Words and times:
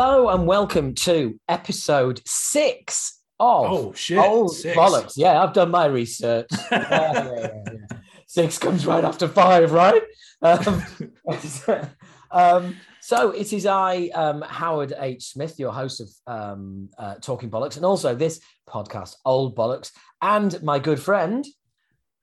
Hello 0.00 0.28
and 0.28 0.46
welcome 0.46 0.94
to 0.94 1.40
episode 1.48 2.22
six 2.24 3.20
of 3.40 3.64
Oh 3.68 3.92
shit! 3.94 4.18
Old 4.18 4.54
Six. 4.54 4.78
Bollocks. 4.78 5.14
Yeah, 5.16 5.42
I've 5.42 5.52
done 5.52 5.72
my 5.72 5.86
research. 5.86 6.46
Yeah, 6.70 6.88
yeah, 6.88 7.30
yeah, 7.34 7.62
yeah. 7.66 7.98
Six 8.28 8.58
comes 8.58 8.86
right 8.86 9.02
after 9.02 9.26
five, 9.26 9.72
right? 9.72 10.00
Um, 10.40 10.84
um, 12.30 12.76
so 13.00 13.32
it 13.32 13.52
is 13.52 13.66
I, 13.66 14.10
um, 14.14 14.42
Howard 14.42 14.92
H. 14.96 15.32
Smith, 15.32 15.58
your 15.58 15.72
host 15.72 16.00
of 16.00 16.08
um, 16.28 16.90
uh, 16.96 17.16
Talking 17.16 17.50
Bollocks, 17.50 17.74
and 17.74 17.84
also 17.84 18.14
this 18.14 18.40
podcast, 18.68 19.16
Old 19.24 19.56
Bollocks, 19.56 19.90
and 20.22 20.62
my 20.62 20.78
good 20.78 21.00
friend, 21.00 21.44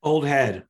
Old 0.02 0.26
head. 0.26 0.64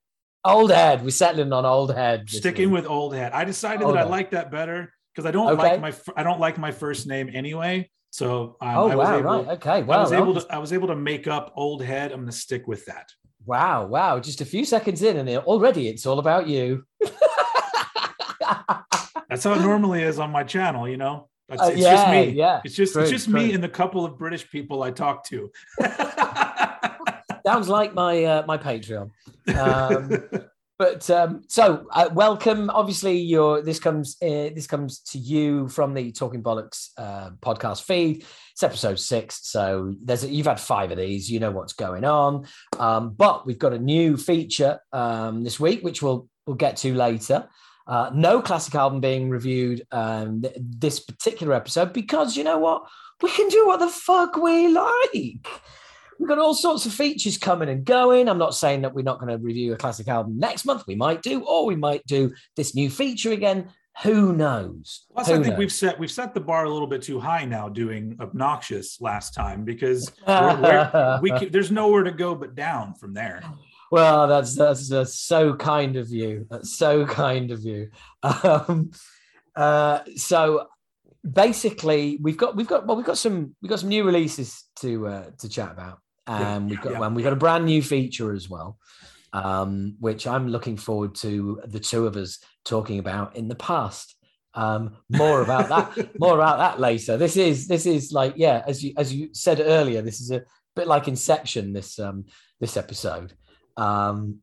Old 0.43 0.71
Head. 0.71 1.03
We're 1.03 1.11
settling 1.11 1.53
on 1.53 1.67
Old 1.67 1.93
Head. 1.93 2.31
Sticking 2.31 2.71
week. 2.71 2.81
with 2.81 2.89
old 2.89 3.13
head. 3.13 3.31
I 3.31 3.45
decided 3.45 3.83
Old 3.83 3.95
that 3.95 4.07
I 4.07 4.09
like 4.09 4.31
that 4.31 4.49
better 4.49 4.91
because 5.15 5.25
I 5.27 5.31
don't 5.31 5.47
Okay. 5.53 5.77
like 5.79 5.81
my 5.81 5.93
I 6.17 6.23
don't 6.23 6.39
like 6.41 6.57
my 6.57 6.71
first 6.71 7.07
name 7.07 7.29
anyway. 7.33 7.89
So 8.11 8.57
um, 8.61 8.77
Oh 8.77 8.89
I 8.89 8.95
was 8.95 9.07
wow! 9.07 9.17
able, 9.19 9.29
right. 9.45 9.47
Okay. 9.57 9.83
Well, 9.83 9.99
I 9.99 10.01
was 10.03 10.11
able 10.13 10.33
to 10.35 10.45
I 10.53 10.57
was 10.57 10.73
able 10.73 10.87
to 10.87 10.95
make 10.95 11.27
up 11.27 11.53
old 11.55 11.81
head. 11.83 12.11
I'm 12.11 12.19
going 12.19 12.31
to 12.31 12.37
stick 12.37 12.67
with 12.67 12.85
that. 12.85 13.09
Wow, 13.45 13.85
wow. 13.85 14.19
Just 14.19 14.41
a 14.41 14.45
few 14.45 14.65
seconds 14.65 15.01
in, 15.03 15.17
and 15.17 15.29
it, 15.29 15.37
already 15.45 15.87
it's 15.87 16.05
all 16.05 16.19
about 16.19 16.47
you. 16.47 16.83
That's 19.29 19.43
how 19.43 19.53
it 19.53 19.61
normally 19.61 20.03
is 20.03 20.19
on 20.19 20.31
my 20.31 20.43
channel. 20.43 20.87
You 20.87 20.97
know, 20.97 21.29
it's, 21.49 21.61
Uh, 21.61 21.65
it's 21.67 21.81
yeah, 21.81 21.91
just 21.95 22.09
me. 22.09 22.29
yeah. 22.31 22.61
It's 22.63 22.75
just 22.75 22.93
True, 22.93 23.01
it's 23.03 23.11
just 23.11 23.25
true. 23.29 23.33
me 23.39 23.53
and 23.53 23.63
the 23.63 23.69
couple 23.69 24.05
of 24.05 24.17
British 24.17 24.49
people 24.49 24.83
I 24.83 24.91
talk 24.91 25.23
to. 25.25 25.51
Sounds 27.45 27.69
like 27.69 27.93
my 27.93 28.23
uh, 28.23 28.45
my 28.47 28.57
Patreon. 28.57 29.11
Um, 29.55 30.27
but 30.77 31.09
um, 31.09 31.43
so 31.47 31.85
uh, 31.91 32.09
welcome. 32.13 32.69
Obviously, 32.69 33.17
your 33.17 33.61
this 33.61 33.79
comes 33.79 34.17
uh, 34.21 34.51
this 34.53 34.67
comes 34.67 34.99
to 34.99 35.17
you 35.17 35.69
from 35.69 35.93
the 35.93 36.11
Talking 36.11 36.43
Bollocks 36.43 36.89
uh, 36.97 37.31
podcast 37.41 37.83
feed. 37.83 38.25
It's 38.51 38.63
episode 38.63 38.99
six, 38.99 39.47
so 39.47 39.95
there's 40.03 40.23
a, 40.23 40.29
you've 40.29 40.47
had 40.47 40.59
five 40.59 40.91
of 40.91 40.97
these. 40.97 41.31
You 41.31 41.39
know 41.39 41.51
what's 41.51 41.73
going 41.73 42.03
on. 42.03 42.45
Um, 42.77 43.13
but 43.13 43.45
we've 43.45 43.59
got 43.59 43.73
a 43.73 43.79
new 43.79 44.17
feature 44.17 44.79
um, 44.91 45.43
this 45.43 45.59
week, 45.59 45.83
which 45.83 46.01
we'll 46.01 46.27
we'll 46.45 46.57
get 46.57 46.77
to 46.77 46.93
later. 46.93 47.47
Uh, 47.87 48.09
no 48.13 48.41
classic 48.41 48.75
album 48.75 48.99
being 48.99 49.29
reviewed 49.29 49.85
um, 49.91 50.41
th- 50.41 50.55
this 50.59 50.99
particular 50.99 51.53
episode 51.53 51.93
because 51.93 52.35
you 52.35 52.43
know 52.43 52.57
what? 52.57 52.83
We 53.21 53.31
can 53.31 53.47
do 53.47 53.67
what 53.67 53.79
the 53.79 53.87
fuck 53.87 54.35
we 54.35 54.67
like. 54.67 55.47
We've 56.19 56.29
got 56.29 56.39
all 56.39 56.53
sorts 56.53 56.85
of 56.85 56.93
features 56.93 57.37
coming 57.37 57.69
and 57.69 57.83
going. 57.83 58.29
I'm 58.29 58.37
not 58.37 58.55
saying 58.55 58.81
that 58.81 58.93
we're 58.93 59.03
not 59.03 59.19
going 59.19 59.31
to 59.31 59.43
review 59.43 59.73
a 59.73 59.77
classic 59.77 60.07
album 60.07 60.39
next 60.39 60.65
month. 60.65 60.85
We 60.87 60.95
might 60.95 61.21
do, 61.21 61.43
or 61.43 61.65
we 61.65 61.75
might 61.75 62.05
do 62.05 62.33
this 62.55 62.75
new 62.75 62.89
feature 62.89 63.31
again. 63.31 63.69
Who 64.03 64.33
knows? 64.33 65.05
Plus, 65.13 65.27
Who 65.27 65.33
I 65.33 65.35
think 65.37 65.47
knows? 65.47 65.57
we've 65.57 65.71
set 65.71 65.97
we've 65.97 66.11
set 66.11 66.33
the 66.33 66.41
bar 66.41 66.65
a 66.65 66.69
little 66.69 66.87
bit 66.87 67.01
too 67.01 67.19
high 67.19 67.45
now, 67.45 67.69
doing 67.69 68.17
obnoxious 68.19 68.99
last 68.99 69.33
time 69.33 69.63
because 69.63 70.11
we're, 70.27 70.61
we're, 70.61 71.19
we 71.21 71.31
can, 71.31 71.51
there's 71.51 71.71
nowhere 71.71 72.03
to 72.03 72.11
go 72.11 72.35
but 72.35 72.55
down 72.55 72.93
from 72.95 73.13
there. 73.13 73.41
Well, 73.91 74.27
that's 74.27 74.55
that's, 74.55 74.89
that's 74.89 75.17
so 75.19 75.55
kind 75.55 75.95
of 75.95 76.09
you. 76.09 76.45
That's 76.49 76.77
so 76.77 77.05
kind 77.05 77.51
of 77.51 77.63
you. 77.63 77.89
Um, 78.23 78.91
uh, 79.55 79.99
so 80.15 80.67
basically, 81.29 82.17
we've 82.21 82.37
got 82.37 82.55
we've 82.55 82.67
got 82.67 82.85
well, 82.85 82.97
we've 82.97 83.05
got 83.05 83.17
some 83.17 83.55
we've 83.61 83.69
got 83.69 83.79
some 83.79 83.89
new 83.89 84.03
releases 84.03 84.65
to 84.77 85.07
uh, 85.07 85.29
to 85.39 85.49
chat 85.49 85.71
about, 85.71 85.99
Yeah, 86.27 86.55
and 86.55 86.69
we've 86.69 86.81
got 86.81 86.93
yeah. 86.93 87.05
and 87.05 87.15
we've 87.15 87.23
got 87.23 87.33
a 87.33 87.37
brand 87.37 87.65
new 87.65 87.81
feature 87.81 88.33
as 88.33 88.49
well, 88.49 88.79
um, 89.33 89.95
which 89.99 90.25
I'm 90.25 90.47
looking 90.47 90.77
forward 90.77 91.15
to 91.15 91.61
the 91.65 91.79
two 91.79 92.07
of 92.07 92.17
us 92.17 92.39
talking 92.63 92.99
about 92.99 93.35
in 93.35 93.47
the 93.47 93.55
past. 93.55 94.15
Um, 94.53 94.95
more 95.09 95.41
about 95.41 95.69
that, 95.69 96.15
more 96.19 96.35
about 96.35 96.57
that 96.57 96.79
later. 96.79 97.17
This 97.17 97.37
is 97.37 97.67
this 97.67 97.85
is 97.85 98.11
like 98.11 98.33
yeah, 98.37 98.63
as 98.65 98.83
you 98.83 98.93
as 98.97 99.13
you 99.13 99.29
said 99.33 99.59
earlier, 99.59 100.01
this 100.01 100.21
is 100.21 100.31
a 100.31 100.43
bit 100.75 100.87
like 100.87 101.07
Inception. 101.07 101.73
This 101.73 101.99
um, 101.99 102.25
this 102.59 102.77
episode. 102.77 103.33
Um, 103.77 104.39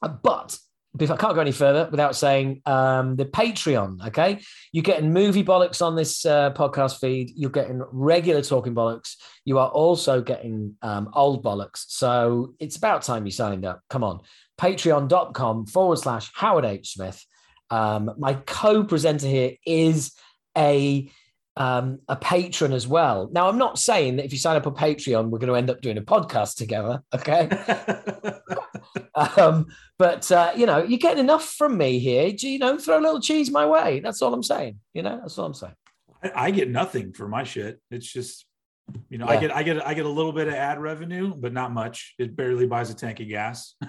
but 0.00 0.58
if 0.98 1.10
I 1.10 1.16
can't 1.16 1.34
go 1.34 1.40
any 1.40 1.52
further 1.52 1.88
without 1.90 2.14
saying 2.14 2.60
um, 2.66 3.16
the 3.16 3.24
Patreon, 3.24 4.06
okay? 4.08 4.40
You're 4.72 4.82
getting 4.82 5.12
movie 5.12 5.42
bollocks 5.42 5.80
on 5.80 5.96
this 5.96 6.26
uh, 6.26 6.52
podcast 6.52 7.00
feed. 7.00 7.32
You're 7.34 7.50
getting 7.50 7.82
regular 7.90 8.42
talking 8.42 8.74
bollocks. 8.74 9.16
You 9.44 9.58
are 9.58 9.68
also 9.68 10.20
getting 10.20 10.76
um, 10.82 11.08
old 11.14 11.42
bollocks. 11.42 11.84
So 11.88 12.54
it's 12.58 12.76
about 12.76 13.02
time 13.02 13.24
you 13.24 13.32
signed 13.32 13.64
up. 13.64 13.80
Come 13.88 14.04
on. 14.04 14.20
Patreon.com 14.60 15.66
forward 15.66 15.98
slash 15.98 16.30
Howard 16.34 16.66
H. 16.66 16.92
Smith. 16.92 17.24
Um, 17.70 18.12
my 18.18 18.34
co 18.34 18.84
presenter 18.84 19.26
here 19.28 19.52
is 19.64 20.12
a 20.56 21.10
um, 21.56 22.00
a 22.08 22.16
patron 22.16 22.72
as 22.72 22.86
well. 22.86 23.28
Now, 23.32 23.48
I'm 23.48 23.58
not 23.58 23.78
saying 23.78 24.16
that 24.16 24.24
if 24.24 24.32
you 24.32 24.38
sign 24.38 24.56
up 24.56 24.66
on 24.66 24.74
Patreon, 24.74 25.30
we're 25.30 25.38
going 25.38 25.52
to 25.52 25.56
end 25.56 25.70
up 25.70 25.80
doing 25.80 25.98
a 25.98 26.02
podcast 26.02 26.56
together, 26.56 27.02
okay? 27.14 27.48
um, 29.14 29.66
but 29.98 30.30
uh, 30.32 30.52
you 30.56 30.66
know, 30.66 30.82
you're 30.82 30.98
getting 30.98 31.22
enough 31.22 31.44
from 31.44 31.76
me 31.76 31.98
here. 31.98 32.32
Do 32.32 32.48
You 32.48 32.58
know, 32.58 32.78
throw 32.78 32.98
a 32.98 33.02
little 33.02 33.20
cheese 33.20 33.50
my 33.50 33.66
way. 33.66 34.00
That's 34.00 34.22
all 34.22 34.32
I'm 34.32 34.42
saying. 34.42 34.78
You 34.94 35.02
know, 35.02 35.18
that's 35.20 35.38
all 35.38 35.46
I'm 35.46 35.54
saying. 35.54 35.74
I, 36.22 36.32
I 36.34 36.50
get 36.50 36.70
nothing 36.70 37.12
for 37.12 37.28
my 37.28 37.44
shit. 37.44 37.80
It's 37.90 38.10
just, 38.10 38.46
you 39.08 39.18
know, 39.18 39.26
I 39.26 39.36
get 39.36 39.54
I 39.54 39.62
get 39.62 39.86
I 39.86 39.94
get 39.94 40.06
a 40.06 40.10
little 40.10 40.32
bit 40.32 40.48
of 40.48 40.54
ad 40.54 40.80
revenue, 40.80 41.34
but 41.34 41.52
not 41.52 41.72
much. 41.72 42.14
It 42.18 42.34
barely 42.34 42.66
buys 42.66 42.90
a 42.90 42.94
tank 42.94 43.20
of 43.20 43.28
gas. 43.28 43.74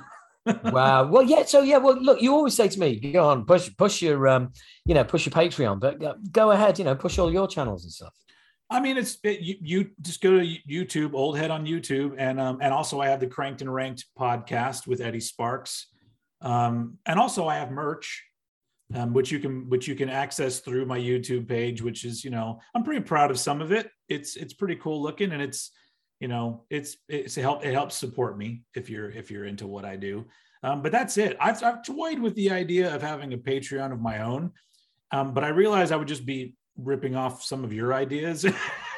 Wow. 0.46 1.08
Well, 1.08 1.24
yeah. 1.24 1.44
So 1.44 1.62
yeah. 1.62 1.78
Well, 1.78 2.02
look, 2.02 2.22
you 2.22 2.34
always 2.34 2.54
say 2.54 2.68
to 2.68 2.80
me, 2.80 3.00
"Go 3.00 3.30
on, 3.30 3.46
push, 3.46 3.70
push 3.78 4.02
your, 4.02 4.28
um, 4.28 4.52
you 4.86 4.94
know, 4.94 5.04
push 5.04 5.26
your 5.26 5.34
Patreon." 5.34 5.80
But 5.80 6.04
uh, 6.04 6.16
go 6.32 6.52
ahead, 6.52 6.80
you 6.80 6.86
know, 6.86 6.96
push 6.96 7.18
all 7.18 7.32
your 7.32 7.48
channels 7.48 7.84
and 7.84 7.94
stuff. 7.94 8.14
I 8.70 8.80
mean, 8.80 8.98
it's 8.98 9.18
it, 9.24 9.40
you, 9.40 9.56
you 9.62 9.90
just 10.02 10.22
go 10.22 10.40
to 10.40 10.58
YouTube, 10.68 11.14
old 11.14 11.38
head 11.38 11.52
on 11.52 11.66
YouTube, 11.66 12.16
and 12.18 12.40
um, 12.40 12.58
and 12.62 12.74
also 12.74 13.00
I 13.00 13.08
have 13.08 13.20
the 13.20 13.28
Cranked 13.28 13.62
and 13.62 13.74
Ranked 13.74 14.06
podcast 14.18 14.88
with 14.88 15.00
Eddie 15.00 15.20
Sparks, 15.20 15.88
um, 16.42 16.98
and 17.06 17.20
also 17.20 17.48
I 17.48 17.56
have 17.56 17.72
merch, 17.72 18.24
um, 18.96 19.14
which 19.14 19.32
you 19.32 19.40
can 19.40 19.70
which 19.70 19.88
you 19.88 19.96
can 19.96 20.10
access 20.10 20.60
through 20.60 20.86
my 20.86 20.98
YouTube 20.98 21.48
page, 21.48 21.82
which 21.82 22.04
is 22.04 22.24
you 22.24 22.32
know 22.32 22.60
I'm 22.74 22.84
pretty 22.84 23.02
proud 23.02 23.32
of 23.32 23.40
some 23.40 23.62
of 23.62 23.72
it. 23.72 23.90
It's 24.10 24.36
it's 24.36 24.54
pretty 24.54 24.76
cool 24.76 25.02
looking, 25.02 25.32
and 25.32 25.42
it's 25.42 25.72
you 26.24 26.30
know 26.30 26.64
it's 26.70 26.96
it's 27.10 27.36
a 27.36 27.42
help 27.42 27.66
it 27.66 27.74
helps 27.74 27.96
support 27.96 28.38
me 28.38 28.64
if 28.76 28.90
you're 28.90 29.12
if 29.12 29.30
you're 29.30 29.44
into 29.44 29.68
what 29.68 29.84
I 29.84 29.98
do. 29.98 30.24
Um, 30.64 30.82
but 30.82 30.94
that's 30.94 31.18
it. 31.18 31.36
I've 31.38 31.62
I've 31.62 31.84
toyed 31.84 32.18
with 32.18 32.34
the 32.36 32.50
idea 32.50 32.96
of 32.96 33.02
having 33.02 33.34
a 33.34 33.38
Patreon 33.38 33.92
of 33.92 34.00
my 34.00 34.24
own, 34.24 34.54
um, 35.12 35.34
but 35.34 35.44
I 35.44 35.50
realized 35.50 35.92
I 35.92 35.98
would 35.98 36.08
just 36.08 36.26
be 36.26 36.56
ripping 36.78 37.18
off 37.18 37.44
some 37.44 37.66
of 37.66 37.74
your 37.74 37.94
ideas. 37.94 38.46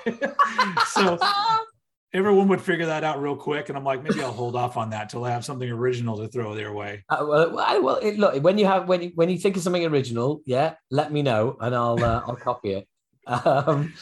so 0.90 1.18
everyone 2.14 2.48
would 2.50 2.62
figure 2.62 2.86
that 2.86 3.04
out 3.04 3.20
real 3.20 3.36
quick. 3.36 3.70
And 3.70 3.78
I'm 3.78 3.84
like, 3.84 4.04
maybe 4.04 4.22
I'll 4.22 4.32
hold 4.32 4.56
off 4.56 4.78
on 4.78 4.92
that 4.92 5.10
till 5.10 5.26
I 5.26 5.32
have 5.32 5.44
something 5.44 5.68
original 5.68 6.20
to 6.20 6.28
throw 6.28 6.54
their 6.54 6.74
way. 6.74 7.04
Uh, 7.10 7.26
well, 7.28 7.56
well, 7.56 7.84
well, 7.84 7.96
it, 8.04 8.20
look 8.20 8.44
when 8.44 8.60
you 8.60 8.68
have 8.68 8.88
when 8.88 9.02
you, 9.02 9.12
when 9.16 9.32
you 9.32 9.40
think 9.40 9.58
of 9.58 9.64
something 9.64 9.84
original, 9.84 10.44
yeah, 10.46 10.76
let 10.92 11.12
me 11.12 11.24
know 11.24 11.58
and 11.60 11.74
I'll 11.74 12.04
uh, 12.04 12.22
I'll 12.28 12.36
copy 12.36 12.74
it. 12.74 12.88
Um, 13.28 13.96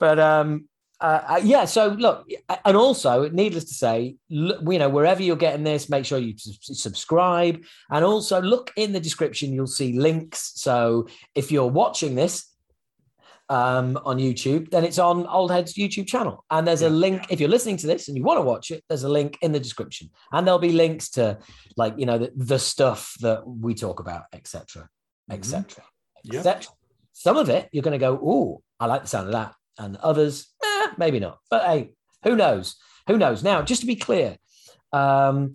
but 0.00 0.18
um, 0.18 0.66
uh, 1.02 1.24
uh, 1.30 1.40
yeah, 1.42 1.64
so 1.64 1.88
look, 1.88 2.30
and 2.64 2.76
also, 2.76 3.28
needless 3.28 3.64
to 3.64 3.74
say, 3.74 4.14
look, 4.30 4.60
you 4.72 4.78
know, 4.78 4.88
wherever 4.88 5.20
you're 5.20 5.34
getting 5.34 5.64
this, 5.64 5.90
make 5.90 6.04
sure 6.04 6.18
you 6.18 6.34
subscribe, 6.36 7.60
and 7.90 8.04
also 8.04 8.40
look 8.40 8.70
in 8.76 8.92
the 8.92 9.00
description. 9.00 9.52
You'll 9.52 9.66
see 9.66 9.98
links. 9.98 10.52
So 10.54 11.08
if 11.34 11.50
you're 11.50 11.66
watching 11.66 12.14
this 12.14 12.48
um, 13.48 13.98
on 14.04 14.18
YouTube, 14.18 14.70
then 14.70 14.84
it's 14.84 15.00
on 15.00 15.26
Old 15.26 15.50
Head's 15.50 15.74
YouTube 15.74 16.06
channel, 16.06 16.44
and 16.52 16.68
there's 16.68 16.82
a 16.82 16.90
link. 16.90 17.26
If 17.30 17.40
you're 17.40 17.48
listening 17.48 17.78
to 17.78 17.88
this 17.88 18.06
and 18.06 18.16
you 18.16 18.22
want 18.22 18.38
to 18.38 18.42
watch 18.42 18.70
it, 18.70 18.84
there's 18.88 19.02
a 19.02 19.08
link 19.08 19.38
in 19.42 19.50
the 19.50 19.60
description, 19.60 20.08
and 20.30 20.46
there'll 20.46 20.60
be 20.60 20.70
links 20.70 21.10
to 21.10 21.36
like 21.76 21.94
you 21.98 22.06
know 22.06 22.18
the, 22.18 22.32
the 22.36 22.60
stuff 22.60 23.14
that 23.22 23.44
we 23.44 23.74
talk 23.74 23.98
about, 23.98 24.22
etc., 24.32 24.88
etc., 25.28 25.82
etc. 26.24 26.72
Some 27.12 27.36
of 27.36 27.48
it 27.48 27.68
you're 27.72 27.82
going 27.82 27.92
to 27.92 27.98
go, 27.98 28.20
oh, 28.22 28.62
I 28.78 28.86
like 28.86 29.02
the 29.02 29.08
sound 29.08 29.26
of 29.26 29.32
that, 29.32 29.52
and 29.78 29.96
others, 29.96 30.48
eh, 30.64 30.88
maybe 30.96 31.20
not. 31.20 31.38
But 31.50 31.64
hey, 31.64 31.92
who 32.24 32.36
knows? 32.36 32.76
Who 33.08 33.18
knows? 33.18 33.42
Now, 33.42 33.62
just 33.62 33.80
to 33.80 33.86
be 33.86 33.96
clear, 33.96 34.36
um, 34.92 35.52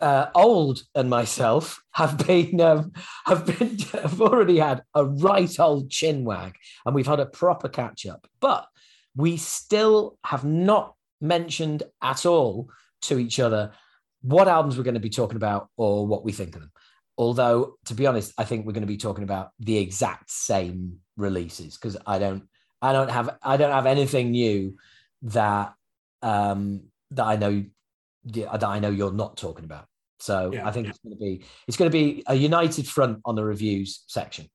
uh, 0.00 0.26
old 0.34 0.82
and 0.94 1.08
myself 1.08 1.82
have 1.92 2.18
been 2.26 2.60
um, 2.60 2.92
have 3.26 3.46
been 3.46 3.78
have 3.92 4.20
already 4.20 4.58
had 4.58 4.82
a 4.94 5.04
right 5.04 5.58
old 5.58 5.90
chin 5.90 6.24
wag, 6.24 6.56
and 6.84 6.94
we've 6.94 7.06
had 7.06 7.20
a 7.20 7.26
proper 7.26 7.68
catch 7.68 8.06
up. 8.06 8.26
But 8.40 8.66
we 9.16 9.36
still 9.36 10.18
have 10.24 10.44
not 10.44 10.94
mentioned 11.20 11.84
at 12.02 12.26
all 12.26 12.68
to 13.02 13.18
each 13.18 13.38
other 13.38 13.72
what 14.22 14.48
albums 14.48 14.76
we're 14.76 14.84
going 14.84 14.94
to 14.94 15.00
be 15.00 15.10
talking 15.10 15.36
about 15.36 15.68
or 15.76 16.06
what 16.06 16.24
we 16.24 16.32
think 16.32 16.54
of 16.54 16.62
them. 16.62 16.72
Although, 17.16 17.74
to 17.84 17.94
be 17.94 18.06
honest, 18.06 18.32
I 18.38 18.44
think 18.44 18.66
we're 18.66 18.72
going 18.72 18.82
to 18.82 18.86
be 18.86 18.96
talking 18.96 19.22
about 19.22 19.50
the 19.60 19.78
exact 19.78 20.30
same 20.30 20.98
releases 21.16 21.76
because 21.76 21.96
I 22.06 22.18
don't, 22.18 22.44
I 22.84 22.92
don't 22.92 23.10
have, 23.10 23.38
I 23.42 23.56
don't 23.56 23.72
have 23.72 23.86
anything 23.86 24.30
new 24.30 24.76
that 25.22 25.74
um, 26.20 26.82
that 27.12 27.24
I 27.24 27.36
know 27.36 27.64
that 28.26 28.64
I 28.64 28.78
know 28.78 28.90
you're 28.90 29.12
not 29.12 29.36
talking 29.36 29.64
about. 29.64 29.86
So 30.18 30.52
Yeah, 30.52 30.68
I 30.68 30.70
think 30.70 30.86
yeah. 30.86 30.90
it's 30.90 30.98
going 31.00 31.14
to 31.16 31.20
be 31.20 31.44
it's 31.66 31.76
going 31.76 31.90
to 31.90 31.92
be 31.92 32.22
a 32.26 32.34
united 32.34 32.86
front 32.86 33.20
on 33.24 33.34
the 33.34 33.44
reviews 33.44 34.04
section. 34.06 34.48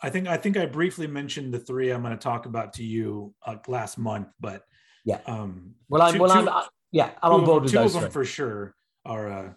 I 0.00 0.10
think 0.10 0.28
I 0.28 0.36
think 0.36 0.56
I 0.56 0.66
briefly 0.66 1.06
mentioned 1.08 1.52
the 1.54 1.58
three 1.58 1.90
I'm 1.90 2.02
going 2.02 2.16
to 2.16 2.22
talk 2.22 2.46
about 2.46 2.72
to 2.74 2.84
you 2.84 3.34
uh, 3.46 3.56
last 3.66 3.98
month, 3.98 4.28
but 4.40 4.62
Yeah. 5.04 5.18
Um, 5.26 5.74
Well, 5.88 6.02
I'm 6.02 6.14
two- 6.14 6.20
well, 6.22 6.32
two- 6.32 6.38
I'm 6.40 6.48
uh, 6.48 6.64
yeah, 6.92 7.10
I'm 7.22 7.32
on 7.32 7.44
board 7.44 7.62
with 7.64 7.72
two 7.72 7.78
those 7.78 7.94
of 7.96 8.02
them 8.02 8.10
three. 8.10 8.22
for 8.22 8.24
sure 8.24 8.74
are 9.04 9.26
uh, 9.28 9.48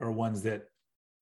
are 0.00 0.12
ones 0.12 0.42
that. 0.42 0.62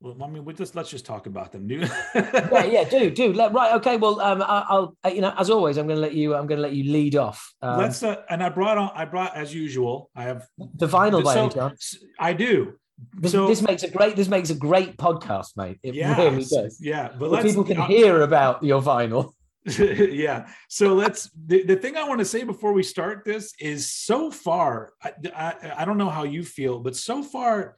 Well, 0.02 0.16
I 0.20 0.26
mean, 0.26 0.44
we 0.44 0.52
just 0.52 0.75
let's 0.75 0.90
just 0.90 1.06
talk 1.06 1.26
about 1.26 1.52
them. 1.52 1.69
Yeah, 1.70 2.64
yeah, 2.64 2.84
do 2.88 3.08
do 3.10 3.32
let 3.32 3.52
right. 3.52 3.72
Okay, 3.76 3.96
well, 3.96 4.20
um, 4.20 4.43
I, 4.43 4.66
I'll 4.69 4.96
uh, 5.04 5.08
you 5.08 5.20
know 5.20 5.32
as 5.38 5.49
always, 5.49 5.76
I'm 5.78 5.87
going 5.87 5.96
to 5.96 6.02
let 6.02 6.14
you. 6.14 6.34
I'm 6.34 6.46
going 6.49 6.58
to 6.58 6.62
let 6.62 6.72
you 6.72 6.90
lead 6.93 7.14
off. 7.14 7.54
Um, 7.62 7.78
Let's 7.78 8.02
uh, 8.02 8.16
and 8.28 8.43
I 8.43 8.49
brought 8.49 8.78
on. 8.78 8.90
I 8.94 9.04
brought 9.04 9.37
as 9.37 9.54
usual. 9.54 10.10
I 10.16 10.25
have 10.25 10.46
the 10.58 10.88
vinyl 10.88 11.22
by 11.22 11.34
so- 11.34 11.44
any 11.44 11.54
chance. 11.54 11.96
I 12.19 12.32
do. 12.32 12.75
This, 13.14 13.32
so- 13.32 13.46
this 13.46 13.62
makes 13.62 13.84
a 13.84 13.90
great. 13.90 14.16
This 14.16 14.28
makes 14.28 14.50
a 14.50 14.56
great 14.56 14.96
podcast, 14.96 15.56
mate. 15.56 15.78
It 15.84 15.94
yeah, 15.94 16.16
really 16.16 16.44
does. 16.44 16.78
yeah. 16.81 17.12
But 17.16 17.43
people 17.43 17.62
can 17.62 17.81
hear 17.82 18.22
about 18.22 18.64
your 18.64 18.82
vinyl. 18.82 19.32
yeah. 19.78 20.48
So 20.69 20.94
let's. 20.94 21.31
The, 21.46 21.62
the 21.62 21.76
thing 21.76 21.96
I 21.96 22.08
want 22.08 22.19
to 22.19 22.25
say 22.25 22.43
before 22.43 22.72
we 22.72 22.82
start 22.82 23.22
this 23.25 23.55
is 23.60 23.93
so 23.93 24.32
far. 24.32 24.93
I, 25.02 25.12
I 25.34 25.72
I 25.78 25.84
don't 25.84 25.98
know 25.98 26.10
how 26.10 26.25
you 26.25 26.43
feel, 26.43 26.81
but 26.81 26.96
so 26.96 27.22
far, 27.22 27.76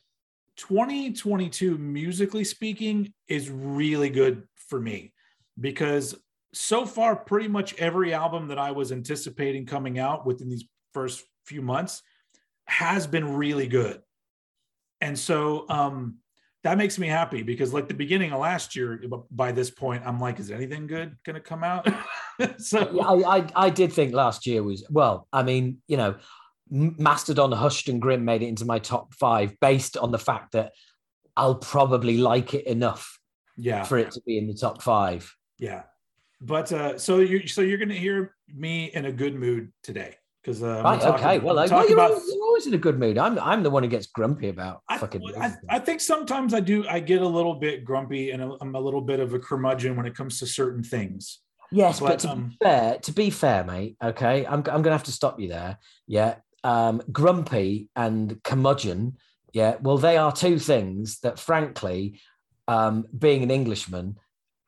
2022 0.57 1.79
musically 1.79 2.45
speaking 2.45 3.13
is 3.29 3.51
really 3.51 4.11
good 4.11 4.45
for 4.69 4.81
me 4.81 5.13
because 5.61 6.15
so 6.53 6.87
far 6.87 7.17
pretty 7.17 7.49
much 7.49 7.75
every 7.75 8.15
album 8.15 8.49
that 8.49 8.59
I 8.59 8.71
was 8.71 8.93
anticipating 8.93 9.67
coming 9.67 9.99
out 9.99 10.25
within 10.25 10.49
these 10.49 10.65
first 10.93 11.25
few 11.45 11.61
months 11.61 12.03
has 12.67 13.07
been 13.07 13.35
really 13.35 13.67
good. 13.67 14.01
And 15.01 15.19
so 15.19 15.67
um 15.69 16.19
that 16.63 16.79
makes 16.79 16.99
me 16.99 17.09
happy 17.09 17.43
because 17.43 17.75
like 17.75 17.89
the 17.89 17.95
beginning 17.95 18.33
of 18.33 18.41
last 18.41 18.75
year 18.75 19.03
by 19.31 19.53
this 19.53 19.71
point 19.71 20.03
I'm 20.07 20.19
like 20.19 20.39
is 20.39 20.51
anything 20.51 20.87
good 20.87 21.17
going 21.25 21.35
to 21.35 21.41
come 21.41 21.65
out? 21.65 21.89
so 22.59 22.91
Yeah, 22.93 23.03
I, 23.03 23.39
I 23.39 23.47
I 23.57 23.71
did 23.71 23.93
think 23.93 24.15
last 24.15 24.47
year 24.47 24.63
was 24.63 24.87
well. 24.89 25.27
I 25.33 25.43
mean, 25.43 25.83
you 25.89 25.97
know, 25.97 26.17
Mastodon, 26.75 27.53
Hushed 27.53 27.89
and 27.89 28.03
Grim 28.03 28.25
made 28.25 28.43
it 28.43 28.49
into 28.49 28.65
my 28.65 28.81
top 28.81 29.15
five 29.15 29.59
based 29.61 29.97
on 29.97 30.11
the 30.11 30.19
fact 30.19 30.53
that 30.53 30.73
I'll 31.37 31.55
probably 31.55 32.19
like 32.19 32.53
it 32.53 32.67
enough 32.67 33.19
yeah. 33.57 33.85
for 33.85 33.97
it 33.97 34.11
to 34.13 34.21
be 34.27 34.39
in 34.39 34.49
the 34.49 34.55
top 34.55 34.83
five. 34.83 35.33
Yeah. 35.59 35.83
But 36.41 36.73
uh 36.73 36.99
so 36.99 37.21
you 37.21 37.47
so 37.47 37.63
you're 37.63 37.79
going 37.79 37.89
to 37.89 37.95
hear 37.95 38.35
me 38.53 38.87
in 38.93 39.07
a 39.07 39.13
good 39.13 39.35
mood 39.35 39.73
today 39.83 40.17
because 40.43 40.63
uh 40.63 40.83
Right. 40.85 41.03
Okay. 41.03 41.39
well, 41.39 41.55
like, 41.55 41.71
well 41.71 41.89
you're, 41.89 41.97
about 41.97 42.11
always, 42.11 42.35
you're 42.35 42.45
always 42.45 42.67
in 42.67 42.75
a 42.75 42.79
good 42.79 42.99
mood. 42.99 43.19
I'm 43.19 43.39
I'm 43.39 43.63
the 43.63 43.71
one 43.71 43.85
who 43.85 43.89
gets 43.89 44.07
grumpy 44.07 44.49
about 44.49 44.83
I, 44.89 44.99
fucking. 44.99 45.23
I, 45.41 45.55
I 45.69 45.79
think 45.79 46.01
sometimes 46.01 46.55
I 46.55 46.61
do. 46.61 46.85
I 46.89 46.99
get 46.99 47.23
a 47.23 47.29
little 47.29 47.55
bit 47.55 47.85
grumpy, 47.85 48.33
and 48.33 48.43
I'm 48.43 48.75
a 48.75 48.81
little 48.81 49.01
bit 49.01 49.21
of 49.21 49.33
a 49.33 49.39
curmudgeon 49.39 49.97
when 49.97 50.07
it 50.07 50.15
comes 50.17 50.41
to 50.41 50.47
certain 50.47 50.83
things. 50.83 51.41
yes, 51.71 52.01
but, 52.01 52.07
but, 52.07 52.19
to 52.21 52.31
um, 52.31 52.49
be 52.49 52.57
fair, 52.63 52.99
to 52.99 53.13
be 53.13 53.31
fair, 53.31 53.65
mate. 53.65 53.97
Okay, 54.03 54.45
I'm 54.45 54.59
I'm 54.59 54.83
gonna 54.83 54.91
have 54.91 55.05
to 55.05 55.13
stop 55.13 55.41
you 55.41 55.49
there. 55.49 55.79
Yeah. 56.07 56.35
Um, 56.65 57.03
grumpy 57.13 57.89
and 57.95 58.43
curmudgeon. 58.43 59.19
Yeah. 59.53 59.77
Well, 59.81 59.99
they 59.99 60.17
are 60.17 60.33
two 60.33 60.59
things 60.59 61.21
that, 61.21 61.39
frankly, 61.39 62.21
um, 62.67 63.05
being 63.17 63.43
an 63.43 63.51
Englishman, 63.51 64.17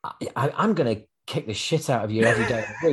I, 0.05 0.13
I, 0.37 0.53
I'm 0.57 0.75
gonna 0.75 0.99
kick 1.27 1.47
the 1.47 1.55
shit 1.55 1.91
out 1.91 2.05
of 2.05 2.13
you 2.13 2.23
every 2.25 2.47
day 2.47 2.61
of 2.61 2.67
the 2.83 2.89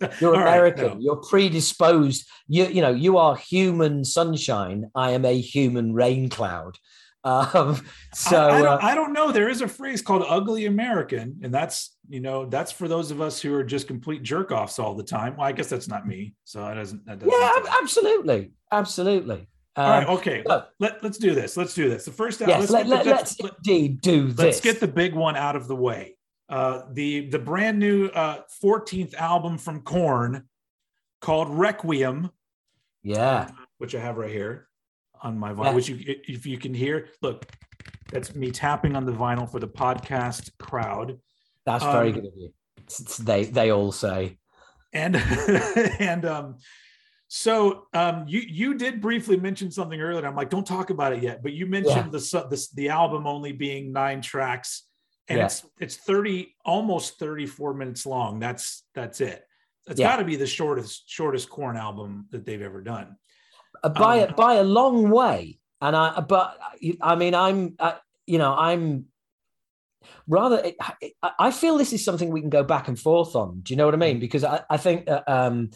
week. 0.00 0.12
You're 0.20 0.34
All 0.34 0.42
right, 0.42 0.56
American. 0.56 0.86
no. 0.86 0.96
You're 0.98 1.16
predisposed. 1.16 2.28
You 2.48 2.66
you 2.66 2.80
know 2.82 2.90
you 2.90 3.18
are 3.18 3.36
human 3.36 4.04
sunshine. 4.04 4.90
I 4.94 5.12
am 5.12 5.24
a 5.24 5.38
human 5.40 5.94
rain 5.94 6.28
cloud. 6.28 6.78
Um, 7.24 7.84
so 8.14 8.36
I, 8.36 8.48
I, 8.48 8.58
uh, 8.58 8.62
don't, 8.62 8.84
I 8.84 8.94
don't 8.94 9.12
know. 9.12 9.32
There 9.32 9.48
is 9.48 9.60
a 9.60 9.68
phrase 9.68 10.02
called 10.02 10.24
"ugly 10.26 10.66
American," 10.66 11.38
and 11.42 11.52
that's 11.52 11.96
you 12.08 12.20
know 12.20 12.46
that's 12.46 12.72
for 12.72 12.88
those 12.88 13.10
of 13.10 13.20
us 13.20 13.40
who 13.40 13.54
are 13.54 13.64
just 13.64 13.86
complete 13.86 14.22
jerk 14.22 14.50
offs 14.52 14.78
all 14.78 14.94
the 14.94 15.04
time. 15.04 15.36
Well, 15.36 15.46
I 15.46 15.52
guess 15.52 15.68
that's 15.68 15.88
not 15.88 16.06
me, 16.06 16.34
so 16.44 16.60
that 16.60 16.74
doesn't. 16.74 17.04
That 17.06 17.18
doesn't 17.18 17.32
yeah, 17.32 17.50
uh, 17.56 17.60
ab- 17.60 17.74
absolutely, 17.82 18.52
absolutely. 18.72 19.46
all 19.76 19.88
right, 19.88 20.06
Um, 20.08 20.14
okay. 20.16 20.42
so- 20.46 20.64
let, 20.78 21.02
let's 21.04 21.18
do 21.18 21.34
this. 21.34 21.56
Let's 21.56 21.74
do 21.74 21.88
this. 21.88 22.04
The 22.04 22.12
first, 22.12 22.40
yes, 22.40 22.70
let's, 22.70 22.72
let, 22.72 22.86
get 22.86 22.88
the- 22.88 23.10
let, 23.10 23.16
let's 23.18 23.40
let- 23.40 23.54
indeed 23.58 24.00
do 24.00 24.28
this. 24.28 24.38
let's 24.38 24.60
get 24.60 24.80
the 24.80 24.88
big 24.88 25.14
one 25.14 25.36
out 25.36 25.56
of 25.56 25.68
the 25.68 25.76
way. 25.76 26.16
Uh, 26.48 26.82
the 26.92 27.28
the 27.28 27.38
brand 27.38 27.78
new 27.78 28.06
uh, 28.06 28.40
14th 28.64 29.14
album 29.14 29.56
from 29.58 29.82
Korn 29.82 30.48
called 31.20 31.48
Requiem, 31.50 32.30
yeah. 33.04 33.50
which 33.78 33.94
I 33.94 34.00
have 34.00 34.16
right 34.16 34.30
here 34.32 34.66
on 35.22 35.38
my 35.38 35.52
vinyl. 35.52 35.64
Yeah. 35.64 35.72
Which 35.74 35.88
you, 35.88 35.98
if 36.28 36.46
you 36.46 36.58
can 36.58 36.74
hear, 36.74 37.08
look, 37.22 37.46
that's 38.10 38.34
me 38.34 38.50
tapping 38.50 38.96
on 38.96 39.04
the 39.06 39.12
vinyl 39.12 39.50
for 39.50 39.60
the 39.60 39.68
podcast 39.68 40.50
crowd. 40.58 41.18
That's 41.66 41.84
very 41.84 42.08
um, 42.08 42.14
good 42.14 42.26
of 42.26 42.32
you. 42.36 42.52
They 43.20 43.44
they 43.44 43.70
all 43.70 43.92
say. 43.92 44.38
and 44.92 45.14
and 46.00 46.24
um 46.24 46.56
so 47.28 47.86
um 47.94 48.24
you 48.26 48.40
you 48.40 48.74
did 48.74 49.00
briefly 49.00 49.36
mention 49.36 49.70
something 49.70 50.00
earlier 50.00 50.26
i'm 50.26 50.34
like 50.34 50.50
don't 50.50 50.66
talk 50.66 50.90
about 50.90 51.12
it 51.12 51.22
yet 51.22 51.44
but 51.44 51.52
you 51.52 51.64
mentioned 51.64 52.10
the 52.10 52.18
su- 52.18 52.42
the 52.50 52.66
the 52.74 52.88
album 52.88 53.24
only 53.24 53.52
being 53.52 53.92
nine 53.92 54.20
tracks 54.20 54.88
and 55.28 55.38
Yeah. 55.38 55.44
it's 55.44 55.64
it's 55.78 55.96
30 55.96 56.56
almost 56.64 57.20
34 57.20 57.74
minutes 57.74 58.04
long 58.04 58.40
that's 58.40 58.82
that's 58.96 59.20
it 59.20 59.44
it's 59.86 60.00
Yeah. 60.00 60.08
got 60.08 60.16
to 60.16 60.24
be 60.24 60.34
the 60.34 60.46
shortest 60.48 61.04
shortest 61.08 61.48
Korn 61.48 61.76
album 61.76 62.26
that 62.32 62.44
they've 62.44 62.60
ever 62.60 62.80
done 62.80 63.14
by 63.88 64.24
Um, 64.24 64.34
by 64.36 64.54
a 64.54 64.64
long 64.64 65.10
way. 65.10 65.58
And 65.80 65.96
I, 65.96 66.20
but 66.20 66.58
I 67.00 67.14
mean, 67.16 67.34
I'm, 67.34 67.74
uh, 67.78 67.94
you 68.26 68.36
know, 68.38 68.54
I'm 68.54 69.06
rather. 70.28 70.62
I- 70.82 71.32
I 71.38 71.50
feel 71.50 71.78
this 71.78 71.92
is 71.92 72.04
something 72.04 72.30
we 72.30 72.40
can 72.40 72.50
go 72.50 72.62
back 72.62 72.88
and 72.88 72.98
forth 72.98 73.34
on. 73.34 73.60
Do 73.62 73.72
you 73.72 73.78
know 73.78 73.86
what 73.86 73.94
I 73.94 73.98
mean? 73.98 74.18
Because 74.18 74.44
I, 74.44 74.62
I 74.68 74.76
think 74.76 75.08
um, 75.26 75.70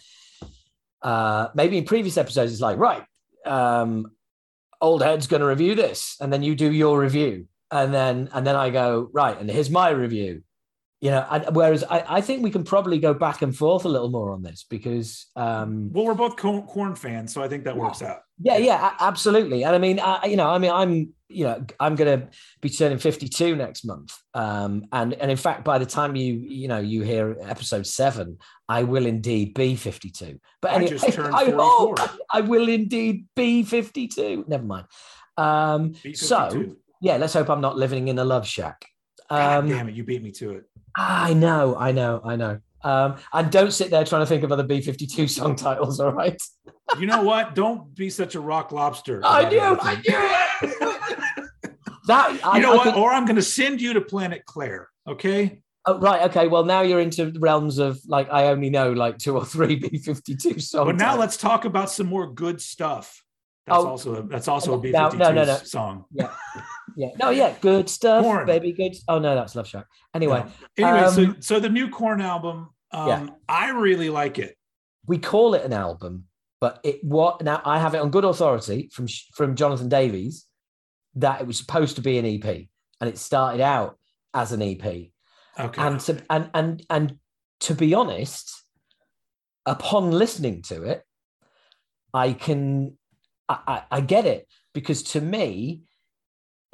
uh, 1.03 1.49
maybe 1.55 1.79
in 1.79 1.85
previous 1.85 2.17
episodes 2.19 2.53
it's 2.53 2.61
like 2.61 2.79
right, 2.79 3.05
um, 3.47 4.13
old 4.81 5.03
head's 5.03 5.27
going 5.27 5.41
to 5.41 5.47
review 5.47 5.75
this, 5.75 6.17
and 6.21 6.31
then 6.33 6.43
you 6.43 6.55
do 6.55 6.71
your 6.71 6.99
review, 6.99 7.47
and 7.71 7.93
then 7.95 8.29
and 8.35 8.47
then 8.47 8.57
I 8.57 8.71
go 8.71 9.09
right, 9.13 9.39
and 9.39 9.51
here's 9.51 9.71
my 9.71 9.89
review. 9.91 10.43
You 11.05 11.11
know, 11.11 11.27
and, 11.31 11.55
whereas 11.55 11.85
I, 11.85 12.03
I 12.09 12.21
think 12.23 12.43
we 12.43 12.51
can 12.51 12.65
probably 12.65 12.99
go 12.99 13.13
back 13.13 13.43
and 13.43 13.55
forth 13.55 13.85
a 13.85 13.89
little 13.89 14.11
more 14.11 14.33
on 14.33 14.43
this 14.43 14.65
because 14.71 15.27
um, 15.37 15.93
well 15.93 16.07
we're 16.07 16.15
both 16.15 16.37
Korn, 16.37 16.63
Korn 16.63 16.95
fans 16.95 17.35
so 17.35 17.43
i 17.43 17.49
think 17.49 17.65
that 17.65 17.77
works 17.77 18.01
out 18.01 18.21
yeah, 18.43 18.57
yeah, 18.57 18.95
absolutely. 19.01 19.65
And 19.65 19.75
I 19.75 19.79
mean, 19.79 20.01
I, 20.01 20.27
you 20.27 20.37
know, 20.37 20.49
I 20.49 20.59
mean, 20.59 20.73
I'm, 20.73 21.13
you 21.29 21.45
know, 21.45 21.65
I'm 21.79 21.95
going 21.95 22.21
to 22.21 22.29
be 22.61 22.69
turning 22.69 22.99
52 22.99 23.55
next 23.55 23.85
month. 23.85 24.13
Um, 24.35 24.85
and 24.93 25.15
and 25.15 25.31
in 25.31 25.37
fact, 25.37 25.65
by 25.65 25.79
the 25.79 25.87
time 25.87 26.17
you, 26.17 26.35
you 26.35 26.67
know, 26.67 26.79
you 26.79 27.03
hear 27.03 27.37
episode 27.43 27.87
seven, 27.87 28.39
I 28.69 28.83
will 28.83 29.07
indeed 29.07 29.55
be 29.55 29.77
52. 29.77 30.41
But 30.61 30.73
I 30.73 30.87
just 30.87 31.13
turned 31.13 31.35
I, 31.35 31.45
44. 31.51 31.95
I 32.33 32.41
will 32.41 32.69
indeed 32.69 33.27
be 33.37 33.63
52. 33.63 34.47
Never 34.49 34.65
mind. 34.65 34.87
Um, 35.37 35.95
so 36.15 36.75
yeah, 37.01 37.17
let's 37.17 37.35
hope 37.35 37.51
I'm 37.51 37.61
not 37.61 37.77
living 37.77 38.09
in 38.09 38.19
a 38.19 38.25
love 38.25 38.47
shack. 38.47 38.87
God 39.31 39.59
Um, 39.65 39.69
damn 39.69 39.89
it 39.89 39.95
you 39.95 40.05
beat 40.05 40.23
me 40.23 40.31
to 40.33 40.53
it 40.53 40.65
I 40.97 41.35
know, 41.35 41.75
I 41.77 41.91
know, 41.93 42.21
I 42.25 42.37
know. 42.37 42.61
Um, 42.83 43.17
and 43.33 43.51
don't 43.51 43.73
sit 43.73 43.91
there 43.91 44.05
trying 44.05 44.23
to 44.23 44.27
think 44.27 44.45
of 44.45 44.53
other 44.53 44.63
B52 44.63 45.29
song 45.39 45.57
titles. 45.57 45.99
All 46.01 46.13
right. 46.13 46.41
you 47.01 47.07
know 47.07 47.23
what 47.23 47.55
don't 47.55 47.95
be 47.97 48.11
such 48.11 48.35
a 48.35 48.41
rock 48.41 48.71
lobster 48.73 49.21
I 49.25 49.49
knew. 49.49 49.61
I 49.61 49.95
knew 49.97 50.71
it. 50.71 51.11
That 52.07 52.39
I, 52.45 52.57
you 52.59 52.63
know 52.63 52.75
I 52.75 52.77
what? 52.77 52.83
could- 52.85 52.95
or 52.97 53.11
I'm 53.13 53.25
going 53.25 53.37
to 53.37 53.43
send 53.43 53.81
you 53.81 53.95
to 53.95 54.01
Planet 54.03 54.45
Claire. 54.45 54.91
Okay. 55.09 55.63
oh, 55.87 55.99
right, 55.99 56.23
okay. 56.31 56.49
Well, 56.49 56.65
now 56.67 56.83
you're 56.83 57.01
into 57.01 57.33
realms 57.39 57.79
of 57.79 57.99
like 58.07 58.31
I 58.31 58.49
only 58.49 58.69
know 58.69 58.93
like 58.93 59.17
two 59.17 59.35
or 59.37 59.45
three 59.45 59.81
B52 59.81 60.61
songs. 60.61 60.87
But 60.87 60.97
now 60.97 61.17
let's 61.17 61.39
talk 61.39 61.65
about 61.65 61.91
some 61.91 62.07
more 62.07 62.27
good 62.31 62.61
stuff. 62.61 63.23
That's 63.67 63.79
Oh. 63.79 63.89
also 63.89 64.15
a, 64.17 64.23
that's 64.23 64.49
also 64.49 64.75
a 64.75 64.79
B 64.79 64.93
52 64.93 65.17
no, 65.17 65.33
no, 65.33 65.45
no. 65.47 65.57
song. 65.57 66.05
yeah, 66.13 66.31
no, 66.97 67.31
yeah, 67.31 67.55
good 67.61 67.89
stuff, 67.89 68.23
Korn. 68.23 68.47
baby, 68.47 68.73
good. 68.73 68.95
Oh 69.09 69.19
no, 69.19 69.35
that's 69.35 69.55
Love 69.55 69.67
Shack. 69.69 69.87
Anyway, 70.15 70.45
No. 70.79 70.89
Anyway, 70.89 71.11
so 71.11 71.23
um, 71.25 71.37
so 71.41 71.61
the 71.61 71.69
new 71.69 71.89
Korn 71.89 72.21
album, 72.21 72.71
um, 72.93 73.09
Yeah. 73.09 73.27
I 73.49 73.71
really 73.71 74.11
like 74.11 74.39
it. 74.39 74.57
we 75.07 75.19
call 75.19 75.55
it 75.55 75.65
an 75.65 75.73
album, 75.73 76.25
but 76.61 76.81
it 76.85 77.03
what 77.05 77.43
now? 77.43 77.61
I 77.65 77.79
have 77.79 77.95
it 77.95 77.99
on 77.99 78.11
good 78.11 78.25
authority 78.25 78.91
from 78.93 79.07
from 79.35 79.57
Jonathan 79.57 79.89
Davis 79.89 80.47
that 81.17 81.41
it 81.41 81.47
was 81.47 81.59
supposed 81.59 81.97
to 81.97 82.03
be 82.03 82.19
an 82.19 82.27
EP, 82.27 82.67
and 83.01 83.09
it 83.11 83.19
started 83.19 83.61
out 83.61 83.99
as 84.33 84.53
an 84.53 84.63
EP. 84.63 84.85
Okay. 85.57 85.83
and 85.83 86.01
to 86.01 86.21
and 86.31 86.51
and 86.53 86.85
and 86.91 87.17
to 87.61 87.75
be 87.75 87.95
honest 87.95 88.65
upon 89.67 90.11
listening 90.11 90.63
to 90.63 90.83
it 90.83 91.03
i 92.13 92.33
can 92.33 92.99
I, 93.49 93.59
I, 93.67 93.83
I 93.99 94.01
get 94.01 94.27
it 94.27 94.49
because 94.73 95.05
to 95.13 95.21
me 95.21 95.83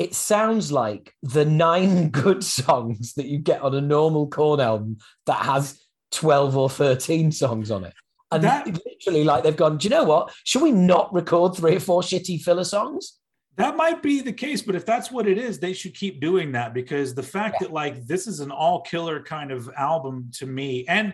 it 0.01 0.15
sounds 0.15 0.73
like 0.73 1.15
the 1.23 1.45
nine 1.45 2.09
good 2.25 2.43
songs 2.43 3.13
that 3.15 3.27
you 3.27 3.39
get 3.39 3.61
on 3.61 3.75
a 3.75 3.81
normal 3.81 4.27
Korn 4.27 4.59
album 4.59 4.99
that 5.27 5.45
has 5.45 5.81
12 6.13 6.57
or 6.57 6.71
13 6.71 7.31
songs 7.31 7.71
on 7.71 7.85
it 7.85 7.95
and 8.33 8.43
That- 8.43 8.67
literally 8.67 9.25
like 9.25 9.45
they've 9.45 9.57
gone 9.57 9.77
do 9.77 9.87
you 9.87 9.91
know 9.91 10.05
what 10.05 10.33
should 10.45 10.63
we 10.63 10.73
not 10.73 11.13
record 11.13 11.55
three 11.55 11.77
or 11.77 11.81
four 11.81 12.03
shitty 12.03 12.41
filler 12.41 12.65
songs 12.65 13.19
That 13.57 13.77
might 13.77 14.03
be 14.03 14.23
the 14.23 14.33
case, 14.33 14.63
but 14.63 14.75
if 14.75 14.87
that's 14.87 15.11
what 15.11 15.27
it 15.27 15.37
is, 15.37 15.59
they 15.59 15.75
should 15.75 15.95
keep 15.95 16.19
doing 16.19 16.53
that 16.53 16.73
because 16.73 17.15
the 17.15 17.23
fact 17.23 17.57
yeah. 17.61 17.67
that 17.67 17.75
like 17.75 18.07
this 18.07 18.27
is 18.27 18.41
an 18.41 18.51
all 18.51 18.81
killer 18.81 19.23
kind 19.23 19.51
of 19.51 19.69
album 19.77 20.31
to 20.39 20.47
me, 20.47 20.87
and 20.89 21.13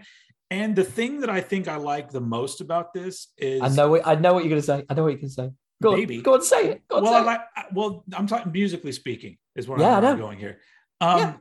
and 0.50 0.76
the 0.76 0.84
thing 0.84 1.20
that 1.22 1.30
I 1.30 1.40
think 1.40 1.66
I 1.66 1.76
like 1.76 2.10
the 2.10 2.20
most 2.20 2.60
about 2.60 2.94
this 2.94 3.32
is 3.36 3.62
I 3.62 3.68
know 3.68 4.00
I 4.00 4.14
know 4.14 4.34
what 4.34 4.44
you're 4.44 4.50
gonna 4.50 4.62
say. 4.62 4.84
I 4.88 4.94
know 4.94 5.02
what 5.04 5.12
you 5.12 5.18
can 5.18 5.30
say. 5.30 5.50
Go 5.82 5.96
maybe. 5.96 6.18
on, 6.18 6.22
go 6.22 6.34
on, 6.34 6.42
say 6.42 6.70
it. 6.70 6.82
On, 6.90 7.02
well, 7.02 7.12
say 7.12 7.18
I 7.18 7.22
like, 7.22 7.40
well, 7.72 8.04
I'm 8.14 8.26
talking 8.26 8.52
musically 8.52 8.92
speaking 8.92 9.36
is 9.54 9.68
what 9.68 9.78
yeah, 9.78 9.98
I'm 9.98 10.18
going 10.18 10.38
here. 10.38 10.58
Um, 11.00 11.18
yeah. 11.18 11.34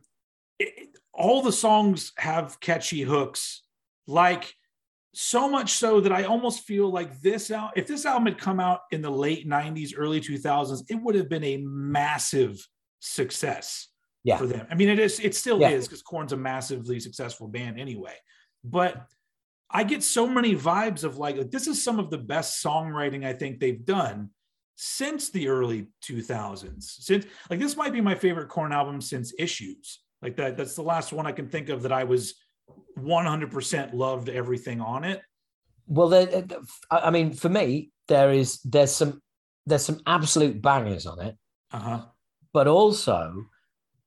it, 0.59 0.89
all 1.13 1.41
the 1.41 1.51
songs 1.51 2.11
have 2.17 2.59
catchy 2.59 3.01
hooks, 3.01 3.63
like 4.07 4.53
so 5.13 5.47
much 5.49 5.73
so 5.73 6.01
that 6.01 6.11
I 6.11 6.23
almost 6.23 6.63
feel 6.63 6.89
like 6.91 7.21
this 7.21 7.49
out. 7.49 7.77
If 7.77 7.87
this 7.87 8.05
album 8.05 8.25
had 8.25 8.37
come 8.37 8.59
out 8.59 8.81
in 8.91 9.01
the 9.01 9.09
late 9.09 9.47
'90s, 9.47 9.93
early 9.95 10.19
2000s, 10.19 10.83
it 10.89 10.95
would 10.95 11.15
have 11.15 11.29
been 11.29 11.43
a 11.43 11.57
massive 11.57 12.65
success 12.99 13.87
yeah. 14.25 14.37
for 14.37 14.45
them. 14.45 14.67
I 14.69 14.75
mean, 14.75 14.89
it 14.89 14.99
is. 14.99 15.19
It 15.21 15.35
still 15.35 15.61
yeah. 15.61 15.69
is 15.69 15.87
because 15.87 16.03
Korn's 16.03 16.33
a 16.33 16.37
massively 16.37 16.99
successful 16.99 17.47
band 17.47 17.79
anyway. 17.79 18.15
But 18.63 19.07
I 19.69 19.83
get 19.83 20.03
so 20.03 20.27
many 20.27 20.55
vibes 20.55 21.03
of 21.03 21.17
like 21.17 21.51
this 21.51 21.67
is 21.67 21.83
some 21.83 21.99
of 21.99 22.09
the 22.09 22.17
best 22.17 22.63
songwriting 22.63 23.25
I 23.25 23.33
think 23.33 23.59
they've 23.59 23.83
done 23.83 24.29
since 24.75 25.29
the 25.29 25.47
early 25.47 25.87
2000s. 26.03 26.83
Since 26.83 27.25
like 27.49 27.59
this 27.59 27.75
might 27.75 27.93
be 27.93 28.01
my 28.01 28.15
favorite 28.15 28.49
Korn 28.49 28.71
album 28.71 29.01
since 29.01 29.33
Issues. 29.39 29.99
Like 30.21 30.35
that 30.37 30.57
that's 30.57 30.75
the 30.75 30.83
last 30.83 31.13
one 31.13 31.25
I 31.25 31.31
can 31.31 31.49
think 31.49 31.69
of 31.69 31.81
that 31.83 31.91
I 31.91 32.03
was 32.03 32.35
100% 32.97 33.93
loved 33.93 34.29
everything 34.29 34.81
on 34.81 35.03
it. 35.03 35.21
Well, 35.87 36.09
there, 36.09 36.45
I 36.89 37.11
mean, 37.11 37.33
for 37.33 37.49
me, 37.49 37.91
there 38.07 38.31
is 38.31 38.59
there's 38.61 38.91
some 38.91 39.21
there's 39.65 39.85
some 39.85 39.99
absolute 40.07 40.61
bangers 40.61 41.05
on 41.05 41.21
it. 41.21 41.37
Uh-huh. 41.71 42.05
But 42.53 42.67
also, 42.67 43.45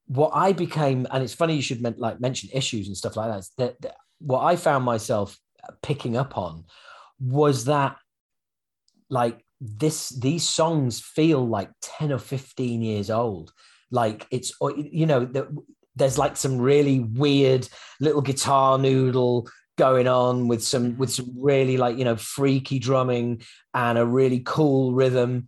what 0.07 0.31
I 0.35 0.53
became, 0.53 1.07
and 1.11 1.23
it's 1.23 1.35
funny 1.35 1.55
you 1.55 1.63
should 1.63 1.83
like 1.99 2.21
mention 2.21 2.49
issues 2.53 2.89
and 2.89 2.97
stuff 2.97 3.17
like 3.17 3.31
that. 3.31 3.45
That, 3.59 3.83
that 3.83 3.95
what 4.19 4.43
I 4.43 4.57
found 4.57 4.85
myself 4.85 5.39
picking 5.83 6.17
up 6.17 6.37
on 6.37 6.65
was 7.21 7.65
that 7.67 7.97
like 9.11 9.45
this 9.61 10.11
these 10.11 10.49
songs 10.49 11.01
feel 11.01 11.47
like 11.47 11.71
10 11.83 12.13
or 12.13 12.19
15 12.19 12.83
years 12.83 13.11
old. 13.11 13.53
Like 13.91 14.27
it's 14.31 14.53
you 14.77 15.07
know 15.07 15.29
there's 15.97 16.19
like 16.19 16.37
some 16.37 16.59
really 16.59 17.01
weird 17.01 17.69
little 18.01 18.23
guitar 18.23 18.79
noodle 18.79 19.49
going 19.77 20.09
on 20.09 20.49
with 20.49 20.63
some 20.63 20.97
with 20.99 21.11
some 21.11 21.33
really 21.37 21.77
like 21.77 21.97
you 21.99 22.05
know 22.05 22.17
freaky 22.17 22.79
drumming 22.79 23.43
and 23.75 23.99
a 23.99 24.07
really 24.07 24.41
cool 24.41 24.93
rhythm. 24.93 25.47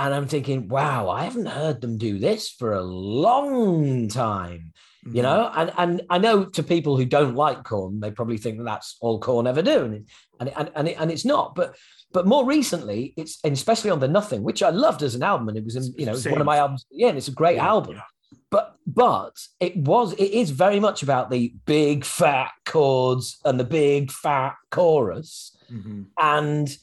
And 0.00 0.14
i'm 0.14 0.28
thinking 0.28 0.68
wow 0.68 1.08
i 1.08 1.24
haven't 1.24 1.46
heard 1.46 1.80
them 1.80 1.98
do 1.98 2.20
this 2.20 2.48
for 2.48 2.72
a 2.72 2.82
long 2.82 4.06
time 4.06 4.72
mm-hmm. 5.08 5.16
you 5.16 5.22
know 5.22 5.50
and 5.54 5.72
and 5.78 6.02
i 6.10 6.18
know 6.18 6.44
to 6.44 6.62
people 6.62 6.96
who 6.96 7.04
don't 7.04 7.34
like 7.34 7.64
Korn 7.64 8.00
they 8.00 8.10
probably 8.10 8.38
think 8.38 8.58
that 8.58 8.64
that's 8.64 8.96
all 9.00 9.18
Korn 9.20 9.46
ever 9.46 9.62
do 9.62 9.84
and 9.84 10.06
and 10.40 10.52
and, 10.56 10.70
and, 10.74 10.88
it, 10.88 10.96
and 10.98 11.10
it's 11.10 11.24
not 11.24 11.54
but 11.54 11.76
but 12.12 12.26
more 12.26 12.44
recently 12.44 13.14
it's 13.16 13.38
and 13.44 13.52
especially 13.52 13.90
on 13.90 14.00
the 14.00 14.08
nothing 14.08 14.42
which 14.42 14.62
i 14.62 14.70
loved 14.70 15.02
as 15.02 15.14
an 15.14 15.22
album 15.22 15.48
and 15.48 15.58
it 15.58 15.64
was 15.64 15.76
in, 15.76 15.92
you 15.96 16.06
know 16.06 16.16
one 16.30 16.40
of 16.40 16.46
my 16.46 16.58
albums 16.58 16.86
yeah 16.90 17.08
and 17.08 17.18
it's 17.18 17.28
a 17.28 17.32
great 17.32 17.56
yeah, 17.56 17.66
album 17.66 17.96
yeah. 17.96 18.38
but 18.50 18.76
but 18.86 19.34
it 19.60 19.76
was 19.76 20.12
it 20.14 20.32
is 20.32 20.50
very 20.50 20.80
much 20.80 21.02
about 21.02 21.30
the 21.30 21.52
big 21.66 22.04
fat 22.04 22.52
chords 22.64 23.38
and 23.44 23.58
the 23.58 23.64
big 23.64 24.10
fat 24.10 24.54
chorus 24.70 25.56
mm-hmm. 25.70 26.02
and 26.20 26.76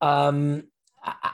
um 0.00 0.64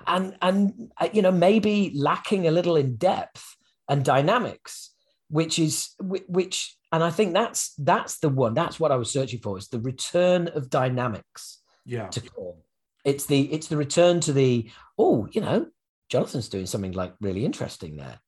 and 0.07 0.37
and 0.43 0.91
uh, 0.99 1.09
you 1.13 1.23
know 1.23 1.33
maybe 1.33 1.93
lacking 1.95 2.47
a 2.47 2.51
little 2.51 2.77
in 2.77 2.97
depth 2.97 3.57
and 3.89 4.05
dynamics 4.05 4.94
which 5.29 5.59
is 5.59 5.91
which 6.01 6.77
and 6.93 7.03
i 7.03 7.11
think 7.11 7.33
that's 7.33 7.75
that's 7.79 8.19
the 8.19 8.29
one 8.29 8.55
that's 8.55 8.79
what 8.79 8.93
i 8.93 8.97
was 8.97 9.11
searching 9.11 9.41
for 9.41 9.59
is 9.59 9.69
the 9.69 9.81
return 9.81 10.49
of 10.49 10.71
dynamics 10.71 11.61
yeah 11.85 12.09
to 12.09 12.21
Korn. 12.21 12.57
it's 13.05 13.27
the 13.27 13.53
it's 13.53 13.69
the 13.69 13.77
return 13.77 14.21
to 14.21 14.33
the 14.33 14.71
oh 14.99 15.29
you 15.33 15.41
know 15.41 15.67
jonathan's 16.09 16.49
doing 16.49 16.67
something 16.67 16.93
like 16.93 17.15
really 17.21 17.45
interesting 17.45 17.97
there 17.97 18.21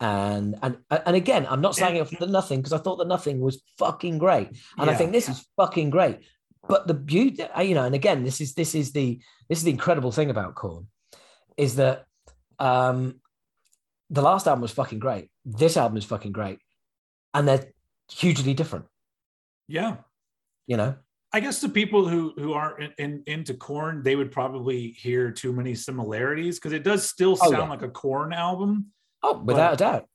and 0.00 0.56
and 0.62 0.78
and 0.90 1.16
again 1.16 1.46
i'm 1.48 1.60
not 1.60 1.74
saying 1.74 1.96
it 1.96 2.08
for 2.08 2.16
the 2.24 2.30
nothing 2.30 2.60
because 2.60 2.72
i 2.72 2.78
thought 2.78 2.96
the 2.96 3.04
nothing 3.04 3.40
was 3.40 3.62
fucking 3.78 4.18
great 4.18 4.48
and 4.48 4.86
yeah. 4.86 4.90
i 4.90 4.94
think 4.94 5.12
this 5.12 5.28
is 5.28 5.46
fucking 5.56 5.90
great 5.90 6.20
but 6.68 6.86
the 6.86 6.94
beauty 6.94 7.42
uh, 7.42 7.62
you 7.62 7.74
know 7.74 7.84
and 7.84 7.94
again 7.94 8.24
this 8.24 8.40
is 8.40 8.54
this 8.54 8.74
is 8.74 8.92
the 8.92 9.20
this 9.48 9.58
is 9.58 9.64
the 9.64 9.70
incredible 9.70 10.12
thing 10.12 10.30
about 10.30 10.54
Korn 10.54 10.86
is 11.56 11.76
that 11.76 12.04
um 12.58 13.20
the 14.14 14.22
last 14.22 14.46
album 14.46 14.62
was 14.62 14.70
fucking 14.70 15.00
great. 15.00 15.30
This 15.44 15.76
album 15.76 15.98
is 15.98 16.04
fucking 16.04 16.32
great. 16.32 16.58
And 17.32 17.48
they're 17.48 17.66
hugely 18.10 18.54
different. 18.54 18.86
Yeah. 19.66 19.96
You 20.66 20.76
know? 20.76 20.96
I 21.32 21.40
guess 21.40 21.60
the 21.60 21.68
people 21.68 22.08
who 22.08 22.32
who 22.36 22.52
aren't 22.52 22.80
in, 22.80 22.92
in, 22.98 23.22
into 23.26 23.54
Korn, 23.54 24.04
they 24.04 24.14
would 24.14 24.30
probably 24.30 24.92
hear 24.92 25.32
too 25.32 25.52
many 25.52 25.74
similarities 25.74 26.60
because 26.60 26.72
it 26.72 26.84
does 26.84 27.08
still 27.08 27.32
oh, 27.32 27.50
sound 27.50 27.56
oh, 27.56 27.58
yeah. 27.64 27.68
like 27.70 27.82
a 27.82 27.88
Korn 27.88 28.32
album. 28.32 28.92
Oh, 29.20 29.38
without 29.38 29.70
but, 29.70 29.74
a 29.74 29.76
doubt. 29.76 30.08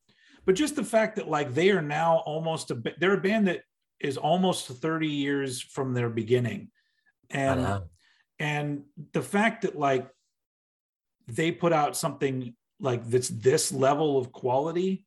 But 0.45 0.55
just 0.55 0.77
the 0.77 0.83
fact 0.83 1.17
that 1.17 1.27
like 1.27 1.53
they 1.53 1.71
are 1.71 1.81
now 1.81 2.23
almost 2.25 2.71
a 2.71 2.81
they're 2.99 3.15
a 3.15 3.21
band 3.21 3.49
that 3.49 3.63
is 3.99 4.15
almost 4.15 4.67
30 4.67 5.07
years 5.07 5.61
from 5.61 5.93
their 5.93 6.09
beginning. 6.09 6.71
And 7.29 7.81
and 8.39 8.83
the 9.11 9.21
fact 9.21 9.63
that 9.63 9.77
like 9.77 10.07
they 11.27 11.51
put 11.51 11.73
out 11.73 11.97
something 11.97 12.55
like 12.79 13.07
that's 13.09 13.29
this 13.29 13.71
level 13.71 14.17
of 14.17 14.31
quality 14.31 15.05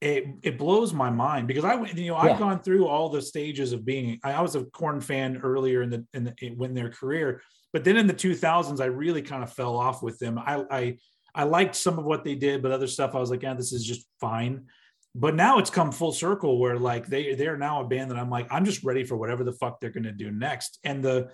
it, 0.00 0.26
it 0.42 0.58
blows 0.58 0.92
my 0.92 1.08
mind 1.08 1.48
because 1.48 1.64
I 1.64 1.74
went, 1.74 1.96
you 1.96 2.08
know, 2.08 2.16
I've 2.16 2.38
gone 2.38 2.60
through 2.60 2.86
all 2.86 3.08
the 3.08 3.22
stages 3.22 3.72
of 3.72 3.84
being, 3.84 4.20
I, 4.22 4.32
I 4.32 4.40
was 4.42 4.54
a 4.54 4.64
Korn 4.64 5.00
fan 5.00 5.40
earlier 5.42 5.82
in 5.82 5.90
the, 5.90 6.06
in 6.12 6.24
the, 6.24 6.50
when 6.54 6.74
their 6.74 6.90
career, 6.90 7.40
but 7.72 7.82
then 7.82 7.96
in 7.96 8.06
the 8.06 8.14
2000s, 8.14 8.80
I 8.80 8.86
really 8.86 9.22
kind 9.22 9.42
of 9.42 9.52
fell 9.52 9.76
off 9.76 10.02
with 10.02 10.18
them. 10.18 10.38
I, 10.38 10.64
I, 10.70 10.96
I 11.34 11.44
liked 11.44 11.76
some 11.76 11.98
of 11.98 12.04
what 12.04 12.24
they 12.24 12.34
did, 12.34 12.62
but 12.62 12.72
other 12.72 12.86
stuff 12.86 13.14
I 13.14 13.18
was 13.18 13.30
like, 13.30 13.42
yeah, 13.42 13.54
this 13.54 13.72
is 13.72 13.84
just 13.84 14.06
fine. 14.20 14.66
But 15.14 15.34
now 15.34 15.58
it's 15.58 15.70
come 15.70 15.90
full 15.92 16.12
circle 16.12 16.58
where 16.58 16.78
like 16.78 17.06
they, 17.06 17.34
they're 17.34 17.56
now 17.56 17.80
a 17.80 17.88
band 17.88 18.10
that 18.10 18.18
I'm 18.18 18.30
like, 18.30 18.48
I'm 18.50 18.66
just 18.66 18.84
ready 18.84 19.02
for 19.02 19.16
whatever 19.16 19.44
the 19.44 19.52
fuck 19.52 19.80
they're 19.80 19.90
going 19.90 20.04
to 20.04 20.12
do 20.12 20.30
next. 20.30 20.78
And 20.84 21.02
the, 21.02 21.30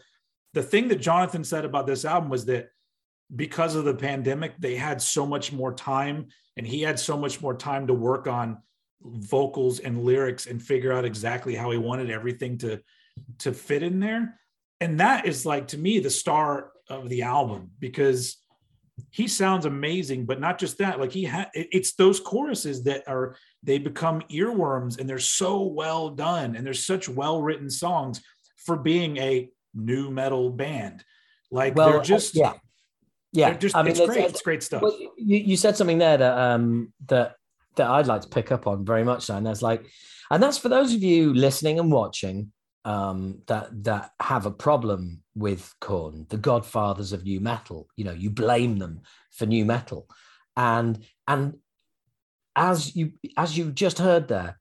the 0.55 0.62
thing 0.62 0.87
that 0.89 1.01
Jonathan 1.01 1.43
said 1.43 1.65
about 1.65 1.89
this 1.89 2.05
album 2.05 2.31
was 2.31 2.45
that 2.47 2.69
because 3.35 3.75
of 3.75 3.85
the 3.85 3.95
pandemic, 3.95 4.55
they 4.59 4.77
had 4.77 5.01
so 5.01 5.27
much 5.27 5.53
more 5.53 5.73
time 5.73 6.27
and 6.57 6.67
he 6.67 6.83
had 6.83 6.99
so 6.99 7.17
much 7.17 7.41
more 7.41 7.55
time 7.55 7.87
to 7.87 7.95
work 7.95 8.27
on 8.27 8.59
vocals 9.03 9.81
and 9.81 10.05
lyrics 10.05 10.47
and 10.47 10.62
figure 10.62 10.93
out 10.93 11.05
exactly 11.05 11.55
how 11.55 11.71
he 11.71 11.79
wanted 11.79 12.11
everything 12.11 12.59
to 12.59 12.81
to 13.39 13.53
fit 13.53 13.83
in 13.83 14.01
there. 14.01 14.39
And 14.81 15.01
that 15.01 15.27
is 15.27 15.45
like 15.47 15.69
to 15.69 15.79
me 15.79 15.99
the 15.99 16.11
star 16.11 16.73
of 16.89 17.09
the 17.09 17.23
album 17.23 17.71
because 17.79 18.37
he 19.11 19.27
sounds 19.27 19.65
amazing, 19.65 20.27
but 20.27 20.41
not 20.41 20.59
just 20.59 20.79
that. 20.79 21.01
Like 21.01 21.12
he 21.12 21.25
had, 21.25 21.49
it's 21.55 21.95
those 21.95 22.21
choruses 22.21 22.85
that 22.85 23.05
are 23.09 23.37
they 23.62 23.79
become 23.79 24.23
earworms, 24.31 24.99
and 24.99 25.09
they're 25.09 25.19
so 25.19 25.62
well 25.62 26.11
done, 26.11 26.57
and 26.57 26.67
they're 26.67 26.75
such 26.75 27.09
well 27.09 27.43
written 27.43 27.71
songs 27.71 28.21
for 28.57 28.77
being 28.77 29.17
a 29.17 29.49
nu 29.75 30.11
metal 30.11 30.51
band. 30.51 31.05
Like 31.51 31.75
well, 31.75 31.91
they're 31.91 32.03
just 32.03 32.35
yeah, 32.35 32.55
yeah, 33.33 33.55
just, 33.55 33.75
I 33.75 33.83
mean, 33.83 33.93
it's, 33.93 34.01
it's 34.01 34.09
great. 34.09 34.25
It's, 34.25 34.43
great 34.43 34.62
stuff. 34.62 34.83
Well, 34.83 34.97
you, 35.17 35.39
you 35.39 35.57
said 35.57 35.77
something 35.77 35.99
there 35.99 36.17
that 36.17 36.39
um 36.39 36.93
that 37.07 37.37
that 37.77 37.89
I'd 37.89 38.07
like 38.07 38.23
to 38.23 38.29
pick 38.29 38.53
up 38.53 38.67
on 38.67 38.85
very 38.85 39.05
much. 39.05 39.25
So, 39.25 39.37
and 39.37 39.47
that's 39.47 39.62
like, 39.62 39.87
and 40.31 40.43
that's 40.43 40.59
for 40.59 40.69
those 40.69 40.95
of 40.95 41.03
you 41.03 41.33
listening 41.33 41.79
and 41.79 41.91
watching 41.91 42.53
um 42.85 43.39
that 43.47 43.69
that 43.85 44.11
have 44.21 44.45
a 44.45 44.51
problem 44.51 45.23
with 45.35 45.73
Korn, 45.81 46.27
the 46.29 46.37
godfathers 46.37 47.12
of 47.12 47.25
nu 47.25 47.41
metal. 47.41 47.89
You 47.97 48.05
know, 48.05 48.12
you 48.12 48.31
blame 48.31 48.79
them 48.79 49.01
for 49.31 49.47
nu 49.47 49.65
metal, 49.65 50.07
and 50.57 51.03
and 51.27 51.55
as 52.57 52.95
you 52.95 53.12
as 53.37 53.57
you 53.57 53.71
just 53.73 53.99
heard 53.99 54.29
there, 54.29 54.59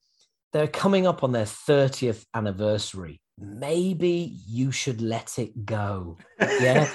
they're 0.53 0.67
coming 0.67 1.07
up 1.07 1.23
on 1.23 1.31
their 1.31 1.45
30th 1.45 2.25
anniversary. 2.33 3.21
Maybe 3.37 4.37
you 4.47 4.71
should 4.71 5.01
let 5.01 5.39
it 5.39 5.65
go. 5.65 6.17
Yeah. 6.61 6.87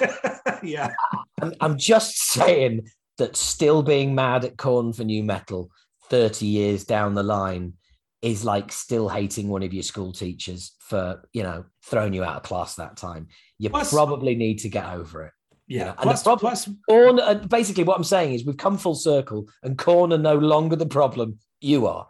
yeah. 0.63 0.93
I'm, 1.41 1.53
I'm 1.61 1.79
just 1.79 2.19
saying 2.33 2.89
that 3.19 3.37
still 3.37 3.83
being 3.83 4.15
mad 4.15 4.45
at 4.45 4.57
Korn 4.57 4.93
for 4.93 5.05
nu 5.05 5.23
metal 5.23 5.71
30 6.11 6.47
years 6.47 6.85
down 6.85 7.15
the 7.15 7.23
line 7.23 7.75
is 8.23 8.45
like 8.45 8.73
still 8.73 9.09
hating 9.09 9.49
one 9.49 9.63
of 9.63 9.73
your 9.73 9.83
school 9.83 10.13
teachers 10.13 10.75
for, 10.81 11.23
you 11.33 11.43
know, 11.43 11.65
throwing 11.85 12.13
you 12.13 12.25
out 12.25 12.37
of 12.37 12.43
class 12.43 12.75
that 12.75 12.97
time. 12.97 13.29
You 13.59 13.71
plus, 13.71 13.93
probably 13.93 14.35
need 14.35 14.59
to 14.61 14.69
get 14.69 14.87
over 14.93 15.25
it. 15.25 15.33
Yeah. 15.67 15.79
You 15.79 15.85
know? 15.87 15.95
plus, 16.01 16.23
problem, 16.23 16.41
plus, 16.41 16.69
Korn, 16.89 17.21
uh, 17.21 17.35
basically, 17.35 17.85
what 17.85 17.97
I'm 17.97 18.05
saying 18.05 18.35
is 18.35 18.45
we've 18.45 18.57
come 18.57 18.79
full 18.79 18.95
circle 18.95 19.49
and 19.63 19.77
Korn 19.77 20.13
are 20.13 20.19
no 20.19 20.37
longer 20.37 20.77
the 20.77 20.87
problem. 20.87 21.39
You 21.61 21.87
are. 21.87 22.07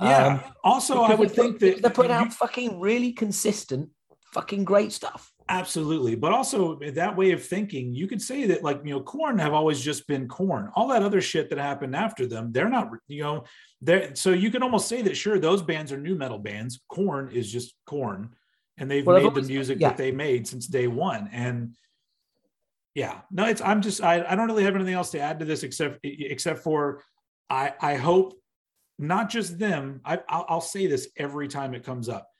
Yeah. 0.00 0.26
Um, 0.26 0.40
also, 0.64 1.00
I 1.02 1.14
would 1.14 1.30
think 1.30 1.60
that 1.60 1.82
they're 1.82 1.90
putting 1.90 2.12
out 2.12 2.32
fucking 2.32 2.80
really 2.80 3.12
consistent, 3.12 3.90
fucking 4.32 4.64
great 4.64 4.92
stuff. 4.92 5.31
Absolutely. 5.52 6.14
But 6.14 6.32
also 6.32 6.76
that 6.76 7.14
way 7.14 7.32
of 7.32 7.44
thinking, 7.44 7.94
you 7.94 8.06
could 8.06 8.22
say 8.22 8.46
that 8.46 8.64
like, 8.64 8.80
you 8.84 8.94
know, 8.94 9.02
Korn 9.02 9.38
have 9.38 9.52
always 9.52 9.82
just 9.82 10.06
been 10.06 10.26
Korn. 10.26 10.70
All 10.74 10.88
that 10.88 11.02
other 11.02 11.20
shit 11.20 11.50
that 11.50 11.58
happened 11.58 11.94
after 11.94 12.26
them, 12.26 12.52
they're 12.52 12.70
not, 12.70 12.88
you 13.06 13.22
know, 13.22 13.44
they're 13.82 14.14
so 14.14 14.30
you 14.30 14.50
can 14.50 14.62
almost 14.62 14.88
say 14.88 15.02
that 15.02 15.14
sure, 15.14 15.38
those 15.38 15.60
bands 15.60 15.92
are 15.92 15.98
nu 15.98 16.14
metal 16.14 16.38
bands. 16.38 16.80
Korn 16.88 17.30
is 17.32 17.52
just 17.52 17.74
Korn. 17.84 18.30
And 18.78 18.90
they've 18.90 19.04
well, 19.04 19.18
made 19.18 19.26
always, 19.26 19.46
the 19.46 19.52
music 19.52 19.78
yeah. 19.78 19.88
that 19.88 19.98
they 19.98 20.10
made 20.10 20.48
since 20.48 20.66
day 20.66 20.86
one. 20.86 21.28
And 21.30 21.74
yeah, 22.94 23.20
no, 23.30 23.44
it's 23.44 23.60
I'm 23.60 23.82
just 23.82 24.02
I, 24.02 24.24
I 24.26 24.34
don't 24.34 24.46
really 24.46 24.64
have 24.64 24.74
anything 24.74 24.94
else 24.94 25.10
to 25.10 25.20
add 25.20 25.38
to 25.40 25.44
this 25.44 25.64
except 25.64 25.98
except 26.02 26.60
for 26.60 27.04
I 27.50 27.74
I 27.78 27.96
hope 27.96 28.40
not 28.98 29.28
just 29.28 29.58
them. 29.58 30.00
I 30.02 30.18
I'll, 30.30 30.46
I'll 30.48 30.60
say 30.62 30.86
this 30.86 31.10
every 31.18 31.48
time 31.48 31.74
it 31.74 31.84
comes 31.84 32.08
up 32.08 32.31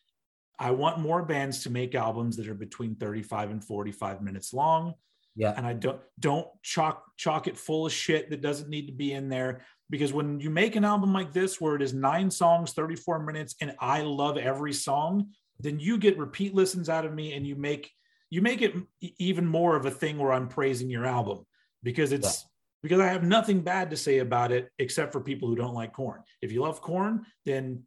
I 0.58 0.70
want 0.70 0.98
more 0.98 1.22
bands 1.22 1.62
to 1.64 1.70
make 1.70 1.94
albums 1.94 2.36
that 2.36 2.48
are 2.48 2.54
between 2.54 2.94
35 2.94 3.50
and 3.50 3.64
45 3.64 4.22
minutes 4.22 4.52
long. 4.52 4.94
Yeah. 5.34 5.54
And 5.56 5.66
I 5.66 5.72
don't 5.72 6.00
don't 6.20 6.46
chalk 6.62 7.04
chalk 7.16 7.46
it 7.46 7.56
full 7.56 7.86
of 7.86 7.92
shit 7.92 8.30
that 8.30 8.42
doesn't 8.42 8.68
need 8.68 8.86
to 8.86 8.92
be 8.92 9.12
in 9.12 9.28
there. 9.28 9.62
Because 9.88 10.12
when 10.12 10.40
you 10.40 10.50
make 10.50 10.76
an 10.76 10.84
album 10.84 11.12
like 11.12 11.32
this 11.32 11.60
where 11.60 11.74
it 11.74 11.82
is 11.82 11.92
nine 11.92 12.30
songs, 12.30 12.72
34 12.72 13.20
minutes, 13.20 13.54
and 13.60 13.74
I 13.78 14.02
love 14.02 14.38
every 14.38 14.72
song, 14.72 15.28
then 15.60 15.80
you 15.80 15.98
get 15.98 16.18
repeat 16.18 16.54
listens 16.54 16.88
out 16.88 17.04
of 17.04 17.14
me 17.14 17.34
and 17.34 17.46
you 17.46 17.56
make 17.56 17.90
you 18.30 18.40
make 18.40 18.62
it 18.62 18.74
even 19.00 19.46
more 19.46 19.76
of 19.76 19.84
a 19.84 19.90
thing 19.90 20.18
where 20.18 20.32
I'm 20.32 20.48
praising 20.48 20.88
your 20.88 21.04
album 21.04 21.44
because 21.82 22.12
it's 22.12 22.42
yeah. 22.42 22.48
because 22.82 23.00
I 23.00 23.08
have 23.08 23.22
nothing 23.22 23.60
bad 23.60 23.90
to 23.90 23.96
say 23.96 24.18
about 24.18 24.52
it 24.52 24.70
except 24.78 25.12
for 25.12 25.20
people 25.20 25.48
who 25.48 25.56
don't 25.56 25.74
like 25.74 25.92
Korn. 25.92 26.22
If 26.40 26.52
you 26.52 26.62
love 26.62 26.80
Korn, 26.80 27.26
then 27.44 27.82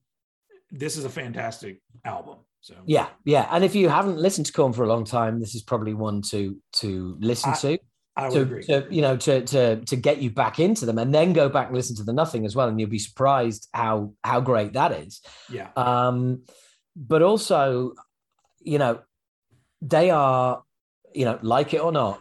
this 0.71 0.97
is 0.97 1.05
a 1.05 1.09
fantastic 1.09 1.81
album. 2.03 2.37
So 2.65 2.73
yeah, 2.87 3.09
yeah. 3.25 3.47
And 3.51 3.63
if 3.63 3.75
you 3.75 3.89
haven't 3.89 4.17
listened 4.17 4.47
to 4.47 4.51
Korn 4.51 4.73
for 4.73 4.83
a 4.83 4.87
long 4.87 5.05
time, 5.05 5.39
this 5.39 5.53
is 5.53 5.61
probably 5.61 5.93
one 5.93 6.23
to 6.31 6.57
to 6.77 7.15
listen 7.19 7.51
I, 7.51 7.57
to. 7.57 7.79
I 8.17 8.29
would 8.29 8.33
to, 8.33 8.41
agree. 8.41 8.63
To, 8.63 8.87
you 8.89 9.03
know, 9.03 9.17
to 9.17 9.41
to 9.45 9.81
to 9.85 9.95
get 9.95 10.17
you 10.17 10.31
back 10.31 10.57
into 10.57 10.87
them, 10.87 10.97
and 10.97 11.13
then 11.13 11.31
go 11.33 11.47
back 11.47 11.67
and 11.67 11.75
listen 11.75 11.95
to 11.97 12.03
the 12.03 12.11
Nothing 12.11 12.43
as 12.43 12.55
well, 12.55 12.67
and 12.67 12.79
you'll 12.79 12.89
be 12.89 12.97
surprised 12.97 13.67
how 13.71 14.13
how 14.23 14.41
great 14.41 14.73
that 14.73 14.93
is. 14.93 15.21
Yeah. 15.47 15.67
Um, 15.75 16.41
but 16.95 17.21
also, 17.21 17.93
you 18.61 18.79
know, 18.79 19.01
they 19.83 20.09
are, 20.09 20.63
you 21.13 21.25
know, 21.25 21.37
like 21.43 21.75
it 21.75 21.81
or 21.81 21.91
not, 21.91 22.19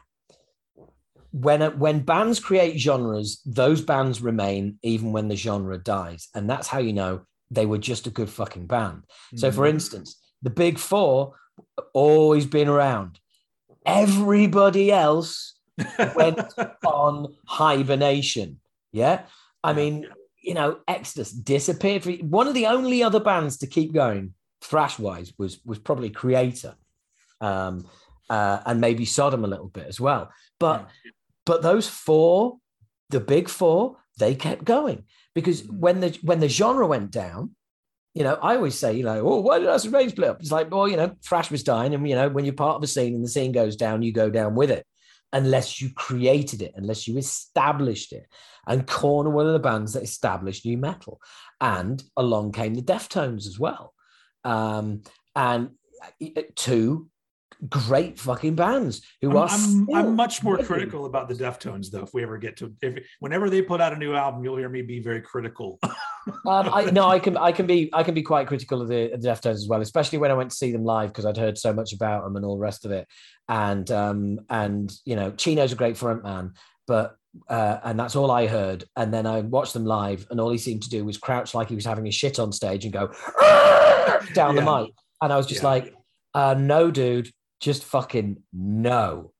when 1.30 1.62
when 1.78 2.00
bands 2.00 2.38
create 2.38 2.78
genres, 2.78 3.40
those 3.46 3.80
bands 3.80 4.20
remain 4.20 4.78
even 4.82 5.12
when 5.12 5.28
the 5.28 5.36
genre 5.36 5.78
dies, 5.78 6.28
and 6.34 6.50
that's 6.50 6.68
how 6.68 6.80
you 6.80 6.92
know 6.92 7.22
they 7.50 7.64
were 7.64 7.78
just 7.78 8.06
a 8.06 8.10
good 8.10 8.28
fucking 8.28 8.66
band. 8.66 9.04
Mm-hmm. 9.04 9.38
So, 9.38 9.50
for 9.50 9.62
mm-hmm. 9.62 9.76
instance, 9.76 10.20
the 10.44 10.50
big 10.50 10.78
four 10.78 11.34
always 11.92 12.46
been 12.46 12.68
around. 12.68 13.18
Everybody 13.84 14.92
else 14.92 15.54
went 16.14 16.40
on 16.84 17.34
hibernation. 17.46 18.60
Yeah. 18.92 19.22
I 19.64 19.72
mean, 19.72 20.06
you 20.40 20.54
know, 20.54 20.78
Exodus 20.86 21.32
disappeared. 21.32 22.04
For, 22.04 22.12
one 22.12 22.46
of 22.46 22.54
the 22.54 22.66
only 22.66 23.02
other 23.02 23.20
bands 23.20 23.56
to 23.58 23.66
keep 23.66 23.92
going, 23.92 24.34
thrash 24.60 24.98
wise, 24.98 25.32
was 25.38 25.60
was 25.64 25.78
probably 25.78 26.10
Kreator 26.10 26.74
um, 27.40 27.86
uh, 28.28 28.60
and 28.66 28.80
maybe 28.80 29.06
Sodom 29.06 29.44
a 29.44 29.48
little 29.48 29.68
bit 29.68 29.86
as 29.86 29.98
well. 29.98 30.30
But 30.60 30.88
but 31.46 31.62
those 31.62 31.88
four, 31.88 32.58
the 33.08 33.20
big 33.20 33.48
four, 33.48 33.96
they 34.18 34.34
kept 34.34 34.64
going 34.64 35.04
because 35.34 35.62
mm. 35.62 35.78
when 35.78 36.00
the 36.00 36.18
when 36.22 36.40
the 36.40 36.48
genre 36.48 36.86
went 36.86 37.10
down, 37.10 37.56
you 38.14 38.22
know, 38.22 38.38
I 38.40 38.54
always 38.54 38.78
say, 38.78 38.94
you 38.94 39.02
know, 39.02 39.28
oh, 39.28 39.40
why 39.40 39.58
did 39.58 39.68
Acid 39.68 39.92
Reign 39.92 40.08
split 40.08 40.30
up? 40.30 40.40
It's 40.40 40.52
like, 40.52 40.70
well, 40.70 40.88
you 40.88 40.96
know, 40.96 41.16
thrash 41.24 41.50
was 41.50 41.64
dying, 41.64 41.94
and 41.94 42.08
you 42.08 42.14
know, 42.14 42.28
when 42.28 42.44
you're 42.44 42.54
part 42.54 42.76
of 42.76 42.82
a 42.82 42.86
scene 42.86 43.14
and 43.14 43.24
the 43.24 43.28
scene 43.28 43.52
goes 43.52 43.76
down, 43.76 44.02
you 44.02 44.12
go 44.12 44.30
down 44.30 44.54
with 44.54 44.70
it, 44.70 44.86
unless 45.32 45.80
you 45.80 45.92
created 45.92 46.62
it, 46.62 46.72
unless 46.76 47.08
you 47.08 47.18
established 47.18 48.12
it. 48.12 48.26
And 48.66 48.86
Korn 48.86 49.32
one 49.32 49.46
of 49.46 49.52
the 49.52 49.58
bands 49.58 49.92
that 49.92 50.04
established 50.04 50.64
nu 50.64 50.78
metal, 50.78 51.20
and 51.60 52.02
along 52.16 52.52
came 52.52 52.74
the 52.74 52.82
Deftones 52.82 53.46
as 53.46 53.58
well, 53.58 53.92
um, 54.44 55.02
and 55.34 55.70
uh, 56.22 56.42
two 56.54 57.08
great 57.68 58.18
fucking 58.18 58.54
bands 58.54 59.02
who 59.20 59.30
I'm, 59.30 59.36
are. 59.36 59.48
I'm, 59.48 59.94
I'm 59.94 60.16
much 60.16 60.42
more 60.42 60.58
critical 60.58 61.06
about 61.06 61.28
the 61.28 61.34
Deftones 61.34 61.90
though. 61.90 62.02
If 62.02 62.12
we 62.12 62.22
ever 62.22 62.38
get 62.38 62.56
to, 62.58 62.72
if 62.82 63.04
whenever 63.20 63.48
they 63.48 63.62
put 63.62 63.80
out 63.80 63.92
a 63.92 63.96
new 63.96 64.14
album, 64.14 64.44
you'll 64.44 64.56
hear 64.56 64.68
me 64.68 64.82
be 64.82 65.00
very 65.00 65.20
critical. 65.20 65.78
um, 65.82 65.94
I 66.46 66.90
no, 66.90 67.08
I 67.08 67.18
can 67.20 67.36
I 67.36 67.52
can 67.52 67.66
be 67.66 67.90
I 67.92 68.02
can 68.02 68.14
be 68.14 68.22
quite 68.22 68.46
critical 68.46 68.82
of 68.82 68.88
the, 68.88 69.10
the 69.16 69.28
Deftones 69.28 69.54
as 69.54 69.68
well, 69.68 69.80
especially 69.80 70.18
when 70.18 70.30
I 70.30 70.34
went 70.34 70.50
to 70.50 70.56
see 70.56 70.72
them 70.72 70.84
live 70.84 71.10
because 71.10 71.26
I'd 71.26 71.36
heard 71.36 71.58
so 71.58 71.72
much 71.72 71.92
about 71.92 72.24
them 72.24 72.36
and 72.36 72.44
all 72.44 72.56
the 72.56 72.62
rest 72.62 72.84
of 72.84 72.90
it. 72.90 73.08
And 73.48 73.90
um 73.90 74.40
and 74.50 74.92
you 75.04 75.16
know, 75.16 75.30
Chino's 75.32 75.72
a 75.72 75.76
great 75.76 75.96
front 75.96 76.22
man, 76.24 76.54
but 76.86 77.16
uh, 77.48 77.78
and 77.84 77.98
that's 77.98 78.16
all 78.16 78.30
I 78.30 78.46
heard. 78.46 78.84
And 78.96 79.12
then 79.12 79.26
I 79.26 79.40
watched 79.40 79.74
them 79.74 79.84
live, 79.84 80.26
and 80.30 80.40
all 80.40 80.50
he 80.50 80.58
seemed 80.58 80.82
to 80.84 80.90
do 80.90 81.04
was 81.04 81.18
crouch 81.18 81.54
like 81.54 81.68
he 81.68 81.74
was 81.74 81.84
having 81.84 82.06
a 82.06 82.12
shit 82.12 82.38
on 82.38 82.52
stage 82.52 82.84
and 82.84 82.92
go 82.92 83.08
down 84.34 84.54
yeah. 84.54 84.64
the 84.64 84.82
mic. 84.82 84.94
And 85.20 85.32
I 85.32 85.36
was 85.36 85.46
just 85.46 85.62
yeah. 85.62 85.68
like, 85.68 85.94
uh, 86.34 86.54
"No, 86.54 86.90
dude, 86.90 87.30
just 87.60 87.84
fucking 87.84 88.42
no. 88.52 89.32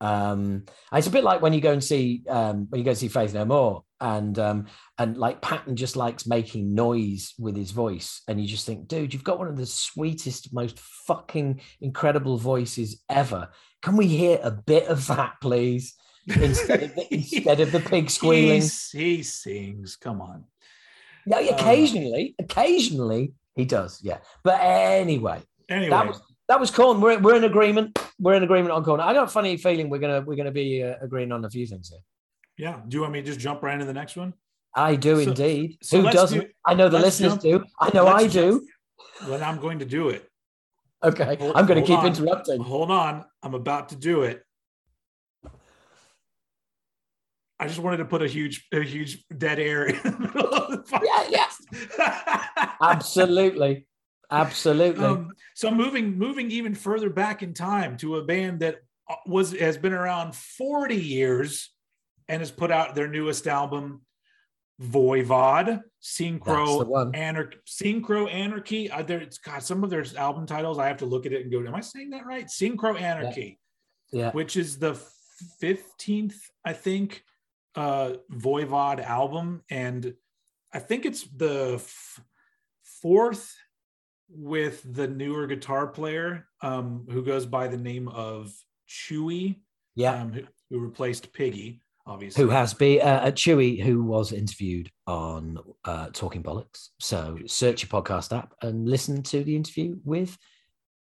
Um, 0.00 0.64
it's 0.92 1.06
a 1.06 1.10
bit 1.10 1.24
like 1.24 1.42
when 1.42 1.52
you 1.52 1.60
go 1.60 1.72
and 1.72 1.82
see 1.82 2.22
um, 2.28 2.66
when 2.70 2.80
you 2.80 2.84
go 2.84 2.90
and 2.90 2.98
see 2.98 3.08
Faith 3.08 3.34
No 3.34 3.44
More, 3.44 3.84
and 4.00 4.38
um, 4.38 4.66
and 4.98 5.16
like 5.16 5.40
Patton 5.42 5.76
just 5.76 5.96
likes 5.96 6.26
making 6.26 6.74
noise 6.74 7.34
with 7.38 7.56
his 7.56 7.72
voice, 7.72 8.22
and 8.28 8.40
you 8.40 8.46
just 8.46 8.66
think, 8.66 8.86
dude, 8.86 9.12
you've 9.12 9.24
got 9.24 9.38
one 9.38 9.48
of 9.48 9.56
the 9.56 9.66
sweetest, 9.66 10.54
most 10.54 10.78
fucking 10.78 11.60
incredible 11.80 12.36
voices 12.36 13.02
ever. 13.08 13.48
Can 13.82 13.96
we 13.96 14.06
hear 14.06 14.38
a 14.42 14.50
bit 14.50 14.86
of 14.86 15.06
that, 15.08 15.34
please? 15.40 15.94
Instead 16.28 16.82
of 16.82 16.94
the, 16.94 17.06
instead 17.14 17.60
of 17.60 17.72
the 17.72 17.80
pig 17.80 18.10
squealing, 18.10 18.62
he, 18.92 19.16
he 19.16 19.22
sings. 19.22 19.96
Come 19.96 20.20
on. 20.20 20.44
No, 21.26 21.38
occasionally, 21.38 22.34
uh, 22.38 22.44
occasionally 22.44 23.32
he 23.56 23.64
does. 23.64 24.00
Yeah, 24.02 24.18
but 24.44 24.60
anyway, 24.60 25.42
anyway, 25.68 25.90
that 25.90 26.06
was 26.06 26.20
that 26.48 26.58
was 26.58 26.70
Korn. 26.70 27.00
We're, 27.00 27.18
we're 27.18 27.36
in 27.36 27.44
agreement. 27.44 27.98
We're 28.18 28.34
in 28.34 28.42
agreement 28.42 28.72
on 28.72 28.84
Korn. 28.84 29.00
I 29.00 29.12
got 29.12 29.24
a 29.24 29.28
funny 29.28 29.56
feeling 29.56 29.90
we're 29.90 29.98
gonna 29.98 30.22
we're 30.22 30.36
gonna 30.36 30.50
be 30.50 30.82
uh, 30.82 30.94
agreeing 31.00 31.30
on 31.30 31.44
a 31.44 31.50
few 31.50 31.66
things 31.66 31.90
here. 31.90 32.00
Yeah. 32.56 32.80
Do 32.86 32.96
you 32.96 33.00
want 33.02 33.12
me 33.12 33.20
to 33.20 33.26
just 33.26 33.38
jump 33.38 33.62
right 33.62 33.74
into 33.74 33.86
the 33.86 33.92
next 33.92 34.16
one? 34.16 34.34
I 34.74 34.96
do 34.96 35.22
so, 35.22 35.30
indeed. 35.30 35.78
So 35.82 36.02
Who 36.02 36.10
doesn't? 36.10 36.40
Do, 36.40 36.48
I 36.64 36.74
know 36.74 36.88
the 36.88 36.98
listeners 36.98 37.32
jump, 37.32 37.42
do. 37.42 37.64
I 37.80 37.90
know 37.94 38.06
I 38.06 38.26
do. 38.26 38.66
Well, 39.26 39.42
I'm 39.42 39.58
going 39.58 39.78
to 39.78 39.84
do 39.84 40.10
it. 40.10 40.28
Okay. 41.02 41.36
Hold, 41.36 41.56
I'm 41.56 41.66
going 41.66 41.80
to 41.80 41.86
keep 41.86 41.98
on. 42.00 42.06
interrupting. 42.06 42.60
Hold 42.60 42.90
on. 42.90 43.24
I'm 43.42 43.54
about 43.54 43.90
to 43.90 43.96
do 43.96 44.22
it. 44.22 44.42
I 47.60 47.66
just 47.66 47.80
wanted 47.80 47.96
to 47.98 48.04
put 48.04 48.22
a 48.22 48.28
huge, 48.28 48.68
a 48.72 48.82
huge 48.82 49.24
dead 49.36 49.58
air 49.58 49.86
in 49.86 49.96
the 50.02 50.18
middle 50.18 50.54
of 50.54 50.70
the 50.70 50.78
podcast. 50.78 51.00
Yeah, 51.30 51.46
yeah. 51.98 52.70
Absolutely. 52.82 53.86
Absolutely. 54.30 55.04
Um, 55.04 55.32
so 55.54 55.70
moving 55.70 56.18
moving 56.18 56.50
even 56.50 56.74
further 56.74 57.10
back 57.10 57.42
in 57.42 57.54
time 57.54 57.96
to 57.98 58.16
a 58.16 58.24
band 58.24 58.60
that 58.60 58.76
uh, 59.08 59.16
was 59.26 59.52
has 59.52 59.78
been 59.78 59.92
around 59.92 60.34
40 60.34 60.96
years 60.96 61.70
and 62.28 62.40
has 62.40 62.50
put 62.50 62.70
out 62.70 62.94
their 62.94 63.08
newest 63.08 63.46
album 63.46 64.02
Voivod, 64.80 65.82
Synchro 66.02 67.14
Anarchy, 67.14 67.58
Synchro 67.66 68.32
Anarchy. 68.32 68.90
Uh, 68.90 69.02
there, 69.02 69.20
it's 69.20 69.38
got 69.38 69.62
some 69.62 69.82
of 69.82 69.90
their 69.90 70.04
album 70.16 70.46
titles. 70.46 70.78
I 70.78 70.86
have 70.86 70.98
to 70.98 71.06
look 71.06 71.26
at 71.26 71.32
it 71.32 71.42
and 71.42 71.50
go, 71.50 71.66
"Am 71.66 71.74
I 71.74 71.80
saying 71.80 72.10
that 72.10 72.26
right?" 72.26 72.46
Synchro 72.46 73.00
Anarchy, 73.00 73.58
yeah, 74.12 74.20
yeah. 74.20 74.30
which 74.30 74.56
is 74.56 74.78
the 74.78 74.94
fifteenth, 75.60 76.38
I 76.64 76.74
think, 76.74 77.24
uh, 77.74 78.14
Voivod 78.30 79.00
album, 79.00 79.62
and 79.68 80.14
I 80.72 80.78
think 80.78 81.06
it's 81.06 81.24
the 81.24 81.74
f- 81.76 82.20
fourth 83.02 83.56
with 84.28 84.82
the 84.94 85.08
newer 85.08 85.46
guitar 85.46 85.86
player 85.86 86.46
um, 86.60 87.06
who 87.10 87.22
goes 87.22 87.46
by 87.46 87.68
the 87.68 87.76
name 87.76 88.08
of 88.08 88.52
Chewy. 88.88 89.56
Yeah. 89.94 90.14
Um, 90.14 90.32
who, 90.32 90.42
who, 90.70 90.78
replaced 90.80 91.32
Piggy, 91.32 91.80
obviously. 92.06 92.42
Who 92.42 92.50
has 92.50 92.74
been 92.74 93.00
uh, 93.00 93.22
uh, 93.24 93.30
Chewy, 93.30 93.82
who 93.82 94.04
was 94.04 94.32
interviewed 94.32 94.90
on 95.06 95.58
uh, 95.84 96.10
Talking 96.12 96.42
Bollocks. 96.42 96.88
So 97.00 97.38
search 97.46 97.82
your 97.82 97.88
podcast 97.88 98.36
app 98.36 98.54
and 98.62 98.88
listen 98.88 99.22
to 99.24 99.42
the 99.42 99.56
interview 99.56 99.96
with 100.04 100.36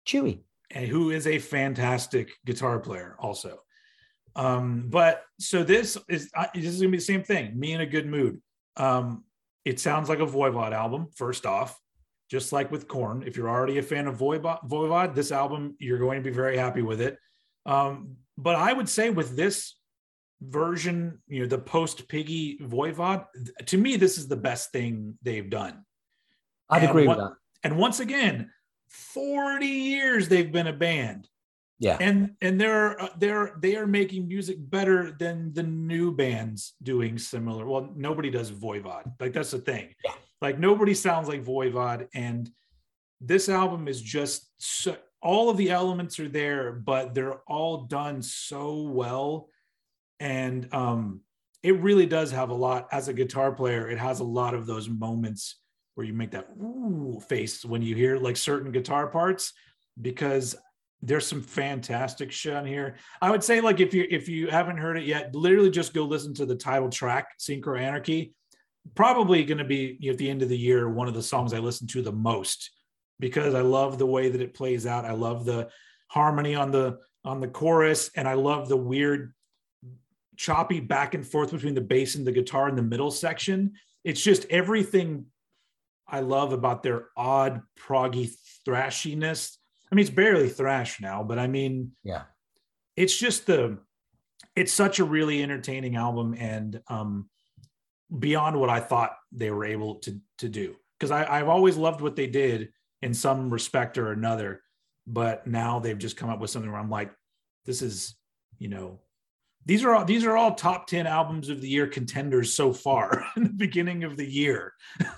Chewy. 0.07 0.41
And 0.71 0.87
who 0.87 1.11
is 1.11 1.27
a 1.27 1.39
fantastic 1.39 2.31
guitar 2.45 2.79
player, 2.79 3.17
also. 3.19 3.61
Um, 4.37 4.85
but 4.89 5.25
so 5.41 5.65
this 5.65 5.99
is 6.09 6.31
uh, 6.35 6.47
this 6.55 6.67
is 6.67 6.81
gonna 6.81 6.93
be 6.93 6.99
the 6.99 7.03
same 7.03 7.25
thing. 7.25 7.59
Me 7.59 7.73
in 7.73 7.81
a 7.81 7.87
good 7.87 8.07
mood. 8.07 8.41
Um, 8.77 9.25
it 9.65 9.81
sounds 9.81 10.09
like 10.09 10.21
a 10.21 10.27
Voivod 10.27 10.73
album. 10.73 11.09
First 11.17 11.45
off, 11.45 11.79
just 12.29 12.53
like 12.53 12.71
with 12.71 12.89
Korn. 12.89 13.23
If 13.27 13.37
you're 13.37 13.49
already 13.49 13.79
a 13.79 13.83
fan 13.83 14.07
of 14.07 14.19
Voivod, 14.19 15.15
this 15.15 15.33
album, 15.33 15.77
you're 15.79 15.99
going 15.99 16.23
to 16.23 16.31
be 16.31 16.35
very 16.35 16.57
happy 16.57 16.83
with 16.83 17.01
it. 17.01 17.19
Um, 17.67 18.17
but 18.37 18.55
I 18.57 18.73
would 18.73 18.89
say 18.89 19.11
with 19.11 19.37
this 19.37 19.75
version, 20.41 21.21
you 21.27 21.41
know, 21.41 21.47
the 21.47 21.59
post 21.59 22.09
Piggy 22.09 22.59
Voivod, 22.63 23.25
to 23.67 23.77
me, 23.77 23.97
this 23.97 24.19
is 24.19 24.29
the 24.29 24.37
best 24.37 24.73
thing 24.73 25.19
they've 25.23 25.49
done. 25.49 25.85
I'd 26.71 26.83
and 26.83 26.91
agree 26.91 27.09
with 27.09 27.19
that. 27.19 27.33
And 27.65 27.77
once 27.79 28.01
again, 28.01 28.51
40 28.89 29.67
years 29.67 30.29
they've 30.29 30.51
been 30.51 30.67
a 30.67 30.73
band. 30.73 31.29
Yeah. 31.81 31.97
and 32.01 32.33
and 32.41 32.61
they're 32.61 33.01
uh, 33.01 33.11
they're 33.19 33.55
they 33.63 33.77
are 33.77 33.87
making 33.87 34.27
music 34.27 34.57
better 34.59 35.13
than 35.17 35.53
the 35.55 35.63
new 35.63 36.11
bands 36.11 36.75
doing 36.83 37.19
similar 37.19 37.67
well 37.67 37.93
nobody 37.95 38.31
does 38.31 38.51
voivod 38.51 39.13
like 39.21 39.33
that's 39.33 39.53
the 39.53 39.59
thing 39.61 39.95
Yeah. 40.05 40.11
Like 40.41 40.59
nobody 40.59 40.95
sounds 40.95 41.29
like 41.29 41.45
voivod 41.45 42.09
and 42.15 42.51
this 43.21 43.49
album 43.49 43.89
is 43.89 44.01
just 44.01 44.49
so, 44.59 44.97
all 45.21 45.51
of 45.51 45.57
the 45.57 45.71
elements 45.71 46.19
are 46.21 46.29
there 46.29 46.73
but 46.73 47.15
they're 47.15 47.41
all 47.49 47.83
done 47.83 48.23
so 48.23 48.83
well 48.83 49.49
and 50.21 50.73
um 50.73 51.21
it 51.63 51.81
really 51.81 52.07
does 52.07 52.31
have 52.31 52.51
a 52.51 52.55
lot 52.55 52.87
as 52.93 53.09
a 53.09 53.13
guitar 53.13 53.53
player 53.53 53.91
it 53.91 53.99
has 53.99 54.21
a 54.21 54.25
lot 54.25 54.55
of 54.55 54.67
those 54.67 54.89
moments 54.89 55.61
where 55.95 56.07
you 56.07 56.13
make 56.13 56.31
that 56.31 56.49
ooh 56.63 57.21
face 57.29 57.65
when 57.65 57.83
you 57.83 57.95
hear 57.95 58.17
like 58.17 58.37
certain 58.37 58.71
guitar 58.71 59.09
parts 59.09 59.53
because 60.01 60.57
there's 61.03 61.27
some 61.27 61.43
fantastic 61.43 62.33
shit 62.33 62.55
on 62.55 62.67
here. 62.67 62.97
I 63.23 63.31
would 63.31 63.45
say 63.45 63.61
like 63.61 63.81
if 63.81 63.95
you 63.95 64.07
if 64.11 64.29
you 64.29 64.49
haven't 64.49 64.79
heard 64.79 64.99
it 64.99 65.05
yet, 65.05 65.35
literally 65.35 65.71
just 65.71 65.95
go 65.95 66.05
listen 66.05 66.35
to 66.35 66.47
the 66.47 66.57
title 66.57 66.89
track, 66.89 67.29
Synchro 67.39 67.79
Anarchy. 67.79 68.35
Probably 68.95 69.45
going 69.45 69.59
to 69.59 69.65
be 69.65 69.97
you 70.01 70.11
know, 70.11 70.13
at 70.13 70.19
the 70.19 70.31
end 70.31 70.43
of 70.43 70.49
the 70.49 70.59
year 70.59 70.89
one 70.89 71.09
of 71.09 71.15
the 71.15 71.23
songs 71.23 71.53
I 71.53 71.59
listen 71.59 71.87
to 71.89 72.03
the 72.03 72.13
most 72.13 72.71
because 73.21 73.55
I 73.55 73.61
love 73.63 73.99
the 73.99 74.07
way 74.07 74.29
that 74.29 74.41
it 74.41 74.55
plays 74.55 74.87
out. 74.87 75.05
I 75.05 75.13
love 75.13 75.45
the 75.45 75.69
harmony 76.09 76.55
on 76.55 76.71
the 76.71 76.99
on 77.25 77.41
the 77.41 77.49
chorus 77.49 78.11
and 78.17 78.27
I 78.29 78.35
love 78.35 78.69
the 78.69 78.77
weird 78.77 79.35
choppy 80.37 80.81
back 80.81 81.15
and 81.15 81.27
forth 81.27 81.51
between 81.51 81.75
the 81.75 81.81
bass 81.81 82.15
and 82.15 82.27
the 82.27 82.33
guitar 82.33 82.69
in 82.69 82.77
the 82.77 82.83
middle 82.83 83.11
section. 83.11 83.73
It's 84.05 84.23
just 84.23 84.47
everything 84.51 85.27
I 86.07 86.21
love 86.21 86.53
about 86.53 86.83
their 86.83 87.07
odd 87.17 87.61
proggy 87.79 88.31
thrashiness. 88.67 89.57
I 89.91 89.95
mean, 89.95 90.03
it's 90.03 90.15
barely 90.15 90.49
thrash 90.49 91.01
now, 91.01 91.23
but 91.23 91.39
I 91.39 91.49
mean, 91.49 91.93
Yeah. 92.05 92.23
it's 92.97 93.19
just 93.19 93.47
the, 93.47 93.79
it's 94.55 94.73
such 94.73 95.01
a 95.01 95.05
really 95.05 95.43
entertaining 95.43 95.97
album 95.97 96.35
and 96.39 96.81
um, 96.89 97.29
beyond 98.17 98.59
what 98.59 98.71
I 98.71 98.81
thought 98.81 99.17
they 99.33 99.51
were 99.51 99.65
able 99.65 99.97
to 99.97 100.19
to 100.39 100.49
do. 100.49 100.77
Because 100.99 101.11
I've 101.11 101.49
always 101.49 101.77
loved 101.77 102.01
what 102.01 102.17
they 102.17 102.27
did 102.27 102.71
in 103.03 103.15
some 103.15 103.51
respect 103.51 103.99
or 103.99 104.11
another, 104.11 104.63
but 105.07 105.47
now 105.47 105.79
they've 105.79 105.99
just 105.99 106.17
come 106.17 106.29
up 106.29 106.41
with 106.41 106.51
something 106.51 106.71
where 106.71 106.81
I'm 106.81 106.91
like, 106.91 107.13
this 107.67 107.83
is, 107.83 108.17
you 108.59 108.69
know, 108.69 108.99
these 109.65 109.85
are 109.85 109.95
all 109.95 110.05
these 110.05 110.25
are 110.25 110.37
all 110.37 110.55
top 110.55 110.87
10 110.87 111.07
albums 111.07 111.51
of 111.51 111.61
the 111.61 111.69
year 111.69 111.87
contenders 111.87 112.55
so 112.55 112.73
far 112.73 113.25
in 113.37 113.45
the 113.45 113.51
beginning 113.51 114.03
of 114.05 114.17
the 114.17 114.27
year. 114.27 114.73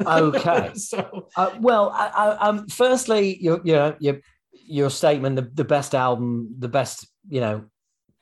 Okay. 0.04 0.72
so 0.74 1.28
Uh, 1.36 1.50
well, 1.60 1.90
I, 1.94 2.08
I, 2.08 2.48
um, 2.48 2.66
firstly, 2.68 3.40
your 3.40 3.60
your 3.64 3.96
your 4.00 4.20
your 4.52 4.90
statement, 4.90 5.36
the, 5.36 5.50
the 5.54 5.64
best 5.64 5.94
album, 5.94 6.56
the 6.58 6.68
best 6.68 7.06
you 7.28 7.40
know 7.40 7.64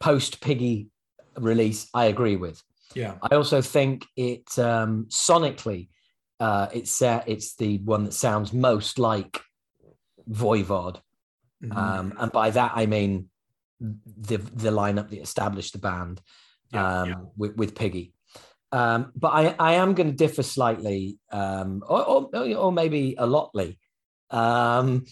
post 0.01 0.41
Piggy 0.41 0.89
release, 1.37 1.89
I 1.95 2.05
agree 2.07 2.37
with. 2.37 2.63
Yeah. 2.94 3.14
I 3.22 3.35
also 3.35 3.61
think 3.62 4.07
it 4.16 4.59
um, 4.59 5.07
sonically, 5.11 5.88
uh, 6.40 6.68
it's 6.72 7.03
uh, 7.03 7.22
it's 7.27 7.57
the 7.57 7.79
one 7.79 8.05
that 8.05 8.14
sounds 8.14 8.53
most 8.53 8.98
like 8.98 9.40
Voivod, 10.31 11.01
Mhm. 11.62 11.77
um, 11.77 12.12
and 12.18 12.31
by 12.33 12.51
that 12.51 12.72
I 12.77 12.87
mean 12.87 13.31
the 13.81 14.37
the 14.37 14.70
lineup 14.70 15.09
that 15.11 15.20
established 15.20 15.72
the 15.72 15.79
band 15.79 16.20
Yeah, 16.72 17.01
um, 17.01 17.09
yeah. 17.09 17.14
With, 17.37 17.57
with 17.57 17.74
Piggy. 17.74 18.12
Um, 18.70 19.12
but 19.16 19.29
I, 19.29 19.55
I 19.59 19.72
am 19.74 19.94
going 19.94 20.11
to 20.11 20.16
differ 20.16 20.42
slightly, 20.42 21.18
um, 21.33 21.83
or, 21.88 22.05
or, 22.07 22.55
or 22.57 22.70
maybe 22.72 23.14
a 23.16 23.27
lotly. 23.27 23.79
Um, 24.31 25.07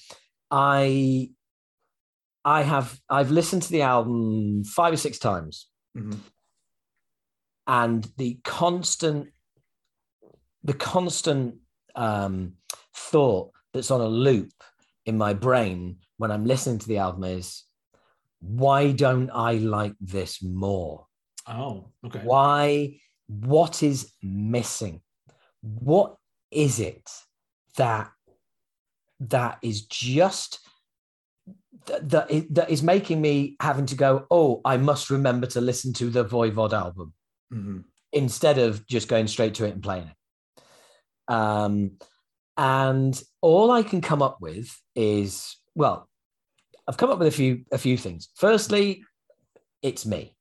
I 0.50 1.30
I 2.44 2.62
have 2.62 3.00
I've 3.08 3.30
listened 3.30 3.62
to 3.62 3.72
the 3.72 3.82
album 3.82 4.62
five 4.64 4.92
or 4.92 4.98
six 4.98 5.18
times, 5.18 5.68
Mhm. 5.96 6.18
And 7.66 8.08
the 8.16 8.38
constant 8.44 9.28
the 10.64 10.74
constant 10.74 11.56
um, 11.94 12.54
thought 12.94 13.50
that's 13.72 13.90
on 13.90 14.00
a 14.00 14.08
loop 14.08 14.50
in 15.04 15.16
my 15.16 15.32
brain 15.32 15.98
when 16.16 16.32
I'm 16.32 16.44
listening 16.44 16.78
to 16.78 16.88
the 16.88 16.98
album 16.98 17.22
is, 17.22 17.62
why 18.40 18.90
don't 18.90 19.30
I 19.30 19.54
like 19.54 19.94
this 20.00 20.42
more? 20.42 21.06
Oh, 21.46 21.90
okay. 22.04 22.20
why 22.24 22.98
what 23.28 23.82
is 23.82 24.12
missing 24.22 25.00
what 25.62 26.16
is 26.50 26.80
it 26.80 27.08
that 27.76 28.10
that 29.20 29.58
is 29.62 29.86
just 29.86 30.60
that, 31.86 32.28
that, 32.50 32.70
is, 32.70 32.82
making 32.82 33.20
me 33.20 33.56
having 33.60 33.86
to 33.86 33.94
go 33.94 34.26
oh 34.30 34.60
i 34.64 34.76
must 34.76 35.10
remember 35.10 35.46
to 35.46 35.60
listen 35.60 35.92
to 35.92 36.10
the 36.10 36.24
voivod 36.24 36.72
album 36.72 37.12
Mhm. 37.52 37.84
instead 38.12 38.58
of 38.58 38.86
just 38.86 39.08
going 39.08 39.26
straight 39.28 39.54
to 39.54 39.64
it 39.66 39.74
and 39.74 39.82
playing 39.82 40.08
it. 40.08 41.32
Um 41.32 41.92
and 42.56 43.22
all 43.42 43.70
i 43.70 43.82
can 43.82 44.00
come 44.00 44.22
up 44.22 44.40
with 44.40 44.74
is 44.94 45.56
well 45.74 46.08
i've 46.88 46.96
come 46.96 47.10
up 47.10 47.18
with 47.18 47.28
a 47.28 47.32
few 47.32 47.64
a 47.72 47.78
few 47.78 47.96
things. 47.96 48.28
Firstly 48.34 49.04
it's 49.82 50.06
me. 50.06 50.34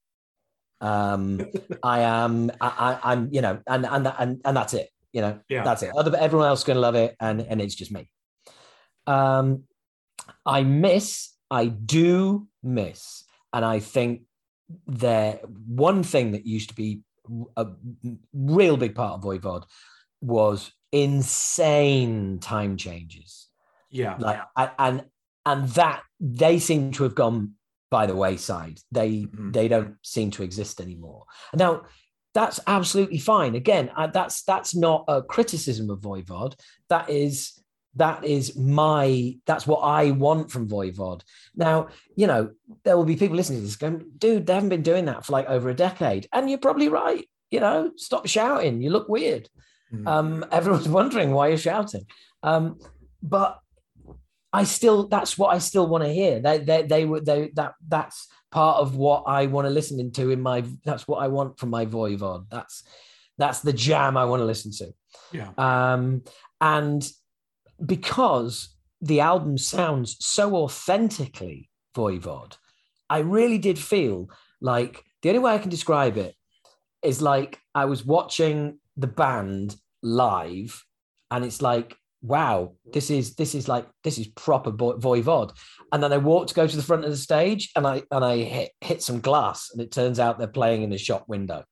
Um 0.81 1.41
i 1.83 1.99
am 2.01 2.51
I, 2.61 2.67
I 3.03 3.11
i'm 3.11 3.29
you 3.31 3.41
know 3.41 3.59
and 3.67 3.85
and 3.85 4.07
and 4.07 4.41
and 4.45 4.57
that's 4.57 4.73
it 4.73 4.89
you 5.13 5.21
know 5.21 5.39
Yeah. 5.49 5.63
that's 5.63 5.83
it. 5.83 5.91
Other, 5.95 6.15
everyone 6.17 6.47
else 6.47 6.59
is 6.59 6.65
going 6.65 6.75
to 6.75 6.81
love 6.81 6.95
it 6.95 7.15
and 7.19 7.41
and 7.41 7.61
it's 7.61 7.75
just 7.75 7.91
me. 7.91 8.09
Um 9.07 9.63
i 10.45 10.63
miss 10.63 11.33
i 11.51 11.65
do 11.67 12.47
miss 12.63 13.25
and 13.53 13.63
i 13.63 13.79
think 13.79 14.21
there 14.87 15.39
one 15.67 16.03
thing 16.03 16.31
that 16.31 16.45
used 16.45 16.69
to 16.69 16.75
be 16.75 17.01
a 17.57 17.67
real 18.33 18.77
big 18.77 18.95
part 18.95 19.13
of 19.13 19.21
voivod 19.21 19.63
was 20.21 20.71
insane 20.91 22.39
time 22.39 22.77
changes. 22.77 23.47
Yeah. 23.89 24.15
like 24.19 24.41
and 24.77 25.05
and 25.45 25.69
that 25.69 26.03
they 26.19 26.59
seem 26.59 26.91
to 26.93 27.03
have 27.03 27.15
gone 27.15 27.53
by 27.91 28.05
the 28.07 28.15
wayside. 28.15 28.79
They 28.91 29.23
Mhm. 29.23 29.53
they 29.53 29.67
don't 29.67 29.95
seem 30.01 30.31
to 30.31 30.43
exist 30.43 30.81
anymore. 30.81 31.25
Now 31.53 31.83
that's 32.33 32.59
absolutely 32.67 33.19
fine. 33.19 33.55
Again 33.55 33.91
that's 34.13 34.43
that's 34.43 34.75
not 34.75 35.05
a 35.07 35.21
criticism 35.21 35.89
of 35.89 35.99
voivod. 36.01 36.55
That 36.89 37.09
is 37.09 37.61
that 37.95 38.23
is 38.25 38.55
my 38.57 39.37
that's 39.45 39.65
what 39.65 39.79
i 39.79 40.11
want 40.11 40.51
from 40.51 40.67
voivod 40.67 41.21
now 41.55 41.87
you 42.15 42.27
know 42.27 42.49
there 42.83 42.97
will 42.97 43.05
be 43.05 43.15
people 43.15 43.35
listening 43.37 43.59
to 43.59 43.65
this 43.65 43.75
going 43.75 44.05
dude 44.17 44.45
they 44.45 44.53
haven't 44.53 44.69
been 44.69 44.81
doing 44.81 45.05
that 45.05 45.25
for 45.25 45.31
like 45.33 45.47
over 45.47 45.69
a 45.69 45.73
decade 45.75 46.27
and 46.33 46.49
you're 46.49 46.59
probably 46.59 46.89
right 46.89 47.25
you 47.51 47.59
know 47.59 47.91
stop 47.95 48.27
shouting 48.27 48.81
you 48.81 48.89
look 48.89 49.07
weird 49.09 49.47
Mhm. 49.93 50.07
um, 50.07 50.45
everyone's 50.51 50.89
wondering 50.89 51.29
why 51.31 51.49
you're 51.49 51.57
shouting. 51.59 52.07
Um, 52.41 52.79
but 53.21 53.59
I 54.51 54.63
still, 54.63 55.07
that's 55.07 55.37
what 55.37 55.53
I 55.53 55.59
still 55.59 55.85
want 55.87 56.03
to 56.05 56.11
hear. 56.11 56.39
They, 56.39 56.57
they, 56.57 56.81
they 56.83 57.05
were, 57.05 57.21
they, 57.21 57.51
that, 57.53 57.73
that's 57.87 58.27
part 58.51 58.77
of 58.77 58.95
what 58.95 59.25
I 59.27 59.45
want 59.45 59.67
to 59.67 59.69
listen 59.69 59.99
into 59.99 60.31
in 60.31 60.41
my, 60.41 60.63
that's 60.83 61.07
what 61.07 61.17
I 61.17 61.27
want 61.27 61.59
from 61.59 61.69
my 61.69 61.85
voivod. 61.85 62.45
That's, 62.49 62.83
that's 63.37 63.59
the 63.59 63.73
jam 63.73 64.17
I 64.17 64.25
want 64.25 64.39
to 64.41 64.45
listen 64.45 64.71
to. 64.71 64.93
yeah. 65.31 65.51
Um, 65.57 66.23
and 66.59 67.07
because 67.83 68.75
the 69.01 69.19
album 69.19 69.57
sounds 69.57 70.17
so 70.19 70.55
authentically 70.55 71.69
voivod, 71.95 72.57
I 73.09 73.19
really 73.19 73.57
did 73.57 73.77
feel 73.79 74.29
like 74.61 75.03
the 75.21 75.29
only 75.29 75.39
way 75.39 75.53
I 75.53 75.57
can 75.59 75.69
describe 75.69 76.17
it 76.17 76.35
is 77.03 77.21
like 77.21 77.59
I 77.73 77.85
was 77.85 78.05
watching 78.05 78.79
the 78.97 79.07
band 79.07 79.75
live, 80.01 80.83
and 81.29 81.43
it's 81.43 81.61
like, 81.61 81.95
wow, 82.21 82.73
this 82.93 83.09
is 83.11 83.35
this 83.35 83.53
is 83.53 83.67
like 83.67 83.87
this 84.03 84.17
is 84.17 84.27
proper 84.27 84.71
vo- 84.71 84.97
voivod. 84.97 85.55
And 85.91 86.01
then 86.01 86.13
I 86.13 86.17
walked 86.17 86.49
to 86.49 86.55
go 86.55 86.67
to 86.67 86.75
the 86.75 86.83
front 86.83 87.03
of 87.05 87.11
the 87.11 87.17
stage, 87.17 87.71
and 87.75 87.85
I 87.85 88.03
and 88.11 88.23
I 88.25 88.37
hit 88.37 88.71
hit 88.81 89.03
some 89.03 89.19
glass, 89.19 89.69
and 89.71 89.81
it 89.81 89.91
turns 89.91 90.19
out 90.19 90.39
they're 90.39 90.47
playing 90.47 90.83
in 90.83 90.89
the 90.89 90.97
shop 90.97 91.25
window. 91.27 91.63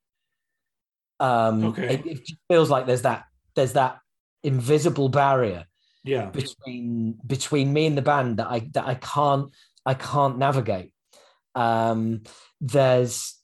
Um, 1.19 1.63
Okay. 1.65 1.95
it, 1.95 2.05
it 2.05 2.31
feels 2.49 2.69
like 2.69 2.85
there's 2.85 3.03
that 3.03 3.25
there's 3.55 3.73
that 3.73 3.99
invisible 4.43 5.09
barrier 5.09 5.65
Yeah. 6.03 6.29
between 6.31 7.17
between 7.25 7.71
me 7.71 7.85
and 7.85 7.97
the 7.97 8.01
band 8.01 8.37
that 8.37 8.47
I 8.47 8.69
that 8.73 8.85
I 8.85 8.95
can't 8.95 9.53
I 9.85 9.93
can't 9.93 10.37
navigate. 10.37 10.93
Um, 11.55 12.23
there's 12.59 13.35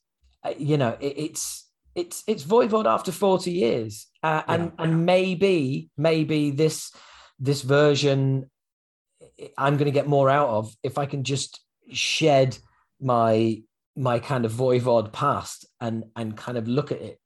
you 0.58 0.76
know 0.76 0.96
it, 1.00 1.14
it's 1.16 1.68
it's 1.94 2.22
it's 2.26 2.44
Voivod 2.44 2.86
after 2.86 3.12
forty 3.12 3.52
years, 3.52 4.06
uh, 4.22 4.42
and 4.46 4.64
Yeah. 4.64 4.84
and 4.84 5.06
maybe 5.06 5.90
maybe 5.96 6.50
this 6.50 6.92
this 7.38 7.62
version 7.62 8.50
I'm 9.56 9.76
going 9.76 9.86
to 9.86 9.90
get 9.90 10.06
more 10.06 10.30
out 10.30 10.48
of 10.48 10.74
if 10.82 10.98
I 10.98 11.06
can 11.06 11.24
just 11.24 11.60
shed 11.92 12.56
my 13.00 13.62
my 13.96 14.18
kind 14.18 14.44
of 14.44 14.52
Voivod 14.52 15.12
past 15.12 15.66
and 15.80 16.04
and 16.16 16.36
kind 16.36 16.58
of 16.58 16.68
look 16.68 16.92
at 16.92 17.00
it 17.00 17.18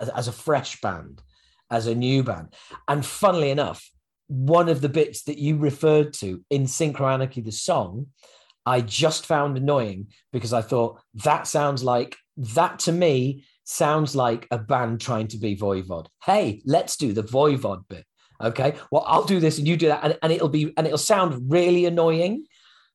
as, 0.00 0.08
as 0.08 0.28
a 0.28 0.32
fresh 0.32 0.80
band, 0.80 1.22
as 1.70 1.86
a 1.86 1.94
new 1.94 2.22
band. 2.22 2.54
And 2.88 3.04
funnily 3.04 3.50
enough, 3.50 3.90
one 4.30 4.68
of 4.68 4.80
the 4.80 4.88
bits 4.88 5.24
that 5.24 5.38
you 5.38 5.56
referred 5.56 6.12
to 6.14 6.44
in 6.50 6.62
Synchro 6.62 7.12
Anarchy, 7.12 7.40
the 7.40 7.50
song, 7.50 8.06
I 8.64 8.80
just 8.80 9.26
found 9.26 9.56
annoying 9.56 10.08
because 10.32 10.52
I 10.52 10.62
thought 10.62 11.00
that 11.14 11.48
sounds 11.48 11.82
like 11.82 12.16
that 12.36 12.78
to 12.80 12.92
me 12.92 13.44
sounds 13.64 14.14
like 14.14 14.46
a 14.52 14.58
band 14.58 15.00
trying 15.00 15.26
to 15.28 15.38
be 15.38 15.56
Voivod. 15.56 16.06
Hey, 16.24 16.62
let's 16.64 16.96
do 16.96 17.12
the 17.12 17.24
Voivod 17.24 17.82
bit. 17.88 18.04
Okay. 18.40 18.76
Well, 18.92 19.04
I'll 19.04 19.24
do 19.24 19.40
this 19.40 19.58
and 19.58 19.66
you 19.66 19.76
do 19.76 19.88
that. 19.88 20.04
And, 20.04 20.18
and 20.22 20.32
it'll 20.32 20.48
be, 20.48 20.72
and 20.76 20.86
it'll 20.86 20.98
sound 20.98 21.50
really 21.50 21.84
annoying, 21.86 22.46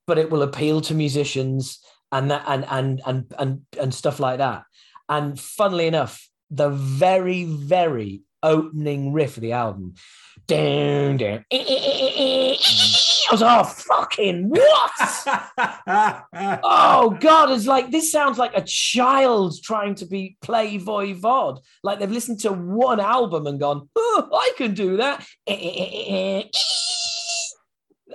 but 0.07 0.17
it 0.17 0.31
will 0.31 0.41
appeal 0.41 0.79
to 0.81 0.95
musicians 0.95 1.79
and 2.13 2.31
that, 2.31 2.43
and, 2.47 2.65
and, 2.69 3.01
and, 3.05 3.33
and, 3.37 3.61
and 3.77 3.93
stuff 3.93 4.21
like 4.21 4.37
that. 4.37 4.63
And 5.09 5.37
funnily 5.37 5.87
enough, 5.87 6.29
the 6.49 6.69
very, 6.69 7.43
very 7.43 8.21
opening 8.41 9.11
riff 9.11 9.37
of 9.37 9.41
the 9.41 9.51
album, 9.51 9.95
down, 10.47 11.17
down, 11.17 11.45
eh, 11.51 11.63
eh, 11.67 12.11
eh, 12.17 12.57
I 13.29 13.31
was, 13.31 13.41
oh, 13.41 13.63
fucking 13.63 14.49
what? 14.49 14.91
oh, 16.63 17.17
God. 17.19 17.51
It's 17.51 17.65
like, 17.65 17.91
this 17.91 18.11
sounds 18.11 18.37
like 18.37 18.55
a 18.55 18.61
child 18.61 19.55
trying 19.63 19.95
to 19.95 20.05
be 20.05 20.37
play 20.41 20.77
voivod. 20.77 21.61
Like 21.83 21.99
they've 21.99 22.11
listened 22.11 22.39
to 22.41 22.51
one 22.51 22.99
album 22.99 23.47
and 23.47 23.59
gone, 23.59 23.89
oh, 23.95 24.29
I 24.31 24.51
can 24.57 24.73
do 24.73 24.97
that. 24.97 25.25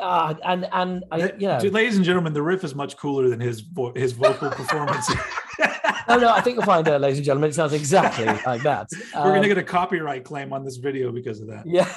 Uh, 0.01 0.35
and 0.45 0.69
and 0.73 1.05
I, 1.11 1.33
you 1.39 1.47
know, 1.47 1.59
ladies 1.59 1.97
and 1.97 2.05
gentlemen, 2.05 2.33
the 2.33 2.43
riff 2.43 2.65
is 2.65 2.75
much 2.75 2.97
cooler 2.97 3.29
than 3.29 3.41
his 3.41 3.61
vo- 3.61 3.93
his 3.95 4.13
vocal 4.13 4.51
performance. 4.61 5.11
no, 6.09 6.19
no, 6.19 6.31
I 6.31 6.41
think 6.41 6.57
you'll 6.57 6.65
find 6.65 6.87
out, 6.89 7.01
ladies 7.01 7.19
and 7.19 7.25
gentlemen, 7.25 7.51
it 7.51 7.55
sounds 7.55 7.73
exactly 7.73 8.25
like 8.47 8.63
that. 8.63 8.89
We're 9.15 9.21
um, 9.21 9.29
going 9.29 9.43
to 9.43 9.49
get 9.49 9.59
a 9.59 9.63
copyright 9.63 10.25
claim 10.25 10.53
on 10.53 10.65
this 10.65 10.77
video 10.77 11.13
because 11.13 11.41
of 11.41 11.49
that. 11.49 11.67
Yeah. 11.67 11.89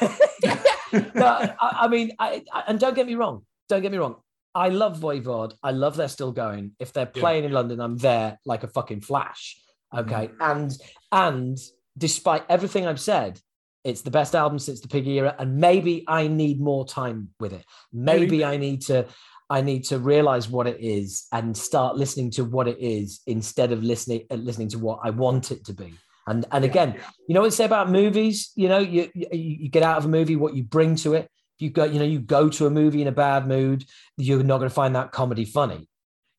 no, 1.15 1.25
I, 1.25 1.55
I 1.81 1.87
mean, 1.87 2.11
I, 2.19 2.43
I, 2.51 2.63
and 2.67 2.79
don't 2.79 2.95
get 2.95 3.07
me 3.07 3.15
wrong. 3.15 3.45
Don't 3.69 3.81
get 3.81 3.91
me 3.91 3.97
wrong. 3.97 4.17
I 4.55 4.69
love 4.69 4.99
Voivod. 4.99 5.53
I 5.63 5.71
love 5.71 5.95
they're 5.95 6.07
still 6.07 6.31
going. 6.31 6.73
If 6.79 6.93
they're 6.93 7.05
playing 7.05 7.43
yeah. 7.43 7.47
in 7.47 7.53
London, 7.53 7.79
I'm 7.79 7.97
there 7.97 8.37
like 8.45 8.63
a 8.63 8.67
fucking 8.67 9.01
flash. 9.01 9.59
Okay. 9.95 10.27
Mm-hmm. 10.27 10.41
And 10.41 10.77
and 11.11 11.57
despite 11.97 12.43
everything 12.49 12.85
I've 12.85 12.99
said, 12.99 13.39
it's 13.83 14.01
the 14.01 14.11
best 14.11 14.35
album 14.35 14.59
since 14.59 14.79
the 14.79 14.87
Piggy 14.87 15.19
era. 15.19 15.35
And 15.37 15.57
maybe 15.57 16.05
I 16.07 16.27
need 16.27 16.59
more 16.59 16.85
time 16.85 17.29
with 17.39 17.53
it. 17.53 17.65
Maybe, 17.91 18.21
maybe. 18.21 18.45
I 18.45 18.57
need 18.57 18.81
to 18.83 19.07
I 19.49 19.61
need 19.61 19.83
to 19.85 19.99
realize 19.99 20.49
what 20.49 20.67
it 20.67 20.77
is 20.79 21.27
and 21.31 21.55
start 21.55 21.95
listening 21.95 22.31
to 22.31 22.45
what 22.45 22.67
it 22.67 22.79
is 22.79 23.21
instead 23.27 23.71
of 23.71 23.83
listening 23.83 24.25
uh, 24.31 24.35
listening 24.35 24.69
to 24.69 24.79
what 24.79 24.99
I 25.03 25.09
want 25.09 25.51
it 25.51 25.65
to 25.65 25.73
be. 25.73 25.93
And 26.25 26.45
and 26.51 26.63
again, 26.63 26.93
yeah. 26.95 27.03
you 27.27 27.35
know 27.35 27.41
what 27.41 27.51
they 27.51 27.55
say 27.55 27.65
about 27.65 27.89
movies. 27.89 28.51
You 28.55 28.69
know, 28.69 28.79
you, 28.79 29.09
you 29.13 29.27
you 29.31 29.69
get 29.69 29.83
out 29.83 29.97
of 29.97 30.05
a 30.05 30.09
movie 30.09 30.35
what 30.35 30.55
you 30.55 30.63
bring 30.63 30.95
to 30.97 31.13
it. 31.13 31.29
If 31.57 31.61
you 31.61 31.69
go, 31.69 31.83
you 31.83 31.99
know, 31.99 32.05
you 32.05 32.19
go 32.19 32.49
to 32.49 32.65
a 32.65 32.69
movie 32.69 33.01
in 33.01 33.07
a 33.07 33.11
bad 33.11 33.47
mood, 33.47 33.85
you're 34.17 34.43
not 34.43 34.57
going 34.57 34.69
to 34.69 34.75
find 34.75 34.95
that 34.95 35.11
comedy 35.11 35.45
funny. 35.45 35.87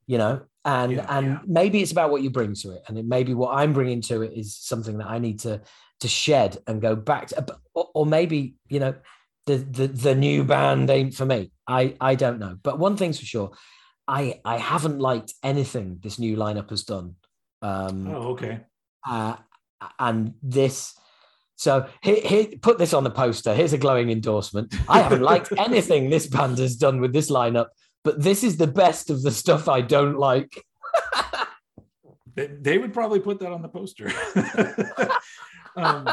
You 0.07 0.18
know, 0.18 0.42
and 0.64 0.92
yeah, 0.92 1.07
and 1.09 1.40
maybe 1.46 1.83
it's 1.83 1.92
about 1.92 2.11
what 2.11 2.22
you 2.22 2.30
bring 2.30 2.54
to 2.57 2.72
it, 2.72 2.83
and 2.88 2.98
it 2.98 3.04
maybe 3.04 3.35
what 3.35 3.54
I'm 3.54 3.74
bringing 3.74 4.00
to 4.02 4.22
it 4.22 4.33
is 4.33 4.57
something 4.57 4.98
that 4.98 5.07
I 5.07 5.18
need 5.18 5.40
to 5.40 5.61
to 6.00 6.09
shed 6.09 6.59
and 6.66 6.83
go 6.83 6.96
back 6.96 7.28
to, 7.28 7.46
or, 7.74 7.88
or 7.94 8.07
maybe 8.07 8.54
you 8.68 8.80
know 8.80 8.94
the, 9.46 9.57
the 9.57 9.87
the 9.87 10.14
new 10.14 10.44
band 10.44 10.90
ain't 10.90 11.14
for 11.14 11.26
me. 11.26 11.52
I 11.66 11.96
I 12.00 12.14
don't 12.14 12.38
know, 12.38 12.59
but 12.62 12.78
one 12.78 12.96
thing's 12.96 13.18
for 13.18 13.26
sure, 13.26 13.52
I 14.07 14.40
I 14.44 14.59
haven't 14.59 14.98
liked 14.98 15.35
anything 15.42 15.98
this 16.02 16.18
new 16.18 16.37
lineup 16.37 16.70
has 16.70 16.85
done. 16.85 17.16
Um, 17.62 18.09
oh, 18.09 18.33
okay. 18.33 18.61
Uh, 19.09 19.37
and 19.98 20.35
this, 20.42 20.94
so 21.57 21.87
here, 22.02 22.20
here, 22.20 22.46
put 22.61 22.78
this 22.78 22.92
on 22.92 23.04
the 23.04 23.11
poster. 23.11 23.54
Here's 23.54 23.72
a 23.72 23.78
glowing 23.78 24.11
endorsement. 24.11 24.74
I 24.88 25.00
haven't 25.00 25.22
liked 25.33 25.52
anything 25.57 26.11
this 26.11 26.26
band 26.26 26.59
has 26.59 26.76
done 26.76 27.00
with 27.00 27.12
this 27.12 27.30
lineup, 27.30 27.68
but 28.02 28.22
this 28.22 28.44
is 28.44 28.57
the 28.57 28.66
best 28.66 29.11
of 29.11 29.22
the 29.22 29.30
stuff 29.30 29.68
I 29.68 29.80
don't 29.80 30.18
like. 30.18 30.62
they 32.35 32.78
would 32.78 32.92
probably 32.92 33.20
put 33.20 33.40
that 33.40 33.52
on 33.52 33.62
the 33.62 33.68
poster. 33.68 34.11
um, 35.76 36.08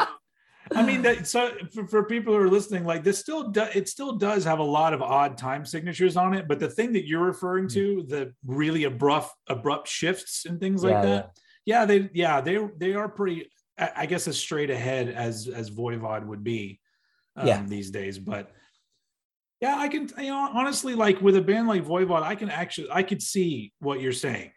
I 0.74 0.84
mean, 0.84 1.02
that, 1.02 1.28
so 1.28 1.52
for, 1.74 1.88
for, 1.88 2.04
people 2.04 2.34
who 2.34 2.40
are 2.40 2.50
listening, 2.50 2.86
like 2.86 3.04
this 3.04 3.20
still 3.20 3.50
do, 3.50 3.64
it 3.74 3.90
still 3.90 4.14
does 4.14 4.44
have 4.46 4.60
a 4.60 4.64
lot 4.64 4.94
of 4.94 5.02
odd 5.02 5.38
time 5.38 5.66
signatures 5.66 6.16
on 6.16 6.34
it. 6.34 6.48
But 6.48 6.60
the 6.60 6.70
thing 6.70 6.94
that 6.94 7.08
you're 7.08 7.26
referring 7.26 7.68
to, 7.70 8.04
the 8.08 8.34
really 8.46 8.86
abrupt 8.86 9.32
abrupt 9.48 9.88
shifts 9.88 10.46
and 10.46 10.60
things 10.60 10.84
like 10.84 10.94
yeah, 10.94 11.02
that, 11.02 11.32
yeah. 11.66 11.80
yeah, 11.80 11.86
they 11.86 12.10
yeah 12.14 12.42
they 12.42 12.60
they 12.78 12.94
are 12.94 13.10
pretty. 13.10 13.50
I 13.78 14.06
guess 14.06 14.28
as 14.28 14.38
straight 14.38 14.70
ahead 14.70 15.10
as 15.10 15.48
as 15.48 15.72
Voivod 15.72 16.26
would 16.28 16.44
be 16.44 16.80
um, 17.36 17.48
yeah. 17.48 17.64
these 17.66 17.90
days, 17.90 18.20
but 18.20 18.52
yeah, 19.60 19.76
I 19.78 19.88
can 19.88 20.10
you 20.18 20.30
know 20.30 20.50
honestly 20.54 20.96
like 20.96 21.22
with 21.22 21.36
a 21.36 21.42
band 21.42 21.68
like 21.68 21.86
Voivod, 21.86 22.24
I 22.24 22.36
can 22.36 22.50
actually 22.50 22.90
I 22.92 23.04
could 23.04 23.22
see 23.22 23.74
what 23.80 24.02
you're 24.02 24.12
saying. 24.12 24.52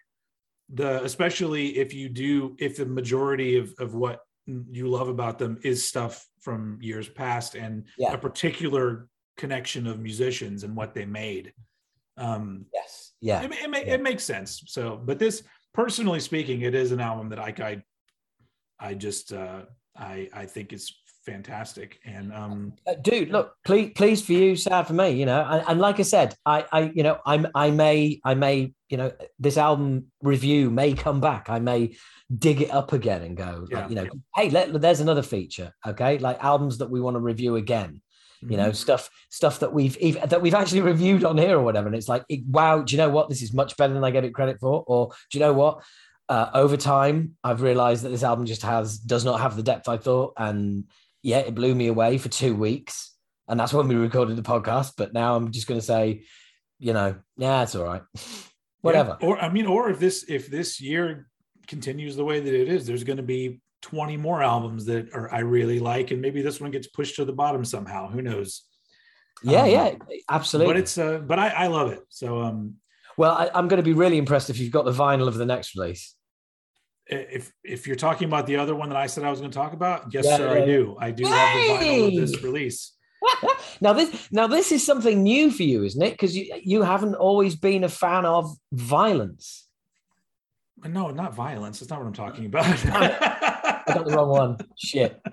The 0.72 1.02
especially 1.02 1.78
if 1.78 1.92
you 1.94 2.08
do 2.08 2.56
if 2.58 2.76
the 2.76 2.86
majority 2.86 3.56
of 3.56 3.72
of 3.78 3.94
what 3.94 4.20
you 4.46 4.88
love 4.88 5.08
about 5.08 5.38
them 5.38 5.58
is 5.62 5.86
stuff 5.86 6.26
from 6.40 6.78
years 6.80 7.08
past 7.08 7.54
and 7.54 7.84
yeah. 7.98 8.12
a 8.12 8.18
particular 8.18 9.08
connection 9.36 9.86
of 9.86 10.00
musicians 10.00 10.64
and 10.64 10.76
what 10.76 10.94
they 10.94 11.04
made. 11.04 11.52
Um, 12.16 12.66
yes, 12.72 13.12
yeah, 13.20 13.42
it, 13.42 13.52
it, 13.52 13.74
it, 13.74 13.88
it, 13.88 14.02
makes 14.02 14.22
sense. 14.22 14.62
So, 14.66 15.00
but 15.02 15.18
this, 15.18 15.42
personally 15.72 16.20
speaking, 16.20 16.60
it 16.62 16.74
is 16.74 16.92
an 16.92 17.00
album 17.00 17.30
that 17.30 17.40
I, 17.40 17.54
I, 17.58 17.82
I 18.78 18.94
just, 18.94 19.32
uh, 19.32 19.62
I, 19.96 20.28
I 20.34 20.46
think 20.46 20.72
it's 20.72 20.92
fantastic. 21.24 21.98
And 22.04 22.32
um, 22.32 22.74
uh, 22.86 22.94
dude, 23.00 23.30
look, 23.30 23.54
please, 23.64 23.92
please 23.94 24.22
for 24.22 24.32
you, 24.32 24.56
sad 24.56 24.86
for 24.86 24.92
me. 24.92 25.10
You 25.10 25.26
know, 25.26 25.46
and, 25.48 25.64
and 25.68 25.80
like 25.80 25.98
I 25.98 26.02
said, 26.02 26.34
I, 26.44 26.66
I, 26.70 26.92
you 26.94 27.02
know, 27.02 27.18
I'm, 27.24 27.46
I 27.54 27.70
may, 27.70 28.20
I 28.24 28.34
may, 28.34 28.74
you 28.88 28.96
know, 28.96 29.12
this 29.38 29.56
album 29.56 30.06
review 30.22 30.70
may 30.70 30.92
come 30.92 31.20
back. 31.20 31.48
I 31.48 31.60
may 31.60 31.96
dig 32.36 32.60
it 32.60 32.70
up 32.70 32.92
again 32.92 33.22
and 33.22 33.36
go, 33.36 33.66
yeah. 33.70 33.80
like, 33.80 33.90
you 33.90 33.96
know, 33.96 34.06
hey, 34.34 34.50
let, 34.50 34.80
there's 34.80 35.00
another 35.00 35.22
feature. 35.22 35.72
Okay, 35.86 36.18
like 36.18 36.42
albums 36.42 36.78
that 36.78 36.90
we 36.90 37.00
want 37.00 37.14
to 37.14 37.20
review 37.20 37.56
again. 37.56 38.00
Mm-hmm. 38.42 38.50
You 38.50 38.56
know, 38.58 38.64
mm-hmm. 38.64 38.74
stuff 38.74 39.08
stuff 39.30 39.60
that 39.60 39.72
we've 39.72 39.96
even, 39.98 40.28
that 40.28 40.42
we've 40.42 40.54
actually 40.54 40.82
reviewed 40.82 41.24
on 41.24 41.38
here 41.38 41.56
or 41.56 41.62
whatever. 41.62 41.86
And 41.86 41.96
it's 41.96 42.08
like, 42.08 42.24
wow, 42.48 42.82
do 42.82 42.94
you 42.94 42.98
know 42.98 43.08
what? 43.08 43.28
This 43.28 43.40
is 43.40 43.54
much 43.54 43.76
better 43.76 43.94
than 43.94 44.04
I 44.04 44.10
gave 44.10 44.24
it 44.24 44.34
credit 44.34 44.58
for. 44.60 44.84
Or 44.86 45.08
do 45.30 45.38
you 45.38 45.40
know 45.40 45.54
what? 45.54 45.82
Uh, 46.28 46.50
over 46.54 46.76
time, 46.76 47.36
I've 47.44 47.62
realized 47.62 48.04
that 48.04 48.08
this 48.08 48.22
album 48.22 48.46
just 48.46 48.62
has 48.62 48.98
does 48.98 49.24
not 49.24 49.40
have 49.40 49.56
the 49.56 49.62
depth 49.62 49.88
I 49.88 49.98
thought, 49.98 50.32
and 50.36 50.84
yeah, 51.22 51.38
it 51.38 51.54
blew 51.54 51.74
me 51.74 51.88
away 51.88 52.18
for 52.18 52.28
two 52.28 52.54
weeks, 52.54 53.14
and 53.46 53.60
that's 53.60 53.74
when 53.74 53.88
we 53.88 53.94
recorded 53.94 54.36
the 54.36 54.42
podcast. 54.42 54.92
But 54.96 55.12
now 55.12 55.36
I'm 55.36 55.52
just 55.52 55.66
going 55.66 55.80
to 55.80 55.86
say, 55.86 56.24
you 56.78 56.92
know, 56.92 57.16
yeah, 57.36 57.62
it's 57.62 57.74
all 57.74 57.84
right, 57.84 58.02
whatever. 58.80 59.18
Yeah. 59.20 59.26
Or 59.26 59.38
I 59.38 59.50
mean, 59.50 59.66
or 59.66 59.90
if 59.90 59.98
this 59.98 60.24
if 60.28 60.48
this 60.48 60.80
year 60.80 61.28
continues 61.66 62.16
the 62.16 62.24
way 62.24 62.40
that 62.40 62.54
it 62.54 62.68
is, 62.68 62.86
there's 62.86 63.04
going 63.04 63.18
to 63.18 63.22
be 63.22 63.60
20 63.82 64.16
more 64.16 64.42
albums 64.42 64.86
that 64.86 65.12
are 65.12 65.32
I 65.32 65.40
really 65.40 65.78
like, 65.78 66.10
and 66.10 66.22
maybe 66.22 66.40
this 66.40 66.60
one 66.60 66.70
gets 66.70 66.86
pushed 66.86 67.16
to 67.16 67.26
the 67.26 67.32
bottom 67.34 67.66
somehow. 67.66 68.08
Who 68.08 68.22
knows? 68.22 68.62
Yeah, 69.42 69.62
um, 69.62 69.70
yeah, 69.70 69.94
absolutely. 70.30 70.72
But 70.72 70.80
it's 70.80 70.96
uh, 70.96 71.18
but 71.18 71.38
I, 71.38 71.48
I 71.48 71.66
love 71.66 71.92
it. 71.92 72.00
So 72.08 72.40
um, 72.40 72.76
well, 73.16 73.32
I, 73.32 73.50
I'm 73.54 73.68
going 73.68 73.78
to 73.78 73.84
be 73.84 73.92
really 73.92 74.18
impressed 74.18 74.50
if 74.50 74.58
you've 74.58 74.72
got 74.72 74.84
the 74.84 74.92
vinyl 74.92 75.28
of 75.28 75.34
the 75.34 75.46
next 75.46 75.76
release. 75.76 76.14
If 77.06 77.52
if 77.62 77.86
you're 77.86 77.96
talking 77.96 78.28
about 78.28 78.46
the 78.46 78.56
other 78.56 78.74
one 78.74 78.88
that 78.88 78.96
I 78.96 79.06
said 79.06 79.24
I 79.24 79.30
was 79.30 79.38
going 79.40 79.50
to 79.50 79.56
talk 79.56 79.74
about, 79.74 80.12
yes, 80.12 80.24
yeah, 80.24 80.36
sir. 80.38 80.62
I 80.62 80.64
do. 80.64 80.96
I 80.98 81.10
do 81.10 81.24
hey! 81.24 81.30
have 81.30 81.80
the 81.80 81.86
vinyl 81.86 82.06
of 82.08 82.14
this 82.30 82.42
release. 82.42 82.92
now 83.80 83.92
this 83.92 84.28
now 84.32 84.46
this 84.46 84.72
is 84.72 84.84
something 84.84 85.22
new 85.22 85.50
for 85.50 85.64
you, 85.64 85.84
isn't 85.84 86.02
it? 86.02 86.12
Because 86.12 86.36
you 86.36 86.54
you 86.62 86.82
haven't 86.82 87.14
always 87.14 87.56
been 87.56 87.84
a 87.84 87.88
fan 87.88 88.24
of 88.24 88.50
violence. 88.72 89.68
No, 90.82 91.10
not 91.10 91.34
violence. 91.34 91.80
That's 91.80 91.90
not 91.90 92.00
what 92.00 92.06
I'm 92.06 92.12
talking 92.12 92.46
about. 92.46 92.64
I 92.66 93.82
got 93.86 94.06
the 94.06 94.16
wrong 94.16 94.28
one. 94.28 94.58
Shit. 94.76 95.20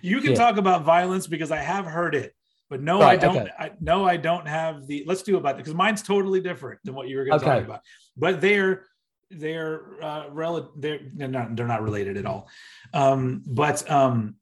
You 0.00 0.18
can 0.18 0.28
Shit. 0.28 0.36
talk 0.36 0.58
about 0.58 0.84
violence 0.84 1.26
because 1.26 1.50
I 1.50 1.56
have 1.56 1.86
heard 1.86 2.14
it, 2.14 2.32
but 2.68 2.82
no, 2.82 3.00
right, 3.00 3.12
I 3.12 3.16
don't. 3.16 3.36
Okay. 3.36 3.50
I, 3.58 3.72
no, 3.80 4.04
I 4.04 4.16
don't 4.16 4.46
have 4.46 4.86
the. 4.86 5.04
Let's 5.06 5.22
do 5.22 5.36
about 5.36 5.54
it 5.54 5.58
because 5.58 5.74
mine's 5.74 6.02
totally 6.02 6.40
different 6.40 6.80
than 6.84 6.94
what 6.94 7.08
you 7.08 7.16
were 7.16 7.24
going 7.24 7.38
to 7.38 7.46
okay. 7.46 7.56
talk 7.56 7.64
about. 7.64 7.80
But 8.16 8.40
they're 8.40 8.84
they're 9.30 10.02
uh, 10.02 10.28
relative. 10.30 10.70
They're, 10.76 11.00
they're 11.14 11.28
not 11.28 11.54
they're 11.54 11.66
not 11.66 11.82
related 11.82 12.16
at 12.16 12.26
all. 12.26 12.48
Um, 12.92 13.42
but 13.46 13.88
um, 13.90 14.36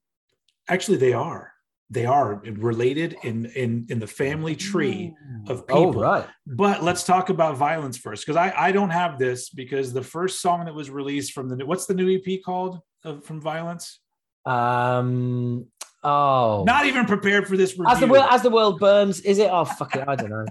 actually, 0.68 0.98
they 0.98 1.12
are 1.12 1.52
they 1.90 2.06
are 2.06 2.36
related 2.44 3.16
in 3.22 3.46
in 3.46 3.86
in 3.90 3.98
the 3.98 4.06
family 4.06 4.56
tree 4.56 5.14
of 5.48 5.60
oh, 5.60 5.62
people. 5.62 5.98
Oh, 5.98 6.02
right. 6.02 6.26
But 6.46 6.82
let's 6.82 7.04
talk 7.04 7.28
about 7.28 7.56
violence 7.56 7.98
first, 7.98 8.24
because 8.24 8.36
I 8.36 8.52
I 8.56 8.72
don't 8.72 8.90
have 8.90 9.18
this 9.18 9.50
because 9.50 9.92
the 9.92 10.02
first 10.02 10.40
song 10.40 10.64
that 10.64 10.74
was 10.74 10.90
released 10.90 11.32
from 11.32 11.48
the 11.48 11.64
what's 11.66 11.86
the 11.86 11.94
new 11.94 12.18
EP 12.18 12.42
called 12.44 12.80
uh, 13.04 13.20
from 13.20 13.40
Violence? 13.40 14.00
Um. 14.46 15.66
Oh. 16.04 16.64
Not 16.66 16.86
even 16.86 17.06
prepared 17.06 17.48
for 17.48 17.56
this 17.56 17.72
review. 17.72 17.86
As 17.88 18.00
the 18.00 18.06
world 18.06 18.26
as 18.30 18.42
the 18.42 18.50
world 18.50 18.78
burns, 18.78 19.20
is 19.20 19.38
it? 19.38 19.50
Oh 19.50 19.64
fuck 19.64 19.96
it, 19.96 20.04
I 20.06 20.14
don't 20.14 20.30
know. 20.30 20.46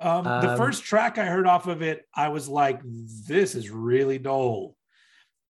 um, 0.00 0.26
um, 0.26 0.46
the 0.46 0.56
first 0.56 0.84
track 0.84 1.18
I 1.18 1.26
heard 1.26 1.46
off 1.46 1.66
of 1.66 1.82
it, 1.82 2.06
I 2.14 2.28
was 2.28 2.48
like, 2.48 2.80
"This 2.82 3.54
is 3.54 3.70
really 3.70 4.18
dull," 4.18 4.74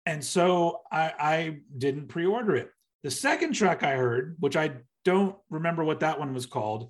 and 0.05 0.23
so 0.23 0.81
I, 0.91 1.13
I 1.19 1.57
didn't 1.77 2.07
pre-order 2.07 2.55
it. 2.55 2.71
The 3.03 3.11
second 3.11 3.53
track 3.53 3.83
I 3.83 3.95
heard, 3.95 4.35
which 4.39 4.55
I 4.55 4.71
don't 5.05 5.35
remember 5.49 5.83
what 5.83 5.99
that 5.99 6.17
one 6.17 6.33
was 6.33 6.45
called, 6.45 6.89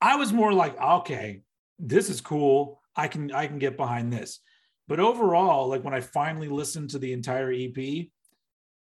I 0.00 0.16
was 0.16 0.32
more 0.32 0.52
like, 0.52 0.80
okay, 0.80 1.42
this 1.78 2.08
is 2.08 2.20
cool. 2.20 2.80
I 2.96 3.08
can 3.08 3.32
I 3.32 3.46
can 3.46 3.58
get 3.58 3.76
behind 3.76 4.12
this. 4.12 4.40
But 4.88 5.00
overall, 5.00 5.68
like 5.68 5.84
when 5.84 5.94
I 5.94 6.00
finally 6.00 6.48
listened 6.48 6.90
to 6.90 6.98
the 6.98 7.12
entire 7.12 7.52
EP, 7.52 8.08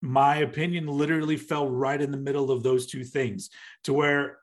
my 0.02 0.36
opinion 0.36 0.86
literally 0.86 1.36
fell 1.36 1.68
right 1.68 2.00
in 2.00 2.10
the 2.10 2.16
middle 2.16 2.50
of 2.50 2.62
those 2.62 2.86
two 2.86 3.04
things 3.04 3.50
to 3.84 3.92
where 3.92 4.38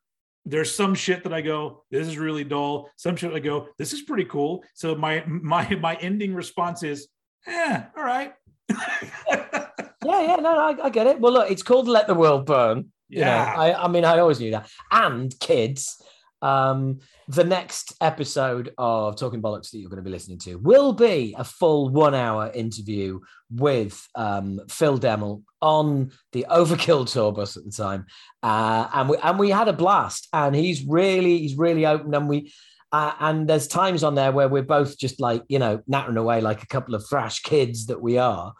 there's 0.46 0.74
some 0.74 0.96
shit 0.96 1.24
that 1.24 1.34
I 1.34 1.42
go, 1.42 1.84
this 1.92 2.08
is 2.08 2.18
really 2.18 2.46
dull. 2.46 2.90
Some 2.96 3.16
shit 3.18 3.34
I 3.34 3.40
go, 3.40 3.68
this 3.78 3.92
is 3.92 4.02
pretty 4.04 4.26
cool. 4.26 4.64
So 4.74 4.96
my 4.96 5.24
my 5.28 5.70
my 5.76 5.96
ending 5.96 6.34
response 6.34 6.84
is, 6.84 7.08
eh, 7.46 7.84
all 7.96 8.04
right. 8.04 8.34
yeah, 8.70 9.68
yeah, 10.04 10.36
no, 10.38 10.58
I, 10.58 10.76
I, 10.84 10.90
get 10.90 11.08
it. 11.08 11.20
Well, 11.20 11.34
look, 11.34 11.52
it's 11.52 11.64
called 11.64 11.88
Let 11.88 12.08
the 12.08 12.14
World 12.14 12.46
Burn. 12.46 12.92
Yeah. 13.10 13.20
You 13.20 13.58
know, 13.58 13.64
I, 13.64 13.84
I 13.86 13.88
mean, 13.88 14.04
I 14.04 14.20
always 14.20 14.40
knew 14.40 14.52
that. 14.52 14.70
And 14.92 15.38
kids, 15.40 16.02
um, 16.42 17.00
the 17.28 17.44
next 17.44 17.96
episode 18.02 18.74
of 18.78 19.18
Talking 19.18 19.42
Bollocks 19.42 19.72
that 19.72 19.80
you're 19.80 19.90
going 19.90 19.98
to 19.98 20.04
be 20.04 20.12
listening 20.12 20.40
to 20.40 20.56
will 20.56 20.94
be 20.94 21.36
a 21.38 21.44
full 21.44 21.90
one 21.90 22.14
hour 22.14 22.52
interview 22.54 23.20
with 23.52 24.08
um, 24.16 24.62
Phil 24.70 25.00
Demmel 25.00 25.44
on 25.62 26.12
the 26.34 26.46
Overkill 26.50 27.12
tour 27.12 27.32
bus 27.32 27.58
at 27.58 27.66
the 27.66 27.72
time. 27.72 28.06
Uh, 28.44 28.88
and 28.94 29.10
we 29.10 29.18
and 29.18 29.40
we 29.40 29.50
had 29.50 29.68
a 29.68 29.74
blast. 29.74 30.28
And 30.32 30.56
he's 30.56 30.86
really, 30.86 31.40
he's 31.40 31.58
really 31.58 31.86
open. 31.86 32.14
And 32.14 32.30
we 32.30 32.52
uh, 32.92 33.14
and 33.20 33.48
there's 33.48 33.68
times 33.68 34.04
on 34.04 34.16
there 34.16 34.32
where 34.32 34.48
we're 34.48 34.64
both 34.64 34.98
just 34.98 35.20
like, 35.20 35.44
you 35.50 35.60
know, 35.60 35.82
nattering 35.88 36.18
away 36.18 36.42
like 36.42 36.64
a 36.64 36.68
couple 36.68 36.96
of 36.96 37.08
thrash 37.08 37.42
kids 37.42 37.88
that 37.88 38.02
we 38.02 38.18
are. 38.18 38.54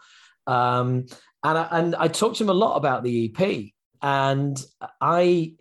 Um, 0.46 1.06
and 1.44 1.58
I, 1.58 1.68
and 1.70 1.94
I 1.96 2.08
talked 2.08 2.36
to 2.36 2.44
him 2.44 2.50
a 2.50 2.54
lot 2.54 2.76
about 2.76 3.04
the 3.04 3.32
EP, 3.32 3.72
and 4.02 4.60
I, 5.00 5.54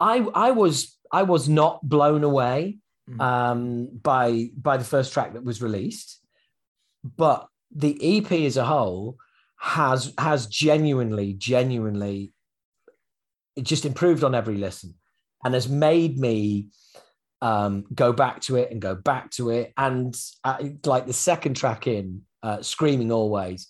I, 0.00 0.18
I 0.34 0.50
was 0.50 0.95
I 1.12 1.22
was 1.22 1.48
not 1.48 1.86
blown 1.86 2.24
away 2.24 2.78
mm. 3.08 3.20
um, 3.20 3.88
by 4.02 4.50
by 4.56 4.76
the 4.76 4.84
first 4.84 5.12
track 5.12 5.34
that 5.34 5.44
was 5.44 5.62
released, 5.62 6.20
but 7.16 7.48
the 7.74 8.18
EP 8.18 8.30
as 8.32 8.56
a 8.56 8.64
whole 8.64 9.18
has 9.58 10.12
has 10.18 10.46
genuinely, 10.46 11.34
genuinely 11.34 12.32
just 13.62 13.84
improved 13.84 14.22
on 14.22 14.34
every 14.34 14.56
listen, 14.56 14.94
and 15.44 15.54
has 15.54 15.68
made 15.68 16.18
me 16.18 16.68
um, 17.42 17.84
go 17.94 18.12
back 18.12 18.40
to 18.42 18.56
it 18.56 18.70
and 18.70 18.80
go 18.80 18.94
back 18.94 19.30
to 19.32 19.50
it. 19.50 19.72
And 19.76 20.16
uh, 20.44 20.58
like 20.84 21.06
the 21.06 21.12
second 21.12 21.54
track 21.54 21.86
in, 21.86 22.22
uh, 22.42 22.62
"Screaming 22.62 23.12
Always," 23.12 23.68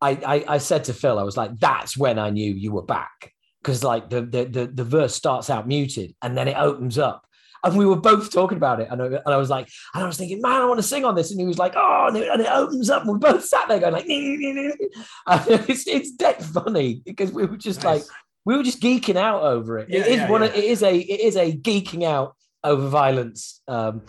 I, 0.00 0.10
I 0.10 0.54
I 0.54 0.58
said 0.58 0.84
to 0.84 0.94
Phil, 0.94 1.18
I 1.18 1.22
was 1.22 1.36
like, 1.36 1.58
"That's 1.58 1.96
when 1.96 2.18
I 2.18 2.30
knew 2.30 2.52
you 2.52 2.72
were 2.72 2.82
back." 2.82 3.33
Because 3.64 3.82
like 3.82 4.10
the, 4.10 4.20
the, 4.20 4.44
the 4.44 4.66
the 4.66 4.84
verse 4.84 5.14
starts 5.14 5.48
out 5.48 5.66
muted 5.66 6.14
and 6.20 6.36
then 6.36 6.48
it 6.48 6.56
opens 6.56 6.98
up. 6.98 7.26
And 7.64 7.78
we 7.78 7.86
were 7.86 7.96
both 7.96 8.30
talking 8.30 8.58
about 8.58 8.80
it 8.80 8.88
and 8.90 9.00
I, 9.00 9.06
and 9.06 9.22
I 9.26 9.38
was 9.38 9.48
like 9.48 9.70
and 9.94 10.04
I 10.04 10.06
was 10.06 10.18
thinking 10.18 10.42
man 10.42 10.60
I 10.60 10.66
want 10.66 10.78
to 10.78 10.82
sing 10.82 11.06
on 11.06 11.14
this. 11.14 11.30
And 11.30 11.40
he 11.40 11.46
was 11.46 11.58
like 11.58 11.72
oh 11.74 12.06
and 12.08 12.16
it, 12.18 12.28
and 12.28 12.42
it 12.42 12.52
opens 12.52 12.90
up 12.90 13.04
and 13.04 13.12
we 13.12 13.18
both 13.18 13.42
sat 13.42 13.68
there 13.68 13.80
going 13.80 13.94
like 13.94 14.04
it's, 14.06 15.86
it's 15.86 16.10
dead 16.10 16.44
funny 16.44 17.00
because 17.06 17.32
we 17.32 17.46
were 17.46 17.56
just 17.56 17.82
nice. 17.82 18.00
like 18.00 18.10
we 18.44 18.54
were 18.54 18.62
just 18.62 18.82
geeking 18.82 19.16
out 19.16 19.42
over 19.42 19.78
it. 19.78 19.88
Yeah, 19.88 20.00
it 20.00 20.06
is 20.08 20.16
yeah, 20.16 20.30
one 20.30 20.42
yeah. 20.42 20.48
Of, 20.48 20.54
it 20.56 20.64
is 20.64 20.82
a 20.82 20.94
it 20.94 21.20
is 21.20 21.36
a 21.36 21.56
geeking 21.56 22.04
out 22.04 22.36
over 22.62 22.86
violence 22.88 23.62
um, 23.66 24.02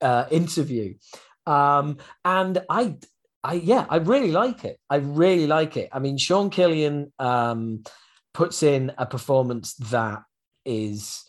uh, 0.00 0.24
interview. 0.30 0.94
Um, 1.46 1.98
and 2.24 2.62
I 2.70 2.96
I 3.42 3.54
yeah 3.54 3.84
I 3.90 3.96
really 3.96 4.32
like 4.32 4.64
it. 4.64 4.80
I 4.88 4.96
really 4.96 5.46
like 5.46 5.76
it. 5.76 5.90
I 5.92 5.98
mean 5.98 6.16
Sean 6.16 6.48
Killian 6.48 7.12
um, 7.18 7.84
puts 8.34 8.62
in 8.62 8.92
a 8.98 9.06
performance 9.06 9.74
that 9.74 10.22
is 10.66 11.24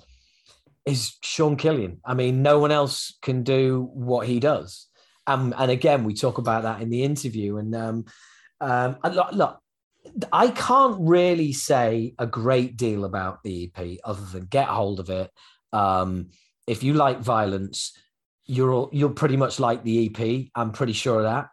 is 0.86 1.15
Sean 1.22 1.56
Killian. 1.56 2.00
I 2.06 2.13
mean, 2.13 2.44
no 2.44 2.60
one 2.60 2.72
else 2.72 3.18
can 3.22 3.44
do 3.44 3.89
what 3.94 4.28
he 4.28 4.39
does. 4.39 4.88
Um, 5.26 5.54
and 5.58 5.72
again, 5.72 6.04
we 6.04 6.13
talk 6.13 6.38
about 6.38 6.63
that 6.63 6.82
in 6.82 6.89
the 6.89 7.04
interview. 7.04 7.58
And 7.58 7.76
um, 7.76 8.06
um, 8.62 8.98
look, 9.04 9.32
look, 9.32 9.60
I 10.32 10.50
can't 10.50 10.98
really 11.00 11.54
say 11.54 12.13
a 12.20 12.28
great 12.28 12.78
deal 12.78 13.06
about 13.06 13.41
the 13.44 13.72
EP 13.76 13.98
other 14.04 14.26
than 14.26 14.46
get 14.46 14.68
hold 14.68 15.00
of 15.00 15.10
it. 15.10 15.32
Um, 15.74 16.30
if 16.68 16.84
you 16.84 16.94
like 16.94 17.20
violence, 17.20 17.98
you're 18.46 18.89
you'll 18.91 19.10
pretty 19.10 19.38
much 19.38 19.60
like 19.60 19.84
the 19.84 20.06
EP. 20.06 20.48
I'm 20.56 20.72
pretty 20.72 20.94
sure 20.94 21.18
of 21.18 21.24
that. 21.24 21.50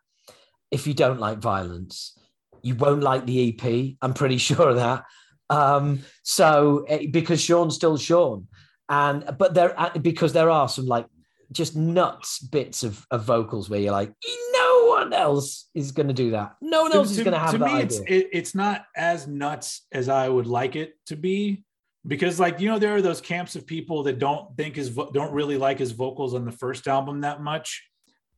If 0.71 0.87
you 0.87 0.93
don't 0.93 1.21
like 1.21 1.39
violence, 1.39 2.19
you 2.63 2.75
won't 2.75 3.03
like 3.03 3.25
the 3.25 3.49
EP. 3.49 3.97
I'm 4.03 4.13
pretty 4.15 4.37
sure 4.49 4.69
of 4.69 4.77
that. 4.77 5.05
Um, 5.53 6.01
so 6.23 6.85
eh, 6.89 7.07
because 7.11 7.41
Sean's 7.41 7.75
still 7.75 7.97
Sean, 7.97 8.49
and 8.89 9.25
but 9.39 9.55
there 9.55 9.79
uh, 9.79 9.99
because 9.99 10.33
there 10.33 10.51
are 10.51 10.69
some 10.69 10.87
like 10.87 11.07
just 11.53 11.77
nuts 11.77 12.39
bits 12.39 12.83
of, 12.83 13.07
of 13.11 13.25
vocals 13.25 13.69
where 13.69 13.81
you're 13.81 13.93
like, 13.93 14.13
no 14.53 14.87
one 14.89 15.13
else 15.13 15.69
is 15.75 15.93
going 15.93 16.09
to 16.09 16.15
do 16.15 16.31
that. 16.31 16.57
No 16.63 16.83
one 16.83 16.93
else 16.93 17.09
to, 17.09 17.19
is 17.19 17.25
going 17.25 17.35
to 17.35 17.39
have 17.39 17.51
to 17.53 17.59
that 17.59 17.73
me, 17.73 17.81
It's, 17.83 17.99
it, 17.99 18.29
it's 18.33 18.55
not 18.55 18.87
as 18.97 19.27
nuts 19.27 19.87
as 19.93 20.09
I 20.09 20.29
would 20.29 20.47
like 20.47 20.77
it 20.77 20.95
to 21.07 21.17
be. 21.17 21.65
Because 22.05 22.41
like 22.41 22.59
you 22.59 22.69
know 22.69 22.81
there 22.81 22.97
are 22.97 23.03
those 23.03 23.21
camps 23.21 23.55
of 23.55 23.65
people 23.65 24.03
that 24.05 24.19
don't 24.19 24.57
think 24.57 24.75
his 24.75 24.91
don't 24.91 25.33
really 25.33 25.57
like 25.57 25.79
his 25.79 25.93
vocals 25.93 26.35
on 26.35 26.45
the 26.45 26.51
first 26.51 26.89
album 26.89 27.21
that 27.21 27.41
much. 27.41 27.81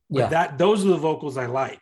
But 0.07 0.19
yeah. 0.19 0.27
that 0.27 0.57
those 0.59 0.85
are 0.85 0.89
the 0.89 0.97
vocals 0.97 1.35
i 1.35 1.47
like. 1.47 1.81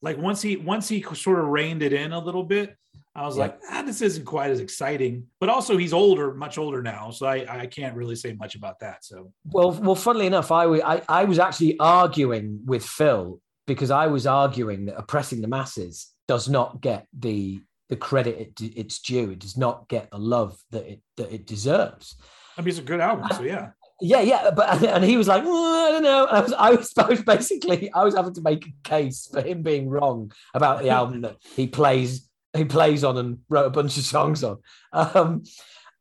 Like 0.00 0.16
once 0.16 0.42
he 0.42 0.56
once 0.56 0.88
he 0.88 1.02
sort 1.02 1.40
of 1.40 1.46
reined 1.46 1.82
it 1.82 1.92
in 1.92 2.12
a 2.12 2.20
little 2.20 2.44
bit 2.44 2.76
I 3.14 3.26
was 3.26 3.36
yeah. 3.36 3.42
like, 3.42 3.60
ah, 3.70 3.82
this 3.82 4.00
isn't 4.00 4.24
quite 4.24 4.50
as 4.50 4.60
exciting. 4.60 5.26
But 5.38 5.50
also, 5.50 5.76
he's 5.76 5.92
older, 5.92 6.32
much 6.32 6.56
older 6.56 6.82
now, 6.82 7.10
so 7.10 7.26
I, 7.26 7.62
I 7.62 7.66
can't 7.66 7.94
really 7.94 8.16
say 8.16 8.32
much 8.32 8.54
about 8.54 8.80
that. 8.80 9.04
So, 9.04 9.32
well, 9.44 9.72
well, 9.72 9.94
funnily 9.94 10.26
enough, 10.26 10.50
I, 10.50 10.64
I 10.64 11.02
I 11.08 11.24
was 11.24 11.38
actually 11.38 11.78
arguing 11.78 12.60
with 12.64 12.84
Phil 12.84 13.40
because 13.66 13.90
I 13.90 14.06
was 14.06 14.26
arguing 14.26 14.86
that 14.86 14.96
oppressing 14.96 15.42
the 15.42 15.48
masses 15.48 16.08
does 16.26 16.48
not 16.48 16.80
get 16.80 17.06
the 17.18 17.60
the 17.90 17.96
credit 17.96 18.38
it, 18.38 18.72
it's 18.76 19.00
due. 19.00 19.30
It 19.30 19.40
does 19.40 19.58
not 19.58 19.88
get 19.88 20.10
the 20.10 20.18
love 20.18 20.58
that 20.70 20.86
it 20.86 21.02
that 21.18 21.30
it 21.32 21.46
deserves. 21.46 22.16
I 22.56 22.62
mean, 22.62 22.70
it's 22.70 22.78
a 22.78 22.82
good 22.82 23.00
album, 23.00 23.28
so 23.36 23.42
yeah. 23.42 23.70
Yeah, 24.00 24.20
yeah, 24.20 24.50
but 24.50 24.82
and 24.82 25.04
he 25.04 25.16
was 25.16 25.28
like, 25.28 25.44
oh, 25.46 25.88
I 25.88 25.90
don't 25.92 26.02
know. 26.02 26.24
I 26.24 26.40
was, 26.40 26.52
I 26.54 26.70
was, 26.70 26.92
I 26.98 27.08
was 27.08 27.22
basically, 27.22 27.92
I 27.92 28.02
was 28.02 28.16
having 28.16 28.34
to 28.34 28.40
make 28.40 28.66
a 28.66 28.88
case 28.88 29.28
for 29.30 29.40
him 29.40 29.62
being 29.62 29.88
wrong 29.88 30.32
about 30.54 30.82
the 30.82 30.88
album 30.88 31.20
that 31.20 31.36
he 31.54 31.68
plays 31.68 32.28
he 32.54 32.64
plays 32.64 33.04
on 33.04 33.16
and 33.18 33.38
wrote 33.48 33.66
a 33.66 33.70
bunch 33.70 33.96
of 33.96 34.04
songs 34.04 34.44
on. 34.44 34.58
Um, 34.92 35.42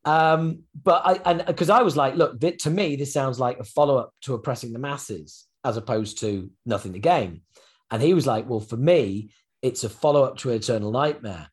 um, 0.03 0.63
but 0.83 1.01
I 1.05 1.13
and 1.25 1.45
because 1.45 1.69
I 1.69 1.81
was 1.83 1.95
like, 1.95 2.15
look, 2.15 2.39
to 2.39 2.69
me, 2.69 2.95
this 2.95 3.13
sounds 3.13 3.39
like 3.39 3.59
a 3.59 3.63
follow 3.63 3.97
up 3.97 4.13
to 4.21 4.33
oppressing 4.33 4.73
the 4.73 4.79
masses 4.79 5.45
as 5.63 5.77
opposed 5.77 6.19
to 6.19 6.49
nothing 6.65 6.93
to 6.93 6.99
gain. 6.99 7.41
And 7.91 8.01
he 8.01 8.13
was 8.13 8.25
like, 8.25 8.49
well, 8.49 8.59
for 8.59 8.77
me, 8.77 9.31
it's 9.61 9.83
a 9.83 9.89
follow 9.89 10.23
up 10.23 10.37
to 10.37 10.49
Eternal 10.49 10.91
Nightmare 10.91 11.49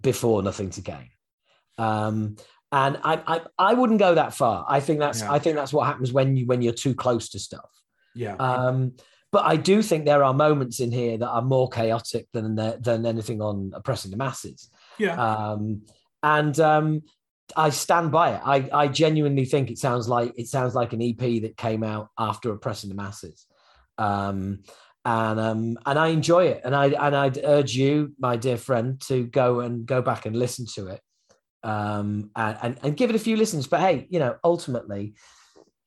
before 0.00 0.42
Nothing 0.42 0.70
to 0.70 0.80
Gain. 0.80 1.08
Um, 1.78 2.36
and 2.70 2.98
I, 3.04 3.22
I, 3.26 3.40
I 3.56 3.74
wouldn't 3.74 4.00
go 4.00 4.16
that 4.16 4.34
far. 4.34 4.66
I 4.68 4.80
think 4.80 4.98
that's 4.98 5.20
yeah. 5.20 5.32
I 5.32 5.38
think 5.38 5.56
that's 5.56 5.72
what 5.72 5.86
happens 5.86 6.12
when 6.12 6.36
you 6.36 6.46
when 6.46 6.60
you're 6.60 6.72
too 6.72 6.94
close 6.94 7.28
to 7.30 7.38
stuff. 7.38 7.70
Yeah. 8.14 8.34
Um, 8.34 8.94
but 9.34 9.44
I 9.44 9.56
do 9.56 9.82
think 9.82 10.04
there 10.04 10.22
are 10.22 10.32
moments 10.32 10.78
in 10.78 10.92
here 10.92 11.18
that 11.18 11.28
are 11.28 11.42
more 11.42 11.68
chaotic 11.68 12.28
than 12.32 12.54
than 12.54 13.04
anything 13.04 13.42
on 13.42 13.72
oppressing 13.74 14.12
the 14.12 14.16
masses. 14.16 14.70
Yeah. 14.96 15.20
Um, 15.20 15.82
and 16.22 16.58
um, 16.60 17.02
I 17.56 17.70
stand 17.70 18.12
by 18.12 18.36
it. 18.36 18.40
I, 18.44 18.68
I 18.72 18.86
genuinely 18.86 19.44
think 19.44 19.72
it 19.72 19.78
sounds 19.78 20.08
like 20.08 20.34
it 20.36 20.46
sounds 20.46 20.76
like 20.76 20.92
an 20.92 21.02
EP 21.02 21.18
that 21.42 21.56
came 21.56 21.82
out 21.82 22.10
after 22.16 22.52
oppressing 22.52 22.90
the 22.90 22.94
masses. 22.94 23.44
Um, 23.98 24.60
and 25.04 25.40
um, 25.40 25.78
and 25.84 25.98
I 25.98 26.08
enjoy 26.10 26.44
it. 26.44 26.60
And 26.64 26.72
I 26.72 26.86
and 26.90 27.16
I'd 27.16 27.40
urge 27.42 27.74
you, 27.74 28.14
my 28.20 28.36
dear 28.36 28.56
friend, 28.56 29.00
to 29.08 29.26
go 29.26 29.58
and 29.58 29.84
go 29.84 30.00
back 30.00 30.26
and 30.26 30.36
listen 30.36 30.66
to 30.76 30.86
it. 30.86 31.00
Um, 31.64 32.30
and, 32.36 32.58
and, 32.62 32.78
and 32.84 32.96
give 32.96 33.10
it 33.10 33.16
a 33.16 33.26
few 33.26 33.36
listens. 33.36 33.66
But 33.66 33.80
hey, 33.80 34.06
you 34.10 34.20
know, 34.20 34.36
ultimately, 34.44 35.14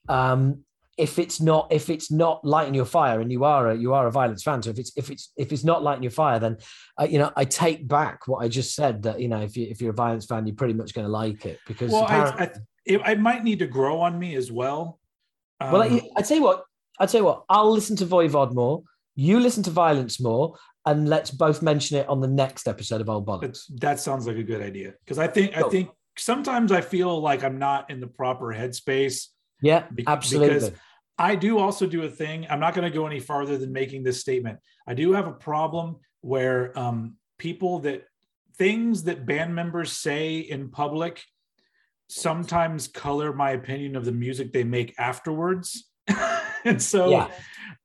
um, 0.06 0.64
if 0.98 1.18
it's 1.18 1.40
not 1.40 1.68
if 1.70 1.88
it's 1.88 2.10
not 2.10 2.44
lighting 2.44 2.74
your 2.74 2.84
fire 2.84 3.20
and 3.20 3.30
you 3.30 3.44
are 3.44 3.70
a 3.70 3.76
you 3.76 3.94
are 3.94 4.08
a 4.08 4.10
violence 4.10 4.42
fan 4.42 4.60
so 4.60 4.68
if 4.68 4.78
it's 4.78 4.92
if 4.96 5.10
it's 5.10 5.32
if 5.36 5.52
it's 5.52 5.64
not 5.64 5.82
lighting 5.82 6.02
your 6.02 6.10
fire 6.10 6.38
then 6.38 6.56
uh, 7.00 7.04
you 7.04 7.18
know 7.18 7.30
i 7.36 7.44
take 7.44 7.86
back 7.86 8.26
what 8.26 8.38
i 8.38 8.48
just 8.48 8.74
said 8.74 9.02
that 9.02 9.20
you 9.20 9.28
know 9.28 9.40
if, 9.40 9.56
you, 9.56 9.66
if 9.70 9.80
you're 9.80 9.92
a 9.92 9.94
violence 9.94 10.26
fan 10.26 10.46
you're 10.46 10.56
pretty 10.56 10.74
much 10.74 10.92
going 10.92 11.06
to 11.06 11.10
like 11.10 11.46
it 11.46 11.60
because 11.66 11.92
well 11.92 12.04
I, 12.04 12.24
I, 12.24 12.42
it, 12.84 13.00
it, 13.06 13.20
might 13.20 13.44
need 13.44 13.60
to 13.60 13.66
grow 13.66 14.00
on 14.00 14.18
me 14.18 14.34
as 14.34 14.50
well. 14.50 14.98
Um, 15.60 15.72
well 15.72 15.82
I, 15.82 16.02
i'd 16.16 16.26
say 16.26 16.40
what 16.40 16.64
i'd 16.98 17.10
say 17.10 17.20
what 17.20 17.44
i'll 17.48 17.70
listen 17.70 17.96
to 17.96 18.06
voivod 18.06 18.54
more 18.54 18.82
you 19.14 19.40
listen 19.40 19.62
to 19.64 19.70
violence 19.70 20.20
more 20.20 20.56
and 20.84 21.08
let's 21.08 21.30
both 21.30 21.62
mention 21.62 21.98
it 21.98 22.08
on 22.08 22.20
the 22.20 22.28
next 22.28 22.66
episode 22.66 23.00
of 23.00 23.10
old 23.10 23.26
bollocks. 23.26 23.64
That 23.80 24.00
sounds 24.00 24.26
like 24.26 24.36
a 24.36 24.42
good 24.42 24.62
idea 24.62 24.94
because 25.04 25.18
i 25.18 25.26
think 25.26 25.56
i 25.56 25.62
think 25.68 25.90
sometimes 26.16 26.72
i 26.72 26.80
feel 26.80 27.20
like 27.20 27.44
i'm 27.44 27.58
not 27.58 27.90
in 27.90 28.00
the 28.00 28.06
proper 28.06 28.46
headspace 28.46 29.26
yeah, 29.60 29.84
absolutely. 30.06 30.54
Because 30.54 30.72
I 31.18 31.34
do 31.34 31.58
also 31.58 31.86
do 31.86 32.02
a 32.04 32.08
thing. 32.08 32.46
I'm 32.48 32.60
not 32.60 32.74
going 32.74 32.90
to 32.90 32.96
go 32.96 33.06
any 33.06 33.20
farther 33.20 33.58
than 33.58 33.72
making 33.72 34.04
this 34.04 34.20
statement. 34.20 34.58
I 34.86 34.94
do 34.94 35.12
have 35.12 35.26
a 35.26 35.32
problem 35.32 35.96
where 36.20 36.78
um, 36.78 37.16
people 37.38 37.80
that 37.80 38.04
things 38.56 39.04
that 39.04 39.26
band 39.26 39.54
members 39.54 39.92
say 39.92 40.38
in 40.38 40.70
public 40.70 41.22
sometimes 42.08 42.88
color 42.88 43.32
my 43.32 43.50
opinion 43.50 43.94
of 43.96 44.04
the 44.04 44.12
music 44.12 44.52
they 44.52 44.64
make 44.64 44.94
afterwards. 44.98 45.88
and 46.64 46.82
so 46.82 47.10
Yeah. 47.10 47.28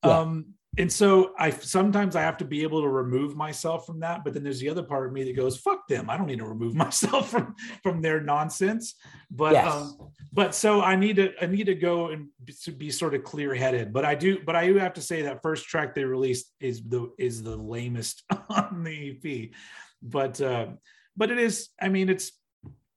Yeah. 0.03 0.19
um 0.19 0.45
and 0.77 0.91
so 0.91 1.33
i 1.37 1.49
sometimes 1.49 2.15
i 2.15 2.21
have 2.21 2.37
to 2.37 2.45
be 2.45 2.63
able 2.63 2.81
to 2.81 2.87
remove 2.87 3.35
myself 3.35 3.85
from 3.85 3.99
that 3.99 4.23
but 4.23 4.33
then 4.33 4.43
there's 4.43 4.59
the 4.59 4.69
other 4.69 4.83
part 4.83 5.05
of 5.07 5.13
me 5.13 5.23
that 5.23 5.35
goes 5.35 5.57
fuck 5.57 5.87
them. 5.87 6.09
I 6.09 6.17
don't 6.17 6.27
need 6.27 6.39
to 6.39 6.45
remove 6.45 6.75
myself 6.85 7.29
from 7.29 7.55
from 7.81 8.01
their 8.01 8.21
nonsense. 8.21 8.95
But 9.29 9.53
Yes. 9.53 9.71
um 9.71 9.97
but 10.31 10.55
so 10.55 10.81
i 10.81 10.95
need 10.95 11.17
to 11.17 11.31
i 11.41 11.45
need 11.45 11.65
to 11.65 11.75
go 11.75 12.09
and 12.09 12.27
be, 12.43 12.53
to 12.63 12.71
be 12.71 12.89
sort 12.89 13.13
of 13.13 13.23
clear 13.23 13.53
headed 13.53 13.93
but 13.93 14.03
i 14.05 14.15
do 14.15 14.39
but 14.45 14.55
i 14.55 14.65
do 14.67 14.75
have 14.77 14.93
to 14.93 15.01
say 15.01 15.23
that 15.23 15.41
first 15.41 15.65
track 15.65 15.93
they 15.93 16.03
released 16.03 16.51
is 16.59 16.81
the 16.83 17.11
is 17.17 17.43
the 17.43 17.55
lamest 17.55 18.23
on 18.49 18.83
the 18.83 19.11
ep 19.11 19.49
but 20.01 20.41
uh 20.41 20.67
but 21.15 21.29
it 21.29 21.37
is 21.37 21.69
i 21.81 21.87
mean 21.89 22.09
it's 22.09 22.31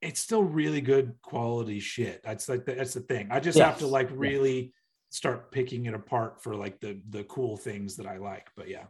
it's 0.02 0.20
still 0.20 0.44
really 0.44 0.80
good 0.80 1.14
quality 1.22 1.80
shit. 1.80 2.22
That's 2.22 2.48
like 2.48 2.64
the, 2.64 2.74
that's 2.74 2.94
the 2.94 3.00
thing. 3.00 3.28
I 3.30 3.40
just 3.40 3.58
have 3.58 3.78
to 3.78 3.86
like 3.86 4.08
really 4.12 4.72
start 5.10 5.50
picking 5.52 5.86
it 5.86 5.94
apart 5.94 6.42
for 6.42 6.54
like 6.54 6.78
the 6.80 7.00
the 7.10 7.24
cool 7.24 7.56
things 7.56 7.96
that 7.96 8.06
i 8.06 8.16
like 8.16 8.48
but 8.56 8.68
yeah 8.68 8.84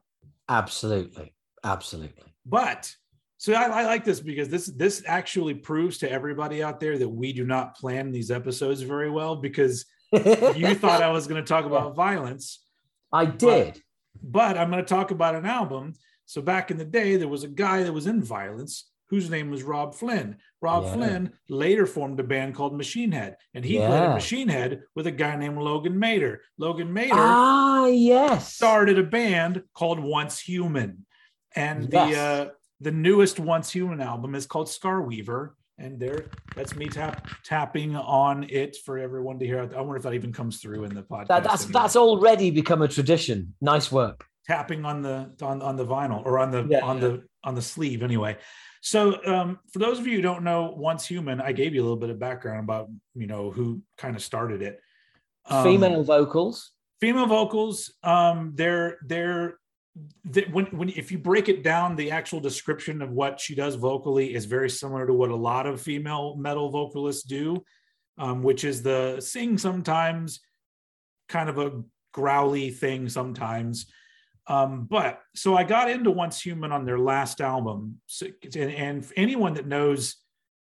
Absolutely. 0.48 1.32
Absolutely. 1.64 2.32
but 2.44 2.94
so 3.38 3.52
I, 3.52 3.64
I 3.82 3.84
like 3.84 4.04
this 4.04 4.20
because 4.20 4.48
this 4.48 4.66
this 4.66 5.02
actually 5.06 5.54
proves 5.54 5.98
to 5.98 6.10
everybody 6.10 6.62
out 6.62 6.80
there 6.80 6.96
that 6.98 7.08
we 7.08 7.32
do 7.32 7.44
not 7.44 7.76
plan 7.76 8.12
these 8.12 8.30
episodes 8.30 8.80
very 8.82 9.10
well 9.10 9.36
because 9.36 9.84
you 10.12 10.74
thought 10.74 11.02
I 11.02 11.10
was 11.10 11.26
going 11.26 11.42
to 11.42 11.46
talk 11.48 11.64
about 11.72 11.94
violence, 11.96 12.64
I 13.12 13.26
did. 13.26 13.82
but 14.22 14.56
I'm 14.56 14.70
going 14.70 14.82
to 14.82 14.88
talk 14.88 15.10
about 15.10 15.34
an 15.34 15.44
album. 15.44 15.94
So 16.24 16.40
back 16.40 16.70
in 16.70 16.78
the 16.78 16.84
day, 16.84 17.16
there 17.16 17.28
was 17.28 17.44
a 17.44 17.48
guy 17.48 17.82
that 17.82 17.92
was 17.92 18.06
in 18.06 18.22
violence 18.22 18.86
whose 19.08 19.30
name 19.30 19.50
was 19.50 19.62
Robb 19.62 19.94
Flynn. 19.94 20.36
Rob 20.60 20.84
Yeah. 20.84 20.92
Flynn 20.94 21.32
later 21.48 21.86
formed 21.86 22.18
a 22.20 22.24
band 22.24 22.54
called 22.54 22.76
Machine 22.76 23.12
Head, 23.12 23.36
and 23.54 23.64
he 23.64 23.76
played 23.78 23.88
Yeah. 23.90 24.06
in 24.08 24.14
Machine 24.14 24.48
Head 24.48 24.82
with 24.94 25.06
a 25.06 25.12
guy 25.12 25.36
named 25.36 25.58
Logan 25.58 25.94
Mader. 25.94 26.38
Logan 26.58 26.92
Mader 26.92 27.10
Ah, 27.12 27.86
yes. 27.86 28.52
started 28.54 28.98
a 28.98 29.04
band 29.04 29.62
called 29.74 30.00
Once 30.00 30.40
Human, 30.40 31.06
and 31.54 31.90
the 31.90 32.00
uh, 32.18 32.48
the 32.80 32.90
newest 32.90 33.38
Once 33.40 33.70
Human 33.72 34.00
album 34.00 34.34
is 34.34 34.46
called 34.46 34.68
Scar 34.68 35.02
Weaver, 35.02 35.56
and 35.78 35.98
there 36.00 36.26
that's 36.54 36.74
me 36.74 36.86
tap 36.86 37.28
tapping 37.44 37.94
on 37.96 38.44
it 38.50 38.76
for 38.84 38.98
everyone 38.98 39.38
to 39.38 39.46
hear. 39.46 39.60
I 39.60 39.80
wonder 39.80 39.96
if 39.96 40.02
that 40.02 40.14
even 40.14 40.32
comes 40.32 40.60
through 40.60 40.84
in 40.84 40.94
the 40.94 41.02
podcast. 41.02 41.28
That, 41.28 41.44
that's 41.44 41.64
anyway. 41.64 41.80
that's 41.80 41.96
already 41.96 42.50
become 42.50 42.82
a 42.82 42.88
tradition. 42.88 43.54
Nice 43.60 43.92
work. 43.92 44.26
tapping 44.46 44.84
on 44.84 45.02
the 45.02 45.32
on, 45.42 45.60
on 45.62 45.76
the 45.76 45.84
vinyl 45.86 46.24
or 46.24 46.38
on 46.38 46.50
the 46.50 46.64
Yeah, 46.68 46.84
on 46.84 47.00
the 47.00 47.22
on 47.44 47.54
the 47.54 47.62
sleeve 47.62 48.02
anyway. 48.02 48.36
So 48.86 49.18
um, 49.26 49.58
for 49.72 49.80
those 49.80 49.98
of 49.98 50.06
you 50.06 50.14
who 50.14 50.22
don't 50.22 50.44
know 50.44 50.72
Once 50.76 51.08
Human, 51.08 51.40
I 51.40 51.50
gave 51.50 51.74
you 51.74 51.80
a 51.80 51.82
little 51.82 51.96
bit 51.96 52.08
of 52.08 52.20
background 52.20 52.60
about 52.60 52.88
you 53.16 53.26
know 53.26 53.50
who 53.50 53.82
kind 53.98 54.14
of 54.14 54.22
started 54.22 54.62
it. 54.62 54.78
Um, 55.50 55.64
Female 55.64 56.04
vocals. 56.04 56.70
female 57.00 57.26
vocals 57.26 57.92
um 58.04 58.52
they're 58.54 58.98
they're 59.06 59.58
they, 60.24 60.42
when 60.52 60.66
when 60.66 60.88
if 60.90 61.10
you 61.10 61.18
break 61.18 61.48
it 61.48 61.64
down 61.64 61.96
the 61.96 62.12
actual 62.12 62.38
description 62.38 63.02
of 63.02 63.10
what 63.10 63.40
she 63.40 63.56
does 63.56 63.74
vocally 63.74 64.34
is 64.34 64.44
very 64.44 64.70
similar 64.70 65.04
to 65.06 65.12
what 65.12 65.30
a 65.30 65.36
lot 65.36 65.66
of 65.66 65.80
female 65.80 66.36
metal 66.36 66.70
vocalists 66.70 67.24
do 67.24 67.62
um, 68.18 68.42
which 68.42 68.62
is 68.64 68.82
the 68.82 69.20
sing 69.20 69.58
sometimes 69.58 70.40
kind 71.28 71.48
of 71.48 71.58
a 71.58 71.82
growly 72.12 72.70
thing 72.70 73.08
sometimes 73.08 73.86
um, 74.48 74.86
but 74.88 75.20
so 75.34 75.56
i 75.56 75.64
got 75.64 75.90
into 75.90 76.10
once 76.10 76.40
human 76.40 76.72
on 76.72 76.84
their 76.84 76.98
last 76.98 77.40
album. 77.40 78.00
So, 78.06 78.26
and, 78.54 78.70
and 78.72 79.12
anyone 79.16 79.54
that 79.54 79.66
knows 79.66 80.16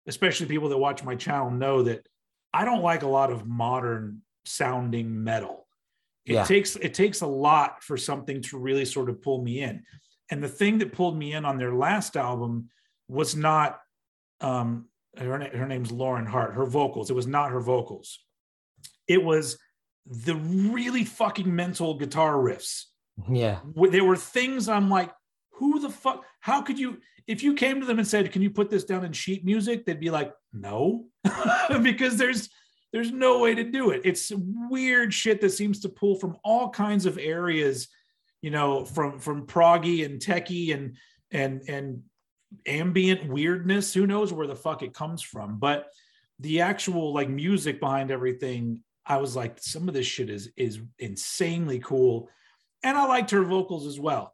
especially 0.06 0.46
people 0.46 0.68
that 0.68 0.78
watch 0.78 1.04
my 1.04 1.14
channel 1.14 1.50
know 1.50 1.82
that 1.82 2.06
i 2.52 2.64
don't 2.64 2.82
like 2.82 3.02
a 3.02 3.08
lot 3.08 3.30
of 3.32 3.46
modern 3.46 4.22
sounding 4.44 5.22
metal. 5.22 5.66
It 6.26 6.34
Yeah. 6.34 6.44
takes 6.44 6.76
it 6.76 6.94
takes 6.94 7.20
a 7.20 7.26
lot 7.26 7.82
for 7.82 7.96
something 7.96 8.42
to 8.42 8.58
really 8.58 8.84
sort 8.84 9.08
of 9.08 9.20
pull 9.22 9.42
me 9.42 9.62
in. 9.62 9.84
And 10.30 10.42
the 10.42 10.48
thing 10.48 10.78
that 10.78 10.92
pulled 10.92 11.16
me 11.16 11.32
in 11.34 11.44
on 11.44 11.58
their 11.58 11.74
last 11.74 12.16
album 12.16 12.70
was 13.08 13.34
not 13.36 13.80
um 14.40 14.88
her, 15.16 15.38
her 15.56 15.66
name's 15.66 15.92
lauren 15.92 16.26
hart 16.26 16.54
her 16.54 16.66
vocals. 16.66 17.10
It 17.10 17.14
was 17.16 17.26
not 17.26 17.50
her 17.50 17.60
vocals. 17.60 18.18
It 19.06 19.22
was 19.22 19.58
the 20.06 20.34
really 20.36 21.04
fucking 21.04 21.54
mental 21.54 21.94
guitar 21.94 22.34
riffs 22.34 22.86
Yeah. 23.30 23.60
There 23.74 24.04
were 24.04 24.16
things 24.16 24.68
I'm 24.68 24.90
like, 24.90 25.10
who 25.62 25.80
the 25.80 25.90
fuck? 25.90 26.24
How 26.40 26.62
could 26.62 26.78
you? 26.78 26.98
If 27.26 27.42
you 27.42 27.54
came 27.54 27.80
to 27.80 27.86
them 27.86 27.98
and 27.98 28.08
said, 28.08 28.32
"Can 28.32 28.42
you 28.42 28.50
put 28.50 28.68
this 28.68 28.84
down 28.84 29.04
in 29.04 29.12
sheet 29.12 29.44
music?" 29.44 29.84
They'd 29.84 30.00
be 30.00 30.10
like, 30.10 30.32
"No," 30.52 31.06
because 31.82 32.16
there's 32.16 32.48
there's 32.92 33.12
no 33.12 33.38
way 33.38 33.54
to 33.54 33.64
do 33.64 33.90
it. 33.90 34.02
It's 34.04 34.32
weird 34.34 35.14
shit 35.14 35.40
that 35.40 35.50
seems 35.50 35.80
to 35.80 35.88
pull 35.88 36.16
from 36.16 36.36
all 36.44 36.68
kinds 36.68 37.06
of 37.06 37.18
areas, 37.18 37.88
you 38.40 38.50
know, 38.50 38.84
from 38.84 39.18
from 39.20 39.46
proggy 39.46 40.04
and 40.04 40.20
techie 40.20 40.74
and 40.74 40.96
and 41.30 41.62
and 41.68 42.02
ambient 42.66 43.28
weirdness. 43.28 43.94
Who 43.94 44.06
knows 44.06 44.32
where 44.32 44.48
the 44.48 44.56
fuck 44.56 44.82
it 44.82 44.94
comes 44.94 45.22
from? 45.22 45.58
But 45.58 45.90
the 46.40 46.60
actual 46.60 47.12
like 47.12 47.28
music 47.28 47.78
behind 47.78 48.10
everything, 48.10 48.80
I 49.06 49.18
was 49.18 49.36
like, 49.36 49.58
some 49.60 49.86
of 49.86 49.94
this 49.94 50.06
shit 50.06 50.28
is 50.28 50.50
is 50.56 50.80
insanely 50.98 51.78
cool 51.78 52.28
and 52.82 52.96
I 52.96 53.06
liked 53.06 53.30
her 53.30 53.44
vocals 53.44 53.86
as 53.86 53.98
well. 53.98 54.32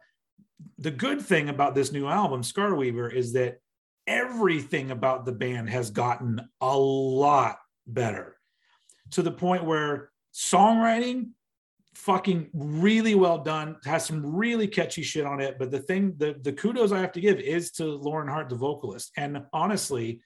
The 0.78 0.90
good 0.90 1.20
thing 1.20 1.48
about 1.48 1.74
this 1.74 1.92
new 1.92 2.06
album, 2.06 2.42
Scar 2.42 2.74
Weaver, 2.74 3.08
is 3.08 3.32
that 3.34 3.60
everything 4.06 4.90
about 4.90 5.24
the 5.24 5.32
band 5.32 5.68
has 5.70 5.90
gotten 5.90 6.40
a 6.60 6.76
lot 6.76 7.58
better 7.86 8.36
to 9.10 9.22
the 9.22 9.30
point 9.30 9.64
where 9.64 10.10
songwriting 10.34 11.30
fucking 11.94 12.48
really 12.54 13.14
well 13.14 13.38
done 13.38 13.76
has 13.84 14.06
some 14.06 14.34
really 14.34 14.66
catchy 14.66 15.02
shit 15.02 15.26
on 15.26 15.40
it 15.40 15.58
but 15.58 15.70
the 15.70 15.78
thing 15.78 16.14
the 16.18 16.36
the 16.42 16.52
kudos 16.52 16.92
i 16.92 17.00
have 17.00 17.12
to 17.12 17.20
give 17.20 17.40
is 17.40 17.72
to 17.72 17.84
lauren 17.84 18.28
hart 18.28 18.48
the 18.48 18.54
vocalist 18.54 19.10
and 19.16 19.42
honestly 19.52 20.20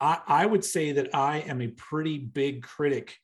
i 0.00 0.18
i 0.26 0.46
would 0.46 0.64
say 0.64 0.92
that 0.92 1.14
i 1.14 1.38
am 1.40 1.60
a 1.60 1.68
pretty 1.68 2.18
big 2.18 2.62
critic 2.62 3.18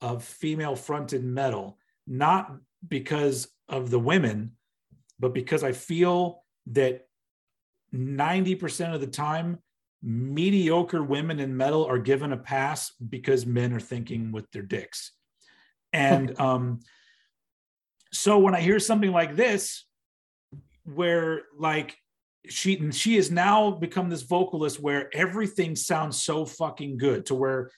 of 0.00 0.24
female 0.24 0.74
fronted 0.74 1.22
metal 1.22 1.78
not 2.08 2.56
because 2.86 3.48
of 3.68 3.90
the 3.90 3.98
women, 3.98 4.52
but 5.18 5.34
because 5.34 5.62
I 5.62 5.72
feel 5.72 6.44
that 6.66 7.06
90% 7.94 8.94
of 8.94 9.00
the 9.00 9.06
time, 9.06 9.58
mediocre 10.02 11.02
women 11.02 11.38
in 11.38 11.56
metal 11.56 11.84
are 11.86 11.98
given 11.98 12.32
a 12.32 12.36
pass 12.36 12.92
because 13.08 13.46
men 13.46 13.72
are 13.72 13.80
thinking 13.80 14.32
with 14.32 14.50
their 14.50 14.62
dicks. 14.62 15.12
And 15.92 16.38
um, 16.40 16.80
so 18.12 18.38
when 18.38 18.54
I 18.54 18.60
hear 18.60 18.78
something 18.78 19.12
like 19.12 19.36
this, 19.36 19.84
where 20.84 21.42
like 21.56 21.96
she 22.48 22.76
and 22.76 22.94
she 22.94 23.16
has 23.16 23.30
now 23.30 23.70
become 23.70 24.08
this 24.10 24.22
vocalist 24.22 24.80
where 24.80 25.14
everything 25.14 25.76
sounds 25.76 26.20
so 26.20 26.44
fucking 26.44 26.98
good 26.98 27.26
to 27.26 27.34
where 27.34 27.70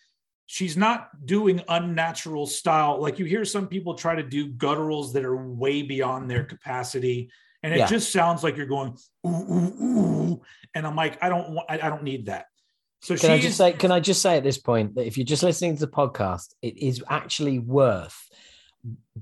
she's 0.47 0.77
not 0.77 1.25
doing 1.27 1.63
unnatural 1.69 2.47
style. 2.47 3.01
Like 3.01 3.19
you 3.19 3.25
hear 3.25 3.45
some 3.45 3.67
people 3.69 3.95
try 3.95 4.15
to 4.15 4.23
do 4.23 4.53
gutturals 4.53 5.13
that 5.15 5.25
are 5.25 5.37
way 5.37 5.83
beyond 5.83 6.31
their 6.31 6.45
capacity. 6.45 7.31
And 7.63 7.73
it 7.73 7.79
Yeah. 7.79 7.87
just 7.87 8.13
sounds 8.13 8.43
like 8.45 8.57
you're 8.57 8.67
going, 8.67 8.97
ooh, 9.27 9.31
ooh, 9.31 9.85
ooh. 9.85 10.43
And 10.75 10.87
I'm 10.87 10.97
like, 10.97 11.23
I 11.23 11.29
don't 11.29 11.51
want, 11.55 11.67
I, 11.71 11.75
I 11.77 11.89
don't 11.89 12.03
need 12.03 12.27
that. 12.27 12.47
So 13.03 13.17
Can 13.17 13.31
I 13.33 13.39
just 13.39 13.59
say? 13.59 13.73
Can 13.75 13.93
I 13.93 14.01
just 14.01 14.23
say 14.23 14.39
at 14.39 14.43
this 14.45 14.57
point 14.57 14.95
that 14.95 15.07
if 15.07 15.19
you're 15.19 15.27
just 15.27 15.43
listening 15.43 15.75
to 15.77 15.81
the 15.81 15.93
podcast, 15.93 16.55
it 16.63 16.79
is 16.79 17.05
actually 17.11 17.59
worth 17.59 18.19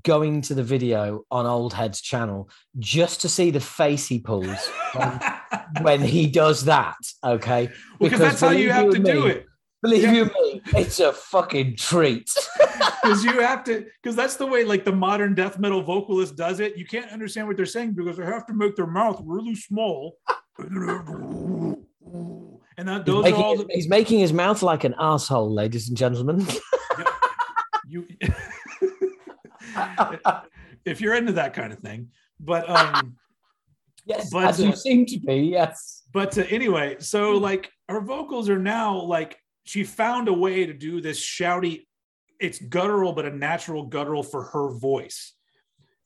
going 0.03 0.41
to 0.41 0.53
the 0.53 0.63
video 0.63 1.23
on 1.29 1.45
Old 1.45 1.73
Head's 1.73 2.01
channel 2.01 2.49
just 2.79 3.21
to 3.21 3.29
see 3.29 3.51
the 3.51 3.59
face 3.59 4.07
he 4.07 4.19
pulls 4.19 4.65
when, 4.93 5.19
when 5.81 6.01
he 6.01 6.27
does 6.27 6.65
that. 6.65 6.95
Okay, 7.23 7.69
because 7.99 8.19
that's 8.19 8.39
how 8.41 8.51
you 8.51 8.71
have 8.71 8.89
to 8.89 8.95
and 8.95 9.05
do 9.05 9.27
it. 9.27 9.45
Believe 9.81 10.03
Yeah. 10.03 10.11
you 10.13 10.25
me, 10.25 10.52
it's 10.67 10.99
a 10.99 11.13
fucking 11.13 11.77
treat. 11.77 12.29
Because 13.03 13.25
you 13.25 13.41
have 13.41 13.65
to, 13.65 13.85
because 14.01 14.15
that's 14.15 14.37
the 14.37 14.45
way 14.45 14.63
like 14.63 14.85
the 14.85 14.91
modern 14.93 15.35
death 15.35 15.59
metal 15.59 15.81
vocalist 15.81 16.37
does 16.37 16.61
it. 16.61 16.77
You 16.77 16.85
can't 16.85 17.11
understand 17.11 17.49
what 17.49 17.57
they're 17.57 17.65
saying 17.65 17.91
because 17.95 18.15
they 18.15 18.23
have 18.23 18.45
to 18.45 18.53
make 18.53 18.77
their 18.77 18.87
mouth 18.87 19.21
really 19.25 19.55
small. 19.55 20.17
And 22.77 22.87
that 22.87 23.05
those 23.05 23.27
are 23.27 23.35
all 23.35 23.57
the, 23.57 23.67
he's 23.69 23.87
making 23.87 24.19
his 24.19 24.33
mouth 24.33 24.63
like 24.63 24.83
an 24.83 24.95
asshole, 24.97 25.53
ladies 25.53 25.89
and 25.89 25.97
gentlemen. 25.97 26.47
you 27.87 28.07
if 30.85 31.01
you're 31.01 31.15
into 31.15 31.33
that 31.33 31.53
kind 31.53 31.71
of 31.71 31.79
thing 31.79 32.09
but 32.39 32.69
um 32.69 33.15
yes, 34.05 34.29
But, 34.31 34.45
as 34.45 34.59
you 34.59 34.69
uh, 34.71 34.75
seem 34.75 35.05
to 35.07 35.19
be. 35.19 35.35
Yes. 35.35 36.03
but 36.13 36.37
uh, 36.37 36.43
anyway 36.49 36.97
so 36.99 37.31
like 37.33 37.71
her 37.89 38.01
vocals 38.01 38.49
are 38.49 38.59
now 38.59 39.01
like 39.01 39.37
she 39.63 39.83
found 39.83 40.27
a 40.27 40.33
way 40.33 40.65
to 40.65 40.73
do 40.73 41.01
this 41.01 41.19
shouty 41.19 41.85
it's 42.39 42.59
guttural 42.59 43.13
but 43.13 43.25
a 43.25 43.35
natural 43.35 43.85
guttural 43.85 44.23
for 44.23 44.43
her 44.43 44.69
voice 44.71 45.33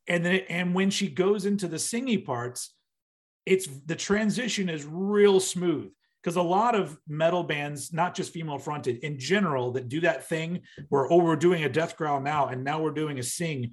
and 0.08 0.26
then 0.26 0.42
and 0.50 0.74
when 0.74 0.90
she 0.90 1.08
goes 1.08 1.46
into 1.46 1.68
the 1.68 1.78
singy 1.78 2.24
parts 2.24 2.74
it's 3.46 3.68
the 3.86 3.96
transition 3.96 4.70
is 4.70 4.86
real 4.86 5.40
smooth 5.40 5.92
because 6.22 6.36
a 6.36 6.42
lot 6.42 6.76
of 6.76 6.98
metal 7.08 7.42
bands, 7.42 7.94
not 7.94 8.14
just 8.14 8.34
female 8.34 8.58
fronted 8.58 8.98
in 8.98 9.18
general, 9.18 9.72
that 9.72 9.88
do 9.88 10.02
that 10.02 10.28
thing 10.28 10.62
where 10.90 11.10
oh 11.10 11.24
we're 11.24 11.38
doing 11.38 11.64
a 11.64 11.70
death 11.70 11.96
growl 11.96 12.20
now 12.20 12.48
and 12.48 12.66
now 12.66 12.82
we're 12.82 12.92
doing 12.92 13.18
a 13.18 13.24
sing. 13.24 13.72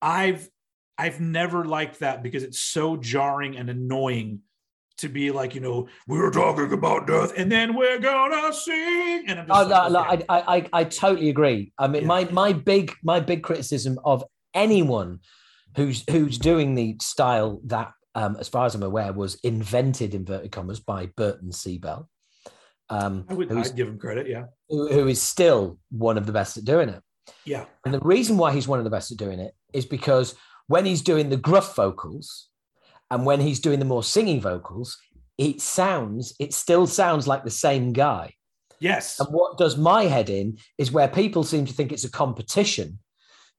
I've 0.00 0.48
I've 0.96 1.20
never 1.20 1.66
liked 1.66 2.00
that 2.00 2.22
because 2.22 2.42
it's 2.42 2.58
so 2.58 2.96
jarring 2.96 3.58
and 3.58 3.68
annoying 3.68 4.40
to 4.98 5.08
be 5.08 5.30
like, 5.30 5.54
you 5.54 5.60
know, 5.60 5.88
we're 6.06 6.30
talking 6.30 6.72
about 6.72 7.06
death 7.06 7.32
and 7.36 7.50
then 7.50 7.74
we're 7.76 7.98
gonna 7.98 8.52
sing. 8.52 9.24
And 9.28 9.40
I'm 9.40 9.46
just 9.46 9.60
Oh, 9.60 9.66
like, 9.68 9.92
no, 9.92 10.00
okay. 10.12 10.24
I, 10.28 10.38
I, 10.38 10.56
I, 10.56 10.68
I 10.80 10.84
totally 10.84 11.28
agree. 11.30 11.72
I 11.78 11.88
mean, 11.88 12.02
Yeah. 12.02 12.08
my 12.08 12.24
my 12.30 12.52
big 12.52 12.94
my 13.02 13.20
big 13.20 13.42
criticism 13.42 13.98
of 14.04 14.24
anyone 14.54 15.20
who's 15.76 16.04
who's 16.08 16.38
doing 16.38 16.74
the 16.74 16.96
style 17.00 17.60
that, 17.66 17.92
um, 18.14 18.36
as 18.38 18.48
far 18.48 18.66
as 18.66 18.74
I'm 18.76 18.82
aware, 18.84 19.12
was 19.12 19.34
invented 19.42 20.14
inverted 20.14 20.52
commas 20.52 20.78
by 20.80 21.06
Burton 21.16 21.50
C. 21.50 21.78
Bell, 21.78 22.08
um, 22.88 23.24
I 23.28 23.34
would 23.34 23.50
I'd 23.52 23.74
give 23.74 23.88
him 23.88 23.98
credit. 23.98 24.28
Yeah. 24.28 24.44
who, 24.68 24.92
who 24.92 25.08
is 25.08 25.20
still 25.20 25.78
one 25.90 26.16
of 26.18 26.26
the 26.26 26.32
best 26.32 26.56
at 26.56 26.64
doing 26.64 26.88
it. 26.88 27.02
Yeah. 27.44 27.64
And 27.84 27.92
the 27.94 28.00
reason 28.00 28.36
why 28.36 28.52
he's 28.52 28.68
one 28.68 28.78
of 28.78 28.84
the 28.84 28.90
best 28.90 29.10
at 29.10 29.18
doing 29.18 29.40
it 29.40 29.54
is 29.72 29.86
because 29.86 30.34
when 30.68 30.84
he's 30.84 31.02
doing 31.02 31.30
the 31.30 31.36
gruff 31.36 31.74
vocals 31.74 32.48
and 33.10 33.24
when 33.26 33.40
he's 33.40 33.60
doing 33.60 33.78
the 33.78 33.84
more 33.84 34.02
singing 34.02 34.40
vocals, 34.40 34.96
it 35.38 35.60
sounds, 35.60 36.34
it 36.38 36.54
still 36.54 36.86
sounds 36.86 37.26
like 37.26 37.44
the 37.44 37.50
same 37.50 37.92
guy. 37.92 38.34
Yes. 38.80 39.18
And 39.20 39.28
what 39.30 39.56
does 39.58 39.76
my 39.76 40.04
head 40.04 40.28
in 40.30 40.58
is 40.78 40.92
where 40.92 41.08
people 41.08 41.44
seem 41.44 41.64
to 41.66 41.72
think 41.72 41.92
it's 41.92 42.04
a 42.04 42.10
competition 42.10 42.98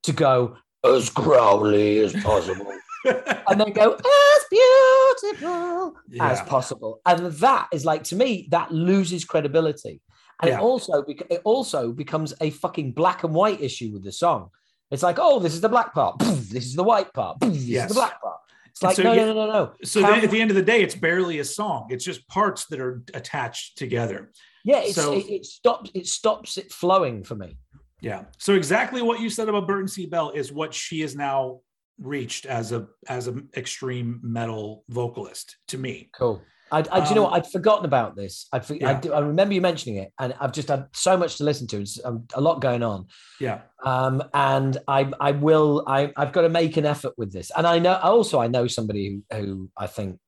to 0.04 0.12
go 0.12 0.58
as 0.84 1.10
growly 1.10 2.00
as 2.00 2.14
possible 2.14 2.72
and 3.06 3.60
then 3.60 3.72
go 3.74 3.94
as 3.94 4.46
beautiful 4.52 5.96
as 6.20 6.42
possible. 6.42 7.02
And 7.06 7.26
that 7.28 7.68
is 7.72 7.86
like 7.86 8.04
to 8.06 8.16
me, 8.16 8.48
that 8.52 8.72
loses 8.72 9.26
credibility. 9.26 10.02
And 10.42 10.50
Yeah. 10.50 10.58
it 10.60 10.62
also 10.62 11.02
bec- 11.04 11.28
it 11.30 11.42
also 11.44 11.92
becomes 11.92 12.34
a 12.42 12.50
fucking 12.50 12.92
black 12.92 13.24
and 13.24 13.34
white 13.34 13.62
issue 13.62 13.92
with 13.94 14.04
the 14.04 14.12
song. 14.12 14.50
It's 14.92 15.02
like, 15.04 15.18
oh, 15.20 15.40
this 15.40 15.54
is 15.54 15.62
the 15.62 15.70
black 15.70 15.94
part, 15.94 16.20
this 16.20 16.66
is 16.66 16.76
the 16.76 16.84
white 16.84 17.12
part, 17.14 17.40
this 17.42 17.64
Yes. 17.64 17.84
is 17.90 17.96
the 17.96 18.00
black 18.02 18.22
part. 18.22 18.38
It's 18.76 18.84
like, 18.84 18.96
so 18.98 19.04
no, 19.04 19.14
you- 19.14 19.22
no, 19.22 19.34
no, 19.34 19.46
no, 19.46 19.52
no. 19.52 19.74
So 19.84 20.02
How- 20.02 20.12
then 20.12 20.24
at 20.26 20.32
the 20.32 20.42
end 20.42 20.52
of 20.52 20.56
the 20.56 20.62
day, 20.62 20.82
it's 20.82 20.96
barely 20.96 21.40
a 21.40 21.46
song. 21.46 21.88
It's 21.90 22.04
just 22.04 22.28
parts 22.28 22.66
that 22.68 22.80
are 22.82 23.02
attached 23.14 23.78
together. 23.78 24.32
yeah, 24.66 24.80
it's, 24.80 24.96
so- 24.96 25.14
it, 25.14 25.26
it 25.30 25.46
stops 25.46 25.92
it 25.94 26.08
stops 26.08 26.58
it 26.58 26.72
flowing 26.74 27.24
for 27.24 27.36
me. 27.36 27.58
Yeah. 28.02 28.26
So 28.38 28.54
exactly 28.54 29.02
what 29.02 29.22
you 29.22 29.30
said 29.30 29.48
about 29.48 29.66
Burton 29.68 29.88
C. 29.88 30.06
Bell 30.08 30.32
is 30.32 30.52
what 30.52 30.74
she 30.74 31.00
has 31.02 31.16
now 31.16 31.62
reached 32.00 32.46
as 32.46 32.74
a 32.74 32.88
as 33.08 33.28
an 33.28 33.48
extreme 33.56 34.20
metal 34.22 34.84
vocalist 34.90 35.56
to 35.70 35.78
me. 35.78 36.10
Cool. 36.14 36.42
I, 36.72 36.80
I 36.92 37.00
do 37.02 37.10
you 37.10 37.16
know 37.16 37.26
Um, 37.26 37.32
what? 37.32 37.46
I'd 37.46 37.52
forgotten 37.52 37.86
about 37.86 38.16
this. 38.16 38.48
I'd, 38.52 38.66
for- 38.66 38.78
I, 38.84 38.94
do, 38.96 39.14
I 39.14 39.20
remember 39.20 39.54
you 39.54 39.62
mentioning 39.62 39.98
it, 39.98 40.12
and 40.20 40.34
I've 40.40 40.52
just 40.52 40.68
had 40.68 40.88
so 40.94 41.16
much 41.16 41.38
to 41.38 41.44
listen 41.44 41.68
to. 41.68 41.82
It's 41.82 42.04
um, 42.04 42.26
a 42.34 42.42
lot 42.42 42.60
going 42.62 42.82
on, 42.84 43.08
Yeah. 43.40 43.62
um, 43.84 44.24
and 44.34 44.78
I, 44.88 45.12
I 45.20 45.32
will. 45.32 45.84
I, 45.88 46.12
I've 46.18 46.32
got 46.32 46.42
to 46.42 46.50
make 46.50 46.78
an 46.78 46.86
effort 46.86 47.14
with 47.18 47.32
this, 47.32 47.52
and 47.56 47.68
I 47.68 47.80
know 47.80 47.94
also 47.96 48.40
I 48.40 48.48
know 48.48 48.68
somebody 48.68 49.22
who, 49.32 49.38
who 49.38 49.70
I 49.78 49.88
think, 49.88 50.20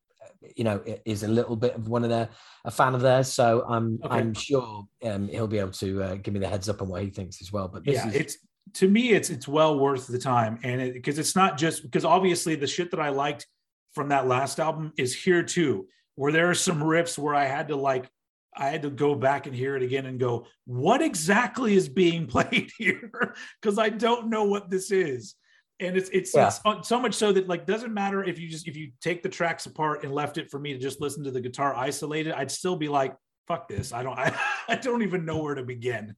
you 0.55 0.63
know, 0.63 0.81
is 1.05 1.23
a 1.23 1.27
little 1.27 1.55
bit 1.55 1.73
of 1.75 1.87
one 1.87 2.03
of 2.03 2.09
their 2.09 2.29
a 2.65 2.71
fan 2.71 2.93
of 2.93 3.01
theirs. 3.01 3.27
So 3.33 3.65
I'm, 3.67 3.99
Okay. 4.05 4.15
I'm 4.15 4.33
sure 4.33 4.85
um, 5.03 5.27
he'll 5.27 5.47
be 5.47 5.57
able 5.59 5.71
to 5.71 6.03
uh, 6.03 6.15
give 6.15 6.33
me 6.33 6.39
the 6.39 6.47
heads 6.47 6.69
up 6.69 6.81
on 6.81 6.87
what 6.87 7.01
he 7.01 7.09
thinks 7.09 7.41
as 7.41 7.51
well. 7.51 7.67
But 7.67 7.83
this 7.83 7.95
yeah, 7.95 8.09
is 8.09 8.15
it's 8.15 8.37
to 8.75 8.87
me 8.87 9.11
it's 9.11 9.29
it's 9.29 9.47
well 9.47 9.79
worth 9.79 10.07
the 10.07 10.19
time 10.19 10.59
and 10.63 10.81
it 10.81 10.93
because 10.93 11.17
it's 11.17 11.35
not 11.35 11.57
just 11.57 11.83
because 11.83 12.05
obviously 12.05 12.53
the 12.55 12.67
shit 12.67 12.91
that 12.91 12.99
I 12.99 13.09
liked 13.09 13.47
from 13.93 14.09
that 14.09 14.27
last 14.27 14.59
album 14.59 14.91
is 14.97 15.15
here 15.15 15.41
too 15.41 15.87
where 16.17 16.33
there 16.33 16.49
are 16.49 16.53
some 16.55 16.81
riffs 16.81 17.17
where 17.17 17.33
I 17.33 17.45
had 17.45 17.69
to 17.69 17.77
like 17.77 18.09
I 18.55 18.69
had 18.69 18.81
to 18.81 18.89
go 18.89 19.15
back 19.15 19.45
and 19.45 19.55
hear 19.55 19.75
it 19.77 19.83
again 19.83 20.05
and 20.07 20.19
go 20.19 20.47
what 20.65 21.01
exactly 21.01 21.75
is 21.75 21.87
being 21.87 22.27
played 22.35 22.69
here? 22.77 23.33
Because 23.61 23.79
I 23.79 23.87
don't 23.89 24.29
know 24.29 24.43
what 24.43 24.69
this 24.69 24.91
is. 24.91 25.35
And 25.79 25.95
it's 25.95 26.09
it's, 26.09 26.33
Yeah. 26.33 26.51
it's 26.65 26.87
so 26.89 26.99
much 26.99 27.13
so 27.13 27.31
that 27.31 27.47
like 27.47 27.65
doesn't 27.67 27.93
matter 27.93 28.23
if 28.23 28.39
you 28.39 28.49
just 28.49 28.67
if 28.67 28.75
you 28.75 28.91
take 28.99 29.21
the 29.23 29.29
tracks 29.29 29.67
apart 29.67 30.03
and 30.03 30.11
left 30.13 30.37
it 30.39 30.49
for 30.51 30.59
me 30.59 30.73
to 30.73 30.79
just 30.79 30.99
listen 30.99 31.23
to 31.23 31.31
the 31.31 31.39
guitar 31.39 31.73
isolated 31.75 32.33
I'd 32.33 32.51
still 32.51 32.75
be 32.75 32.87
like 32.89 33.15
fuck 33.47 33.69
this. 33.69 33.93
I 33.93 34.01
don't 34.03 34.17
I, 34.27 34.33
I 34.67 34.75
don't 34.75 35.03
even 35.03 35.23
know 35.23 35.37
where 35.41 35.55
to 35.55 35.63
begin. 35.63 36.15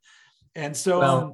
And 0.55 0.75
so 0.75 0.99
Well- 0.99 1.17
um, 1.23 1.33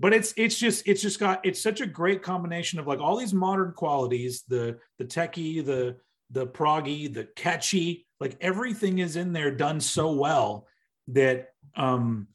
but 0.00 0.14
it's 0.14 0.32
it's 0.36 0.56
just 0.56 0.86
it's 0.86 1.02
just 1.02 1.18
got 1.20 1.44
it's 1.44 1.60
such 1.60 1.80
a 1.80 1.86
great 1.86 2.22
combination 2.22 2.78
of 2.78 2.86
like 2.86 3.00
all 3.00 3.16
these 3.16 3.34
modern 3.34 3.72
qualities 3.72 4.44
the 4.46 4.78
the 4.98 5.04
techie 5.04 5.64
the 5.64 5.96
the 6.30 6.46
proggy 6.46 7.12
the 7.12 7.24
catchy 7.36 8.06
like 8.20 8.36
everything 8.40 8.98
is 8.98 9.16
in 9.16 9.32
there 9.32 9.50
done 9.50 9.80
so 9.80 10.12
well 10.12 10.66
that 11.08 11.48
um 11.76 12.26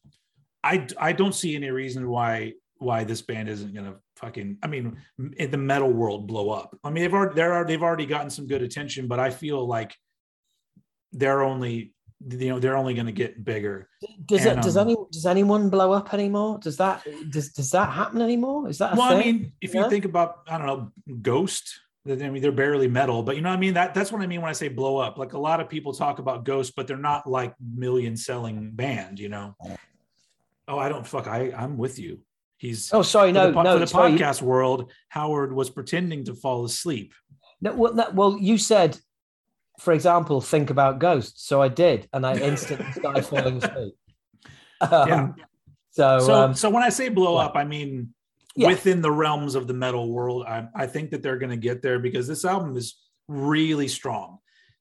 i 0.64 0.86
i 1.00 1.12
don't 1.12 1.36
see 1.36 1.56
any 1.56 1.70
reason 1.70 2.10
why 2.10 2.54
why 2.78 3.04
this 3.04 3.22
band 3.22 3.50
isn't 3.50 3.74
gonna 3.74 3.96
fucking 4.16 4.58
i 4.64 4.68
mean 4.68 4.98
in 5.38 5.52
the 5.52 5.58
metal 5.58 5.91
world 5.91 6.28
blow 6.28 6.50
up 6.50 6.78
i 6.84 6.89
mean 6.89 7.04
they've 7.04 7.14
already 7.14 7.36
they're 7.36 7.54
already, 7.54 7.74
they've 7.74 7.84
already 7.84 8.06
gotten 8.06 8.30
some 8.30 8.48
good 8.48 8.62
attention 8.62 9.08
but 9.08 9.20
i 9.20 9.30
feel 9.30 9.66
like 9.66 9.96
they're 11.12 11.44
only 11.44 11.94
you 12.30 12.50
know 12.50 12.60
they're 12.60 12.78
only 12.78 12.94
going 12.94 13.06
to 13.06 13.12
get 13.12 13.44
bigger 13.44 13.89
does 14.26 14.46
it 14.46 14.62
does 14.62 14.78
um, 14.78 14.88
any 14.88 14.96
does 15.12 15.26
anyone 15.26 15.70
blow 15.70 15.91
up 15.91 16.14
anymore? 16.14 16.58
Does 16.60 16.78
that 16.78 17.06
does 17.30 17.50
does 17.50 17.72
that 17.72 17.89
happen 17.91 18.22
anymore? 18.22 18.70
Is 18.70 18.78
that 18.78 18.94
a 18.94 18.96
well 18.96 19.14
i 19.14 19.20
mean 19.20 19.52
if 19.62 19.74
Yeah. 19.74 19.84
you 19.84 19.89
think 19.89 20.06
about 20.06 20.38
i 20.48 20.58
don't 20.58 20.68
know 20.68 20.91
ghost 21.22 21.80
i 22.10 22.16
mean 22.16 22.41
they're 22.41 22.51
barely 22.51 22.88
metal 22.88 23.24
but 23.24 23.36
you 23.36 23.41
know 23.41 23.49
what 23.49 23.56
i 23.56 23.60
mean 23.60 23.74
that 23.74 23.93
that's 23.93 24.12
what 24.12 24.22
i 24.22 24.28
mean 24.28 24.41
when 24.41 24.49
i 24.49 24.54
say 24.54 24.68
blow 24.68 24.97
up 24.97 25.18
like 25.18 25.34
a 25.34 25.39
lot 25.39 25.60
of 25.60 25.70
people 25.70 25.93
talk 25.93 26.20
about 26.20 26.43
ghost 26.43 26.74
but 26.76 26.88
they're 26.88 26.97
not 26.97 27.30
like 27.30 27.54
million 27.60 28.18
selling 28.18 28.72
band 28.72 29.20
you 29.20 29.30
know 29.30 29.56
oh 30.68 30.78
i 30.78 30.89
don't 30.89 31.08
fuck 31.08 31.28
i 31.28 31.51
i'm 31.58 31.78
with 31.78 31.97
you 31.97 32.20
he's 32.58 32.93
oh, 32.93 33.01
sorry, 33.01 33.30
for 33.30 33.34
no, 33.36 33.51
the, 33.51 33.64
no, 33.64 33.74
for 33.74 33.80
the 33.80 33.88
sorry, 33.88 34.12
you- 34.12 34.18
podcast 34.18 34.41
world 34.41 34.91
howard 35.10 35.54
was 35.54 35.70
pretending 35.70 36.24
to 36.26 36.34
fall 36.34 36.66
asleep 36.66 37.14
No, 37.62 37.72
well, 37.74 37.93
no, 37.93 38.06
well, 38.14 38.38
you 38.38 38.58
said, 38.58 38.99
for 39.80 39.93
example, 39.93 40.41
think 40.41 40.70
about 40.70 40.99
ghosts. 40.99 41.47
So 41.47 41.62
I 41.62 41.70
did, 41.70 42.10
and 42.12 42.26
I 42.26 42.36
instantly 42.36 42.91
started 42.91 43.24
falling 43.26 43.64
asleep. 43.64 43.95
Um, 44.82 45.08
Yeah. 45.08 45.28
So, 45.95 46.20
so 46.20 46.34
um, 46.34 46.56
so 46.56 46.72
when 46.72 46.82
i 46.82 46.89
say 46.89 47.10
blow 47.10 47.36
yeah. 47.38 47.45
up 47.45 47.56
i 47.56 47.64
mean 47.64 48.16
Yeah. 48.56 48.68
within 48.68 49.01
the 49.01 49.12
realms 49.12 49.56
of 49.56 49.68
the 49.68 49.74
metal 49.74 50.12
world 50.12 50.45
i, 50.47 50.68
I 50.76 50.88
think 50.88 51.12
that 51.12 51.24
they're 51.24 51.39
going 51.39 51.49
to 51.49 51.58
get 51.58 51.82
there 51.82 51.99
because 51.99 52.28
this 52.28 52.45
album 52.45 52.78
is 52.78 52.95
really 53.28 53.88
strong 53.88 54.38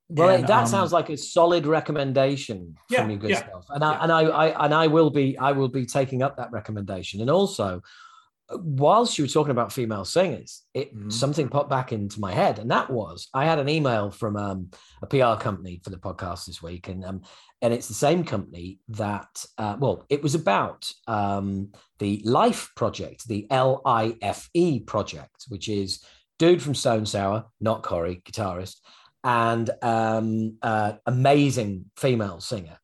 well, 0.09 0.29
and, 0.29 0.47
that 0.47 0.63
um, 0.63 0.67
sounds 0.67 0.93
like 0.93 1.09
a 1.09 1.17
solid 1.17 1.67
recommendation 1.67 2.77
Yeah, 2.91 3.01
from 3.01 3.11
you, 3.13 3.17
good 3.17 3.31
yeah, 3.31 3.39
stuff. 3.39 3.65
And 3.71 3.83
I 3.83 3.93
yeah. 3.93 4.03
and 4.03 4.13
I, 4.13 4.21
I 4.23 4.65
and 4.65 4.75
I 4.75 4.87
will 4.87 5.11
be 5.11 5.39
I 5.39 5.53
will 5.53 5.69
be 5.69 5.87
taking 5.87 6.23
up 6.23 6.37
that 6.37 6.53
recommendation. 6.53 7.23
And 7.23 7.31
also, 7.31 7.81
whilst 8.61 9.17
you 9.19 9.25
were 9.25 9.29
talking 9.29 9.51
about 9.51 9.73
female 9.73 10.05
singers, 10.05 10.63
it 10.75 10.95
Mhm. 10.97 11.13
something 11.13 11.49
popped 11.49 11.71
back 11.71 11.93
into 11.93 12.21
my 12.21 12.33
head, 12.33 12.59
and 12.59 12.71
that 12.71 12.91
was 12.91 13.29
I 13.35 13.45
had 13.45 13.59
an 13.59 13.69
email 13.69 14.11
from 14.11 14.37
um, 14.37 14.71
a 15.03 15.07
PR 15.07 15.37
company 15.41 15.81
for 15.83 15.91
the 15.91 15.99
podcast 15.99 16.47
this 16.47 16.63
week, 16.63 16.89
and 16.89 17.05
um, 17.05 17.23
and 17.61 17.73
it's 17.73 17.89
the 17.89 17.95
same 17.95 18.25
company 18.25 18.79
that 18.89 19.45
uh, 19.59 19.77
well, 19.79 20.05
it 20.09 20.23
was 20.23 20.35
about 20.35 20.91
um, 21.07 21.73
the 21.99 22.21
Life 22.25 22.71
Project, 22.77 23.29
the 23.29 23.47
L 23.51 23.83
I 23.85 24.17
F 24.23 24.49
E 24.55 24.81
project, 24.81 25.45
which 25.49 25.69
is 25.69 26.03
dude 26.39 26.63
from 26.63 26.75
Stone 26.75 27.07
Sour, 27.07 27.45
not 27.61 27.83
Corey, 27.83 28.23
guitarist, 28.25 28.77
and 29.25 29.71
um, 29.83 30.57
uh, 30.63 30.95
amazing 31.07 31.85
female 31.97 32.41
singer, 32.41 32.79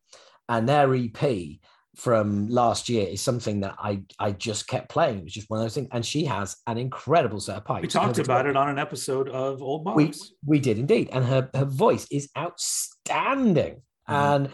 and 0.48 0.68
their 0.68 0.94
EP 0.94 1.60
from 1.98 2.46
last 2.48 2.88
year 2.88 3.08
is 3.08 3.20
something 3.20 3.58
that 3.60 3.74
I 3.78 4.02
I 4.20 4.30
just 4.30 4.68
kept 4.68 4.88
playing. 4.88 5.18
It 5.18 5.24
was 5.24 5.32
just 5.32 5.50
one 5.50 5.58
of 5.58 5.64
those 5.64 5.74
things, 5.74 5.88
and 5.90 6.06
she 6.06 6.24
has 6.26 6.56
an 6.68 6.78
incredible 6.78 7.40
set 7.40 7.56
of 7.56 7.64
pipes. 7.64 7.82
we 7.82 7.88
talked 7.88 8.18
about 8.18 8.46
it 8.46 8.56
on 8.56 8.68
an 8.68 8.78
episode 8.78 9.28
of 9.28 9.60
old 9.62 9.84
We 9.96 10.06
box 10.06 10.30
we 10.46 10.60
did 10.60 10.78
indeed, 10.78 11.08
and 11.12 11.24
her 11.24 11.50
her 11.54 11.64
voice 11.64 12.06
is 12.10 12.30
outstanding, 12.38 13.82
Mhm. 14.08 14.14
and 14.14 14.50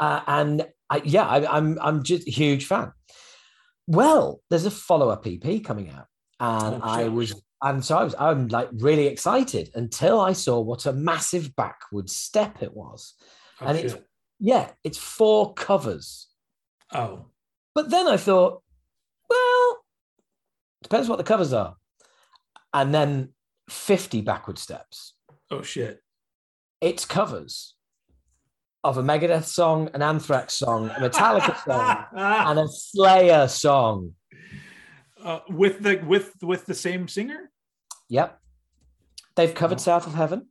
uh, 0.00 0.20
and 0.26 0.66
I, 0.90 1.02
yeah, 1.04 1.26
I, 1.26 1.56
I'm 1.56 1.78
I'm 1.82 2.02
just 2.02 2.26
a 2.26 2.30
huge 2.30 2.64
fan. 2.66 2.92
Well, 3.86 4.40
there's 4.50 4.66
a 4.66 4.70
follow 4.70 5.10
up 5.10 5.26
EP 5.26 5.62
coming 5.62 5.90
out, 5.90 6.06
and 6.40 6.76
Oh, 6.76 6.80
I 6.82 7.08
was 7.08 7.34
and 7.62 7.84
so 7.84 7.96
I 7.98 8.04
was 8.04 8.14
I'm 8.18 8.48
like 8.48 8.68
really 8.72 9.06
excited 9.06 9.70
until 9.74 10.20
I 10.20 10.32
saw 10.32 10.60
what 10.60 10.86
a 10.86 10.92
massive 10.92 11.54
backward 11.56 12.08
step 12.10 12.62
it 12.62 12.74
was. 12.74 13.14
Oh, 13.60 13.66
and 13.66 13.78
it's- 13.78 14.00
Yeah, 14.38 14.70
it's 14.84 14.98
four 14.98 15.54
covers. 15.54 16.25
Oh 16.92 17.26
But 17.74 17.90
then 17.90 18.06
I 18.06 18.16
thought, 18.16 18.62
well, 19.28 19.78
depends 20.82 21.08
what 21.08 21.18
the 21.18 21.24
covers 21.24 21.52
are. 21.52 21.76
And 22.72 22.94
then 22.94 23.30
50 23.68 24.20
backward 24.22 24.58
steps. 24.58 25.14
oh 25.50 25.62
shit 25.62 26.00
It's 26.80 27.04
covers 27.04 27.74
of 28.84 28.98
a 28.98 29.02
Megadeth 29.02 29.44
song, 29.46 29.90
an 29.94 30.02
Anthrax 30.02 30.54
song, 30.54 30.88
a 30.90 31.00
Metallica 31.00 31.56
song, 31.64 32.04
and 32.14 32.58
a 32.60 32.68
Slayer 32.68 33.48
song. 33.48 34.12
uh, 35.24 35.40
with 35.48 35.80
the 35.82 35.96
with 36.06 36.32
with 36.42 36.66
the 36.66 36.74
same 36.74 37.08
singer 37.08 37.50
Yep. 38.08 38.38
They've 39.34 39.52
covered 39.54 39.78
Oh. 39.78 39.82
South 39.82 40.06
of 40.06 40.14
Heaven. 40.14 40.46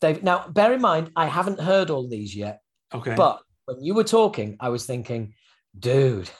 They've 0.00 0.20
now 0.22 0.48
bear 0.48 0.72
in 0.72 0.80
mind, 0.80 1.10
I 1.14 1.26
haven't 1.26 1.60
heard 1.60 1.90
all 1.90 2.08
these 2.08 2.34
yet, 2.34 2.60
okay 2.92 3.14
but 3.14 3.40
when 3.66 3.82
you 3.84 3.94
were 3.94 4.04
talking, 4.04 4.56
I 4.58 4.68
was 4.70 4.84
thinking, 4.86 5.34
dude, 5.76 6.30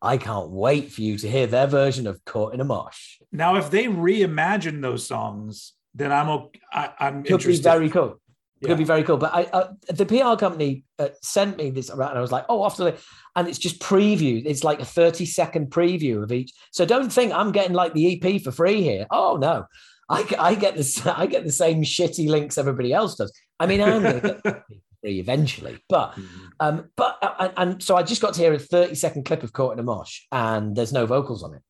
I 0.00 0.16
can't 0.16 0.50
wait 0.50 0.92
for 0.92 1.02
you 1.02 1.18
to 1.18 1.30
hear 1.30 1.46
their 1.46 1.66
version 1.66 2.06
of 2.06 2.24
"Caught 2.24 2.54
in 2.54 2.60
a 2.60 2.64
Mosh." 2.64 3.18
Now, 3.30 3.56
if 3.56 3.70
they 3.70 3.84
reimagine 3.84 4.82
those 4.82 5.06
songs, 5.06 5.74
then 5.94 6.12
I'm 6.12 6.28
okay. 6.28 6.60
I, 6.72 6.90
am 7.00 7.22
Could 7.22 7.32
interested. 7.32 7.62
be 7.62 7.70
very 7.70 7.90
cool. 7.90 8.20
It 8.60 8.68
could 8.68 8.78
be 8.78 8.84
very 8.84 9.02
cool. 9.02 9.16
But 9.16 9.34
I, 9.34 9.42
uh, 9.44 9.72
the 9.88 10.06
PR 10.06 10.38
company 10.38 10.84
uh, 10.98 11.08
sent 11.20 11.56
me 11.56 11.70
this, 11.70 11.90
and 11.90 12.00
I 12.00 12.20
was 12.20 12.30
like, 12.30 12.44
"Oh, 12.48 12.64
after," 12.64 12.84
the, 12.84 12.98
and 13.34 13.48
it's 13.48 13.58
just 13.58 13.80
preview. 13.80 14.42
It's 14.44 14.62
like 14.62 14.80
a 14.80 14.84
thirty 14.84 15.26
second 15.26 15.70
preview 15.70 16.22
of 16.22 16.30
each. 16.30 16.52
So 16.70 16.84
don't 16.84 17.12
think 17.12 17.32
I'm 17.32 17.50
getting 17.50 17.74
like 17.74 17.92
the 17.92 18.22
EP 18.22 18.40
for 18.40 18.52
free 18.52 18.82
here. 18.82 19.06
Oh 19.10 19.36
no, 19.36 19.66
I 20.08 20.54
get 20.54 20.76
this. 20.76 21.04
I 21.06 21.26
get 21.26 21.44
the 21.44 21.52
same 21.52 21.82
shitty 21.82 22.28
links 22.28 22.58
everybody 22.58 22.92
else 22.92 23.16
does. 23.16 23.32
I 23.58 23.66
mean, 23.66 23.80
I'm 23.80 24.02
going 25.02 25.14
to 25.14 25.22
get 25.22 25.26
the 25.26 25.26
EP 25.26 25.26
free 25.26 25.34
eventually, 25.34 25.78
but 25.88 26.18
um, 26.60 26.90
but 26.96 27.18
uh, 27.22 27.34
and, 27.38 27.52
and 27.56 27.82
so 27.82 27.96
I 27.96 28.02
just 28.02 28.22
got 28.22 28.34
to 28.34 28.40
hear 28.40 28.52
a 28.52 28.58
30 28.58 28.94
second 28.94 29.24
clip 29.24 29.42
of 29.42 29.52
Caught 29.52 29.74
in 29.74 29.78
a 29.78 29.82
Mosh, 29.82 30.20
and 30.32 30.76
there's 30.76 30.92
no 30.92 31.06
vocals 31.06 31.42
on 31.42 31.54
it. 31.54 31.62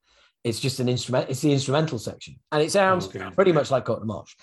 It's 0.44 0.60
just 0.60 0.80
an 0.80 0.88
instrument. 0.88 1.30
It's 1.30 1.40
the 1.40 1.52
instrumental 1.52 1.98
section, 1.98 2.36
and 2.50 2.62
it 2.62 2.72
sounds 2.72 3.06
Okay. 3.06 3.30
pretty 3.34 3.52
much 3.52 3.70
like 3.70 3.84
Caught 3.84 3.98
in 3.98 4.02
a 4.02 4.06
Mosh. 4.06 4.34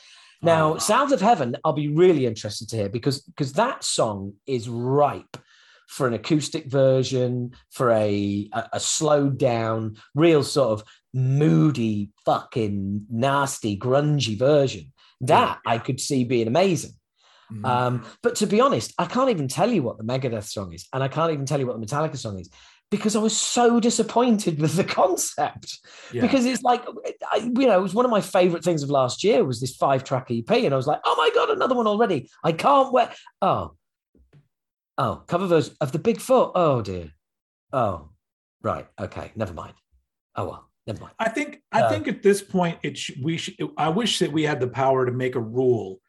Now, 0.42 0.76
Oh. 0.76 0.78
South 0.78 1.12
of 1.12 1.20
Heaven, 1.22 1.58
I'll 1.66 1.74
be 1.74 1.90
really 1.90 2.26
interested 2.26 2.70
to 2.70 2.78
hear 2.78 2.90
because 2.90 3.22
because 3.22 3.54
that 3.54 3.84
song 3.84 4.34
is 4.48 4.70
ripe 4.70 5.38
for 5.88 6.08
an 6.08 6.14
acoustic 6.14 6.68
version, 6.68 7.52
for 7.72 7.92
a 7.92 8.50
a, 8.54 8.70
a 8.74 8.80
slowed 8.80 9.38
down, 9.38 9.98
real 10.16 10.44
sort 10.44 10.80
of 10.80 10.84
moody, 11.14 12.12
fucking 12.26 13.06
nasty, 13.10 13.78
grungy 13.78 14.38
version. 14.38 14.94
That 15.22 15.60
I 15.66 15.80
could 15.80 16.00
see 16.00 16.24
being 16.24 16.48
amazing. 16.48 16.92
Mhm. 17.52 17.66
Um, 17.66 18.06
but 18.22 18.36
to 18.36 18.46
be 18.48 18.62
honest, 18.62 18.94
I 19.00 19.06
can't 19.06 19.30
even 19.30 19.48
tell 19.48 19.72
you 19.72 19.82
what 19.84 19.98
the 19.98 20.04
Megadeth 20.04 20.48
song 20.48 20.72
is, 20.74 20.88
and 20.94 21.04
I 21.04 21.08
can't 21.08 21.32
even 21.34 21.46
tell 21.46 21.60
you 21.60 21.66
what 21.68 21.80
the 21.80 21.86
Metallica 21.86 22.18
song 22.18 22.40
is 22.40 22.50
because 22.92 23.16
I 23.16 23.20
was 23.20 23.36
so 23.38 23.80
disappointed 23.80 24.60
with 24.60 24.74
the 24.76 24.84
concept. 25.00 25.80
Yeah. 26.14 26.22
Because 26.22 26.46
it's 26.46 26.64
like, 26.64 26.84
I, 27.32 27.38
you 27.38 27.68
know, 27.68 27.80
it 27.80 27.84
was 27.84 27.94
one 27.94 28.06
of 28.06 28.12
my 28.12 28.22
favorite 28.22 28.64
things 28.64 28.82
of 28.84 28.90
last 28.90 29.24
year 29.24 29.44
was 29.44 29.60
this 29.62 29.76
five 29.76 30.04
track 30.04 30.28
EP, 30.32 30.50
and 30.50 30.74
I 30.74 30.78
was 30.78 30.88
like, 30.88 31.02
oh 31.06 31.16
my 31.18 31.30
god, 31.34 31.50
another 31.50 31.76
one 31.76 31.88
already! 31.88 32.30
I 32.44 32.52
can't 32.52 32.92
wait. 32.94 33.10
Oh, 33.42 33.74
oh, 34.98 35.24
cover 35.28 35.48
version 35.48 35.76
of 35.82 35.92
the 35.92 36.00
Big 36.00 36.20
Four. 36.20 36.52
Oh 36.56 36.82
dear. 36.82 37.12
Oh, 37.72 38.10
right. 38.62 38.88
Okay, 39.00 39.32
never 39.36 39.54
mind. 39.54 39.74
Oh 40.36 40.46
well, 40.46 40.70
never 40.88 41.02
mind. 41.02 41.14
I 41.20 41.30
think 41.30 41.62
I 41.72 41.82
Uh, 41.82 41.90
think 41.90 42.08
at 42.08 42.22
this 42.24 42.42
point 42.42 42.80
it 42.84 42.98
sh- 42.98 43.12
we 43.22 43.38
sh- 43.38 43.58
I 43.78 43.90
wish 43.90 44.20
that 44.20 44.32
we 44.32 44.44
had 44.44 44.60
the 44.60 44.68
power 44.68 45.06
to 45.06 45.12
make 45.12 45.36
a 45.36 45.40
rule 45.42 46.00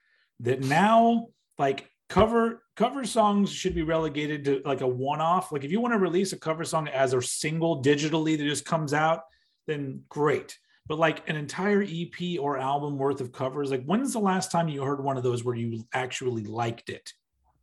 that 0.40 0.62
now 0.62 1.28
like 1.58 1.88
cover 2.08 2.62
cover 2.76 3.04
songs 3.04 3.52
should 3.52 3.74
be 3.74 3.82
relegated 3.82 4.44
to 4.44 4.62
like 4.64 4.80
a 4.80 4.86
one 4.86 5.20
off. 5.20 5.52
Like 5.52 5.64
if 5.64 5.70
you 5.70 5.80
want 5.80 5.94
to 5.94 5.98
release 5.98 6.32
a 6.32 6.38
cover 6.38 6.64
song 6.64 6.88
as 6.88 7.12
a 7.12 7.22
single 7.22 7.82
digitally 7.82 8.36
that 8.36 8.44
just 8.44 8.64
comes 8.64 8.94
out, 8.94 9.22
then 9.66 10.02
great. 10.08 10.58
But 10.86 10.98
like 10.98 11.28
an 11.28 11.36
entire 11.36 11.82
EP 11.82 12.40
or 12.40 12.58
album 12.58 12.98
worth 12.98 13.20
of 13.20 13.32
covers, 13.32 13.70
like 13.70 13.84
when's 13.84 14.12
the 14.12 14.18
last 14.18 14.50
time 14.50 14.68
you 14.68 14.82
heard 14.82 15.04
one 15.04 15.16
of 15.16 15.22
those 15.22 15.44
where 15.44 15.54
you 15.54 15.84
actually 15.92 16.44
liked 16.44 16.88
it? 16.88 17.12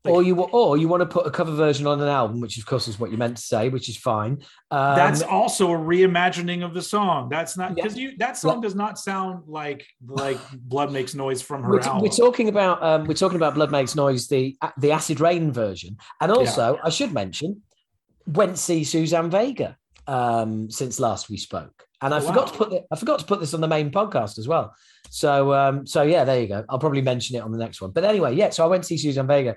Or 0.06 0.24
you 0.24 0.40
or 0.40 0.78
you 0.78 0.88
want 0.88 1.02
to 1.02 1.06
put 1.06 1.28
a 1.28 1.32
cover 1.32 1.52
version 1.54 1.86
on 1.86 2.00
an 2.02 2.08
album, 2.08 2.40
which 2.40 2.58
of 2.58 2.66
course 2.66 2.88
is 2.88 2.98
what 2.98 3.12
you 3.12 3.18
meant 3.18 3.36
to 3.36 3.44
say, 3.44 3.68
which 3.68 3.90
is 3.90 3.98
fine. 3.98 4.34
Um, 4.72 4.96
That's 4.96 5.22
also 5.22 5.74
a 5.74 5.78
reimagining 5.78 6.64
of 6.64 6.74
the 6.74 6.82
song. 6.82 7.28
That's 7.30 7.58
not 7.58 7.72
Yeah. 7.76 7.84
because 7.84 7.98
you 7.98 8.16
that 8.20 8.38
song 8.38 8.62
does 8.62 8.74
not 8.76 8.98
sound 8.98 9.44
like 9.48 9.86
like 10.08 10.38
Blood 10.54 10.94
Makes 10.94 11.14
Noise 11.14 11.42
from 11.42 11.62
her 11.64 11.72
we're, 11.72 11.80
album. 11.82 12.04
we're 12.04 12.10
talking 12.16 12.48
about 12.48 12.82
um, 12.82 13.04
we're 13.06 13.16
talking 13.16 13.36
about 13.36 13.54
Blood 13.56 13.70
Makes 13.72 13.96
Noise, 13.96 14.28
the 14.30 14.56
the 14.78 14.92
Acid 14.92 15.20
Rain 15.20 15.52
version, 15.52 15.98
and 16.22 16.32
also 16.32 16.80
I 16.84 16.90
should 16.90 17.12
mention 17.14 17.62
went 18.28 18.52
to 18.52 18.62
see 18.62 18.84
Suzanne 18.86 19.30
Vega 19.30 19.78
um, 20.08 20.70
since 20.72 21.02
last 21.02 21.30
we 21.30 21.36
spoke, 21.38 21.86
and 22.02 22.14
I 22.14 22.20
Oh, 22.20 22.22
forgot 22.22 22.48
to 22.48 22.54
put 22.58 22.70
the, 22.70 22.84
I 22.92 22.96
forgot 22.96 23.20
to 23.20 23.26
put 23.26 23.42
this 23.42 23.54
on 23.54 23.60
the 23.62 23.68
main 23.68 23.92
podcast 23.92 24.38
as 24.40 24.48
well. 24.48 24.74
So 25.10 25.54
um, 25.54 25.86
so 25.86 26.04
yeah, 26.04 26.24
there 26.24 26.40
you 26.40 26.48
go. 26.48 26.64
I'll 26.70 26.80
probably 26.80 27.02
mention 27.02 27.36
it 27.36 27.40
on 27.40 27.52
the 27.52 27.58
next 27.58 27.82
one. 27.82 27.92
But 27.92 28.06
anyway, 28.06 28.36
yeah. 28.36 28.52
So 28.52 28.64
I 28.64 28.68
went 28.68 28.84
to 28.84 28.88
see 28.88 28.98
Suzanne 28.98 29.28
Vega, 29.28 29.56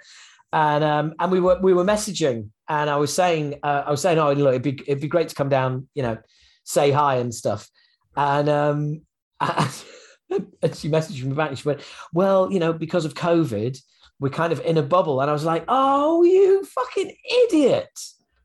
and 0.52 0.84
um, 0.84 1.14
and 1.18 1.30
we 1.30 1.40
were 1.40 1.58
we 1.60 1.72
were 1.72 1.84
messaging, 1.84 2.50
and 2.68 2.90
I 2.90 2.96
was 2.96 3.12
saying 3.12 3.60
uh, 3.62 3.84
I 3.86 3.90
was 3.90 4.02
saying, 4.02 4.18
oh 4.18 4.32
look, 4.32 4.54
it'd 4.54 4.62
be 4.62 4.82
it'd 4.86 5.00
be 5.00 5.08
great 5.08 5.28
to 5.28 5.34
come 5.34 5.48
down, 5.48 5.88
you 5.94 6.02
know, 6.02 6.18
say 6.64 6.90
hi 6.90 7.16
and 7.16 7.34
stuff, 7.34 7.68
and 8.16 8.48
um, 8.48 9.02
and 9.40 10.74
she 10.74 10.88
messaged 10.88 11.22
me 11.24 11.34
back 11.34 11.50
and 11.50 11.58
she 11.58 11.68
went, 11.68 11.82
well, 12.12 12.52
you 12.52 12.58
know, 12.58 12.72
because 12.72 13.04
of 13.04 13.14
COVID, 13.14 13.78
we're 14.18 14.28
kind 14.28 14.52
of 14.52 14.60
in 14.60 14.78
a 14.78 14.82
bubble, 14.82 15.20
and 15.20 15.30
I 15.30 15.32
was 15.32 15.44
like, 15.44 15.64
oh, 15.68 16.22
you 16.22 16.64
fucking 16.64 17.14
idiot. 17.48 17.98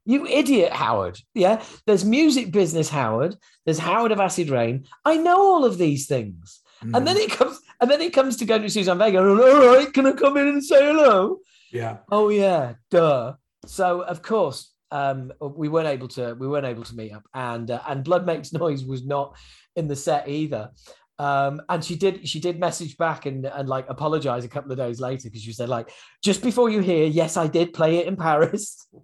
You 0.07 0.27
idiot, 0.27 0.71
Howard. 0.71 1.19
Yeah. 1.33 1.63
There's 1.87 2.05
music 2.05 2.51
business, 2.51 2.89
Howard. 2.89 3.35
There's 3.65 3.79
Howard 3.79 4.11
of 4.11 4.19
Acid 4.19 4.49
Rain. 4.49 4.85
I 5.03 5.17
know 5.17 5.41
all 5.41 5.65
of 5.65 5.79
these 5.79 6.05
things. 6.05 6.59
Mm. 6.83 6.95
And 6.95 7.07
then 7.07 7.17
it 7.17 7.31
comes, 7.31 7.59
and 7.81 7.89
then 7.89 8.01
it 8.01 8.13
comes 8.13 8.37
to 8.37 8.45
go 8.45 8.59
to 8.59 8.69
Suzanne 8.69 8.99
Vega. 8.99 9.19
All 9.19 9.75
right, 9.75 9.91
can 9.91 10.05
I 10.05 10.11
come 10.11 10.37
in 10.37 10.47
and 10.47 10.63
say 10.63 10.85
hello? 10.85 11.39
Yeah, 11.75 11.97
Oh 12.11 12.29
yeah, 12.29 12.73
duh. 12.89 13.33
So 13.65 14.01
of 14.01 14.21
course, 14.21 14.73
um, 14.91 15.31
we 15.41 15.67
weren't 15.67 15.87
able 15.87 16.07
to 16.09 16.35
we 16.35 16.47
weren't 16.47 16.65
able 16.65 16.83
to 16.83 16.95
meet 16.95 17.11
up, 17.11 17.23
and 17.33 17.69
uh, 17.69 17.81
and 17.87 18.03
Blood 18.03 18.25
Makes 18.25 18.53
Noise 18.53 18.85
was 18.85 19.05
not 19.05 19.35
in 19.75 19.87
the 19.87 19.95
set 19.95 20.27
either. 20.27 20.71
Um, 21.17 21.61
and 21.69 21.83
she 21.83 21.95
did 21.95 22.27
she 22.27 22.39
did 22.39 22.59
message 22.59 22.97
back 22.97 23.25
and 23.25 23.45
and 23.45 23.69
like 23.69 23.85
apologize 23.89 24.43
a 24.43 24.49
couple 24.49 24.71
of 24.71 24.77
days 24.77 24.99
later 24.99 25.29
because 25.29 25.41
she 25.41 25.53
said 25.53 25.69
like 25.69 25.89
just 26.21 26.43
before 26.43 26.69
you 26.69 26.81
hear, 26.81 27.07
yes, 27.07 27.37
I 27.37 27.47
did 27.47 27.73
play 27.73 27.97
it 27.97 28.07
in 28.07 28.15
Paris. 28.15 28.87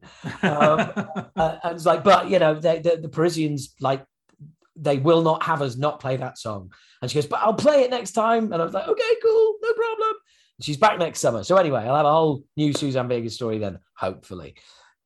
Um, 0.43 0.80
uh, 1.36 1.57
and 1.63 1.76
it's 1.76 1.86
like, 1.86 2.03
but 2.03 2.30
you 2.30 2.39
know, 2.39 2.55
they, 2.55 2.80
the 2.80 2.97
the 2.97 3.09
Parisians 3.09 3.76
like 3.80 4.03
they 4.76 4.97
will 4.97 5.22
not 5.22 5.43
have 5.43 5.61
us 5.61 5.78
not 5.78 5.99
play 5.99 6.17
that 6.17 6.38
song. 6.38 6.72
And 7.01 7.09
she 7.09 7.15
goes, 7.15 7.28
but 7.28 7.39
I'll 7.41 7.53
play 7.53 7.84
it 7.84 7.91
next 7.91 8.11
time. 8.11 8.51
And 8.51 8.61
I 8.61 8.65
was 8.65 8.74
like, 8.74 8.88
okay, 8.88 9.15
cool, 9.22 9.55
no 9.61 9.74
problem. 9.74 10.15
She's 10.62 10.78
back 10.78 10.99
next 10.99 11.20
summer. 11.20 11.43
So 11.43 11.57
anyway, 11.57 11.82
I'll 11.82 11.95
have 11.95 12.05
a 12.05 12.12
whole 12.12 12.43
new 12.57 12.74
Suzanne 12.74 13.07
Vega 13.07 13.30
story 13.30 13.57
then, 13.57 13.80
hopefully. 13.97 14.55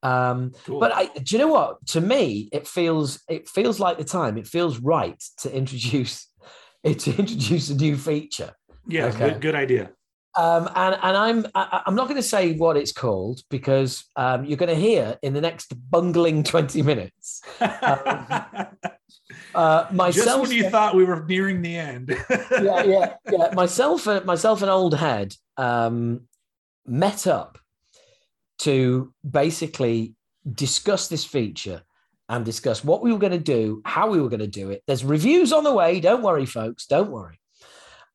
Um, 0.04 0.52
Cool. 0.66 0.80
but 0.80 0.92
I, 0.94 1.06
do 1.08 1.36
you 1.36 1.40
know 1.40 1.48
what? 1.52 1.86
To 1.88 2.02
me, 2.02 2.50
it 2.52 2.68
feels 2.68 3.22
it 3.28 3.48
feels 3.50 3.80
like 3.80 3.98
the 3.98 4.04
time. 4.04 4.38
It 4.38 4.48
feels 4.48 4.80
right 4.80 5.22
to 5.40 5.56
introduce 5.56 6.30
it 6.84 7.00
to 7.06 7.16
introduce 7.18 7.70
a 7.70 7.76
new 7.76 7.98
feature. 7.98 8.52
yeah, 8.88 9.06
okay. 9.06 9.30
good, 9.32 9.42
good 9.42 9.56
idea. 9.56 9.92
Um, 10.38 10.70
and 10.76 10.96
and 11.02 11.18
I'm 11.18 11.46
I, 11.56 11.82
I'm 11.86 11.96
not 11.96 12.04
going 12.10 12.18
to 12.18 12.28
say 12.28 12.54
what 12.58 12.76
it's 12.78 12.92
called 12.92 13.40
because 13.50 14.04
um, 14.18 14.44
you're 14.46 14.58
going 14.58 14.70
to 14.70 14.76
hear 14.80 15.18
in 15.24 15.34
the 15.34 15.42
next 15.42 15.74
bungling 15.90 16.44
20 16.44 16.82
minutes. 16.82 17.42
Uh, 19.54 19.84
Just 19.84 19.94
myself, 19.94 20.42
when 20.42 20.52
you 20.52 20.70
thought 20.70 20.96
we 20.96 21.06
were 21.06 21.26
nearing 21.26 21.62
the 21.62 21.78
end. 21.78 22.10
yeah, 22.52 22.84
yeah, 22.84 23.14
yeah. 23.32 23.50
Myself, 23.54 24.08
uh, 24.08 24.22
myself, 24.26 24.62
and 24.62 24.70
old 24.70 24.94
head 24.96 25.34
um, 25.58 26.28
met 26.86 27.28
up 27.28 27.58
to 28.60 29.14
basically 29.30 30.16
discuss 30.52 31.08
this 31.08 31.26
feature 31.26 31.82
and 32.30 32.44
discuss 32.46 32.84
what 32.84 33.02
we 33.02 33.12
were 33.12 33.20
going 33.20 33.32
to 33.32 33.38
do, 33.40 33.82
how 33.86 34.10
we 34.10 34.20
were 34.22 34.30
going 34.30 34.40
to 34.40 34.48
do 34.48 34.72
it. 34.72 34.84
There's 34.88 35.04
reviews 35.04 35.54
on 35.54 35.64
the 35.64 35.74
way. 35.74 36.00
Don't 36.00 36.24
worry, 36.24 36.46
folks. 36.46 36.88
Don't 36.88 37.12
worry. 37.12 37.40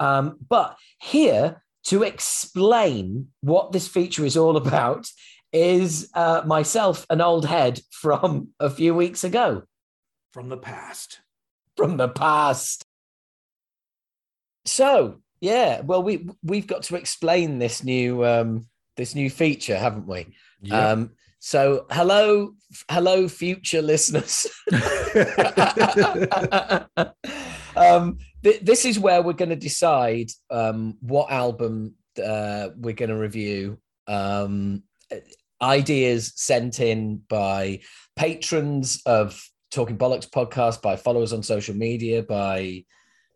Um, 0.00 0.38
but 0.48 0.76
here 1.00 1.62
to 1.84 2.02
explain 2.02 3.28
what 3.40 3.72
this 3.72 3.86
feature 3.86 4.24
is 4.24 4.36
all 4.36 4.56
about 4.66 5.06
is 5.52 6.10
uh, 6.14 6.42
myself, 6.46 7.06
an 7.10 7.20
old 7.20 7.44
head 7.44 7.80
from 7.90 8.48
a 8.60 8.70
few 8.70 8.94
weeks 8.94 9.24
ago 9.24 9.62
From 10.32 10.48
the 10.48 10.56
past. 10.56 11.20
from 11.76 11.96
the 11.96 12.08
past. 12.08 12.84
So 14.64 15.20
yeah, 15.40 15.80
well 15.80 16.02
we 16.02 16.28
we've 16.42 16.66
got 16.66 16.82
to 16.84 16.96
explain 16.96 17.58
this 17.58 17.82
new 17.82 18.24
um, 18.24 18.66
this 18.96 19.14
new 19.14 19.30
feature, 19.30 19.76
haven't 19.76 20.06
we? 20.06 20.26
Um, 20.70 21.10
so 21.38 21.86
hello, 21.90 22.54
hello, 22.90 23.26
future 23.26 23.80
listeners. 23.80 24.46
um, 27.76 28.18
th- 28.44 28.60
this 28.60 28.84
is 28.84 28.98
where 28.98 29.22
we're 29.22 29.32
going 29.32 29.48
to 29.48 29.56
decide 29.56 30.30
um, 30.50 30.98
what 31.00 31.30
album 31.30 31.94
uh, 32.22 32.68
we're 32.76 32.94
going 32.94 33.08
to 33.08 33.16
review. 33.16 33.78
Um, 34.06 34.82
ideas 35.62 36.32
sent 36.36 36.80
in 36.80 37.22
by 37.28 37.80
patrons 38.16 39.00
of 39.06 39.42
Talking 39.70 39.96
Bollocks 39.96 40.28
podcast, 40.28 40.82
by 40.82 40.96
followers 40.96 41.32
on 41.32 41.42
social 41.42 41.74
media, 41.74 42.22
by 42.22 42.84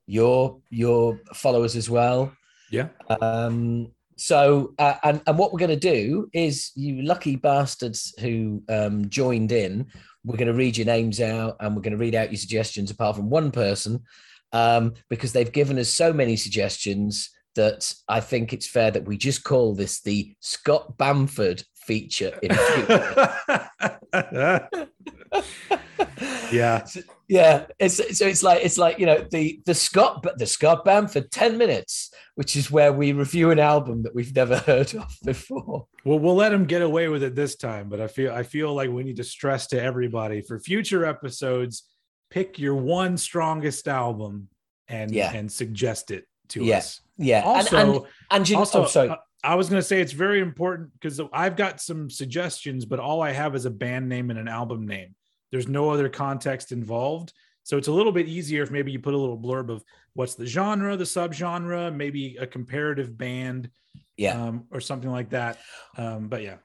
your 0.07 0.59
your 0.71 1.21
followers 1.35 1.77
as 1.77 1.89
well. 1.89 2.33
yeah. 2.71 2.89
Um, 3.21 3.93
so, 4.17 4.75
uh, 4.79 4.95
and 5.03 5.21
and 5.27 5.39
what 5.39 5.53
we're 5.53 5.59
going 5.59 5.71
to 5.71 5.77
do 5.77 6.29
is, 6.33 6.71
you 6.75 7.03
lucky 7.03 7.37
bastards 7.37 8.15
who 8.21 8.63
um, 8.69 9.09
joined 9.09 9.53
in, 9.53 9.87
we're 10.25 10.37
going 10.37 10.49
to 10.49 10.55
read 10.55 10.77
your 10.77 10.87
names 10.87 11.21
out 11.21 11.57
and 11.61 11.75
we're 11.75 11.83
going 11.83 11.93
to 11.93 11.99
read 11.99 12.15
out 12.15 12.31
your 12.31 12.39
suggestions. 12.39 12.91
Apart 12.91 13.17
from 13.17 13.31
one 13.31 13.51
person, 13.51 14.03
um, 14.53 14.95
because 15.11 15.33
they've 15.33 15.53
given 15.53 15.79
us 15.79 15.91
so 15.91 16.13
many 16.13 16.37
suggestions 16.37 17.31
that 17.57 17.93
I 18.09 18.21
think 18.21 18.53
it's 18.53 18.69
fair 18.69 18.91
that 18.91 19.05
we 19.05 19.17
just 19.17 19.45
call 19.45 19.75
this 19.75 20.01
the 20.03 20.35
Scott 20.41 20.97
Bamford 20.97 21.63
feature 21.75 22.39
in 22.43 22.53
future. 22.55 23.35
yeah. 26.53 26.85
Yeah. 27.29 27.67
It's 27.79 27.97
so 28.19 28.27
it's 28.27 28.43
like 28.43 28.65
it's 28.65 28.79
like 28.79 28.99
you 28.99 29.07
know 29.07 29.27
the 29.31 29.61
the 29.67 29.75
Scott 29.75 30.23
but 30.23 30.39
the 30.39 30.47
Scott 30.47 30.85
Bamford 30.85 31.31
10 31.31 31.59
minutes, 31.59 32.11
which 32.35 32.57
is 32.57 32.71
where 32.71 32.93
we 32.93 33.13
review 33.13 33.51
an 33.51 33.59
album 33.59 34.03
that 34.03 34.15
we've 34.15 34.35
never 34.35 34.59
heard 34.67 34.95
of 34.95 35.17
before. 35.25 35.87
Well, 36.05 36.19
we'll 36.19 36.35
let 36.35 36.53
him 36.53 36.65
get 36.67 36.83
away 36.83 37.09
with 37.09 37.23
it 37.23 37.35
this 37.35 37.57
time, 37.57 37.89
but 37.89 38.01
I 38.01 38.07
feel 38.07 38.33
I 38.33 38.43
feel 38.43 38.75
like 38.75 38.91
we 38.91 39.05
need 39.05 39.17
to 39.17 39.25
stress 39.25 39.67
to 39.69 39.83
everybody 39.83 40.43
for 40.43 40.59
future 40.59 41.05
episodes, 41.05 41.85
pick 42.31 42.59
your 42.59 42.75
one 42.75 43.17
strongest 43.17 43.89
album 43.89 44.49
and 44.89 45.11
Yeah. 45.13 45.33
and 45.33 45.51
suggest 45.51 46.11
it 46.11 46.27
to 46.49 46.63
Yeah. 46.65 46.79
us. 46.79 47.01
Yeah. 47.17 47.43
Also, 47.45 47.77
and, 47.77 47.91
and, 47.97 48.05
and 48.31 48.49
you 48.49 48.57
also, 48.59 48.85
oh, 48.85 48.87
sorry. 48.87 49.09
uh, 49.11 49.17
I 49.43 49.55
was 49.55 49.69
going 49.69 49.81
to 49.81 49.87
say 49.87 50.01
it's 50.01 50.13
very 50.13 50.41
important 50.41 50.91
because 50.95 51.21
I've 51.33 51.55
got 51.57 51.81
some 51.81 52.11
suggestions, 52.11 52.85
but 52.87 52.99
all 52.99 53.23
I 53.23 53.31
have 53.33 53.55
is 53.55 53.67
a 53.67 53.71
band 53.71 54.09
name 54.09 54.31
and 54.31 54.39
an 54.39 54.49
album 54.49 54.87
name. 54.87 55.15
There's 55.55 55.69
no 55.69 55.89
other 55.89 56.09
context 56.09 56.73
involved. 56.73 57.33
So 57.63 57.77
it's 57.77 57.87
a 57.87 57.93
little 57.93 58.11
bit 58.11 58.27
easier 58.27 58.65
if 58.65 58.73
maybe 58.73 58.91
you 58.91 58.99
put 58.99 59.15
a 59.15 59.17
little 59.17 59.39
blurb 59.39 59.71
of 59.71 59.85
what's 60.15 60.35
the 60.35 60.47
genre, 60.47 60.97
the 60.97 61.05
subgenre, 61.05 61.95
maybe 61.95 62.37
a 62.41 62.47
comparative 62.47 63.17
band, 63.17 63.71
Yeah. 64.17 64.43
um, 64.43 64.65
or 64.73 64.81
something 64.81 65.13
like 65.13 65.31
that. 65.31 65.59
Um, 65.97 66.27
but 66.27 66.43
yeah, 66.43 66.57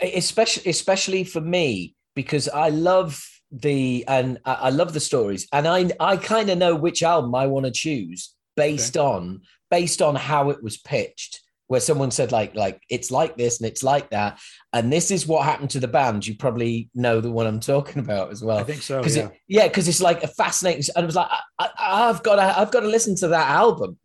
especially 0.00 0.70
especially 0.70 1.24
for 1.24 1.42
me 1.42 1.94
because 2.14 2.48
I 2.48 2.70
love 2.70 3.22
the 3.52 4.02
and 4.08 4.38
I 4.46 4.70
love 4.70 4.94
the 4.94 5.00
stories 5.00 5.46
and 5.52 5.68
I 5.68 5.90
I 6.00 6.16
kind 6.16 6.48
of 6.48 6.56
know 6.56 6.74
which 6.74 7.02
album 7.02 7.34
I 7.34 7.46
want 7.48 7.66
to 7.66 7.72
choose 7.72 8.34
based 8.56 8.96
on 8.96 9.42
based 9.70 10.00
on 10.00 10.14
how 10.14 10.48
it 10.48 10.62
was 10.62 10.78
pitched 10.78 11.42
where 11.68 11.80
someone 11.80 12.10
said 12.10 12.32
like 12.32 12.54
like 12.54 12.82
it's 12.90 13.10
like 13.10 13.36
this 13.36 13.60
and 13.60 13.68
it's 13.68 13.82
like 13.82 14.10
that 14.10 14.40
and 14.72 14.92
this 14.92 15.10
is 15.10 15.26
what 15.26 15.44
happened 15.44 15.70
to 15.70 15.80
the 15.80 15.86
band 15.88 16.26
you 16.26 16.34
probably 16.34 16.90
know 16.94 17.20
the 17.20 17.30
one 17.30 17.46
I'm 17.46 17.60
talking 17.74 18.00
about 18.00 18.32
as 18.32 18.42
well 18.42 18.58
I 18.58 18.64
think 18.64 18.82
so. 18.82 18.98
because 18.98 19.16
Yeah. 19.16 19.26
it, 19.26 19.32
yeah 19.46 19.68
because 19.68 19.86
it's 19.86 20.00
like 20.00 20.24
a 20.24 20.28
fascinating 20.28 20.82
and 20.96 21.04
it 21.04 21.06
was 21.06 21.16
like 21.16 21.28
I, 21.58 21.70
i've 21.78 22.22
got 22.22 22.36
to 22.36 22.58
i've 22.58 22.70
got 22.72 22.80
to 22.80 22.88
listen 22.88 23.14
to 23.16 23.28
that 23.28 23.48
album 23.48 23.98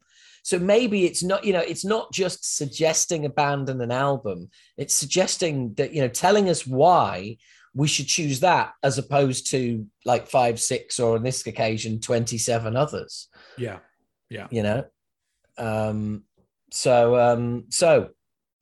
so 0.44 0.60
maybe 0.60 1.06
it's 1.06 1.24
not 1.24 1.44
you 1.46 1.54
know 1.54 1.62
it's 1.62 1.86
not 1.86 2.12
just 2.12 2.58
suggesting 2.58 3.26
a 3.26 3.30
band 3.30 3.70
and 3.70 3.82
an 3.82 3.92
album 3.92 4.50
it's 4.78 4.96
suggesting 4.96 5.74
that 5.76 5.94
you 5.94 6.02
know 6.02 6.10
telling 6.10 6.50
us 6.50 6.68
why 6.68 7.38
we 7.74 7.88
should 7.88 8.08
choose 8.08 8.42
that 8.42 8.74
as 8.84 8.98
opposed 8.98 9.50
to 9.52 9.88
like 10.06 10.28
five 10.28 10.60
six 10.60 11.00
or 11.00 11.16
on 11.16 11.24
this 11.24 11.48
occasion 11.48 12.00
27 12.00 12.76
others 12.76 13.30
yeah 13.58 13.80
yeah. 14.30 14.48
you 14.52 14.64
know 14.64 14.84
um 15.58 16.24
so 16.74 17.20
um 17.20 17.66
so 17.70 18.10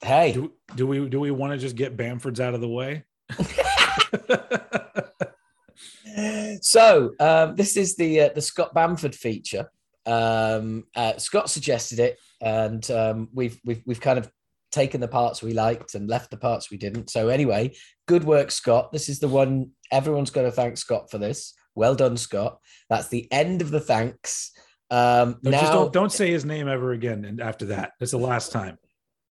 hey 0.03 0.33
Do, 0.33 0.53
do 0.75 0.85
we 0.85 1.09
do 1.09 1.19
we 1.19 1.31
want 1.31 1.53
to 1.53 1.57
just 1.57 1.75
get 1.75 1.97
Bamford's 1.97 2.39
out 2.39 2.53
of 2.53 2.61
the 2.61 2.67
way? 2.67 3.05
so 6.61 7.11
um, 7.19 7.55
this 7.55 7.77
is 7.77 7.95
the 7.95 8.21
uh, 8.21 8.29
the 8.33 8.41
Scott 8.41 8.73
Bamford 8.73 9.15
feature. 9.15 9.69
Um, 10.05 10.85
uh, 10.95 11.17
Scott 11.17 11.49
suggested 11.49 11.99
it, 11.99 12.19
and 12.41 12.89
um, 12.91 13.29
we've 13.33 13.59
we've 13.63 13.81
we've 13.85 14.01
kind 14.01 14.19
of 14.19 14.29
taken 14.71 15.01
the 15.01 15.07
parts 15.07 15.43
we 15.43 15.53
liked 15.53 15.95
and 15.95 16.09
left 16.09 16.31
the 16.31 16.37
parts 16.37 16.71
we 16.71 16.77
didn't. 16.77 17.09
So 17.09 17.27
anyway, 17.27 17.75
good 18.07 18.23
work, 18.23 18.51
Scott. 18.51 18.91
This 18.91 19.09
is 19.09 19.19
the 19.19 19.27
one 19.27 19.71
everyone's 19.91 20.31
got 20.31 20.43
to 20.43 20.51
thank 20.51 20.77
Scott 20.77 21.11
for 21.11 21.17
this. 21.17 21.53
Well 21.75 21.95
done, 21.95 22.17
Scott. 22.17 22.59
That's 22.89 23.09
the 23.09 23.31
end 23.31 23.61
of 23.61 23.71
the 23.71 23.79
thanks. 23.79 24.51
Um, 24.91 25.37
No, 25.41 25.51
now, 25.51 25.59
just 25.61 25.71
don't 25.73 25.93
don't 25.93 26.11
say 26.11 26.29
his 26.29 26.45
name 26.45 26.67
ever 26.67 26.91
again. 26.91 27.25
And 27.25 27.41
after 27.41 27.65
that, 27.67 27.93
it's 27.99 28.11
the 28.11 28.17
last 28.17 28.51
time. 28.51 28.77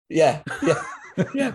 yeah, 0.08 0.42
yeah. 0.62 0.82
yeah. 1.34 1.54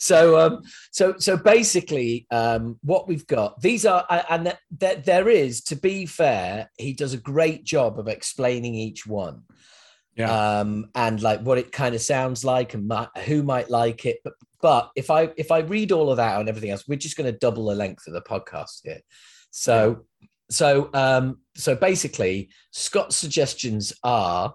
So, 0.00 0.38
um, 0.38 0.62
so, 0.90 1.14
so 1.18 1.36
basically, 1.36 2.26
um, 2.30 2.78
what 2.82 3.06
we've 3.06 3.26
got 3.26 3.60
these 3.60 3.86
are, 3.86 4.04
and 4.30 4.46
that 4.46 4.58
there, 4.70 4.96
there 4.96 5.28
is, 5.28 5.62
to 5.64 5.76
be 5.76 6.06
fair, 6.06 6.70
he 6.76 6.92
does 6.92 7.12
a 7.14 7.18
great 7.18 7.62
job 7.64 7.98
of 8.00 8.08
explaining 8.08 8.74
each 8.74 9.06
one, 9.06 9.42
Yeah. 10.16 10.58
um, 10.60 10.86
and 10.94 11.20
like 11.22 11.40
what 11.42 11.58
it 11.58 11.70
kind 11.72 11.94
of 11.94 12.00
sounds 12.02 12.44
like 12.44 12.74
and 12.74 12.88
mi- 12.88 13.22
who 13.26 13.42
might 13.44 13.70
like 13.70 14.06
it. 14.06 14.18
But, 14.24 14.32
but 14.60 14.90
if 14.96 15.10
I 15.10 15.30
if 15.36 15.52
I 15.52 15.58
read 15.60 15.92
all 15.92 16.10
of 16.10 16.16
that 16.16 16.40
and 16.40 16.48
everything 16.48 16.70
else, 16.70 16.88
we're 16.88 16.96
just 16.98 17.16
going 17.16 17.30
to 17.32 17.38
double 17.38 17.66
the 17.66 17.74
length 17.76 18.08
of 18.08 18.14
the 18.14 18.22
podcast 18.22 18.80
here. 18.82 19.00
So, 19.50 20.06
so, 20.50 20.90
um, 20.94 21.38
so 21.54 21.74
basically, 21.74 22.50
Scott's 22.70 23.16
suggestions 23.16 23.92
are 24.02 24.54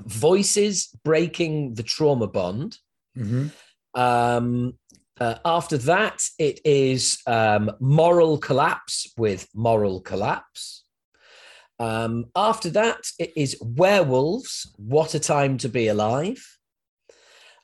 voices 0.00 0.88
breaking 1.04 1.74
the 1.74 1.82
trauma 1.82 2.26
bond. 2.26 2.78
Mhm. 3.16 3.52
Um, 3.94 4.78
uh, 5.20 5.36
after 5.44 5.78
that, 5.78 6.20
it 6.38 6.60
is 6.64 7.18
um, 7.26 7.70
moral 7.78 8.38
collapse 8.38 9.12
with 9.16 9.48
moral 9.54 10.00
collapse. 10.00 10.84
Um, 11.78 12.26
after 12.34 12.70
that, 12.70 13.04
it 13.18 13.32
is 13.36 13.56
werewolves. 13.60 14.72
What 14.76 15.14
a 15.14 15.20
time 15.20 15.58
to 15.58 15.68
be 15.68 15.88
alive. 15.88 16.42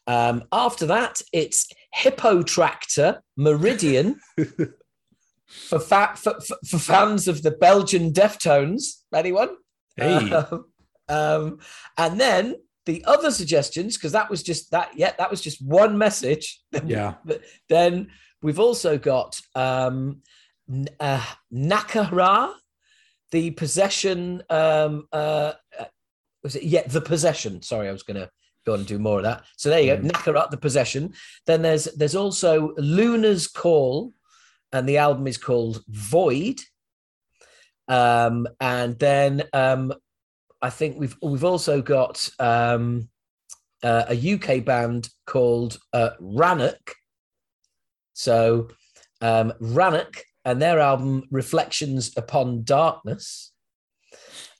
Um, 0.07 0.44
after 0.53 0.86
that, 0.86 1.20
it's 1.32 1.68
Hippotraktor 1.96 3.20
Meridian 3.36 4.20
for, 5.51 5.80
fa- 5.80 6.14
for, 6.16 6.38
for, 6.68 6.78
fans 6.78 7.28
of 7.28 7.42
the 7.42 7.51
Belgian 7.51 8.12
Deftones. 8.12 9.01
Anyone? 9.14 9.51
Hey. 9.96 10.30
Um, 10.51 10.64
um, 11.09 11.59
and 11.98 12.20
then 12.20 12.55
the 12.86 13.05
other 13.05 13.32
suggestions, 13.32 13.96
because 13.96 14.12
that 14.12 14.30
was 14.30 14.44
just 14.44 14.70
that, 14.70 14.90
yeah, 14.96 15.12
that 15.18 15.30
was 15.30 15.40
just 15.40 15.61
one 15.61 15.98
message. 15.98 16.61
yeah. 16.86 17.14
then 17.68 18.11
we've 18.42 18.61
also 18.61 18.96
got 18.96 19.40
um, 19.57 20.22
uh, 21.01 21.24
Nakara, 21.53 22.53
the 23.32 23.51
possession. 23.51 24.42
Um, 24.48 25.09
uh, 25.12 25.53
uh, 25.78 25.84
was 26.44 26.57
it? 26.57 26.62
Yeah, 26.62 26.86
the 26.86 27.01
possession. 27.01 27.61
Sorry, 27.62 27.88
I 27.88 27.92
was 27.92 28.03
going 28.03 28.20
to 28.20 28.30
go 28.64 28.74
on 28.74 28.80
and 28.80 28.88
do 28.88 28.98
more 28.98 29.18
of 29.18 29.24
that. 29.24 29.44
So 29.57 29.68
there 29.68 29.80
you 29.80 29.96
go, 29.96 30.03
Mm. 30.03 30.11
Nakara, 30.11 30.51
the 30.51 30.57
possession. 30.57 31.12
Then 31.46 31.62
there's 31.62 31.84
there's 31.96 32.14
also 32.14 32.72
Luna's 32.76 33.46
Call, 33.46 34.12
and 34.73 34.89
the 34.89 34.99
album 34.99 35.27
is 35.27 35.39
called 35.39 35.83
Void. 35.89 36.61
Um, 37.89 38.47
and 38.61 38.99
then 38.99 39.43
um, 39.53 39.93
I 40.62 40.71
think 40.71 40.99
we've 40.99 41.16
we've 41.23 41.45
also 41.45 41.83
got 41.83 42.29
um, 42.39 43.09
uh, 43.83 44.05
a 44.09 44.35
UK 44.35 44.64
band 44.64 45.09
called 45.27 45.79
uh, 45.93 46.11
Rannoch. 46.21 46.95
So 48.12 48.68
um, 49.21 49.53
Rannoch 49.61 50.21
and 50.45 50.61
their 50.61 50.79
album 50.79 51.25
Reflections 51.31 52.12
Upon 52.16 52.62
Darkness. 52.64 53.53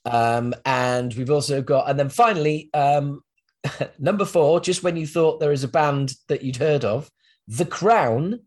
Um, 0.05 0.55
and 0.65 1.13
we've 1.15 1.31
also 1.31 1.63
got, 1.63 1.89
and 1.89 1.99
then 1.99 2.09
finally, 2.09 2.71
um, 2.73 3.21
number 3.99 4.25
four, 4.25 4.61
just 4.61 4.83
when 4.83 4.97
you 4.97 5.07
thought 5.07 5.41
there 5.41 5.53
is 5.53 5.65
a 5.65 5.69
band 5.69 6.15
that 6.29 6.43
you'd 6.43 6.57
heard 6.57 6.85
of, 6.85 7.11
The 7.49 7.67
Crown, 7.67 8.41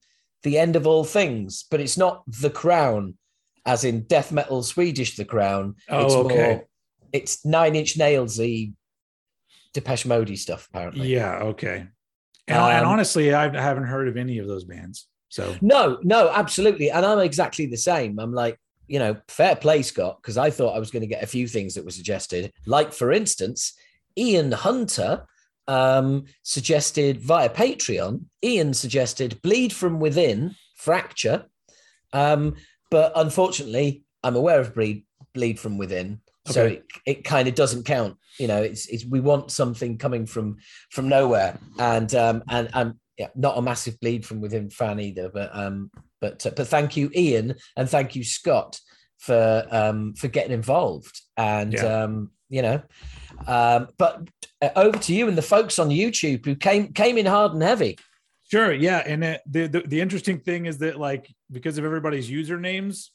The 0.44 0.58
End 0.58 0.76
of 0.76 0.86
All 0.86 1.04
Things, 1.04 1.66
but 1.72 1.80
it's 1.80 1.98
not 1.98 2.24
The 2.28 2.50
Crown, 2.50 3.18
as 3.66 3.84
in 3.84 4.04
death 4.04 4.32
metal 4.32 4.62
Swedish 4.64 5.16
The 5.16 5.26
Crown. 5.26 5.76
Oh, 5.90 6.06
it's 6.06 6.14
okay. 6.16 6.62
it's 7.12 7.46
Nine 7.46 7.76
Inch 7.76 7.98
Nails, 7.98 8.38
the 8.38 8.72
Depeche 9.74 10.06
Mode 10.06 10.38
stuff, 10.38 10.68
apparently. 10.70 11.08
Yeah. 11.08 11.36
Okay. 11.40 11.88
And, 12.48 12.58
and 12.58 12.86
Um, 12.86 12.92
honestly, 12.92 13.34
I 13.34 13.44
haven't 13.50 13.86
heard 13.86 14.08
of 14.08 14.18
any 14.18 14.38
of 14.38 14.48
those 14.48 14.66
bands. 14.66 15.08
So 15.30 15.56
No, 15.62 15.98
no, 16.04 16.30
absolutely. 16.30 16.92
And 16.92 17.06
I'm 17.06 17.20
exactly 17.20 17.66
the 17.66 17.78
same. 17.78 18.20
I'm 18.20 18.34
like, 18.34 18.60
you 18.88 19.00
know, 19.00 19.16
fair 19.30 19.56
play, 19.56 19.82
Scott, 19.82 20.20
because 20.22 20.38
I 20.38 20.50
thought 20.50 20.76
I 20.76 20.80
was 20.80 20.92
going 20.92 21.02
to 21.02 21.08
get 21.08 21.24
a 21.24 21.28
few 21.28 21.48
things 21.48 21.74
that 21.74 21.86
were 21.86 21.92
suggested. 21.92 22.52
Like, 22.66 22.94
for 22.94 23.12
instance, 23.12 23.74
Ian 24.18 24.52
Hunter 24.52 25.26
um, 25.68 26.26
suggested 26.44 27.22
via 27.22 27.50
Patreon, 27.50 28.26
Ian 28.44 28.74
suggested 28.74 29.42
Bleed 29.42 29.74
from 29.74 30.00
Within, 30.00 30.56
Fracture. 30.76 31.46
Um, 32.12 32.56
but 32.92 33.12
unfortunately, 33.16 34.04
I'm 34.24 34.36
aware 34.36 34.60
of 34.60 34.74
Bleed, 34.76 35.06
bleed 35.34 35.60
from 35.60 35.78
Within. 35.78 36.22
So 36.46 36.66
it, 36.66 36.86
it 37.06 37.24
kind 37.24 37.48
of 37.48 37.56
doesn't 37.56 37.86
count. 37.86 38.18
You 38.38 38.48
know, 38.48 38.62
it's, 38.62 38.88
it's 38.88 39.06
we 39.06 39.22
want 39.22 39.50
something 39.52 39.98
coming 39.98 40.26
from 40.26 40.58
from 40.92 41.08
nowhere. 41.08 41.58
And 41.80 42.14
um, 42.16 42.44
and 42.50 42.70
I'm 42.74 43.00
yeah, 43.18 43.28
not 43.36 43.58
a 43.58 43.62
massive 43.62 44.00
bleed 44.02 44.26
from 44.26 44.42
within 44.42 44.70
fan 44.70 45.00
either, 45.00 45.30
but 45.30 45.52
um, 45.54 45.90
but 46.20 46.46
uh, 46.46 46.52
but 46.56 46.68
thank 46.68 46.98
you, 46.98 47.10
Ian, 47.16 47.56
and 47.78 47.90
thank 47.90 48.16
you, 48.16 48.24
Scott, 48.26 48.80
for 49.20 49.66
um 49.72 50.16
for 50.16 50.28
getting 50.28 50.52
involved. 50.52 51.22
And 51.38 51.74
Yeah. 51.74 52.04
um, 52.04 52.32
you 52.50 52.62
know, 52.62 52.82
um, 53.48 53.88
but 53.98 54.28
uh, 54.62 54.70
over 54.76 54.98
to 54.98 55.14
you 55.14 55.28
and 55.28 55.38
the 55.38 55.42
folks 55.42 55.80
on 55.80 55.90
YouTube 55.90 56.46
who 56.46 56.56
came 56.56 56.94
came 56.94 57.18
in 57.18 57.26
hard 57.26 57.54
and 57.54 57.62
heavy. 57.62 57.98
Sure. 58.50 58.72
Yeah. 58.72 59.04
And 59.06 59.24
it, 59.24 59.42
the, 59.46 59.68
the 59.68 59.82
the 59.82 60.02
interesting 60.02 60.40
thing 60.40 60.66
is 60.66 60.78
that 60.80 61.00
like 61.00 61.28
because 61.52 61.78
of 61.78 61.86
everybody's 61.86 62.30
usernames 62.30 63.10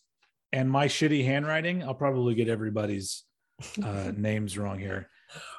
and 0.52 0.70
my 0.70 0.86
shitty 0.86 1.24
handwriting, 1.24 1.82
I'll 1.82 1.94
probably 1.94 2.34
get 2.34 2.48
everybody's 2.48 3.24
uh, 3.82 4.12
names 4.16 4.58
wrong 4.58 4.78
here. 4.78 5.08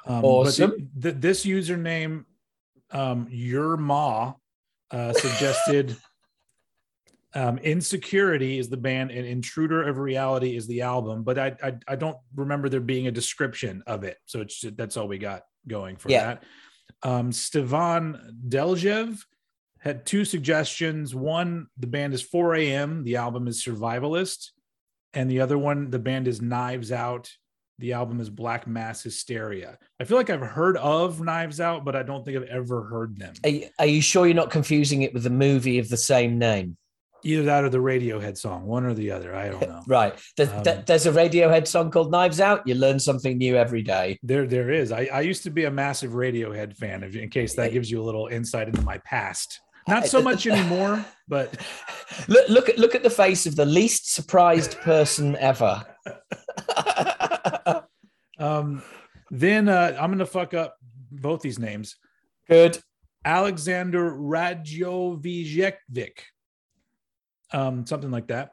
Um, 0.06 0.24
Awesome. 0.24 0.70
But 0.70 0.78
the, 0.96 1.12
the, 1.12 1.18
this 1.18 1.46
username, 1.46 2.24
um, 2.90 3.28
your 3.30 3.76
ma, 3.76 4.34
uh, 4.90 5.12
suggested 5.12 5.96
um, 7.34 7.58
Insecurity 7.58 8.58
is 8.58 8.68
the 8.68 8.76
band, 8.76 9.10
and 9.10 9.26
Intruder 9.26 9.88
of 9.88 9.98
Reality 9.98 10.56
is 10.56 10.66
the 10.66 10.82
album. 10.82 11.22
But 11.22 11.38
I, 11.38 11.56
I, 11.62 11.74
I 11.86 11.96
don't 11.96 12.16
remember 12.34 12.68
there 12.68 12.80
being 12.80 13.06
a 13.06 13.12
description 13.12 13.82
of 13.86 14.04
it, 14.04 14.16
so 14.26 14.40
it's 14.40 14.64
that's 14.76 14.96
all 14.96 15.06
we 15.08 15.18
got 15.18 15.42
going 15.68 15.96
for 15.96 16.10
Yeah. 16.10 16.24
that. 16.24 16.42
Um, 17.02 17.32
Stevan 17.32 18.36
Deljev 18.48 19.20
had 19.78 20.04
two 20.04 20.24
suggestions. 20.24 21.14
One, 21.14 21.68
the 21.78 21.86
band 21.86 22.12
is 22.14 22.20
4 22.22 22.56
a.m. 22.56 23.04
The 23.04 23.16
album 23.16 23.46
is 23.48 23.62
Survivalist, 23.64 24.48
and 25.14 25.30
the 25.30 25.40
other 25.40 25.56
one, 25.56 25.90
the 25.90 25.98
band 25.98 26.26
is 26.28 26.42
Knives 26.42 26.90
Out. 26.92 27.30
The 27.78 27.94
album 27.94 28.20
is 28.20 28.28
Black 28.28 28.66
Mass 28.66 29.02
Hysteria. 29.02 29.78
I 29.98 30.04
feel 30.04 30.18
like 30.18 30.28
I've 30.28 30.42
heard 30.42 30.76
of 30.76 31.22
Knives 31.22 31.60
Out, 31.60 31.82
but 31.84 31.96
I 31.96 32.02
don't 32.02 32.24
think 32.26 32.36
I've 32.36 32.42
ever 32.44 32.82
heard 32.84 33.16
them. 33.18 33.32
Are 33.42 33.48
you, 33.48 33.68
are 33.78 33.86
you 33.86 34.02
sure 34.02 34.26
you're 34.26 34.34
not 34.34 34.50
confusing 34.50 35.00
it 35.00 35.14
with 35.14 35.22
the 35.22 35.30
movie 35.30 35.78
of 35.78 35.88
the 35.88 35.96
same 35.96 36.38
name? 36.38 36.76
Either 37.22 37.42
that 37.44 37.64
or 37.64 37.68
the 37.68 37.78
Radiohead 37.78 38.36
song, 38.36 38.66
one 38.66 38.84
or 38.84 38.94
the 38.94 39.10
other. 39.10 39.34
I 39.34 39.48
don't 39.48 39.60
know. 39.68 39.82
Right. 39.86 40.14
There's, 40.36 40.50
Um, 40.50 40.62
there's 40.86 41.06
a 41.06 41.12
Radiohead 41.12 41.66
song 41.66 41.90
called 41.90 42.10
Knives 42.10 42.40
Out. 42.40 42.66
You 42.66 42.74
learn 42.74 42.98
something 42.98 43.38
new 43.38 43.56
every 43.56 43.82
day. 43.82 44.18
There, 44.22 44.46
there 44.46 44.70
is. 44.70 44.92
I, 44.92 45.08
I 45.12 45.20
used 45.20 45.42
to 45.44 45.50
be 45.50 45.64
a 45.64 45.70
massive 45.70 46.12
Radiohead 46.12 46.76
fan. 46.76 47.02
If, 47.02 47.16
in 47.16 47.30
case 47.30 47.54
that 47.54 47.72
gives 47.72 47.90
you 47.90 48.00
a 48.00 48.04
little 48.04 48.26
insight 48.28 48.68
into 48.68 48.82
my 48.82 48.98
past, 48.98 49.60
not 49.88 50.06
so 50.06 50.22
much 50.22 50.46
anymore. 50.46 51.04
But 51.28 51.56
Look, 52.26 52.48
look 52.48 52.68
at 52.68 52.76
look 52.76 52.96
at 52.96 53.04
the 53.04 53.10
face 53.10 53.46
of 53.46 53.54
the 53.54 53.64
least 53.64 54.12
surprised 54.12 54.76
person 54.80 55.36
ever. 55.36 55.84
um, 58.38 58.82
then 59.30 59.68
uh, 59.68 59.96
I'm 60.00 60.10
gonna 60.10 60.26
fuck 60.26 60.54
up 60.54 60.76
both 61.12 61.40
these 61.40 61.60
names. 61.60 61.94
Good. 62.48 62.78
Alexander 63.24 64.10
Radjovijevic, 64.12 66.12
um, 67.52 67.86
something 67.86 68.10
like 68.10 68.28
that. 68.28 68.52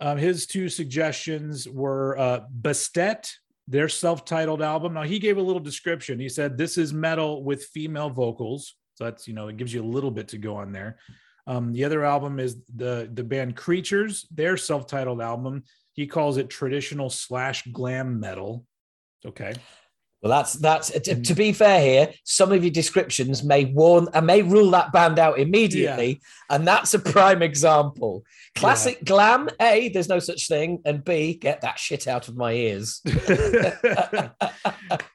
Um, 0.00 0.16
his 0.16 0.46
two 0.46 0.68
suggestions 0.68 1.68
were 1.68 2.18
uh, 2.18 2.40
Bastet, 2.60 3.30
their 3.68 3.88
self-titled 3.88 4.62
album. 4.62 4.94
Now 4.94 5.02
he 5.02 5.18
gave 5.18 5.36
a 5.36 5.42
little 5.42 5.60
description. 5.60 6.18
He 6.18 6.28
said 6.28 6.56
this 6.56 6.78
is 6.78 6.92
metal 6.92 7.44
with 7.44 7.66
female 7.66 8.10
vocals, 8.10 8.74
so 8.94 9.04
that's 9.04 9.28
you 9.28 9.34
know 9.34 9.48
it 9.48 9.56
gives 9.56 9.72
you 9.72 9.82
a 9.82 9.84
little 9.84 10.10
bit 10.10 10.28
to 10.28 10.38
go 10.38 10.56
on 10.56 10.72
there. 10.72 10.98
Um, 11.46 11.72
the 11.72 11.84
other 11.84 12.04
album 12.04 12.38
is 12.38 12.56
the 12.74 13.10
the 13.12 13.24
band 13.24 13.56
Creatures, 13.56 14.26
their 14.30 14.56
self-titled 14.56 15.20
album. 15.20 15.64
He 15.92 16.06
calls 16.06 16.36
it 16.36 16.48
traditional 16.48 17.10
slash 17.10 17.66
glam 17.66 18.20
metal. 18.20 18.64
Okay. 19.26 19.52
Well, 20.22 20.30
that's 20.30 20.54
that's 20.54 20.90
to, 20.90 21.22
to 21.22 21.34
be 21.34 21.52
fair 21.52 21.80
here. 21.80 22.12
Some 22.24 22.52
of 22.52 22.62
your 22.62 22.70
descriptions 22.70 23.42
may 23.42 23.64
warn 23.64 24.06
and 24.12 24.26
may 24.26 24.42
rule 24.42 24.70
that 24.72 24.92
band 24.92 25.18
out 25.18 25.38
immediately, 25.38 26.20
and 26.50 26.68
that's 26.68 26.92
a 26.92 26.98
prime 26.98 27.42
example. 27.42 28.24
Classic 28.54 29.02
glam. 29.04 29.48
A, 29.60 29.88
there's 29.88 30.10
no 30.10 30.18
such 30.18 30.46
thing, 30.46 30.82
and 30.84 31.02
B, 31.02 31.34
get 31.34 31.62
that 31.62 31.78
shit 31.78 32.06
out 32.06 32.28
of 32.28 32.36
my 32.36 32.52
ears. 32.52 33.00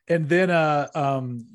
and 0.07 0.27
then 0.27 0.49
uh 0.49 0.87
um 0.95 1.45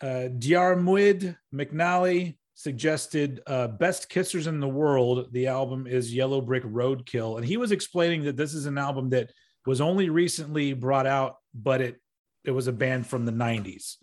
uh 0.00 0.26
Diarmuid 0.36 1.36
McNally 1.54 2.38
suggested 2.54 3.40
uh 3.46 3.68
best 3.68 4.10
kissers 4.10 4.46
in 4.46 4.60
the 4.60 4.68
world 4.68 5.32
the 5.32 5.46
album 5.46 5.86
is 5.86 6.14
yellow 6.14 6.42
brick 6.42 6.62
roadkill 6.64 7.38
and 7.38 7.46
he 7.46 7.56
was 7.56 7.72
explaining 7.72 8.24
that 8.24 8.36
this 8.36 8.52
is 8.52 8.66
an 8.66 8.76
album 8.76 9.08
that 9.08 9.30
was 9.64 9.80
only 9.80 10.10
recently 10.10 10.74
brought 10.74 11.06
out 11.06 11.36
but 11.54 11.80
it 11.80 11.96
it 12.44 12.50
was 12.52 12.66
a 12.66 12.72
band 12.72 13.06
from 13.06 13.26
the 13.26 13.32
90s 13.32 13.96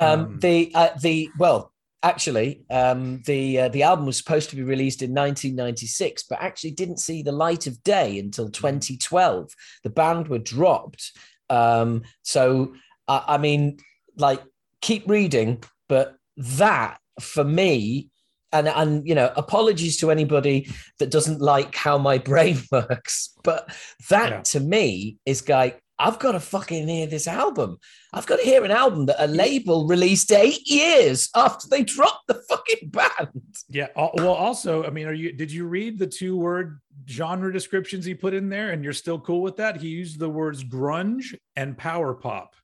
Um, 0.00 0.38
the 0.40 0.70
uh, 0.74 0.90
the 1.00 1.30
well, 1.38 1.72
actually, 2.02 2.62
um, 2.70 3.22
the 3.24 3.60
uh, 3.62 3.68
the 3.68 3.82
album 3.82 4.04
was 4.06 4.18
supposed 4.18 4.50
to 4.50 4.56
be 4.56 4.62
released 4.62 5.02
in 5.02 5.10
1996, 5.14 6.24
but 6.28 6.40
actually 6.42 6.72
didn't 6.72 6.98
see 6.98 7.22
the 7.22 7.32
light 7.32 7.66
of 7.66 7.82
day 7.82 8.18
until 8.18 8.50
2012. 8.50 9.50
The 9.84 9.90
band 9.90 10.28
were 10.28 10.38
dropped. 10.38 11.12
Um, 11.50 12.02
so 12.22 12.74
I, 13.08 13.24
I 13.34 13.38
mean, 13.38 13.78
like, 14.16 14.42
keep 14.82 15.08
reading, 15.08 15.62
but 15.88 16.16
that 16.36 16.98
for 17.20 17.44
me. 17.44 18.10
And, 18.50 18.66
and 18.66 19.06
you 19.06 19.14
know 19.14 19.30
apologies 19.36 19.98
to 19.98 20.10
anybody 20.10 20.70
that 21.00 21.10
doesn't 21.10 21.40
like 21.42 21.74
how 21.74 21.98
my 21.98 22.16
brain 22.30 22.56
works 22.72 23.34
but 23.44 23.68
that 24.08 24.30
Yeah. 24.30 24.40
to 24.52 24.60
me 24.60 25.18
is 25.26 25.46
like 25.46 25.82
i've 25.98 26.18
got 26.18 26.32
to 26.32 26.40
fucking 26.40 26.88
hear 26.88 27.06
this 27.06 27.26
album 27.26 27.78
I've 28.12 28.26
got 28.26 28.38
to 28.38 28.44
hear 28.44 28.64
an 28.64 28.70
album 28.70 29.04
that 29.06 29.22
a 29.22 29.26
label 29.26 29.86
released 29.86 30.32
eight 30.32 30.66
years 30.66 31.28
after 31.34 31.68
they 31.68 31.82
dropped 31.82 32.26
the 32.26 32.40
fucking 32.48 32.88
band. 32.90 33.28
yeah 33.68 33.88
well 33.96 34.32
also 34.32 34.84
i 34.84 34.90
mean 34.90 35.06
are 35.06 35.12
you 35.12 35.32
did 35.32 35.50
you 35.52 35.66
read 35.66 35.98
the 35.98 36.06
two 36.06 36.36
word 36.36 36.80
genre 37.08 37.52
descriptions 37.52 38.04
he 38.04 38.14
put 38.14 38.34
in 38.34 38.48
there 38.48 38.70
and 38.70 38.82
you're 38.84 38.92
still 38.92 39.18
cool 39.20 39.42
with 39.42 39.56
that 39.56 39.76
he 39.80 39.88
used 39.88 40.18
the 40.18 40.28
words 40.28 40.64
grunge 40.64 41.34
and 41.56 41.76
power 41.76 42.14
pop 42.14 42.54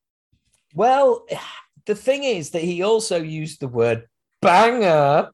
Well, 0.74 1.26
the 1.86 1.94
thing 1.94 2.24
is 2.24 2.50
that 2.50 2.62
he 2.62 2.82
also 2.82 3.20
used 3.22 3.60
the 3.60 3.68
word 3.68 4.08
banger, 4.42 5.30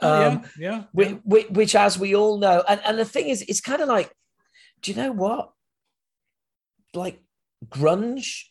Oh, 0.00 0.28
um, 0.28 0.44
yeah 0.56 0.70
yeah 0.70 0.82
which, 0.92 1.16
which, 1.24 1.48
which, 1.50 1.74
as 1.74 1.98
we 1.98 2.14
all 2.14 2.38
know, 2.38 2.62
and, 2.68 2.80
and 2.86 2.98
the 2.98 3.04
thing 3.04 3.28
is, 3.28 3.42
it's 3.42 3.60
kind 3.60 3.82
of 3.82 3.88
like, 3.88 4.10
do 4.80 4.92
you 4.92 4.96
know 4.96 5.10
what? 5.12 5.50
Like, 6.94 7.20
grunge 7.66 8.44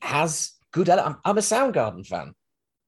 has 0.00 0.52
good. 0.72 0.88
I'm, 0.88 1.16
I'm 1.24 1.38
a 1.38 1.42
Soundgarden 1.42 2.06
fan. 2.06 2.32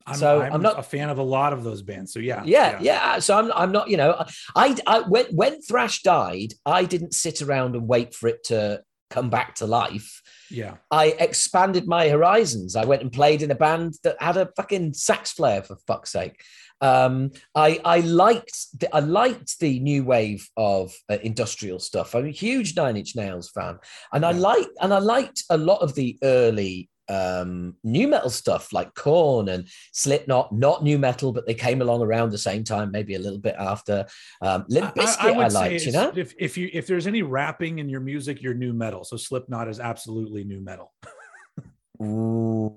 I'm, 0.06 0.14
So, 0.16 0.42
I'm, 0.42 0.52
I'm 0.54 0.62
not- 0.62 0.78
a 0.78 0.82
fan 0.82 1.08
of 1.08 1.18
a 1.18 1.22
lot 1.22 1.52
of 1.52 1.64
those 1.64 1.82
bands. 1.82 2.12
So 2.12 2.18
yeah, 2.20 2.42
yeah, 2.44 2.78
yeah. 2.80 3.18
So 3.20 3.38
I'm, 3.38 3.50
I'm 3.54 3.72
not, 3.72 3.88
you 3.88 3.96
know, 3.96 4.24
I, 4.54 4.76
I 4.86 5.00
when 5.00 5.26
when 5.26 5.62
Thrash 5.62 6.02
died, 6.02 6.52
I 6.66 6.84
didn't 6.84 7.14
sit 7.14 7.40
around 7.40 7.74
and 7.74 7.88
wait 7.88 8.14
for 8.14 8.28
it 8.28 8.44
to 8.44 8.82
come 9.10 9.30
back 9.30 9.54
to 9.54 9.66
life. 9.66 10.20
yeah. 10.50 10.74
I 10.90 11.14
expanded 11.20 11.86
my 11.86 12.08
horizons. 12.08 12.74
I 12.74 12.84
went 12.84 13.02
and 13.02 13.12
played 13.12 13.42
in 13.42 13.50
a 13.50 13.54
band 13.54 13.94
that 14.02 14.20
had 14.20 14.36
a 14.36 14.50
fucking 14.56 14.94
sax 14.94 15.34
player 15.34 15.62
for 15.62 15.76
fuck's 15.86 16.10
sake. 16.10 16.42
Um, 16.80 17.30
I 17.54 17.80
I 17.84 18.00
liked 18.00 18.80
the, 18.80 18.94
I 18.94 19.00
liked 19.00 19.58
the 19.58 19.80
new 19.80 20.04
wave 20.04 20.48
of 20.56 20.92
uh, 21.08 21.18
industrial 21.22 21.78
stuff. 21.78 22.14
I'm 22.14 22.26
a 22.26 22.30
huge 22.30 22.76
Nine 22.76 22.96
Inch 22.96 23.16
Nails 23.16 23.50
fan, 23.50 23.78
and 24.12 24.24
I 24.24 24.32
like 24.32 24.68
and 24.80 24.92
I 24.92 24.98
liked 24.98 25.44
a 25.50 25.56
lot 25.56 25.80
of 25.80 25.94
the 25.94 26.18
early 26.22 26.88
um 27.10 27.76
nu 27.84 28.08
metal 28.08 28.30
stuff 28.30 28.72
like 28.72 28.94
Korn 28.94 29.48
and 29.50 29.68
Slipknot. 29.92 30.52
Not 30.52 30.82
nu 30.82 30.98
metal, 30.98 31.32
but 31.32 31.46
they 31.46 31.54
came 31.54 31.82
along 31.82 32.02
around 32.02 32.30
the 32.30 32.38
same 32.38 32.64
time, 32.64 32.90
maybe 32.90 33.14
a 33.14 33.18
little 33.18 33.38
bit 33.38 33.56
after. 33.58 34.06
Um, 34.40 34.64
Limp 34.68 34.94
Bizkit, 34.94 35.36
I, 35.36 35.48
liked, 35.48 35.84
you 35.84 35.92
know. 35.92 36.12
if 36.16 36.34
if 36.38 36.56
you 36.56 36.70
if 36.72 36.86
there's 36.86 37.06
any 37.06 37.22
rapping 37.22 37.78
in 37.78 37.88
your 37.88 38.00
music, 38.00 38.42
you're 38.42 38.54
nu 38.54 38.72
metal. 38.72 39.04
So 39.04 39.16
Slipknot 39.16 39.68
is 39.68 39.80
absolutely 39.80 40.44
nu 40.44 40.60
metal. 40.60 40.92
Ooh. 42.02 42.76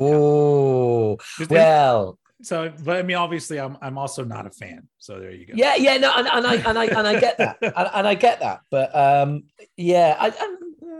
Ooh. 0.00 1.16
Just- 1.38 1.50
Well, 1.50 2.18
so, 2.42 2.72
but 2.84 2.96
I 2.98 3.02
mean, 3.02 3.16
obviously, 3.16 3.58
I'm 3.58 3.76
I'm 3.80 3.98
also 3.98 4.24
not 4.24 4.46
a 4.46 4.50
fan. 4.50 4.88
So 4.98 5.18
there 5.20 5.32
you 5.32 5.46
go. 5.46 5.54
Yeah, 5.56 5.76
yeah, 5.76 5.96
no, 5.96 6.12
and, 6.16 6.28
and 6.28 6.46
I 6.46 6.54
and 6.56 6.78
I 6.78 6.84
and 6.86 7.06
I 7.06 7.20
get 7.20 7.38
that, 7.38 7.56
and, 7.62 7.90
and 7.94 8.08
I 8.08 8.14
get 8.14 8.40
that, 8.40 8.60
but 8.70 8.94
um, 8.94 9.44
yeah, 9.76 10.16
I, 10.18 10.28
I 10.28 10.56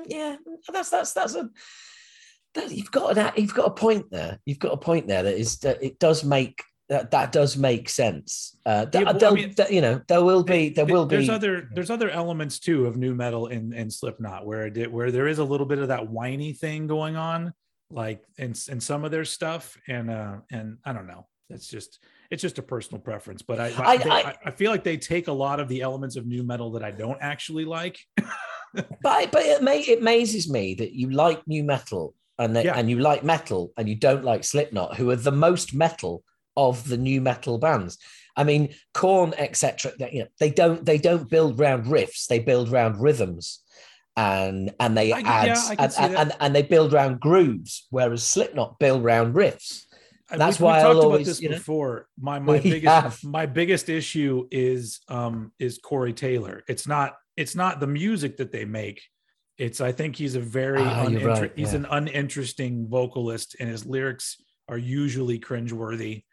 yeah, 0.07 0.37
that's 0.73 0.91
that's 0.91 1.13
that's 1.13 1.35
a 1.35 1.51
that, 2.55 2.71
you've 2.71 2.91
got 2.91 3.17
an 3.17 3.33
you've 3.37 3.55
got 3.55 3.67
a 3.67 3.71
point 3.71 4.11
there. 4.11 4.39
You've 4.45 4.59
got 4.59 4.73
a 4.73 4.77
point 4.77 5.07
there 5.09 5.23
that 5.23 5.37
is 5.39 5.59
that 5.61 5.83
it 5.83 5.99
does 5.99 6.25
make 6.25 6.63
that 6.89 7.11
that 7.13 7.33
does 7.33 7.57
make 7.57 7.89
sense. 7.89 8.57
Uh, 8.67 8.85
Yeah, 8.93 9.13
well, 9.13 9.25
I 9.25 9.31
mean- 9.35 9.55
th- 9.55 9.71
you 9.71 9.81
know, 9.81 10.01
there 10.09 10.23
will 10.23 10.43
be 10.43 10.69
there 10.69 10.85
will 10.85 11.07
there's 11.07 11.23
be 11.23 11.27
There's 11.29 11.37
other 11.37 11.69
there's 11.75 11.91
other 11.91 12.11
elements 12.11 12.59
too 12.59 12.87
of 12.87 12.97
nu 12.97 13.15
metal 13.15 13.47
in 13.47 13.73
in 13.73 13.91
Slipknot 13.91 14.45
where 14.47 14.67
it 14.67 14.75
did, 14.75 14.93
where 14.93 15.11
there 15.11 15.27
is 15.29 15.39
a 15.39 15.45
little 15.45 15.67
bit 15.67 15.79
of 15.79 15.89
that 15.89 16.09
whiny 16.09 16.53
thing 16.53 16.87
going 16.87 17.17
on, 17.17 17.55
like 17.91 18.23
in 18.37 18.55
in 18.69 18.81
some 18.81 19.05
of 19.05 19.11
their 19.11 19.25
stuff, 19.25 19.77
and 19.89 20.11
uh 20.11 20.37
and 20.51 20.79
I 20.85 20.93
don't 20.93 21.07
know. 21.07 21.27
That's 21.53 21.69
just 21.69 21.99
it's 22.31 22.41
just 22.43 22.59
a 22.59 22.63
personal 22.63 23.01
preference, 23.01 23.43
but 23.43 23.61
I 23.61 23.67
I, 23.77 23.93
I- 23.93 23.97
they- 23.99 24.11
I- 24.47 24.51
feel 24.51 24.71
like 24.71 24.85
they 24.85 24.97
take 24.97 25.29
a 25.29 25.33
lot 25.33 25.61
of 25.61 25.69
the 25.69 25.83
elements 25.83 26.17
of 26.17 26.27
nu 26.27 26.43
metal 26.43 26.73
that 26.73 26.83
I 26.83 26.91
don't 26.91 27.19
actually 27.21 27.65
like. 27.67 27.99
but 28.75 29.31
but 29.31 29.43
it 29.43 29.63
may 29.63 29.81
it 29.81 30.01
amazes 30.01 30.51
me 30.51 30.75
that 30.75 30.93
you 30.93 31.11
like 31.11 31.43
nu 31.47 31.63
metal 31.63 32.15
and 32.39 32.57
that, 32.57 32.65
Yeah. 32.65 32.75
and 32.79 32.89
you 32.91 32.99
like 32.99 33.23
metal 33.23 33.73
and 33.77 33.89
you 33.89 33.95
don't 33.97 34.25
like 34.25 34.45
Slipknot, 34.45 34.97
who 34.97 35.11
are 35.11 35.17
the 35.17 35.31
most 35.31 35.75
metal 35.75 36.25
of 36.57 36.89
the 36.89 36.97
nu 36.97 37.21
metal 37.21 37.59
bands. 37.59 37.99
I 38.35 38.45
mean, 38.45 38.75
Korn, 38.95 39.35
etc. 39.37 39.93
You 40.11 40.21
know, 40.21 40.29
they 40.41 40.51
don't 40.51 40.85
they 40.87 40.97
don't 40.99 41.29
build 41.29 41.59
round 41.59 41.85
riffs; 41.85 42.27
they 42.29 42.39
build 42.39 42.71
round 42.71 42.97
rhythms, 43.01 43.61
and 44.17 44.73
and 44.81 44.97
they 44.97 45.13
I- 45.13 45.21
add 45.21 45.47
yeah, 45.49 45.71
and, 45.79 45.93
and, 45.99 46.17
and, 46.17 46.33
and 46.41 46.55
they 46.57 46.63
build 46.63 46.95
round 46.95 47.21
grooves, 47.21 47.87
whereas 47.91 48.23
Slipknot 48.23 48.79
build 48.79 49.05
round 49.05 49.35
riffs. 49.35 49.83
That's 50.39 50.59
we- 50.61 50.65
why 50.65 50.79
I'll 50.81 50.95
talked 50.95 51.05
always, 51.05 51.21
about 51.23 51.25
this 51.27 51.41
you 51.41 51.49
know- 51.51 51.57
before. 51.57 52.09
My 52.19 52.39
my 52.51 52.59
biggest 52.61 52.85
have. 53.03 53.25
my 53.25 53.47
biggest 53.47 53.89
issue 53.89 54.47
is 54.51 55.01
um 55.09 55.53
is 55.59 55.79
Corey 55.79 56.13
Taylor. 56.13 56.63
It's 56.69 56.87
not 56.87 57.15
it's 57.37 57.55
not 57.55 57.81
the 57.81 57.87
music 57.87 58.37
that 58.39 58.53
they 58.53 58.65
make. 58.65 59.03
It's 59.59 59.81
I 59.81 59.93
think 59.93 60.17
he's 60.17 60.35
a 60.35 60.41
very 60.41 60.81
Ah, 60.83 61.05
uninter- 61.07 61.41
right, 61.41 61.53
he's 61.57 61.73
yeah. 61.73 61.81
an 61.81 61.87
uninteresting 61.91 62.89
vocalist, 62.89 63.57
and 63.61 63.69
his 63.69 63.85
lyrics 63.87 64.41
are 64.69 64.79
usually 64.79 65.39
cringeworthy. 65.39 66.25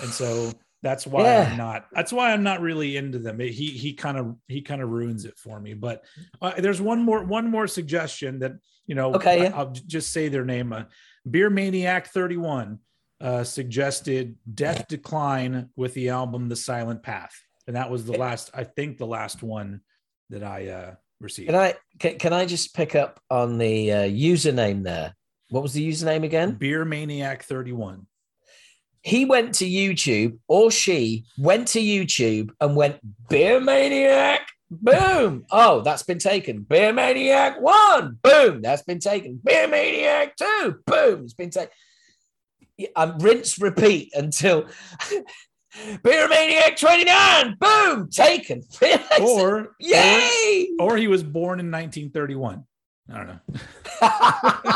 And 0.00 0.10
so 0.10 0.52
That's 0.82 1.06
why 1.06 1.22
Yeah. 1.22 1.48
I'm 1.52 1.56
not. 1.56 1.86
That's 1.92 2.12
why 2.12 2.32
I'm 2.32 2.42
not 2.42 2.60
really 2.60 2.96
into 2.96 3.20
them. 3.20 3.38
He 3.38 3.50
he 3.84 3.92
kind 3.94 4.18
of 4.18 4.34
he 4.48 4.62
kind 4.62 4.82
of 4.82 4.88
ruins 4.88 5.24
it 5.24 5.38
for 5.38 5.60
me. 5.60 5.74
But 5.74 6.02
uh, 6.40 6.54
there's 6.58 6.80
one 6.80 7.02
more 7.02 7.22
one 7.24 7.48
more 7.48 7.68
suggestion 7.68 8.40
that 8.40 8.52
you 8.88 8.96
know. 8.96 9.14
Okay, 9.14 9.42
I, 9.42 9.44
yeah. 9.44 9.52
I'll 9.56 9.70
j- 9.70 9.82
just 9.86 10.12
say 10.12 10.26
their 10.28 10.44
name. 10.44 10.72
Uh, 10.72 10.84
Beer 11.30 11.50
Maniac 11.50 12.08
31 12.08 12.80
uh, 13.22 13.44
suggested 13.44 14.36
Death 14.52 14.88
Decline 14.88 15.70
with 15.76 15.94
the 15.94 16.08
album 16.08 16.48
The 16.48 16.56
Silent 16.56 17.02
Path, 17.02 17.34
and 17.66 17.76
that 17.76 17.90
was 17.90 18.04
the 18.04 18.18
last. 18.18 18.50
I 18.52 18.64
think 18.64 18.98
the 18.98 19.06
last 19.06 19.42
one 19.42 19.80
that 20.30 20.42
I 20.42 20.68
uh, 20.68 20.94
received. 21.20 21.48
Can 21.48 21.58
I 21.58 21.74
can, 21.98 22.18
can 22.18 22.32
I 22.32 22.44
just 22.44 22.74
pick 22.74 22.94
up 22.94 23.20
on 23.30 23.58
the 23.58 23.92
uh, 23.92 23.96
username 24.08 24.82
there? 24.82 25.14
What 25.50 25.62
was 25.62 25.72
the 25.72 25.88
username 25.88 26.24
again? 26.24 26.52
Beer 26.52 26.84
Maniac 26.84 27.44
31. 27.44 28.06
He 29.02 29.24
went 29.24 29.54
to 29.56 29.64
YouTube, 29.64 30.38
or 30.48 30.70
she 30.70 31.24
went 31.38 31.68
to 31.68 31.80
YouTube 31.80 32.50
and 32.60 32.76
went 32.76 32.98
Beer 33.28 33.60
Maniac. 33.60 34.48
Boom! 34.70 35.44
Oh, 35.52 35.82
that's 35.82 36.02
been 36.02 36.18
taken. 36.18 36.62
Beer 36.62 36.92
Maniac 36.92 37.60
one. 37.60 38.18
Boom! 38.22 38.62
That's 38.62 38.82
been 38.82 39.00
taken. 39.00 39.38
Beer 39.44 39.68
Maniac 39.68 40.34
two. 40.36 40.76
Boom! 40.86 41.24
It's 41.24 41.34
been 41.34 41.50
taken. 41.50 41.70
Um, 42.96 43.18
rinse, 43.18 43.60
repeat 43.60 44.12
until 44.14 44.66
Beer 46.02 46.28
Maniac 46.28 46.76
twenty 46.76 47.04
nine. 47.04 47.56
Boom! 47.58 48.08
Taken. 48.10 48.62
Or 49.20 49.76
yay! 49.78 50.68
or 50.78 50.96
he 50.96 51.08
was 51.08 51.22
born 51.22 51.60
in 51.60 51.70
1931. 51.70 52.64
I 53.12 53.16
don't 53.16 53.26
know. 53.26 53.38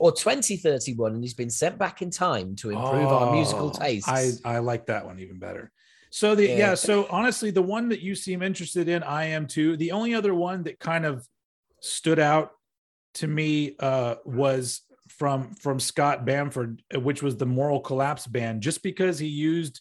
or 0.00 0.12
2031 0.12 1.14
and 1.14 1.22
he's 1.22 1.34
been 1.34 1.50
sent 1.50 1.78
back 1.78 2.02
in 2.02 2.10
time 2.10 2.56
to 2.56 2.70
improve 2.70 3.08
our 3.08 3.32
musical 3.32 3.72
Oh, 3.74 3.78
tastes. 3.78 4.08
I, 4.08 4.32
I 4.44 4.58
like 4.58 4.86
that 4.86 5.06
one 5.06 5.18
even 5.18 5.38
better. 5.38 5.70
So 6.10 6.34
the 6.34 6.46
yeah. 6.46 6.56
Yeah. 6.56 6.74
so 6.74 7.06
honestly, 7.10 7.50
the 7.50 7.62
one 7.62 7.88
that 7.90 8.00
you 8.00 8.14
seem 8.14 8.42
interested 8.42 8.88
in, 8.88 9.02
I 9.02 9.26
am 9.26 9.46
too. 9.46 9.76
The 9.76 9.92
only 9.92 10.14
other 10.14 10.34
one 10.34 10.62
that 10.64 10.78
kind 10.78 11.04
of 11.04 11.26
stood 11.80 12.18
out 12.18 12.52
to 13.14 13.26
me 13.26 13.76
uh, 13.80 14.16
was 14.24 14.82
from 15.18 15.54
from 15.54 15.80
Scott 15.80 16.24
Bamford, 16.24 16.82
uh, 16.94 17.00
which 17.00 17.22
was 17.22 17.36
the 17.36 17.46
Moral 17.46 17.80
Collapse 17.80 18.26
band, 18.26 18.62
just 18.62 18.82
because 18.82 19.18
he 19.18 19.26
used 19.28 19.80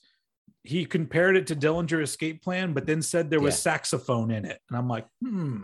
he 0.64 0.86
compared 0.86 1.38
it 1.38 1.46
to 1.48 1.56
Dillinger 1.56 2.02
Escape 2.02 2.42
Plan, 2.44 2.74
but 2.74 2.86
then 2.88 3.02
said 3.02 3.30
there 3.30 3.40
was 3.42 3.54
Yeah. 3.56 3.72
saxophone 3.74 4.32
in 4.32 4.46
it, 4.46 4.60
and 4.70 4.78
I'm 4.78 4.88
like, 4.88 5.06
hmm, 5.22 5.62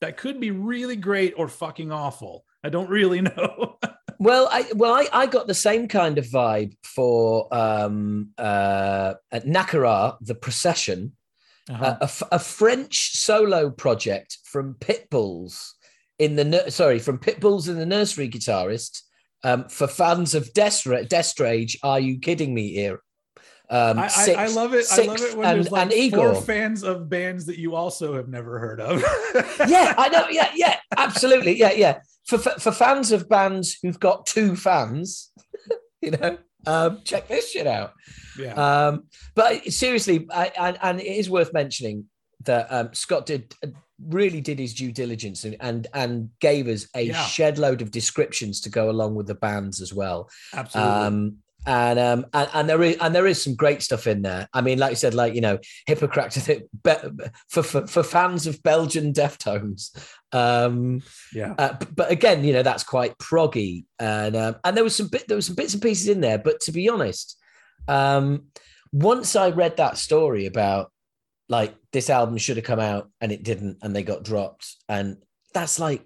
that 0.00 0.16
could 0.16 0.38
be 0.40 0.50
really 0.52 0.96
great 0.96 1.34
or 1.36 1.48
fucking 1.48 1.90
awful. 1.90 2.44
I 2.62 2.68
don't 2.68 2.90
really 2.90 3.20
know. 3.30 3.78
Well, 4.18 4.48
I 4.50 4.66
well, 4.74 4.94
I, 4.94 5.08
I 5.12 5.26
got 5.26 5.46
the 5.46 5.54
same 5.54 5.88
kind 5.88 6.16
of 6.18 6.26
vibe 6.26 6.74
for 6.84 7.52
um 7.54 8.30
uh 8.38 9.14
at 9.32 9.46
Nakara, 9.46 10.16
the 10.20 10.34
procession, 10.34 11.16
Uh-huh. 11.68 11.84
uh, 11.84 11.96
a, 12.00 12.04
f- 12.04 12.22
a 12.32 12.38
French 12.38 13.12
solo 13.16 13.70
project 13.70 14.38
from 14.44 14.74
Pitbulls 14.74 15.72
in 16.18 16.36
the 16.36 16.70
sorry 16.70 16.98
from 16.98 17.18
Pitbulls 17.18 17.68
and 17.68 17.78
the 17.78 17.86
nursery 17.86 18.28
guitarist 18.28 19.02
um, 19.44 19.68
for 19.68 19.86
fans 19.86 20.34
of 20.34 20.52
Destra- 20.52 21.08
Destrage. 21.08 21.76
Are 21.82 22.00
you 22.00 22.18
kidding 22.18 22.54
me? 22.54 22.72
Here, 22.72 23.00
um, 23.68 23.98
I, 23.98 24.08
I, 24.16 24.34
I 24.38 24.46
love 24.48 24.74
it. 24.74 24.86
I 24.90 25.02
love 25.02 25.20
it 25.20 25.36
when 25.36 25.46
and, 25.46 25.56
there's 25.56 25.72
like 25.72 25.82
and 25.82 25.90
four 25.90 26.30
Igor. 26.30 26.42
fans 26.42 26.82
of 26.84 27.08
bands 27.08 27.46
that 27.46 27.58
you 27.58 27.74
also 27.74 28.14
have 28.14 28.28
never 28.28 28.58
heard 28.58 28.80
of. 28.80 29.00
yeah, 29.68 29.94
I 29.98 30.08
know. 30.08 30.28
Yeah, 30.30 30.50
yeah, 30.54 30.76
absolutely. 30.96 31.58
Yeah, 31.58 31.72
yeah. 31.72 31.98
For, 32.26 32.38
for 32.38 32.50
for 32.58 32.72
fans 32.72 33.12
of 33.12 33.28
bands 33.28 33.76
who've 33.82 33.98
got 33.98 34.26
two 34.26 34.56
fans, 34.56 35.32
you 36.00 36.12
know, 36.12 36.38
um, 36.66 37.00
check 37.04 37.28
this 37.28 37.50
shit 37.50 37.66
out. 37.66 37.92
yeah. 38.38 38.54
Um, 38.54 39.04
but 39.34 39.64
seriously, 39.72 40.26
I, 40.30 40.52
and, 40.58 40.78
and 40.80 41.00
it 41.00 41.06
is 41.06 41.28
worth 41.28 41.52
mentioning 41.52 42.06
that 42.44 42.68
um, 42.70 42.94
Scott 42.94 43.26
did 43.26 43.52
really 44.04 44.40
did 44.40 44.58
his 44.58 44.74
due 44.74 44.92
diligence 44.92 45.44
and 45.44 45.56
and, 45.60 45.86
and 45.94 46.30
gave 46.40 46.68
us 46.68 46.86
a 46.94 47.02
Yeah. 47.02 47.22
shed 47.24 47.58
load 47.58 47.82
of 47.82 47.90
descriptions 47.90 48.60
to 48.62 48.68
go 48.70 48.90
along 48.90 49.14
with 49.14 49.26
the 49.26 49.34
bands 49.34 49.80
as 49.80 49.92
well. 49.94 50.28
Absolutely. 50.52 50.92
Um, 50.92 51.36
and 51.68 51.98
um 51.98 52.26
and, 52.32 52.48
and 52.54 52.68
there 52.68 52.80
is 52.82 52.96
and 53.00 53.12
there 53.12 53.26
is 53.26 53.42
some 53.42 53.56
great 53.56 53.82
stuff 53.82 54.06
in 54.06 54.22
there. 54.22 54.48
I 54.52 54.60
mean, 54.60 54.78
like 54.78 54.90
you 54.90 54.96
said, 54.96 55.14
like 55.14 55.34
you 55.34 55.40
know, 55.40 55.58
Hippotraktor 55.88 56.62
for 57.48 57.62
for, 57.64 57.86
for 57.88 58.02
fans 58.04 58.46
of 58.46 58.62
Belgian 58.62 59.12
Deftones. 59.12 59.90
Um, 60.32 61.02
yeah. 61.32 61.54
uh, 61.58 61.76
but 61.94 62.10
again, 62.10 62.44
you 62.44 62.52
know, 62.52 62.62
that's 62.62 62.84
quite 62.84 63.18
proggy, 63.18 63.84
and 63.98 64.36
um, 64.36 64.56
and 64.64 64.76
there 64.76 64.84
was 64.84 64.94
some 64.94 65.08
bit 65.08 65.26
there 65.26 65.36
was 65.36 65.46
some 65.46 65.56
bits 65.56 65.74
and 65.74 65.82
pieces 65.82 66.08
in 66.08 66.20
there. 66.20 66.38
But 66.38 66.60
to 66.60 66.72
be 66.72 66.88
honest, 66.88 67.36
um, 67.88 68.44
once 68.92 69.34
I 69.34 69.50
read 69.50 69.78
that 69.78 69.98
story 69.98 70.46
about 70.46 70.92
like 71.48 71.76
this 71.92 72.10
album 72.10 72.36
should 72.38 72.56
have 72.56 72.66
come 72.66 72.80
out 72.80 73.10
and 73.20 73.30
it 73.32 73.42
didn't, 73.42 73.78
and 73.82 73.94
they 73.94 74.02
got 74.02 74.24
dropped, 74.24 74.76
and 74.88 75.18
that's 75.54 75.78
like, 75.78 76.04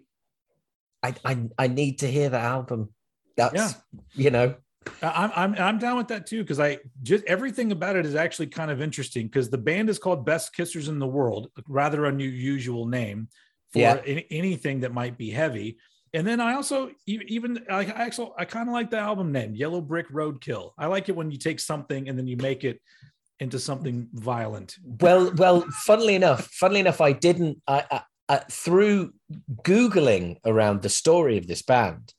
I 1.02 1.14
I, 1.24 1.48
I 1.58 1.66
need 1.68 2.00
to 2.00 2.06
hear 2.10 2.28
that 2.28 2.44
album. 2.44 2.90
That's 3.36 3.54
Yeah. 3.54 3.70
you 4.12 4.30
know, 4.30 4.54
I'm 5.02 5.30
I'm 5.34 5.54
I'm 5.54 5.78
down 5.78 5.96
with 5.96 6.08
that 6.08 6.26
too 6.26 6.42
because 6.42 6.60
I 6.60 6.78
just 7.02 7.24
everything 7.24 7.72
about 7.72 7.96
it 7.96 8.04
is 8.04 8.14
actually 8.14 8.48
kind 8.48 8.70
of 8.70 8.82
interesting 8.82 9.26
because 9.26 9.48
the 9.50 9.58
band 9.58 9.88
is 9.88 9.98
called 9.98 10.26
Best 10.26 10.54
Kissers 10.54 10.88
in 10.88 10.98
the 10.98 11.06
World, 11.06 11.50
a 11.56 11.62
rather 11.68 12.04
unusual 12.04 12.86
name 12.86 13.28
for 13.72 13.78
Yeah. 13.78 14.00
any, 14.04 14.26
anything 14.30 14.80
that 14.80 14.92
might 14.92 15.16
be 15.16 15.30
heavy. 15.30 15.78
And 16.12 16.26
then 16.26 16.40
I 16.40 16.54
also 16.54 16.90
even 17.06 17.64
I 17.70 17.84
actually 17.84 18.32
I 18.36 18.44
kind 18.44 18.68
of 18.68 18.72
like 18.74 18.90
the 18.90 18.98
album 18.98 19.32
name 19.32 19.54
Yellow 19.54 19.80
Brick 19.80 20.10
Roadkill. 20.10 20.72
I 20.76 20.86
like 20.86 21.08
it 21.08 21.16
when 21.16 21.30
you 21.30 21.38
take 21.38 21.60
something 21.60 22.08
and 22.08 22.18
then 22.18 22.26
you 22.26 22.36
make 22.36 22.64
it 22.64 22.80
into 23.40 23.58
something 23.58 24.08
violent. 24.12 24.76
well 25.00 25.32
well 25.34 25.62
funnily 25.84 26.14
enough 26.14 26.46
funnily 26.52 26.80
enough 26.80 27.00
i 27.00 27.12
didn't 27.12 27.60
I, 27.66 27.84
I, 27.90 28.00
I 28.28 28.36
through 28.50 29.12
googling 29.62 30.36
around 30.44 30.82
the 30.82 30.88
story 30.88 31.38
of 31.38 31.46
this 31.46 31.62
band 31.62 32.12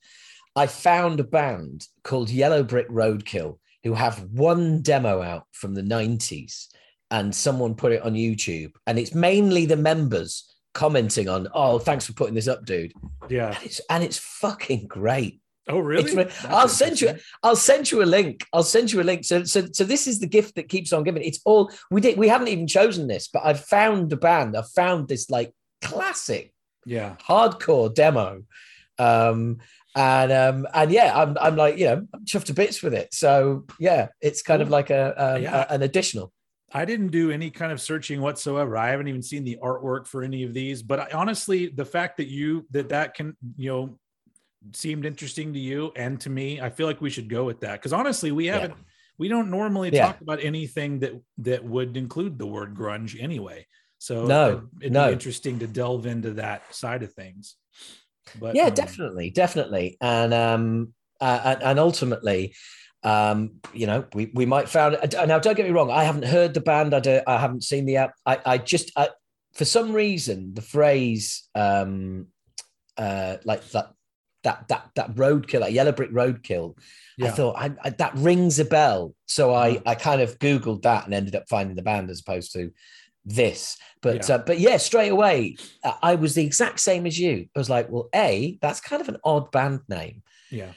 i 0.56 0.68
found 0.68 1.20
a 1.20 1.24
band 1.24 1.88
called 2.04 2.30
yellow 2.30 2.64
brick 2.64 2.90
roadkill 2.90 3.60
who 3.84 3.94
have 3.94 4.24
one 4.32 4.82
demo 4.82 5.22
out 5.22 5.46
from 5.52 5.74
the 5.74 5.82
90s 5.84 6.68
and 7.12 7.34
someone 7.36 7.76
put 7.76 7.92
it 7.92 8.02
on 8.04 8.14
youtube 8.14 8.72
and 8.88 8.98
it's 9.00 9.14
mainly 9.14 9.66
the 9.66 9.78
members 9.78 10.48
commenting 10.74 11.28
on 11.28 11.48
oh 11.54 11.78
thanks 11.80 12.06
for 12.06 12.14
putting 12.14 12.34
this 12.36 12.48
up 12.48 12.66
dude 12.66 12.94
Yeah. 13.30 13.50
and 13.50 13.58
it's 13.66 13.82
and 13.90 14.04
it's 14.04 14.18
fucking 14.18 14.88
great 14.88 15.41
Oh 15.72 15.80
really? 15.80 16.12
It's 16.14 16.46
I'll 16.46 16.68
send 16.68 17.02
you. 17.02 17.16
I'll 17.44 17.56
send 17.56 17.90
you 17.92 18.04
a 18.04 18.06
link. 18.06 18.46
I'll 18.54 18.64
send 18.64 18.92
you 18.92 19.02
a 19.02 19.04
link. 19.04 19.24
So, 19.26 19.44
so, 19.44 19.68
so 19.74 19.84
this 19.84 20.08
is 20.08 20.20
the 20.20 20.28
gift 20.28 20.56
that 20.56 20.70
keeps 20.70 20.92
on 20.94 21.04
giving. 21.04 21.24
It's 21.24 21.40
all 21.46 21.72
we 21.90 22.02
did. 22.02 22.18
We 22.18 22.28
haven't 22.28 22.50
even 22.50 22.68
chosen 22.68 23.08
this, 23.08 23.28
but 23.28 23.44
I've 23.46 23.64
found 23.64 24.12
a 24.14 24.18
band. 24.18 24.56
I've 24.58 24.70
found 24.72 25.08
this 25.08 25.30
like 25.30 25.54
classic 25.82 26.54
Yeah. 26.86 27.16
hardcore 27.28 27.94
demo, 27.94 28.44
um, 29.00 29.58
and 29.96 30.32
um, 30.32 30.68
and 30.74 30.92
yeah, 30.92 31.12
I'm 31.20 31.38
I'm 31.40 31.56
like 31.56 31.78
you 31.78 31.86
know 31.86 32.08
I'm 32.14 32.26
chuffed 32.26 32.46
to 32.46 32.54
bits 32.54 32.82
with 32.84 32.94
it. 32.94 33.14
So 33.14 33.66
yeah, 33.80 34.08
it's 34.22 34.42
kind 34.42 34.62
of 34.62 34.70
like 34.70 34.90
a, 34.90 35.14
um, 35.36 35.42
Yeah. 35.44 35.66
a- 35.70 35.74
an 35.74 35.82
additional. 35.82 36.32
I 36.74 36.86
didn't 36.86 37.10
do 37.10 37.32
any 37.32 37.50
kind 37.50 37.74
of 37.74 37.82
searching 37.82 38.22
whatsoever. 38.22 38.78
I 38.78 38.92
haven't 38.92 39.10
even 39.10 39.22
seen 39.22 39.44
the 39.44 39.58
artwork 39.62 40.08
for 40.08 40.24
any 40.24 40.44
of 40.44 40.54
these, 40.54 40.82
but 40.82 41.00
I, 41.02 41.08
honestly, 41.14 41.68
the 41.68 41.84
fact 41.84 42.16
that 42.18 42.28
you 42.28 42.66
that 42.72 42.88
that 42.90 43.14
can 43.14 43.36
you 43.58 43.70
know 43.70 44.00
seemed 44.74 45.06
interesting 45.06 45.54
to 45.54 45.60
you 45.60 45.92
and 45.96 46.20
to 46.22 46.30
me, 46.30 46.62
I 46.62 46.70
feel 46.70 46.88
like 46.88 47.02
we 47.02 47.10
should 47.10 47.30
go 47.30 47.44
with 47.44 47.60
that 47.62 47.74
because 47.74 47.94
honestly, 47.94 48.32
we 48.32 48.46
haven't 48.48 48.76
we 49.18 49.28
don't 49.28 49.50
normally 49.50 49.92
Yeah. 49.92 50.08
talk 50.08 50.22
about 50.22 50.44
anything 50.44 51.00
that 51.00 51.14
that 51.40 51.64
would 51.64 51.98
include 51.98 52.38
the 52.40 52.48
word 52.48 52.74
grunge 52.76 53.22
anyway. 53.22 53.68
So 53.98 54.26
No, 54.26 54.68
it'd, 54.80 54.94
no. 54.94 55.08
be 55.08 55.14
interesting 55.14 55.60
to 55.60 55.68
delve 55.68 56.06
into 56.06 56.32
that 56.34 56.74
side 56.74 57.04
of 57.04 57.14
things. 57.14 57.56
But 58.40 58.56
yeah 58.56 58.68
um, 58.68 58.74
definitely 58.74 59.30
definitely 59.30 59.98
and 60.00 60.34
um 60.34 60.94
uh, 61.20 61.42
and, 61.44 61.64
and 61.64 61.80
ultimately 61.80 62.56
um 63.04 63.54
you 63.74 63.88
know 63.88 64.06
we 64.14 64.32
we 64.34 64.46
might 64.46 64.70
found 64.70 64.98
now 65.28 65.40
don't 65.40 65.58
get 65.58 65.66
me 65.66 65.72
wrong 65.72 65.90
i 65.90 66.04
haven't 66.04 66.26
heard 66.26 66.54
the 66.54 66.62
band 66.62 66.94
i 66.94 67.00
don't 67.00 67.24
i 67.28 67.38
haven't 67.40 67.64
seen 67.64 67.86
the 67.86 67.98
app 67.98 68.12
i 68.28 68.40
i 68.46 68.58
just 68.60 68.92
I, 68.96 69.10
for 69.54 69.66
some 69.66 69.92
reason 69.92 70.54
the 70.54 70.62
phrase 70.62 71.50
um 71.56 72.28
uh 72.96 73.38
like 73.44 73.68
that 73.72 73.94
that 74.44 74.68
that 74.70 74.90
that 74.96 75.14
roadkill 75.16 75.60
that 75.62 75.72
yellow 75.74 75.92
brick 75.92 76.12
roadkill 76.12 76.76
i 77.24 77.30
thought 77.30 77.56
I, 77.58 77.72
I 77.84 77.90
that 77.92 78.14
rings 78.16 78.58
a 78.60 78.66
bell 78.66 79.14
so 79.28 79.54
i 79.54 79.72
Uh-huh. 79.72 79.82
i 79.86 79.96
kind 79.96 80.22
of 80.22 80.40
googled 80.40 80.82
that 80.84 81.06
and 81.06 81.14
ended 81.14 81.36
up 81.36 81.48
finding 81.48 81.76
the 81.76 81.84
band 81.84 82.10
as 82.10 82.22
opposed 82.22 82.52
to 82.54 82.72
this 83.26 83.78
but 84.02 84.28
Yeah. 84.28 84.36
uh, 84.36 84.38
but 84.40 84.60
yeah 84.60 84.78
straight 84.78 85.10
away 85.12 85.56
uh, 85.84 85.94
i 86.02 86.16
was 86.16 86.34
the 86.34 86.44
exact 86.46 86.80
same 86.80 87.06
as 87.06 87.20
you 87.20 87.48
i 87.56 87.60
was 87.60 87.70
like 87.70 87.90
well 87.92 88.10
a 88.16 88.58
that's 88.62 88.80
kind 88.82 89.02
of 89.02 89.10
an 89.10 89.18
odd 89.24 89.52
band 89.52 89.82
name 89.88 90.24
Yeah. 90.50 90.72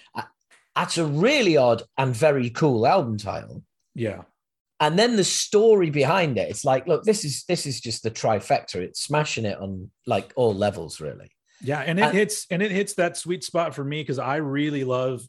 that's 0.76 0.98
a 0.98 1.06
really 1.06 1.56
odd 1.56 1.82
and 1.96 2.14
very 2.14 2.50
cool 2.50 2.86
album 2.86 3.16
title 3.16 3.62
Yeah. 3.94 4.22
and 4.80 4.98
then 4.98 5.16
the 5.16 5.24
story 5.24 5.88
behind 5.88 6.36
it 6.36 6.50
it's 6.50 6.64
like 6.66 6.86
look 6.86 7.04
this 7.04 7.24
is 7.24 7.44
this 7.48 7.64
is 7.64 7.80
just 7.80 8.02
the 8.02 8.10
trifecta 8.10 8.76
it's 8.76 9.00
smashing 9.00 9.46
it 9.46 9.56
on 9.58 9.90
like 10.06 10.32
all 10.36 10.52
levels 10.52 11.00
really 11.00 11.30
Yeah, 11.62 11.80
and 11.80 11.98
it 11.98 12.02
And- 12.02 12.16
hits 12.16 12.46
and 12.50 12.62
it 12.62 12.70
hits 12.70 12.94
that 12.94 13.16
sweet 13.16 13.44
spot 13.44 13.74
for 13.74 13.84
me 13.84 14.00
because 14.02 14.18
I 14.18 14.36
really 14.36 14.84
love 14.84 15.22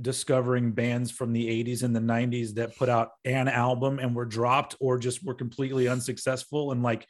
discovering 0.00 0.72
bands 0.72 1.10
from 1.10 1.32
the 1.32 1.48
80s 1.48 1.82
and 1.82 1.94
the 1.94 2.00
90s 2.00 2.54
that 2.54 2.76
put 2.76 2.88
out 2.88 3.10
an 3.24 3.48
album 3.48 3.98
and 3.98 4.14
were 4.14 4.24
dropped 4.24 4.74
or 4.80 4.98
just 4.98 5.22
were 5.24 5.34
completely 5.34 5.88
unsuccessful 5.88 6.72
and 6.72 6.82
like 6.82 7.06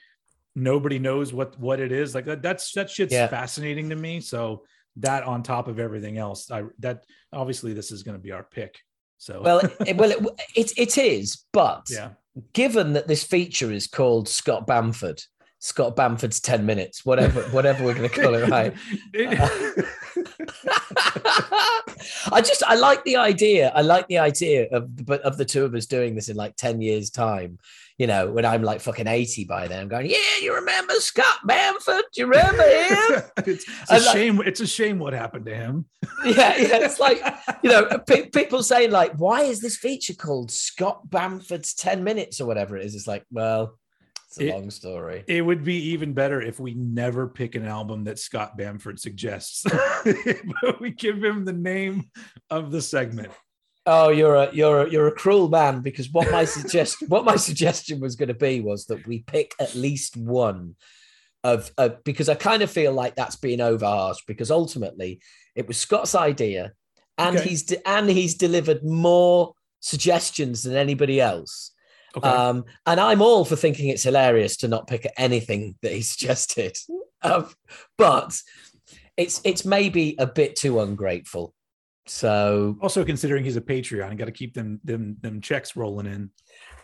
nobody 0.57 0.98
knows 0.98 1.32
what 1.32 1.59
what 1.61 1.78
it 1.80 1.92
is. 1.92 2.14
Like 2.14 2.24
that, 2.24 2.42
that's 2.42 2.72
that 2.72 2.90
shit's 2.90 3.12
Yeah. 3.12 3.28
fascinating 3.28 3.90
to 3.90 3.96
me. 3.96 4.20
So 4.20 4.64
that 4.96 5.22
on 5.22 5.42
top 5.44 5.68
of 5.68 5.78
everything 5.78 6.18
else 6.18 6.51
i 6.51 6.64
that 6.80 7.05
obviously 7.32 7.72
this 7.72 7.92
is 7.92 8.03
going 8.03 8.16
to 8.16 8.22
be 8.22 8.32
our 8.32 8.42
pick. 8.42 8.80
So 9.18 9.40
Well, 9.42 9.61
it, 9.86 9.96
well, 9.96 10.11
it, 10.11 10.18
it 10.57 10.72
it 10.76 10.98
is, 10.98 11.44
but 11.53 11.86
yeah. 11.90 12.11
given 12.55 12.94
that 12.94 13.07
this 13.07 13.22
feature 13.22 13.70
is 13.70 13.86
called 13.86 14.28
Scott 14.28 14.66
Bamford, 14.66 15.22
Scott 15.61 15.94
Bamford's 15.94 16.40
ten 16.40 16.64
minutes, 16.66 17.04
whatever 17.04 17.42
whatever 17.50 17.84
we're 17.84 17.94
going 17.94 18.08
to 18.08 18.20
call 18.22 18.34
it, 18.34 18.48
right? 18.48 18.74
I 22.32 22.40
just 22.40 22.62
I 22.64 22.74
like 22.76 23.04
the 23.04 23.16
idea. 23.16 23.70
I 23.74 23.82
like 23.82 24.08
the 24.08 24.18
idea 24.18 24.68
of 24.72 25.04
but 25.04 25.20
of 25.22 25.36
the 25.36 25.44
two 25.44 25.64
of 25.64 25.74
us 25.74 25.86
doing 25.86 26.14
this 26.14 26.28
in 26.28 26.36
like 26.36 26.56
10 26.56 26.80
years 26.80 27.11
time. 27.11 27.58
You 27.98 28.06
know, 28.06 28.30
when 28.30 28.46
I'm 28.46 28.62
like 28.62 28.80
fucking 28.80 29.06
80 29.06 29.44
by 29.44 29.68
then, 29.68 29.80
I'm 29.82 29.88
going, 29.88 30.08
Yeah, 30.08 30.16
you 30.40 30.54
remember 30.54 30.94
Scott 30.94 31.40
Bamford? 31.44 32.04
Do 32.14 32.22
you 32.22 32.26
remember 32.26 32.62
him? 32.62 33.22
it's, 33.46 33.66
it's 33.68 33.90
a 33.90 33.94
like- 33.94 34.16
shame 34.16 34.40
it's 34.40 34.61
a 34.61 34.66
shame 34.66 34.98
what 34.98 35.12
happened 35.12 35.44
to 35.46 35.54
him 35.54 35.84
yeah, 36.24 36.56
yeah. 36.56 36.78
It's 36.78 36.98
like, 36.98 37.22
you 37.62 37.70
know, 37.70 37.86
pe- 38.06 38.30
people 38.30 38.62
saying, 38.62 38.90
like, 38.90 39.12
why 39.16 39.42
is 39.42 39.61
this 39.61 39.76
feature 39.76 40.14
called 40.14 40.50
Scott 40.50 41.08
Bamford's 41.11 41.74
10 41.74 42.02
minutes 42.02 42.40
or 42.40 42.46
whatever 42.46 42.76
it 42.76 42.84
is? 42.86 42.94
It's 42.94 43.06
like, 43.06 43.24
well, 43.30 43.78
it's 44.31 44.39
a 44.41 44.47
It- 44.47 44.53
long 44.55 44.70
story. 44.70 45.24
It 45.26 45.43
would 45.43 45.64
be 45.64 45.74
even 45.91 46.12
better 46.12 46.41
if 46.41 46.61
we 46.61 46.74
never 46.74 47.26
pick 47.26 47.57
an 47.57 47.66
album 47.66 48.05
that 48.05 48.18
Scott 48.18 48.57
Bamford 48.57 49.01
suggests. 49.01 49.64
but 49.64 50.81
we 50.81 50.91
give 50.93 51.22
him 51.22 51.45
the 51.45 51.53
name 51.53 52.05
of 52.49 52.70
the 52.70 52.81
segment. 52.81 53.33
Oh, 53.87 54.11
you're 54.11 54.37
a 54.37 54.55
you're 54.55 54.83
a, 54.87 54.91
you're 54.91 55.09
a 55.09 55.12
cruel 55.14 55.49
man 55.49 55.81
because 55.81 56.11
what 56.12 56.31
my 56.31 56.45
suggest 56.45 56.99
what 57.09 57.24
my 57.24 57.37
suggestion 57.37 57.99
was 57.99 58.14
going 58.14 58.28
to 58.28 58.35
be 58.35 58.61
was 58.61 58.87
that 58.87 59.05
we 59.07 59.20
pick 59.20 59.53
at 59.59 59.74
least 59.74 60.16
one 60.16 60.76
of 61.43 61.70
uh, 61.78 61.89
because 62.05 62.28
I 62.28 62.35
kind 62.35 62.62
of 62.62 62.70
feel 62.70 62.93
like 62.93 63.16
that's 63.16 63.37
being 63.37 63.61
over 63.62 63.87
harsh 63.87 64.18
because 64.28 64.51
ultimately 64.51 65.20
it 65.57 65.66
was 65.66 65.78
Scott's 65.78 66.14
idea 66.14 66.72
and 67.18 67.37
Okay. 67.39 67.49
he's 67.49 67.62
de- 67.64 67.89
and 67.89 68.09
he's 68.09 68.35
delivered 68.35 68.85
more 68.85 69.55
suggestions 69.81 70.62
than 70.62 70.76
anybody 70.76 71.20
else. 71.20 71.72
Okay. 72.16 72.28
Um, 72.28 72.64
and 72.86 72.98
I'm 72.98 73.22
all 73.22 73.44
for 73.44 73.56
thinking 73.56 73.88
it's 73.88 74.02
hilarious 74.02 74.56
to 74.58 74.68
not 74.68 74.86
pick 74.86 75.06
anything 75.16 75.76
that 75.82 75.92
he 75.92 76.02
suggested, 76.12 76.76
um, 77.22 77.48
but 77.96 78.36
it's 79.16 79.40
it's 79.44 79.64
maybe 79.64 80.16
a 80.18 80.26
bit 80.26 80.56
too 80.56 80.80
ungrateful. 80.80 81.54
So 82.06 82.76
also 82.80 83.04
considering 83.04 83.44
he's 83.44 83.56
a 83.56 83.61
Patreon, 83.61 84.16
got 84.18 84.24
to 84.24 84.32
keep 84.32 84.54
them 84.54 84.80
them 84.82 85.16
them 85.20 85.40
checks 85.40 85.76
rolling 85.76 86.06
in. 86.06 86.30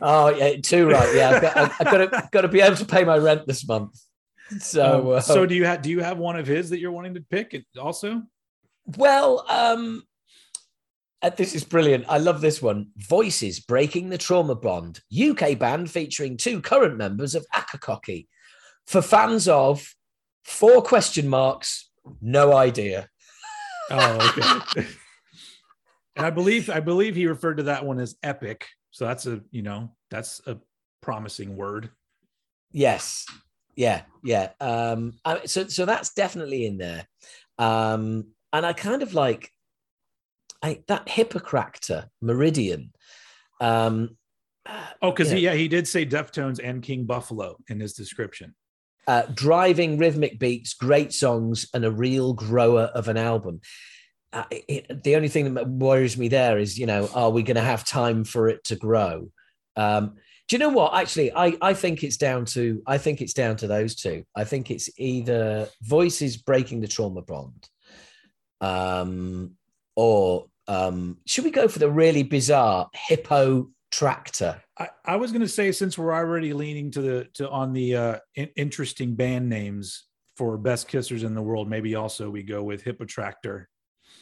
Oh 0.01 0.29
yeah, 0.29 0.57
too 0.63 0.89
right. 0.89 1.15
Yeah, 1.15 1.31
I've 1.31 1.43
got, 1.43 1.57
I've 1.81 1.91
got 1.91 1.99
to 1.99 2.29
got 2.31 2.41
to 2.43 2.49
be 2.49 2.61
able 2.61 2.77
to 2.77 2.85
pay 2.85 3.03
my 3.03 3.17
rent 3.17 3.47
this 3.47 3.67
month. 3.67 3.99
So, 4.59 5.01
Um, 5.01 5.17
uh, 5.17 5.21
so 5.21 5.45
do 5.47 5.57
you 5.57 5.65
have 5.65 5.83
do 5.83 5.91
you 5.91 6.01
have 6.01 6.19
one 6.19 6.37
of 6.37 6.47
his 6.47 6.71
that 6.71 6.79
you're 6.79 6.93
wanting 6.93 7.15
to 7.15 7.21
pick 7.21 7.61
also? 7.81 8.23
well, 8.97 9.45
um, 9.49 10.05
this 11.37 11.55
is 11.55 11.65
brilliant. 11.65 12.05
I 12.09 12.19
love 12.19 12.41
this 12.41 12.61
one. 12.61 12.89
Voices 12.97 13.61
breaking 13.61 14.11
the 14.11 14.19
trauma 14.19 14.55
bond. 14.55 15.01
UK 15.13 15.59
band 15.59 15.91
featuring 15.91 16.37
two 16.37 16.61
current 16.61 16.97
members 16.97 17.35
of 17.35 17.47
Akakoki. 17.55 18.27
For 18.87 19.03
fans 19.03 19.49
of 19.49 19.95
four 20.45 20.83
question 20.83 21.29
marks, 21.29 21.91
no 22.21 22.55
idea. 22.55 23.09
Oh, 23.89 24.35
okay. 24.77 24.85
and 26.17 26.27
I 26.27 26.31
believe 26.31 26.69
I 26.69 26.81
believe 26.81 27.15
he 27.15 27.29
referred 27.29 27.59
to 27.59 27.63
that 27.63 27.87
one 27.87 28.01
as 28.01 28.17
epic. 28.21 28.67
So 28.91 29.05
that's 29.05 29.27
a 29.27 29.43
you 29.53 29.63
know 29.63 29.93
that's 30.11 30.41
a 30.45 30.59
promising 31.01 31.57
word. 31.57 31.91
Yes. 32.73 33.27
Yeah. 33.77 34.03
Yeah. 34.25 34.51
Um, 34.61 35.13
I, 35.25 35.47
so, 35.47 35.69
so 35.69 35.85
that's 35.85 36.15
definitely 36.15 36.67
in 36.67 36.79
there. 36.79 37.07
Um, 37.59 38.29
and 38.53 38.67
I 38.67 38.73
kind 38.73 39.03
of 39.03 39.15
like 39.15 39.53
I, 40.67 40.83
that 40.89 41.07
Hippotraktor 41.07 42.09
Meridian. 42.21 42.93
Um, 43.61 44.17
Oh, 45.01 45.13
because 45.13 45.31
Yeah. 45.31 45.37
he, 45.39 45.45
yeah, 45.45 45.55
he 45.55 45.69
did 45.69 45.87
say 45.87 46.05
Deftones 46.05 46.59
and 46.63 46.83
King 46.83 47.05
Buffalo 47.05 47.57
in 47.69 47.79
his 47.81 47.93
description. 47.93 48.55
uh, 49.09 49.23
driving 49.33 49.97
rhythmic 49.99 50.37
beats, 50.41 50.75
great 50.75 51.13
songs, 51.13 51.67
and 51.73 51.85
a 51.85 51.91
real 51.93 52.33
grower 52.33 52.91
of 52.93 53.07
an 53.07 53.17
album. 53.17 53.61
Uh, 54.33 54.43
it, 54.51 55.05
the 55.05 55.15
only 55.15 55.29
thing 55.29 55.55
that 55.55 55.69
worries 55.69 56.19
me 56.19 56.27
there 56.27 56.59
is, 56.59 56.77
you 56.77 56.87
know, 56.87 57.09
are 57.15 57.31
we 57.31 57.45
going 57.45 57.55
to 57.55 57.61
have 57.73 57.85
time 57.85 58.25
for 58.25 58.49
it 58.49 58.65
to 58.65 58.75
grow? 58.75 59.31
Um, 59.77 60.17
do 60.49 60.57
you 60.57 60.59
know 60.59 60.71
what? 60.71 60.95
Actually, 60.95 61.33
I, 61.33 61.57
I 61.63 61.73
think 61.75 62.03
it's 62.03 62.17
down 62.17 62.45
to 62.57 62.83
I 62.95 62.99
think 62.99 63.21
it's 63.21 63.35
down 63.35 63.55
to 63.59 63.69
those 63.69 63.95
two. 63.95 64.25
I 64.35 64.43
think 64.43 64.73
it's 64.73 64.91
either 64.99 65.69
voices 65.83 66.37
breaking 66.37 66.81
the 66.81 66.89
trauma 66.89 67.23
bond, 67.23 67.69
um, 68.61 69.53
or 69.95 70.47
um, 70.69 71.19
should 71.27 71.45
we 71.45 71.51
go 71.51 71.69
for 71.69 71.79
the 71.79 71.91
really 71.91 72.23
bizarre 72.23 72.89
hippo 72.95 73.71
tractor? 73.91 74.63
I, 74.79 74.89
I 75.05 75.17
was 75.17 75.33
going 75.33 75.43
to 75.43 75.49
say 75.49 75.73
since 75.73 75.97
we're 75.97 76.15
already 76.15 76.53
leaning 76.53 76.91
to 76.93 77.01
the 77.01 77.29
to 77.35 77.49
on 77.51 77.73
the 77.73 77.97
uh, 77.97 78.19
in, 78.35 78.49
interesting 78.57 79.15
band 79.15 79.49
names 79.49 80.05
for 80.37 80.59
best 80.59 80.89
kissers 80.89 81.25
in 81.25 81.35
the 81.35 81.43
world, 81.43 81.69
maybe 81.69 81.95
also 81.95 82.29
we 82.29 82.43
go 82.43 82.63
with 82.63 82.85
Hippotraktor. 82.85 83.67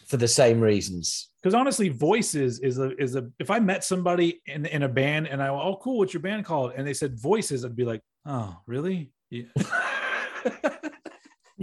For 0.06 0.18
the 0.18 0.28
same 0.28 0.60
reasons. 0.60 1.30
Because 1.42 1.54
honestly, 1.54 1.88
voices 1.88 2.60
is 2.60 2.78
a 2.78 2.94
is 3.02 3.16
a 3.16 3.26
if 3.38 3.50
I 3.50 3.58
met 3.58 3.84
somebody 3.84 4.42
in 4.46 4.66
in 4.66 4.82
a 4.82 4.88
band 4.88 5.28
and 5.28 5.42
I 5.42 5.48
oh 5.48 5.78
cool, 5.82 5.98
what's 5.98 6.12
your 6.12 6.20
band 6.20 6.44
called? 6.44 6.72
And 6.76 6.86
they 6.86 6.92
said 6.92 7.18
voices, 7.18 7.64
I'd 7.64 7.74
be 7.74 7.86
like, 7.86 8.02
oh 8.26 8.54
really? 8.66 9.12
Yeah. 9.30 9.44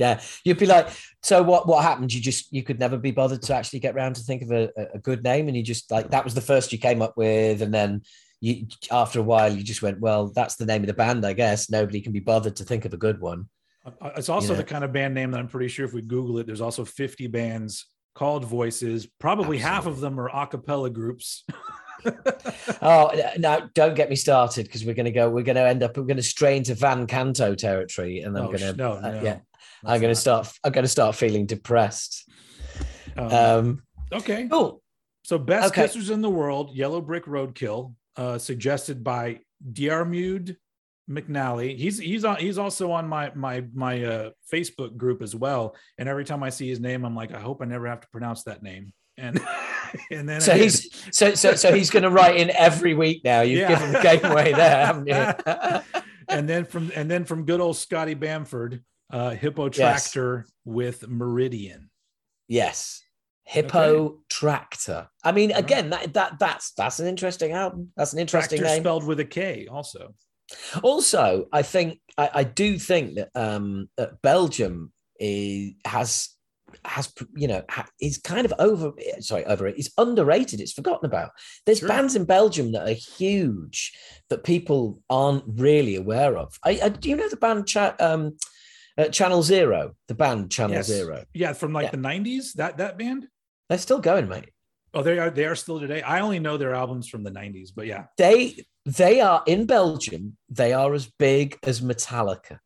Yeah, 0.01 0.19
you'd 0.43 0.57
be 0.57 0.65
like, 0.65 0.87
so 1.21 1.43
what? 1.43 1.67
What 1.67 1.83
happened? 1.83 2.11
You 2.11 2.19
just 2.21 2.51
you 2.51 2.63
could 2.63 2.79
never 2.79 2.97
be 2.97 3.11
bothered 3.11 3.43
to 3.43 3.53
actually 3.55 3.79
get 3.81 3.95
around 3.95 4.15
to 4.15 4.23
think 4.23 4.41
of 4.41 4.51
a, 4.51 4.69
a 4.95 4.99
good 4.99 5.23
name, 5.23 5.47
and 5.47 5.55
you 5.55 5.61
just 5.61 5.91
like 5.91 6.09
that 6.09 6.23
was 6.23 6.33
the 6.33 6.41
first 6.41 6.71
you 6.73 6.79
came 6.79 7.03
up 7.03 7.15
with, 7.15 7.61
and 7.61 7.71
then 7.71 8.01
you 8.39 8.65
after 8.89 9.19
a 9.19 9.23
while 9.23 9.55
you 9.55 9.61
just 9.63 9.83
went, 9.83 9.99
well, 9.99 10.31
that's 10.33 10.55
the 10.55 10.65
name 10.65 10.81
of 10.81 10.87
the 10.87 10.95
band, 10.95 11.23
I 11.23 11.33
guess. 11.33 11.69
Nobody 11.69 12.01
can 12.01 12.11
be 12.13 12.19
bothered 12.19 12.55
to 12.55 12.63
think 12.63 12.85
of 12.85 12.93
a 12.95 12.97
good 12.97 13.21
one. 13.21 13.47
Uh, 13.85 14.09
It's 14.17 14.29
also 14.29 14.47
You 14.47 14.53
know. 14.53 14.57
the 14.57 14.63
kind 14.73 14.83
of 14.83 14.91
band 14.91 15.13
name 15.13 15.29
that 15.31 15.39
I'm 15.39 15.47
pretty 15.47 15.67
sure 15.67 15.85
if 15.85 15.93
we 15.93 16.01
Google 16.01 16.39
it, 16.39 16.47
there's 16.47 16.61
also 16.61 16.83
50 16.83 17.27
bands 17.27 17.85
called 18.15 18.43
Voices. 18.45 19.05
Probably 19.19 19.59
half 19.59 19.85
of 19.85 19.99
them 19.99 20.19
are 20.19 20.29
a 20.33 20.47
cappella 20.47 20.89
groups. 20.89 21.45
Oh 22.81 23.11
no, 23.37 23.69
don't 23.75 23.93
get 23.95 24.09
me 24.09 24.15
started 24.15 24.65
because 24.65 24.83
we're 24.83 24.95
gonna 24.95 25.11
go. 25.11 25.29
We're 25.29 25.43
gonna 25.43 25.61
end 25.61 25.83
up. 25.83 25.95
We're 25.95 26.03
gonna 26.05 26.23
stray 26.23 26.57
into 26.57 26.73
Van 26.73 27.05
Canto 27.05 27.53
territory, 27.53 28.21
and 28.21 28.35
I'm 28.35 28.45
Oh, 28.45 28.51
gonna. 28.51 28.73
sh- 28.73 28.77
no, 28.77 28.93
uh, 28.93 28.99
no, 29.11 29.21
yeah, 29.21 29.37
Let's 29.83 29.93
I'm 29.95 30.01
gonna 30.01 30.07
not. 30.13 30.17
start. 30.17 30.47
I'm 30.63 30.71
gonna 30.71 30.87
start 30.87 31.15
feeling 31.15 31.45
depressed. 31.45 32.29
Um, 33.17 33.31
Um, 33.33 33.83
okay. 34.13 34.47
cool. 34.49 34.81
So 35.23 35.37
best 35.37 35.67
okay. 35.73 35.83
kissers 35.85 36.09
in 36.11 36.21
the 36.21 36.29
world, 36.29 36.75
Yellow 36.75 37.01
Brick 37.01 37.25
Roadkill, 37.25 37.93
uh, 38.17 38.37
suggested 38.37 39.03
by 39.03 39.39
Diarmuid 39.73 40.57
McNally. 41.09 41.75
He's 41.77 41.99
he's 41.99 42.23
on 42.25 42.37
he's 42.37 42.57
also 42.57 42.91
on 42.91 43.07
my 43.07 43.31
my 43.35 43.63
my 43.73 44.03
uh, 44.03 44.29
Facebook 44.51 44.97
group 44.97 45.21
as 45.21 45.35
well. 45.35 45.75
And 45.97 46.07
every 46.09 46.25
time 46.25 46.41
I 46.43 46.49
see 46.49 46.67
his 46.69 46.79
name, 46.79 47.05
I'm 47.05 47.15
like, 47.15 47.33
I 47.33 47.39
hope 47.39 47.61
I 47.61 47.65
never 47.65 47.87
have 47.87 48.01
to 48.01 48.07
pronounce 48.09 48.43
that 48.43 48.63
name. 48.63 48.93
And 49.17 49.39
and 50.11 50.27
then 50.27 50.41
So 50.41 50.53
I 50.53 50.57
did. 50.57 50.63
he's 50.63 51.05
so 51.11 51.33
so 51.35 51.55
so 51.55 51.73
he's 51.75 51.89
going 51.89 52.03
to 52.03 52.09
write 52.09 52.37
in 52.37 52.49
every 52.51 52.93
week 52.93 53.23
now. 53.23 53.41
You've 53.41 53.59
Yeah. 53.61 53.67
given 53.69 53.91
the 53.93 53.99
game 54.01 54.25
away 54.31 54.53
there, 54.53 54.85
haven't 54.85 55.07
you? 55.07 55.91
and 56.29 56.47
then 56.47 56.65
from 56.65 56.91
and 56.95 57.11
then 57.11 57.25
from 57.25 57.45
good 57.45 57.59
old 57.59 57.75
Scotty 57.77 58.13
Bamford, 58.13 58.81
uh, 59.11 59.31
Hippotraktor 59.31 60.43
with 60.65 61.07
Meridian. 61.07 61.89
yes, 62.47 63.01
Hippo 63.43 64.19
Tractor. 64.29 65.09
I 65.23 65.31
mean, 65.31 65.51
again, 65.51 65.89
that 65.89 66.13
that 66.13 66.39
that's 66.39 66.71
that's 66.73 66.99
an 66.99 67.07
interesting 67.07 67.51
album. 67.51 67.91
That's 67.97 68.13
an 68.13 68.19
interesting 68.19 68.59
Tractor 68.59 68.75
name. 68.75 68.83
spelled 68.83 69.05
with 69.05 69.19
a 69.19 69.25
K, 69.25 69.67
also. 69.69 70.13
Also, 70.83 71.47
I 71.51 71.61
think 71.61 71.99
I, 72.17 72.29
I 72.33 72.43
do 72.43 72.77
think 72.77 73.15
that 73.15 73.29
um 73.35 73.89
that 73.97 74.21
Belgium 74.21 74.91
is, 75.19 75.73
has 75.85 76.29
has 76.85 77.13
you 77.35 77.47
know 77.47 77.61
is 77.99 78.17
kind 78.17 78.45
of 78.45 78.53
over 78.57 78.93
sorry 79.19 79.43
over 79.45 79.67
it 79.67 79.77
is 79.77 79.91
underrated 79.97 80.61
it's 80.61 80.71
forgotten 80.71 81.05
about 81.05 81.31
there's 81.65 81.79
Sure. 81.79 81.89
bands 81.89 82.15
in 82.15 82.23
belgium 82.23 82.71
that 82.71 82.87
are 82.87 82.93
huge 82.93 83.91
that 84.29 84.45
people 84.45 85.01
aren't 85.09 85.43
really 85.47 85.97
aware 85.97 86.37
of 86.37 86.57
i, 86.63 86.79
I 86.81 86.87
do 86.87 87.09
you 87.09 87.17
know 87.17 87.27
the 87.27 87.35
band 87.35 87.67
chat 87.67 87.99
um 87.99 88.37
uh, 88.97 89.07
channel 89.09 89.43
zero 89.43 89.93
the 90.07 90.15
band 90.15 90.51
channel 90.51 90.75
Yes. 90.75 90.87
zero 90.87 91.23
Yeah, 91.33 91.53
from 91.53 91.73
like 91.73 91.85
Yeah. 91.85 91.91
the 91.91 91.97
'90s. 91.97 92.53
That 92.53 92.77
that 92.77 92.97
band. 92.97 93.27
they're 93.69 93.77
still 93.77 93.99
going 93.99 94.27
mate 94.27 94.49
Oh, 94.93 95.01
they 95.03 95.17
are. 95.19 95.29
They 95.29 95.45
are 95.45 95.55
still 95.55 95.79
today. 95.79 96.01
I 96.01 96.19
only 96.19 96.39
know 96.39 96.57
their 96.57 96.75
albums 96.75 97.07
from 97.07 97.23
the 97.23 97.31
'90s, 97.31 97.69
but 97.73 97.85
yeah. 97.87 98.05
they 98.17 98.65
they 98.85 99.21
are 99.21 99.41
in 99.45 99.65
belgium 99.65 100.35
they 100.49 100.73
are 100.73 100.93
as 100.93 101.05
big 101.19 101.57
as 101.63 101.81
metallica 101.81 102.59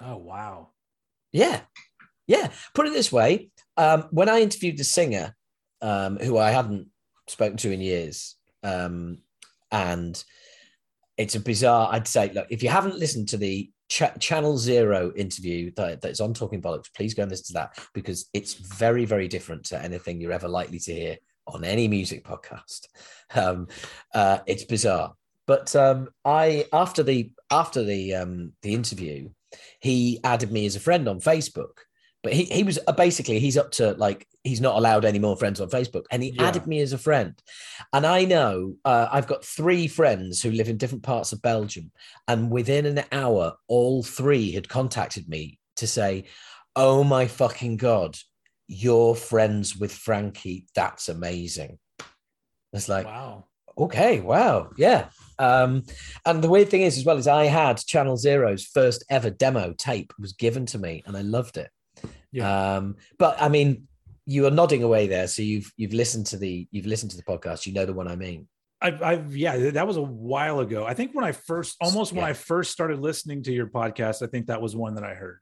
Oh 0.00 0.16
wow. 0.16 0.70
Yeah. 1.32 1.60
Yeah. 2.26 2.50
Put 2.74 2.86
it 2.86 2.92
this 2.92 3.10
way. 3.12 3.50
Um, 3.76 4.04
when 4.10 4.28
I 4.28 4.40
interviewed 4.40 4.78
the 4.78 4.84
singer, 4.84 5.34
um, 5.82 6.16
who 6.18 6.38
I 6.38 6.50
hadn't 6.50 6.88
spoken 7.26 7.56
to 7.58 7.70
in 7.72 7.80
years, 7.80 8.36
um, 8.62 9.18
and 9.70 10.22
it's 11.16 11.34
a 11.34 11.40
bizarre. 11.40 11.88
I'd 11.92 12.06
say, 12.08 12.30
look, 12.32 12.46
if 12.50 12.62
you 12.62 12.68
haven't 12.68 12.98
listened 12.98 13.28
to 13.30 13.36
the 13.36 13.70
Ch- 13.88 14.18
Channel 14.20 14.58
Zero 14.58 15.12
interview 15.16 15.70
that, 15.76 16.00
that's 16.00 16.20
on 16.20 16.34
Talking 16.34 16.62
Bollocks, 16.62 16.92
please 16.94 17.14
go 17.14 17.22
and 17.22 17.30
listen 17.30 17.46
to 17.46 17.52
that 17.54 17.78
because 17.94 18.28
it's 18.32 18.54
very, 18.54 19.04
very 19.04 19.28
different 19.28 19.64
to 19.66 19.82
anything 19.82 20.20
you're 20.20 20.32
ever 20.32 20.48
likely 20.48 20.78
to 20.80 20.94
hear 20.94 21.16
on 21.46 21.64
any 21.64 21.88
music 21.88 22.24
podcast. 22.24 22.86
Um, 23.34 23.68
uh, 24.14 24.38
it's 24.46 24.64
bizarre, 24.64 25.14
but 25.46 25.74
um, 25.74 26.08
I 26.24 26.66
after 26.72 27.02
the 27.02 27.32
after 27.50 27.82
the 27.82 28.14
um, 28.14 28.52
the 28.62 28.74
interview, 28.74 29.30
he 29.80 30.20
added 30.24 30.52
me 30.52 30.66
as 30.66 30.76
a 30.76 30.80
friend 30.80 31.08
on 31.08 31.20
Facebook. 31.20 31.78
But 32.22 32.32
he, 32.32 32.44
he 32.44 32.62
was 32.64 32.78
uh, 32.86 32.92
basically 32.92 33.38
he's 33.38 33.56
up 33.56 33.70
to 33.72 33.92
like 33.92 34.26
he's 34.42 34.60
not 34.60 34.76
allowed 34.76 35.04
any 35.04 35.18
more 35.18 35.36
friends 35.36 35.60
on 35.60 35.68
Facebook, 35.70 36.04
and 36.10 36.22
he 36.22 36.30
Yeah. 36.30 36.48
added 36.48 36.66
me 36.66 36.80
as 36.80 36.92
a 36.92 36.98
friend. 36.98 37.40
And 37.92 38.04
I 38.04 38.24
know 38.24 38.74
uh, 38.84 39.08
I've 39.10 39.28
got 39.28 39.44
three 39.44 39.86
friends 39.86 40.42
who 40.42 40.50
live 40.50 40.68
in 40.68 40.78
different 40.78 41.04
parts 41.04 41.32
of 41.32 41.40
Belgium, 41.42 41.92
and 42.26 42.50
within 42.50 42.86
an 42.86 43.04
hour, 43.12 43.54
all 43.68 44.02
three 44.02 44.52
had 44.52 44.68
contacted 44.68 45.28
me 45.28 45.58
to 45.76 45.86
say, 45.86 46.24
"Oh 46.74 47.04
my 47.04 47.28
fucking 47.28 47.76
god, 47.76 48.16
you're 48.66 49.14
friends 49.14 49.76
with 49.76 49.92
Frankie. 49.92 50.66
That's 50.74 51.08
amazing." 51.08 51.78
It's 52.72 52.88
like, 52.88 53.06
Wow. 53.06 53.46
okay, 53.78 54.20
wow, 54.20 54.70
yeah. 54.76 55.08
Um, 55.38 55.84
and 56.26 56.42
the 56.42 56.50
weird 56.50 56.68
thing 56.68 56.82
is, 56.82 56.98
as 56.98 57.04
well, 57.04 57.16
is 57.16 57.26
I 57.28 57.44
had 57.46 57.78
Channel 57.78 58.16
Zero's 58.16 58.64
first 58.64 59.04
ever 59.08 59.30
demo 59.30 59.72
tape 59.72 60.12
was 60.18 60.32
given 60.32 60.66
to 60.66 60.78
me, 60.78 61.02
and 61.06 61.16
I 61.16 61.22
loved 61.22 61.56
it. 61.56 61.70
Yeah. 62.32 62.76
Um, 62.76 62.96
but 63.18 63.40
I 63.40 63.48
mean, 63.48 63.88
you 64.26 64.46
are 64.46 64.50
nodding 64.50 64.82
away 64.82 65.06
there, 65.06 65.26
so 65.26 65.42
you've 65.42 65.72
you've 65.76 65.94
listened 65.94 66.26
to 66.26 66.36
the 66.36 66.68
you've 66.70 66.86
listened 66.86 67.10
to 67.12 67.16
the 67.16 67.22
podcast. 67.22 67.66
You 67.66 67.72
know 67.72 67.86
the 67.86 67.94
one 67.94 68.08
I 68.08 68.16
mean. 68.16 68.48
I've, 68.80 69.02
I've, 69.02 69.36
yeah, 69.36 69.70
that 69.70 69.88
was 69.88 69.96
a 69.96 70.02
while 70.02 70.60
ago. 70.60 70.84
I 70.86 70.94
think 70.94 71.12
when 71.12 71.24
I 71.24 71.32
first, 71.32 71.76
almost 71.80 72.12
when 72.12 72.22
Yeah. 72.22 72.28
I 72.28 72.32
first 72.32 72.70
started 72.70 73.00
listening 73.00 73.42
to 73.42 73.52
your 73.52 73.66
podcast, 73.66 74.22
I 74.22 74.28
think 74.28 74.46
that 74.46 74.62
was 74.62 74.76
one 74.76 74.94
that 74.94 75.02
I 75.02 75.14
heard. 75.14 75.40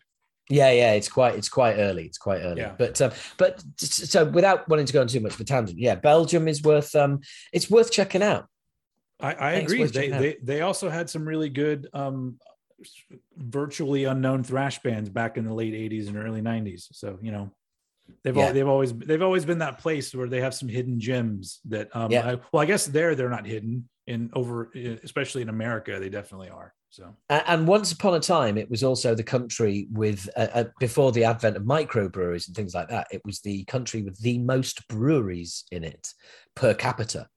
Yeah, 0.49 0.71
yeah, 0.71 0.93
it's 0.93 1.09
quite 1.09 1.35
it's 1.35 1.49
quite 1.49 1.75
early. 1.75 2.05
It's 2.05 2.19
quite 2.19 2.39
early. 2.41 2.61
Yeah. 2.61 2.75
But 2.79 3.03
um, 3.03 3.11
but 3.37 3.63
so 3.79 4.25
without 4.25 4.69
wanting 4.69 4.87
to 4.87 4.93
go 4.93 5.01
on 5.01 5.09
too 5.09 5.21
much 5.21 5.35
of 5.35 5.41
a 5.41 5.45
tangent, 5.45 5.79
yeah, 5.79 5.97
Belgium 5.97 6.47
is 6.49 6.63
worth 6.63 6.95
um, 6.95 7.21
it's 7.53 7.69
worth 7.69 7.91
checking 7.91 8.23
out. 8.23 8.47
I, 9.21 9.31
I 9.33 9.53
Thanks, 9.55 9.73
agree. 9.73 9.85
They, 9.87 10.09
they 10.09 10.37
they 10.43 10.61
also 10.61 10.89
had 10.89 11.11
some 11.11 11.27
really 11.27 11.49
good 11.49 11.89
um, 11.93 12.39
virtually 13.37 14.05
unknown 14.05 14.43
thrash 14.45 14.79
bands 14.83 15.09
back 15.09 15.37
in 15.37 15.45
the 15.45 15.55
late 15.55 15.75
'80s 15.75 16.09
and 16.09 16.17
early 16.17 16.41
'90s. 16.43 16.89
So 16.93 17.19
you 17.23 17.33
know, 17.33 17.51
they've 18.23 18.37
Yeah. 18.37 18.47
al- 18.49 18.53
they've 18.55 18.69
always 18.69 18.93
they've 18.95 19.23
always 19.23 19.45
been 19.45 19.59
that 19.59 19.79
place 19.79 20.15
where 20.15 20.29
they 20.29 20.41
have 20.41 20.55
some 20.55 20.69
hidden 20.69 21.01
gems 21.01 21.61
that. 21.67 21.95
Um, 21.95 22.11
Yeah. 22.11 22.27
I, 22.33 22.35
well, 22.53 22.63
I 22.63 22.67
guess 22.67 22.87
there 22.87 23.15
they're 23.15 23.31
not 23.31 23.47
hidden 23.47 23.89
in 24.07 24.31
over, 24.35 24.71
especially 25.03 25.43
in 25.43 25.49
America, 25.49 25.99
they 25.99 26.09
definitely 26.09 26.49
are. 26.49 26.73
So 26.91 27.15
And 27.29 27.67
once 27.67 27.91
upon 27.93 28.15
a 28.15 28.21
time, 28.21 28.57
it 28.57 28.71
was 28.71 28.85
also 28.85 29.15
the 29.17 29.25
country 29.25 29.89
with, 29.91 30.31
uh, 30.37 30.47
uh, 30.55 30.65
before 30.79 31.11
the 31.13 31.25
advent 31.25 31.57
of 31.57 31.65
microbreweries 31.65 32.47
and 32.47 32.55
things 32.57 32.73
like 32.73 32.89
that, 32.89 33.09
it 33.11 33.21
was 33.25 33.41
the 33.41 33.65
country 33.65 34.03
with 34.03 34.17
the 34.23 34.39
most 34.39 34.87
breweries 34.89 35.65
in 35.73 35.83
it 35.83 36.15
per 36.55 36.73
capita. 36.73 37.29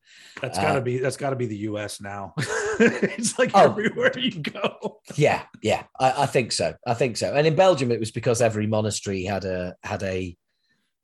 that's 0.42 0.60
got 0.60 0.76
to 0.76 0.82
be 0.82 1.00
that's 1.00 1.18
got 1.18 1.32
to 1.32 1.36
be 1.36 1.48
the 1.48 1.58
U.S. 1.72 2.00
now. 2.00 2.34
it's 3.18 3.38
like 3.38 3.52
Oh. 3.54 3.66
everywhere 3.66 4.18
you 4.18 4.32
go. 4.42 5.00
Yeah, 5.16 5.44
yeah, 5.62 5.84
I, 6.00 6.24
I 6.24 6.26
think 6.26 6.52
so. 6.52 6.74
I 6.88 6.94
think 6.94 7.18
so. 7.18 7.34
And 7.34 7.46
in 7.46 7.56
Belgium, 7.56 7.92
it 7.92 8.00
was 8.00 8.12
because 8.12 8.42
every 8.42 8.68
monastery 8.68 9.24
had 9.24 9.46
a 9.46 9.76
had 9.84 10.04
a 10.04 10.38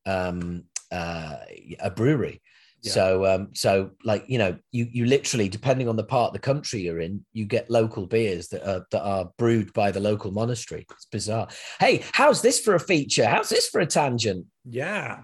um, 0.06 0.64
uh, 0.92 1.38
a 1.80 1.90
brewery. 1.90 2.42
Yeah. 2.82 2.92
So, 2.92 3.26
um, 3.26 3.50
so 3.54 3.92
like 4.04 4.26
you 4.28 4.38
know, 4.38 4.58
you 4.72 4.88
you 4.92 5.06
literally, 5.06 5.50
depending 5.50 5.90
on 5.90 5.96
the 5.96 6.04
part 6.04 6.28
of 6.28 6.34
the 6.34 6.40
country 6.40 6.82
you're 6.82 7.00
in, 7.00 7.26
you 7.34 7.46
get 7.46 7.70
local 7.70 8.06
beers 8.06 8.48
that 8.50 8.64
are 8.70 8.86
that 8.92 9.02
are 9.02 9.32
brewed 9.38 9.74
by 9.74 9.92
the 9.92 10.00
local 10.00 10.32
monastery. 10.32 10.86
It's 10.92 11.06
bizarre. 11.06 11.48
Hey, 11.80 12.04
how's 12.14 12.42
this 12.42 12.60
for 12.60 12.76
a 12.76 12.80
feature? 12.80 13.26
How's 13.26 13.50
this 13.50 13.68
for 13.68 13.82
a 13.82 13.88
tangent? 13.88 14.46
Yeah. 14.70 15.24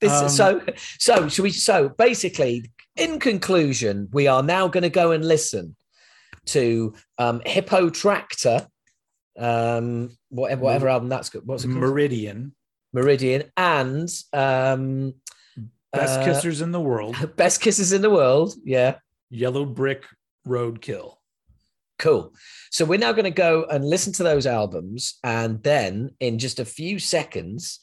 This 0.00 0.12
Um, 0.12 0.28
so 0.28 0.60
so 0.98 1.28
should 1.28 1.42
we 1.42 1.50
so 1.50 1.88
basically 1.88 2.70
in 2.96 3.18
conclusion 3.18 4.08
we 4.12 4.26
are 4.26 4.42
now 4.42 4.68
going 4.68 4.82
to 4.82 4.90
go 4.90 5.12
and 5.12 5.24
listen 5.24 5.74
to 6.46 6.94
um 7.18 7.40
Hippotraktor 7.40 8.66
um 9.38 10.10
whatever 10.28 10.62
whatever 10.62 10.88
album 10.88 11.08
that's 11.08 11.30
good 11.30 11.46
what's 11.46 11.64
it 11.64 11.68
called? 11.68 11.80
Meridian, 11.80 12.54
Meridian 12.92 13.44
and 13.56 14.08
um 14.32 15.14
best 15.92 16.20
uh, 16.20 16.24
kissers 16.24 16.62
in 16.62 16.72
the 16.72 16.80
world, 16.80 17.16
Best 17.36 17.60
Kisses 17.60 17.92
in 17.92 18.02
the 18.02 18.10
World 18.10 18.54
yeah 18.64 18.96
Yellow 19.30 19.64
Brick 19.64 20.04
Roadkill. 20.46 21.16
Cool. 21.98 22.34
So 22.70 22.84
we're 22.84 22.98
now 22.98 23.12
going 23.12 23.24
to 23.24 23.30
go 23.30 23.64
and 23.70 23.84
listen 23.84 24.12
to 24.14 24.24
those 24.24 24.44
albums, 24.44 25.18
and 25.22 25.62
then 25.62 26.10
in 26.18 26.38
just 26.38 26.58
a 26.58 26.64
few 26.64 26.98
seconds, 26.98 27.78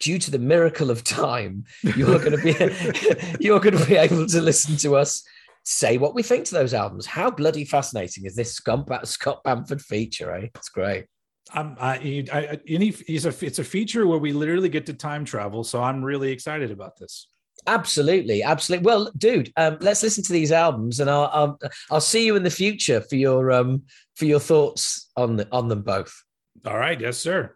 due 0.00 0.18
to 0.18 0.30
the 0.30 0.38
miracle 0.38 0.90
of 0.90 1.04
time, 1.04 1.64
you're 1.96 2.18
going 2.18 2.32
to 2.32 2.42
be 2.42 3.36
you're 3.40 3.60
going 3.60 3.76
to 3.76 3.86
be 3.86 3.96
able 3.96 4.26
to 4.26 4.40
listen 4.40 4.76
to 4.78 4.96
us 4.96 5.22
say 5.70 5.98
what 5.98 6.14
we 6.14 6.22
think 6.22 6.44
to 6.46 6.54
those 6.54 6.74
albums. 6.74 7.06
How 7.06 7.30
bloody 7.30 7.64
fascinating 7.64 8.24
is 8.26 8.34
this 8.34 8.54
Scott, 8.54 9.44
Bamford 9.44 9.80
feature? 9.80 10.34
Eh, 10.34 10.48
it's 10.54 10.68
great. 10.68 11.06
I, 11.54 11.60
I, 11.80 12.24
I- 12.32 12.60
any, 12.68 12.88
it's 13.06 13.24
a, 13.24 13.46
it's 13.46 13.60
a 13.60 13.64
feature 13.64 14.06
where 14.06 14.18
we 14.18 14.32
literally 14.32 14.68
get 14.68 14.86
to 14.86 14.94
time 14.94 15.24
travel. 15.24 15.62
So 15.62 15.82
I'm 15.82 16.02
really 16.02 16.32
excited 16.32 16.70
about 16.72 16.98
this. 16.98 17.28
Absolutely, 17.66 18.42
absolutely. 18.42 18.86
Well, 18.86 19.12
dude, 19.16 19.52
um, 19.56 19.76
let's 19.80 20.02
listen 20.02 20.24
to 20.24 20.32
these 20.32 20.50
albums, 20.50 20.98
and 20.98 21.10
I'll, 21.10 21.30
I'll 21.32 21.58
I'll 21.90 22.00
see 22.00 22.24
you 22.24 22.34
in 22.34 22.42
the 22.42 22.50
future 22.50 23.02
for 23.02 23.16
your 23.16 23.52
um 23.52 23.82
for 24.16 24.24
your 24.24 24.40
thoughts 24.40 25.10
on 25.14 25.36
the, 25.36 25.46
on 25.52 25.68
them 25.68 25.82
both. 25.82 26.24
All 26.66 26.78
right. 26.78 26.98
Yes, 26.98 27.18
sir. 27.18 27.54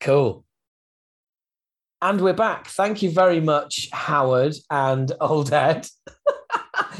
Cool. 0.00 0.44
And 2.02 2.20
we're 2.20 2.34
back. 2.34 2.66
Thank 2.68 3.00
you 3.02 3.10
very 3.10 3.40
much, 3.40 3.88
Howard 3.92 4.54
and 4.70 5.10
Old 5.20 5.52
Ed. 5.54 5.86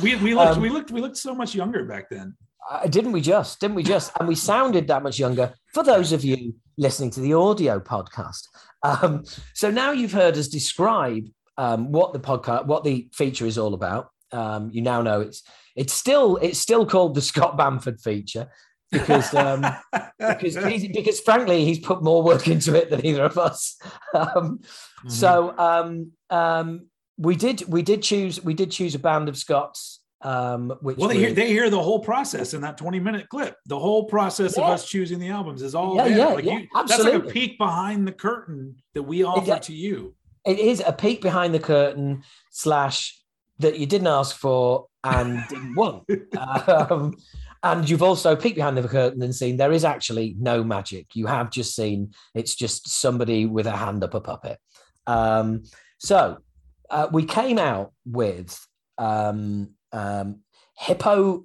We, 0.03 0.17
we 0.17 0.35
looked, 0.35 0.57
Um, 0.57 0.63
we 0.63 0.69
looked, 0.69 0.91
we 0.91 1.01
looked 1.01 1.17
so 1.17 1.35
much 1.35 1.55
younger 1.55 1.85
back 1.85 2.09
then. 2.11 2.37
Uh, 2.71 2.87
didn't 2.87 3.13
we 3.13 3.21
just? 3.21 3.61
Didn't 3.61 3.77
we 3.77 3.83
just? 3.83 4.13
And 4.19 4.29
we 4.29 4.35
sounded 4.35 4.87
that 4.89 5.03
much 5.03 5.19
younger 5.19 5.55
for 5.73 5.83
those 5.83 6.13
of 6.13 6.25
you 6.25 6.55
listening 6.79 7.11
to 7.13 7.21
the 7.21 7.35
audio 7.35 7.81
podcast. 7.81 8.43
Um, 8.83 9.25
so 9.55 9.71
now 9.71 9.93
you've 9.93 10.13
heard 10.13 10.37
us 10.37 10.49
describe 10.49 11.25
um, 11.59 11.91
what 11.91 12.13
the 12.13 12.21
podcast, 12.21 12.67
what 12.67 12.85
the 12.85 13.09
feature 13.13 13.47
is 13.47 13.59
all 13.59 13.75
about. 13.75 14.09
Um, 14.33 14.71
you 14.73 14.81
now 14.83 15.03
know 15.03 15.21
it's 15.21 15.43
it's 15.75 15.93
still 15.93 16.37
it's 16.37 16.59
still 16.59 16.87
called 16.87 17.15
the 17.17 17.21
Scott 17.21 17.57
Bamford 17.57 18.01
feature 18.01 18.49
because 18.93 19.35
um, 19.35 19.67
because 20.19 20.55
he's, 20.65 20.87
because 20.89 21.19
frankly 21.21 21.65
he's 21.65 21.81
put 21.81 22.05
more 22.05 22.23
work 22.23 22.47
into 22.55 22.77
it 22.77 22.91
than 22.91 23.05
either 23.05 23.25
of 23.25 23.39
us. 23.39 23.77
Um, 24.15 24.61
Mhm. 25.05 25.11
So 25.11 25.55
um, 25.59 26.13
um, 26.29 26.87
we 27.21 27.37
did 27.37 27.63
we 27.69 27.83
did 27.83 28.03
choose 28.03 28.43
we 28.43 28.55
did 28.55 28.71
choose 28.71 28.95
a 28.95 28.99
band 28.99 29.29
of 29.29 29.37
Scots. 29.37 29.99
Um, 30.23 30.75
which 30.83 30.99
well, 30.99 31.09
they 31.09 31.17
hear, 31.17 31.33
they 31.33 31.47
hear 31.49 31.71
the 31.71 31.83
whole 31.83 32.01
process 32.01 32.53
in 32.53 32.61
that 32.61 32.77
20 32.77 33.01
minute 33.01 33.27
clip. 33.31 33.57
The 33.65 33.79
whole 33.79 34.05
process 34.05 34.55
of 34.59 34.65
us 34.65 34.87
choosing 34.87 35.19
the 35.19 35.29
albums 35.29 35.63
is 35.63 35.75
all 35.75 35.97
Yeah, 35.97 36.09
there. 36.09 36.19
yeah, 36.19 36.27
like 36.27 36.45
yeah, 36.45 36.59
you, 36.59 36.69
That's 36.75 36.99
like 37.03 37.15
a 37.15 37.21
peek 37.21 37.57
behind 37.57 38.07
the 38.07 38.13
curtain 38.13 38.77
that 38.93 39.03
we 39.03 39.25
offer 39.25 39.41
Exact- 39.41 39.65
to 39.67 39.73
you. 39.75 40.15
it 40.45 40.59
is 40.59 40.83
a 40.87 40.93
peek 40.93 41.23
behind 41.23 41.55
the 41.55 41.59
curtain 41.59 42.23
slash 42.51 43.19
that 43.61 43.79
you 43.79 43.87
didn't 43.87 44.09
ask 44.09 44.37
for 44.37 44.89
and 45.05 45.43
didn't 45.49 45.75
want. 45.75 46.05
Um, 46.69 47.17
and 47.63 47.89
you've 47.89 48.03
also 48.03 48.37
peeked 48.37 48.57
behind 48.57 48.77
the 48.77 48.87
curtain 48.89 49.23
and 49.23 49.35
seen 49.35 49.57
there 49.57 49.73
is 49.73 49.85
actually 49.87 50.37
no 50.39 50.63
magic. 50.63 51.07
You 51.15 51.29
have 51.29 51.51
just 51.51 51.75
seen 51.75 52.13
it's 52.35 52.55
just 52.55 52.89
somebody 52.91 53.47
with 53.47 53.67
a 53.67 53.73
hand 53.77 54.05
up 54.05 54.13
a 54.13 54.21
puppet. 54.21 54.59
Um, 55.07 55.63
so 55.99 56.39
uh, 56.91 57.09
we 57.13 57.25
came 57.25 57.59
out 57.59 57.93
with 58.05 58.67
um, 58.99 59.71
um, 59.93 60.41
hippo 60.77 61.45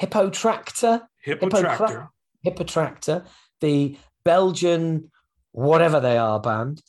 Hippotraktor 0.00 1.02
Hippo 1.22 1.48
Hippotraktor. 1.48 2.08
Hippo 2.42 2.64
tractor 2.64 3.24
the 3.60 3.96
Belgian 4.24 5.10
whatever 5.52 6.00
they 6.00 6.16
are 6.16 6.40
band 6.40 6.80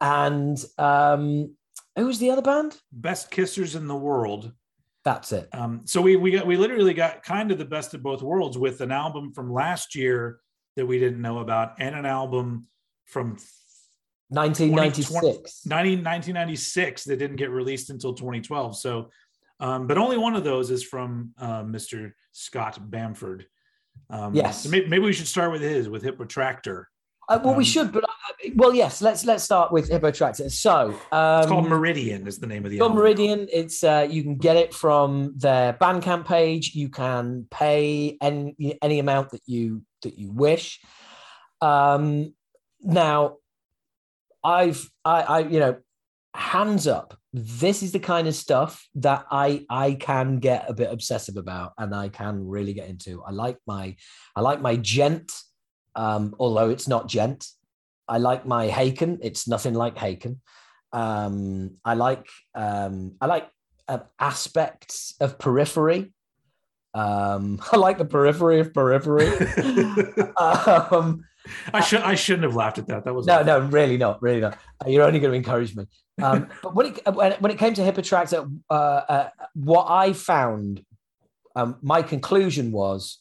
and 0.00 0.62
um, 0.78 1.54
who 1.96 2.06
was 2.06 2.18
the 2.18 2.30
other 2.30 2.42
band? 2.42 2.76
Best 2.92 3.30
kissers 3.30 3.76
in 3.76 3.86
the 3.86 3.96
world. 3.96 4.52
That's 5.04 5.32
it. 5.32 5.48
Um, 5.52 5.82
so 5.84 6.00
we 6.00 6.16
we 6.16 6.30
got 6.30 6.46
we 6.46 6.56
literally 6.56 6.94
got 6.94 7.22
kind 7.22 7.50
of 7.50 7.58
the 7.58 7.64
best 7.64 7.94
of 7.94 8.02
both 8.02 8.22
worlds 8.22 8.56
with 8.56 8.80
an 8.80 8.90
album 8.90 9.32
from 9.32 9.52
last 9.52 9.94
year 9.94 10.40
that 10.76 10.86
we 10.86 10.98
didn't 10.98 11.20
know 11.20 11.38
about 11.38 11.74
and 11.78 11.94
an 11.94 12.06
album 12.06 12.66
from 13.06 13.36
1996. 14.28 15.66
90, 15.66 15.90
1996 15.96 17.04
that 17.04 17.16
didn't 17.18 17.36
get 17.36 17.50
released 17.50 17.90
until 17.90 18.14
2012. 18.14 18.76
So, 18.76 19.10
um, 19.60 19.86
but 19.86 19.98
only 19.98 20.18
one 20.18 20.34
of 20.34 20.44
those 20.44 20.70
is 20.70 20.82
from 20.82 21.32
uh, 21.38 21.62
Mr. 21.62 22.12
Scott 22.32 22.78
Bamford. 22.90 23.46
Um, 24.10 24.34
Yes. 24.34 24.62
So 24.64 24.70
maybe, 24.70 24.88
maybe 24.88 25.04
we 25.04 25.12
should 25.12 25.28
start 25.28 25.52
with 25.52 25.62
his 25.62 25.88
with 25.88 26.02
Hippotraktor. 26.02 26.84
Uh, 27.26 27.40
well, 27.42 27.54
we 27.54 27.58
Um, 27.58 27.64
should, 27.64 27.92
but 27.92 28.04
I, 28.06 28.52
well, 28.54 28.74
yes. 28.74 29.00
Let's 29.00 29.24
let's 29.24 29.42
start 29.42 29.72
with 29.72 29.88
Hippotraktor. 29.88 30.50
So 30.50 30.94
um, 31.10 31.40
It's 31.40 31.48
called 31.48 31.68
Meridian. 31.68 32.26
Is 32.26 32.38
the 32.38 32.46
name 32.46 32.64
of 32.66 32.70
the 32.70 32.80
album. 32.80 32.98
Meridian. 32.98 33.48
It's 33.50 33.82
uh, 33.82 34.06
you 34.10 34.22
can 34.22 34.36
get 34.36 34.56
it 34.56 34.74
from 34.74 35.32
their 35.36 35.72
Bandcamp 35.74 36.26
page. 36.26 36.74
You 36.74 36.88
can 36.90 37.46
pay 37.50 38.18
any 38.20 38.76
any 38.82 38.98
amount 38.98 39.30
that 39.30 39.40
you 39.46 39.82
that 40.02 40.18
you 40.18 40.32
wish. 40.32 40.80
Um, 41.62 42.34
now, 42.82 43.36
I've 44.44 44.88
I, 45.04 45.22
I 45.22 45.38
you 45.40 45.58
know, 45.58 45.76
hands 46.34 46.86
up. 46.86 47.16
This 47.32 47.82
is 47.82 47.92
the 47.92 47.98
kind 47.98 48.28
of 48.28 48.34
stuff 48.34 48.86
that 48.96 49.26
I 49.30 49.64
I 49.70 49.94
can 49.94 50.38
get 50.38 50.66
a 50.68 50.74
bit 50.74 50.92
obsessive 50.92 51.36
about, 51.36 51.72
and 51.78 51.94
I 51.94 52.08
can 52.08 52.46
really 52.46 52.74
get 52.74 52.88
into. 52.88 53.22
I 53.24 53.30
like 53.30 53.58
my 53.66 53.96
I 54.36 54.40
like 54.40 54.60
my 54.60 54.76
djent, 54.76 55.32
um, 55.96 56.36
although 56.38 56.70
it's 56.70 56.86
not 56.86 57.08
djent. 57.08 57.48
I 58.06 58.18
like 58.18 58.46
my 58.46 58.68
Haken. 58.68 59.18
It's 59.22 59.48
nothing 59.48 59.74
like 59.74 59.96
Haken. 59.96 60.38
Um, 60.92 61.78
I 61.84 61.94
like 61.94 62.28
um, 62.54 63.16
I 63.20 63.26
like 63.26 63.48
uh, 63.88 64.00
aspects 64.20 65.14
of 65.20 65.38
periphery. 65.38 66.12
Um, 66.92 67.60
I 67.72 67.76
like 67.76 67.98
the 67.98 68.04
periphery 68.04 68.60
of 68.60 68.72
periphery. 68.72 69.28
um, 70.36 71.24
I 71.72 71.80
should 71.80 72.00
I 72.00 72.14
shouldn't 72.14 72.44
have 72.44 72.56
laughed 72.56 72.78
at 72.78 72.86
that. 72.88 73.04
That 73.04 73.14
was 73.14 73.26
no, 73.26 73.42
no, 73.42 73.60
really 73.60 73.96
not, 73.96 74.22
really 74.22 74.40
not. 74.40 74.58
Uh, 74.84 74.88
You're 74.88 75.04
only 75.04 75.20
going 75.20 75.32
to 75.32 75.36
encourage 75.36 75.74
me. 75.76 75.86
Um, 76.22 76.48
but 76.62 76.74
when 76.74 76.86
it 76.86 77.14
when, 77.14 77.32
when 77.32 77.52
it 77.52 77.58
came 77.58 77.74
to 77.74 77.82
Hippotraktor, 77.82 78.50
uh, 78.70 78.72
uh, 78.72 79.28
what 79.54 79.86
I 79.90 80.12
found, 80.12 80.84
um, 81.56 81.76
my 81.82 82.02
conclusion 82.02 82.72
was, 82.72 83.18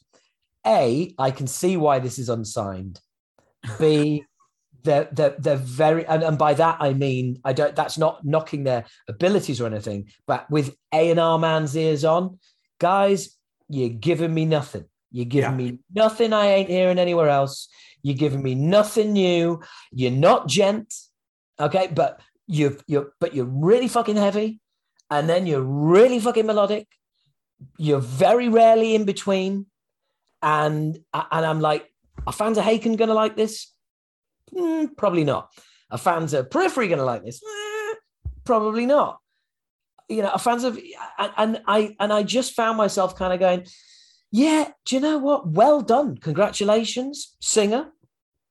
a, 0.66 1.14
I 1.18 1.32
can 1.32 1.48
see 1.48 1.76
why 1.78 2.00
this 2.00 2.18
is 2.20 2.30
unsigned. 2.30 3.00
B, 3.80 4.24
they're 4.84 5.10
they're, 5.12 5.36
they're 5.38 5.56
very, 5.58 6.06
and, 6.06 6.24
and 6.24 6.38
by 6.38 6.54
that 6.54 6.78
I 6.80 6.94
mean 6.94 7.40
I 7.44 7.54
don't. 7.54 7.76
That's 7.76 7.98
not 7.98 8.26
knocking 8.26 8.64
their 8.64 8.86
abilities 9.08 9.60
or 9.60 9.68
anything, 9.68 10.10
but 10.28 10.50
with 10.50 10.76
A 10.94 11.12
and 11.12 11.20
R 11.20 11.38
man's 11.40 11.76
ears 11.76 12.06
on, 12.06 12.40
guys, 12.80 13.38
you're 13.70 13.90
giving 13.90 14.34
me 14.34 14.46
nothing. 14.46 14.86
You're 15.12 15.26
giving 15.26 15.52
Yeah. 15.52 15.56
me 15.72 15.80
nothing 15.94 16.34
I 16.34 16.48
ain't 16.48 16.70
hearing 16.70 17.00
anywhere 17.00 17.30
else. 17.30 17.68
You're 18.04 18.18
giving 18.18 18.44
me 18.44 18.54
nothing 18.54 19.14
new. 19.14 19.62
You're 19.92 20.12
not 20.12 20.48
djent, 20.48 20.94
okay? 21.60 21.88
But 21.88 22.22
you're 22.48 22.78
you're 22.86 23.14
but 23.20 23.34
you're 23.34 23.46
really 23.46 23.88
fucking 23.88 24.18
heavy, 24.18 24.60
and 25.10 25.30
then 25.30 25.48
you're 25.48 25.62
really 25.62 26.20
fucking 26.20 26.46
melodic. 26.46 26.88
You're 27.78 28.02
very 28.02 28.50
rarely 28.50 28.94
in 28.94 29.06
between, 29.06 29.68
and 30.42 31.00
and 31.14 31.46
I'm 31.46 31.62
like, 31.62 31.90
are 32.28 32.34
fans 32.34 32.58
of 32.58 32.66
Haken 32.66 32.98
gonna 32.98 33.14
like 33.14 33.38
this? 33.38 33.74
Hmm, 34.56 34.88
probably 34.98 35.24
not. 35.24 35.50
Are 35.90 35.98
fans 35.98 36.34
of 36.34 36.50
Periphery 36.50 36.90
gonna 36.90 37.06
like 37.06 37.24
this? 37.24 37.42
Eh, 37.42 37.94
probably 38.44 38.86
not. 38.86 39.20
You 40.10 40.24
know, 40.24 40.30
are 40.30 40.40
fans 40.40 40.66
of 40.66 40.78
and 41.38 41.62
I 41.66 41.96
and 42.00 42.12
I 42.12 42.24
just 42.24 42.54
found 42.54 42.78
myself 42.78 43.16
kind 43.16 43.32
of 43.32 43.40
going, 43.40 43.66
yeah, 44.34 44.72
do 44.86 44.96
you 44.96 45.02
know 45.02 45.20
what? 45.20 45.48
Well 45.48 45.82
done. 45.82 46.18
Congratulations, 46.18 47.36
singer. 47.40 47.92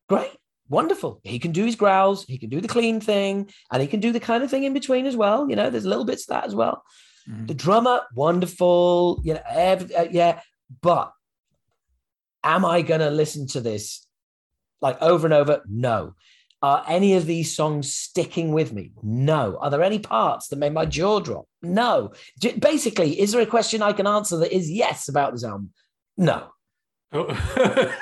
Great. 0.08 0.30
Wonderful. 0.68 1.20
He 1.24 1.38
can 1.40 1.50
do 1.52 1.64
his 1.66 1.74
growls, 1.76 2.24
he 2.24 2.38
can 2.38 2.48
do 2.48 2.60
the 2.60 2.68
clean 2.68 3.00
thing, 3.00 3.50
and 3.70 3.82
he 3.82 3.88
can 3.88 3.98
do 4.00 4.12
the 4.12 4.20
kind 4.20 4.42
of 4.44 4.50
thing 4.50 4.62
in 4.64 4.72
between 4.72 5.06
as 5.06 5.16
well. 5.16 5.50
You 5.50 5.56
know, 5.56 5.68
there's 5.70 5.84
little 5.84 6.04
bits 6.06 6.22
of 6.22 6.28
that 6.28 6.44
as 6.44 6.54
well. 6.54 6.82
Mhm. 7.28 7.48
The 7.48 7.54
drummer, 7.54 8.02
wonderful. 8.14 9.20
You 9.24 9.34
know, 9.34 9.42
ev- 9.50 9.92
uh, 9.98 10.06
yeah. 10.10 10.40
But 10.80 11.12
am 12.42 12.64
I 12.64 12.80
going 12.82 13.00
to 13.00 13.10
listen 13.10 13.46
to 13.48 13.60
this 13.60 14.06
like 14.80 15.00
over 15.02 15.26
and 15.26 15.34
over? 15.34 15.62
No. 15.68 16.14
Are 16.62 16.84
any 16.86 17.14
of 17.14 17.26
these 17.26 17.54
songs 17.54 17.92
sticking 17.92 18.52
with 18.52 18.72
me? 18.72 18.92
No. 19.02 19.58
Are 19.60 19.68
there 19.68 19.82
any 19.82 19.98
parts 19.98 20.46
that 20.48 20.56
made 20.60 20.72
my 20.72 20.84
jaw 20.86 21.18
drop? 21.18 21.46
No. 21.60 22.12
Basically, 22.60 23.20
is 23.20 23.32
there 23.32 23.40
a 23.40 23.46
question 23.46 23.82
I 23.82 23.92
can 23.92 24.06
answer 24.06 24.36
that 24.38 24.54
is 24.54 24.70
yes 24.70 25.08
about 25.08 25.32
this 25.32 25.42
album? 25.42 25.72
No. 26.16 26.52
Oh. 27.12 27.26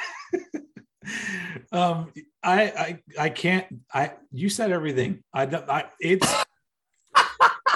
um, 1.72 2.12
I, 2.42 2.62
I, 2.62 2.98
I 3.18 3.28
can't. 3.30 3.66
I, 3.92 4.12
you 4.30 4.50
said 4.50 4.72
everything. 4.72 5.22
I, 5.32 5.44
I 5.44 5.84
it's, 5.98 6.34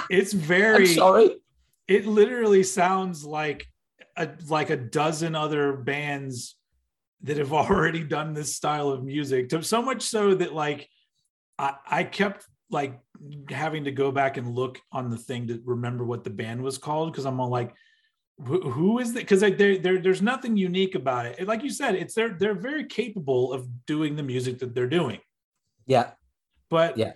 it's 0.09 0.33
I'm 0.35 0.39
very. 0.39 0.87
sorry. 0.87 1.37
It 1.87 2.05
literally 2.05 2.63
sounds 2.63 3.23
like 3.23 3.67
a 4.17 4.29
like 4.47 4.69
a 4.69 4.77
dozen 4.77 5.35
other 5.35 5.73
bands 5.73 6.55
that 7.21 7.37
have 7.37 7.53
already 7.61 8.03
done 8.03 8.33
this 8.33 8.55
style 8.55 8.89
of 8.89 9.03
music. 9.03 9.49
To 9.49 9.63
so 9.63 9.81
much 9.81 10.03
so 10.03 10.35
that 10.35 10.53
like, 10.53 10.89
I, 11.57 11.75
I 11.87 12.03
kept 12.03 12.45
like 12.69 12.99
having 13.49 13.85
to 13.85 13.91
go 13.91 14.11
back 14.11 14.37
and 14.37 14.53
look 14.53 14.79
on 14.91 15.09
the 15.09 15.17
thing 15.17 15.47
to 15.47 15.61
remember 15.65 16.03
what 16.03 16.23
the 16.23 16.29
band 16.29 16.61
was 16.61 16.77
called 16.77 17.11
because 17.11 17.25
I'm 17.25 17.39
all 17.39 17.49
like, 17.49 17.73
who, 18.45 18.69
who 18.69 18.99
is 18.99 19.13
that? 19.13 19.21
Because 19.21 19.41
like 19.41 19.57
there, 19.57 19.77
there, 19.77 19.99
there's 19.99 20.21
nothing 20.21 20.57
unique 20.57 20.95
about 20.95 21.25
it. 21.25 21.47
Like 21.47 21.63
you 21.63 21.69
said, 21.69 21.95
it's 21.95 22.13
they're 22.13 22.35
they're 22.37 22.53
very 22.53 22.85
capable 22.85 23.53
of 23.53 23.85
doing 23.85 24.15
the 24.17 24.23
music 24.23 24.59
that 24.59 24.75
they're 24.75 24.87
doing, 24.89 25.19
Yeah. 25.85 26.11
but 26.69 26.97
Yeah. 26.97 27.13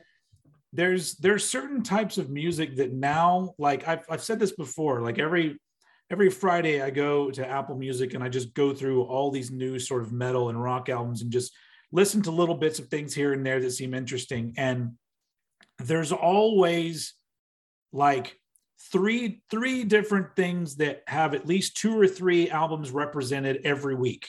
there's 0.72 1.16
there's 1.16 1.44
certain 1.44 1.84
types 1.84 2.18
of 2.18 2.30
music 2.30 2.78
that 2.78 2.94
now, 2.94 3.54
like 3.58 3.86
I've 3.86 4.06
I've 4.10 4.24
said 4.24 4.40
this 4.40 4.54
before, 4.54 5.02
like 5.02 5.20
every 5.20 5.60
every 6.12 6.30
Friday 6.30 6.82
I 6.82 6.90
go 6.90 7.30
to 7.32 7.48
Apple 7.48 7.76
Music 7.76 8.14
and 8.14 8.24
I 8.24 8.30
just 8.30 8.54
go 8.54 8.74
through 8.74 9.04
all 9.04 9.32
these 9.32 9.52
new 9.52 9.78
sort 9.80 10.02
of 10.02 10.12
metal 10.12 10.50
and 10.50 10.62
rock 10.62 10.90
albums 10.90 11.22
and 11.22 11.32
just 11.32 11.54
listen 11.92 12.22
to 12.24 12.32
little 12.32 12.56
bits 12.56 12.80
of 12.80 12.88
things 12.88 13.14
here 13.14 13.34
and 13.34 13.46
there 13.46 13.60
that 13.60 13.72
seem 13.72 13.94
interesting. 13.94 14.54
And 14.58 14.94
there's 15.78 16.12
always 16.12 17.14
like 17.92 18.38
three 18.92 19.42
three 19.52 19.84
different 19.84 20.36
things 20.36 20.78
that 20.78 21.04
have 21.08 21.34
at 21.34 21.48
least 21.48 21.78
two 21.78 22.00
or 22.00 22.08
three 22.08 22.50
albums 22.50 22.92
represented 22.92 23.62
every 23.64 23.96
week. 23.96 24.28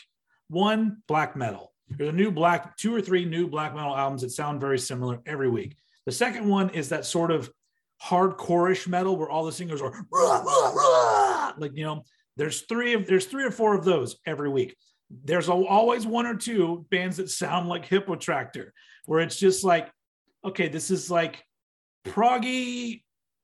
One, 0.49 0.99
black 1.07 1.37
metal. 1.37 1.73
There's 1.89 2.11
a 2.11 2.13
new 2.13 2.31
black, 2.31 2.77
two 2.77 2.95
or 2.95 3.01
three 3.01 3.25
new 3.25 3.49
black 3.49 3.75
metal 3.75 3.97
albums 3.97 4.23
that 4.23 4.31
sound 4.31 4.61
very 4.61 4.79
similar 4.79 5.21
every 5.27 5.49
week. 5.49 5.77
The 6.07 6.13
second 6.13 6.49
one 6.49 6.71
is 6.71 6.89
that 6.91 7.05
sort 7.05 7.31
of 7.31 7.51
hardcore-ish 8.03 8.89
metal 8.89 9.17
where 9.17 9.29
all 9.29 9.45
the 9.45 9.53
singers 9.53 9.83
are 9.83 9.93
"Rah, 10.11 10.41
rah, 10.41 10.71
rah," 10.71 11.53
like 11.59 11.77
you 11.77 11.85
know. 11.85 12.05
There's 12.37 12.63
three 12.63 12.95
of 12.95 13.07
there's 13.07 13.27
three 13.27 13.45
or 13.45 13.51
four 13.51 13.75
of 13.75 13.85
those 13.85 14.17
every 14.25 14.49
week. 14.49 14.75
There's 15.25 15.51
al- 15.51 15.67
always 15.67 16.07
one 16.07 16.27
or 16.27 16.37
two 16.37 16.87
bands 16.91 17.19
that 17.19 17.29
sound 17.29 17.69
like 17.69 17.87
Hippotraktor, 17.87 18.71
where 19.05 19.21
it's 19.21 19.39
just 19.39 19.63
like, 19.63 19.91
okay, 20.45 20.69
this 20.69 20.91
is 20.91 21.11
like 21.11 21.45
proggy, 22.07 23.03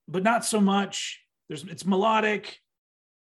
but 0.08 0.22
not 0.22 0.44
so 0.46 0.60
much. 0.60 1.20
There's 1.48 1.64
it's 1.64 1.84
melodic. 1.84 2.58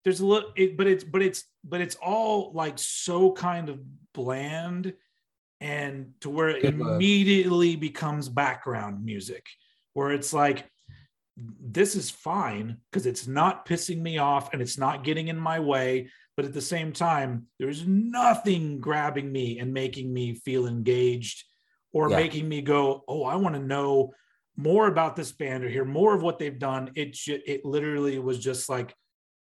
There's 0.05 0.21
a 0.21 0.27
little, 0.27 0.51
it, 0.57 0.77
but 0.77 0.87
it's 0.87 1.05
but 1.05 1.23
it's 1.23 1.45
but 1.65 1.81
it's 1.81 1.95
all 1.95 2.53
like 2.53 2.79
so 2.79 3.33
kind 3.33 3.69
of 3.69 3.81
bland, 4.13 4.93
and 5.61 6.11
to 6.21 6.29
where 6.29 6.51
it 6.51 6.63
Good 6.63 6.75
immediately 6.75 7.77
becomes 7.77 8.29
background 8.29 9.05
music, 9.05 9.47
where 9.95 10.11
it's 10.11 10.33
like 10.33 10.67
this 11.61 11.95
is 11.97 12.11
fine 12.11 12.77
because 12.91 13.07
it's 13.07 13.27
not 13.27 13.67
pissing 13.67 14.01
me 14.01 14.19
off 14.19 14.53
and 14.53 14.61
it's 14.63 14.79
not 14.79 15.05
getting 15.05 15.29
in 15.29 15.39
my 15.39 15.59
way. 15.61 16.11
But 16.37 16.47
at 16.47 16.55
the 16.55 16.61
same 16.63 16.93
time, 16.93 17.47
there's 17.59 17.87
nothing 17.87 18.81
grabbing 18.81 19.31
me 19.31 19.59
and 19.59 19.73
making 19.73 20.13
me 20.13 20.35
feel 20.35 20.67
engaged 20.67 21.45
or 21.93 22.09
Yeah. 22.11 22.17
making 22.17 22.49
me 22.49 22.63
go, 22.63 23.05
oh, 23.07 23.25
I 23.25 23.37
want 23.37 23.55
to 23.55 23.61
know 23.61 24.13
more 24.57 24.87
about 24.87 25.15
this 25.17 25.31
band 25.33 25.65
or 25.65 25.69
hear 25.69 25.85
more 25.85 26.15
of 26.15 26.23
what 26.23 26.39
they've 26.39 26.59
done. 26.59 26.91
It 26.95 27.13
ju- 27.15 27.43
it 27.47 27.65
literally 27.65 28.19
was 28.19 28.39
just 28.39 28.69
like, 28.69 28.95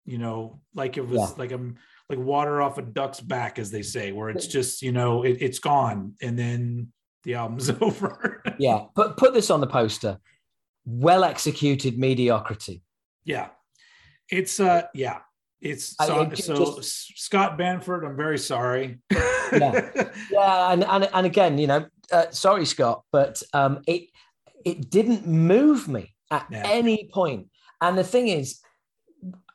you 0.04 0.18
know, 0.18 0.60
like 0.74 0.96
it 0.96 1.06
was 1.06 1.18
Yeah. 1.20 1.34
like 1.38 1.52
I'm 1.52 1.76
like 2.10 2.18
water 2.18 2.60
off 2.60 2.78
a 2.78 2.82
duck's 2.82 3.20
back, 3.20 3.58
as 3.58 3.70
they 3.70 3.82
say, 3.82 4.12
where 4.12 4.28
it's 4.28 4.46
just 4.46 4.82
you 4.82 4.92
know 4.92 5.22
it, 5.22 5.38
it's 5.40 5.58
gone 5.60 6.14
and 6.20 6.38
then 6.38 6.92
the 7.22 7.34
album's 7.34 7.70
over. 7.80 8.42
Yeah. 8.58 8.86
But 8.94 9.16
put 9.16 9.32
this 9.32 9.50
on 9.50 9.60
the 9.60 9.66
poster. 9.66 10.18
Well 10.86 11.24
executed 11.24 11.98
mediocrity. 11.98 12.82
yeah, 13.24 13.48
it's 14.30 14.60
uh 14.60 14.82
yeah. 14.94 15.20
It's 15.60 15.94
I- 15.98 16.06
so, 16.06 16.24
ju- 16.26 16.36
so 16.36 16.76
just- 16.76 17.18
Scott 17.18 17.56
Bamford. 17.56 18.04
I'm 18.04 18.16
very 18.16 18.38
sorry. 18.38 18.98
Yeah. 19.10 19.90
Yeah, 20.30 20.72
and 20.72 20.84
and, 20.84 21.08
and 21.12 21.26
again, 21.26 21.58
you 21.58 21.66
know, 21.66 21.86
uh, 22.12 22.26
sorry, 22.30 22.64
Scott, 22.66 23.02
but 23.12 23.42
um, 23.52 23.82
it 23.86 24.08
it 24.64 24.90
didn't 24.90 25.26
move 25.26 25.88
me 25.88 26.14
at 26.30 26.46
Yeah. 26.50 26.62
any 26.66 27.08
point. 27.12 27.48
And 27.80 27.96
the 27.96 28.04
thing 28.04 28.28
is, 28.28 28.60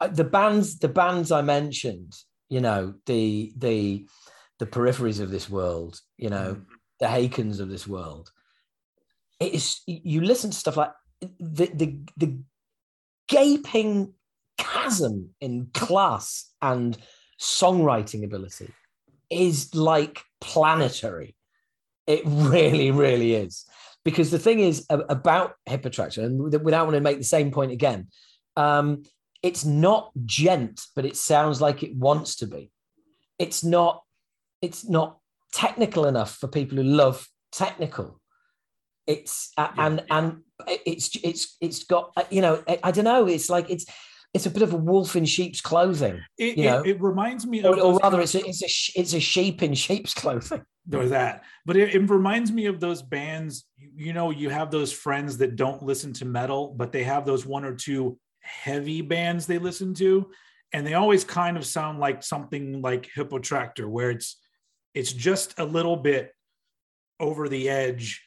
uh, 0.01 0.07
the 0.07 0.23
bands, 0.23 0.79
the 0.79 0.87
bands 0.87 1.31
I 1.31 1.41
mentioned, 1.41 2.13
you 2.49 2.61
know, 2.61 2.93
the 3.05 3.51
the 3.57 4.07
the 4.59 4.65
peripheries 4.65 5.19
of 5.19 5.29
this 5.31 5.49
world, 5.49 5.99
you 6.17 6.29
know, 6.29 6.55
Mm. 6.55 6.65
the 6.99 7.05
Hakens 7.07 7.59
of 7.59 7.69
this 7.69 7.85
world. 7.87 8.31
It 9.39 9.53
is 9.53 9.81
you 9.85 10.21
listen 10.21 10.51
to 10.51 10.57
stuff 10.57 10.77
like 10.77 10.91
the 11.39 11.65
the 11.73 11.99
the 12.17 12.39
gaping 13.27 14.13
chasm 14.57 15.29
in 15.39 15.69
class 15.73 16.51
and 16.61 16.97
songwriting 17.39 18.23
ability 18.23 18.69
is 19.29 19.73
like 19.75 20.21
planetary. 20.41 21.35
It 22.07 22.21
really, 22.25 22.91
really 22.91 23.35
is. 23.35 23.65
because 24.03 24.31
the 24.31 24.39
thing 24.39 24.59
is 24.59 24.85
about 24.89 25.53
Hippotraktor, 25.67 26.23
and 26.23 26.41
without 26.63 26.85
wanting 26.85 26.99
to 26.99 27.03
make 27.03 27.17
the 27.17 27.23
same 27.23 27.51
point 27.51 27.71
again, 27.71 28.07
um, 28.55 29.03
it's 29.43 29.65
not 29.65 30.11
djent, 30.25 30.81
but 30.95 31.05
it 31.05 31.15
sounds 31.15 31.61
like 31.61 31.83
it 31.83 31.95
wants 31.95 32.37
to 32.37 32.47
be. 32.47 32.71
It's 33.37 33.63
not. 33.63 34.03
It's 34.61 34.87
not 34.87 35.19
technical 35.53 36.05
enough 36.05 36.35
for 36.35 36.47
people 36.47 36.77
who 36.77 36.83
love 36.83 37.27
technical. 37.51 38.19
It's 39.07 39.51
uh, 39.57 39.69
yeah, 39.75 39.85
and 39.85 40.03
yeah. 40.07 40.17
and 40.17 40.41
it's 40.67 41.15
it's 41.23 41.57
it's 41.61 41.83
got 41.83 42.11
uh, 42.17 42.23
you 42.29 42.41
know 42.41 42.63
I, 42.83 42.91
don't 42.91 43.05
know. 43.05 43.27
It's 43.27 43.49
like 43.49 43.69
it's 43.69 43.85
it's 44.33 44.45
a 44.45 44.51
bit 44.51 44.61
of 44.61 44.73
a 44.73 44.77
wolf 44.77 45.15
in 45.15 45.25
sheep's 45.25 45.61
clothing. 45.61 46.21
It, 46.37 46.57
you 46.57 46.65
know, 46.65 46.81
it, 46.81 46.91
it 46.91 47.01
reminds 47.01 47.47
me, 47.47 47.63
or, 47.63 47.79
or 47.79 47.97
rather, 47.97 48.21
it's 48.21 48.35
a, 48.35 48.45
it's 48.45 48.61
a 48.61 48.99
it's 48.99 49.13
a 49.13 49.19
sheep 49.19 49.63
in 49.63 49.73
sheep's 49.85 50.13
clothing. 50.13 50.63
Or 50.91 51.05
that, 51.07 51.43
but 51.65 51.77
it, 51.77 51.93
it 51.93 52.09
reminds 52.09 52.51
me 52.51 52.65
of 52.65 52.79
those 52.79 53.01
bands. 53.01 53.65
You 53.77 54.13
know, 54.13 54.31
you 54.31 54.49
have 54.49 54.71
those 54.71 54.91
friends 54.91 55.37
that 55.37 55.55
don't 55.55 55.83
listen 55.83 56.13
to 56.13 56.25
metal, 56.25 56.73
but 56.75 56.91
they 56.91 57.03
have 57.03 57.25
those 57.25 57.45
one 57.45 57.63
or 57.63 57.75
two 57.75 58.17
heavy 58.41 59.01
bands 59.01 59.45
they 59.45 59.59
listen 59.59 59.93
to, 59.95 60.31
and 60.73 60.85
they 60.85 60.95
always 60.95 61.23
kind 61.23 61.57
of 61.57 61.65
sound 61.65 61.99
like 61.99 62.23
something 62.23 62.81
like 62.81 63.09
Hippotraktor, 63.15 63.87
where 63.87 64.09
it's 64.09 64.37
it's 64.93 65.13
just 65.13 65.59
a 65.59 65.65
little 65.65 65.95
bit 65.95 66.33
over 67.19 67.49
the 67.49 67.69
edge 67.69 68.23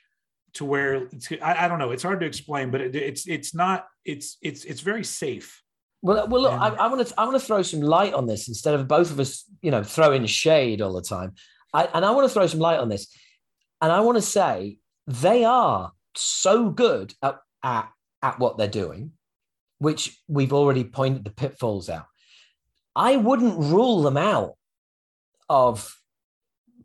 to 0.54 0.64
where 0.64 1.08
I, 1.42 1.64
I, 1.64 1.68
don't 1.68 1.78
know. 1.78 1.92
It's 1.92 2.02
hard 2.02 2.20
to 2.20 2.26
explain, 2.26 2.70
but 2.70 2.80
it, 2.80 2.94
it's 2.94 3.26
it's 3.26 3.54
not. 3.54 3.86
It's 4.04 4.36
it's 4.42 4.64
it's 4.64 4.80
very 4.80 5.04
safe. 5.04 5.62
Well, 6.02 6.26
well, 6.28 6.42
look, 6.42 6.52
and, 6.52 6.62
I, 6.62 6.68
I 6.68 6.86
want 6.88 7.06
to 7.06 7.14
I 7.20 7.24
want 7.24 7.38
to 7.40 7.46
throw 7.46 7.62
some 7.62 7.80
light 7.80 8.12
on 8.12 8.26
this 8.26 8.48
instead 8.48 8.74
of 8.74 8.88
both 8.88 9.10
of 9.10 9.20
us, 9.20 9.44
you 9.62 9.70
know, 9.70 9.82
throwing 9.82 10.26
shade 10.26 10.82
all 10.82 10.92
the 10.92 11.02
time. 11.02 11.34
I, 11.72 11.88
and 11.94 12.04
I 12.04 12.10
want 12.10 12.28
to 12.28 12.34
throw 12.34 12.46
some 12.46 12.60
light 12.60 12.78
on 12.78 12.88
this, 12.88 13.06
and 13.80 13.90
I 13.90 14.00
want 14.00 14.18
to 14.18 14.22
say 14.22 14.78
they 15.06 15.44
are 15.44 15.92
so 16.14 16.70
good 16.70 17.14
at, 17.22 17.38
at 17.62 17.88
at 18.22 18.38
what 18.38 18.58
they're 18.58 18.68
doing, 18.68 19.12
which 19.78 20.20
we've 20.28 20.52
already 20.52 20.84
pointed 20.84 21.24
the 21.24 21.30
pitfalls 21.30 21.88
out. 21.88 22.06
I 22.94 23.16
wouldn't 23.16 23.58
rule 23.58 24.02
them 24.02 24.16
out 24.16 24.54
of 25.48 25.96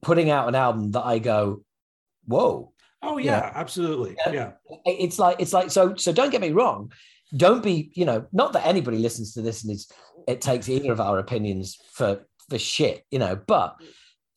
putting 0.01 0.29
out 0.29 0.47
an 0.47 0.55
album 0.55 0.91
that 0.91 1.05
I 1.05 1.19
go, 1.19 1.63
whoa. 2.25 2.71
Oh 3.03 3.17
yeah, 3.17 3.51
absolutely. 3.53 4.15
Yeah. 4.31 4.53
It's 4.85 5.19
like 5.19 5.37
it's 5.39 5.53
like 5.53 5.71
so 5.71 5.95
so 5.95 6.11
don't 6.11 6.31
get 6.31 6.41
me 6.41 6.51
wrong 6.51 6.91
don't 7.35 7.63
be, 7.63 7.91
you 7.93 8.05
know, 8.05 8.25
not 8.31 8.53
that 8.53 8.65
anybody 8.65 8.99
listens 8.99 9.33
to 9.33 9.41
this 9.41 9.63
and 9.63 9.73
is 9.73 9.91
it 10.27 10.41
takes 10.41 10.69
either 10.69 10.91
of 10.91 11.01
our 11.01 11.19
opinions 11.19 11.77
for 11.91 12.25
for 12.49 12.57
shit, 12.57 13.03
you 13.11 13.19
know, 13.19 13.35
but 13.47 13.75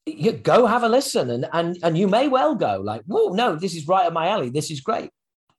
you 0.07 0.33
go 0.33 0.67
have 0.67 0.83
a 0.83 0.89
listen 0.89 1.31
and 1.31 1.47
and 1.53 1.77
and 1.83 1.97
you 1.97 2.09
may 2.09 2.27
well 2.27 2.55
go 2.55 2.81
like, 2.83 3.03
whoa, 3.07 3.29
no, 3.29 3.55
this 3.55 3.75
is 3.75 3.87
right 3.87 4.07
up 4.07 4.13
my 4.13 4.29
alley. 4.29 4.51
This 4.51 4.71
is 4.71 4.81
great. 4.81 5.11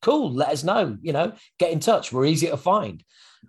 Cool. 0.02 0.34
Let 0.34 0.50
us 0.50 0.64
know, 0.64 0.98
you 1.02 1.14
know, 1.14 1.34
get 1.60 1.72
in 1.72 1.80
touch. 1.80 2.12
We're 2.12 2.26
easy 2.26 2.48
to 2.48 2.58
find. 2.58 3.04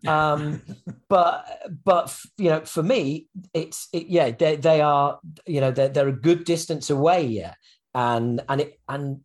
um 0.06 0.62
but 1.08 1.44
but 1.84 2.16
you 2.38 2.48
know 2.48 2.64
for 2.64 2.82
me 2.82 3.26
it's 3.52 3.88
it, 3.92 4.06
yeah 4.06 4.30
they, 4.30 4.56
they 4.56 4.80
are 4.80 5.20
you 5.46 5.60
know 5.60 5.70
they're, 5.70 5.90
they're 5.90 6.08
a 6.08 6.12
good 6.12 6.44
distance 6.44 6.88
away 6.88 7.26
yeah 7.26 7.52
and 7.94 8.40
and 8.48 8.62
it 8.62 8.80
and 8.88 9.20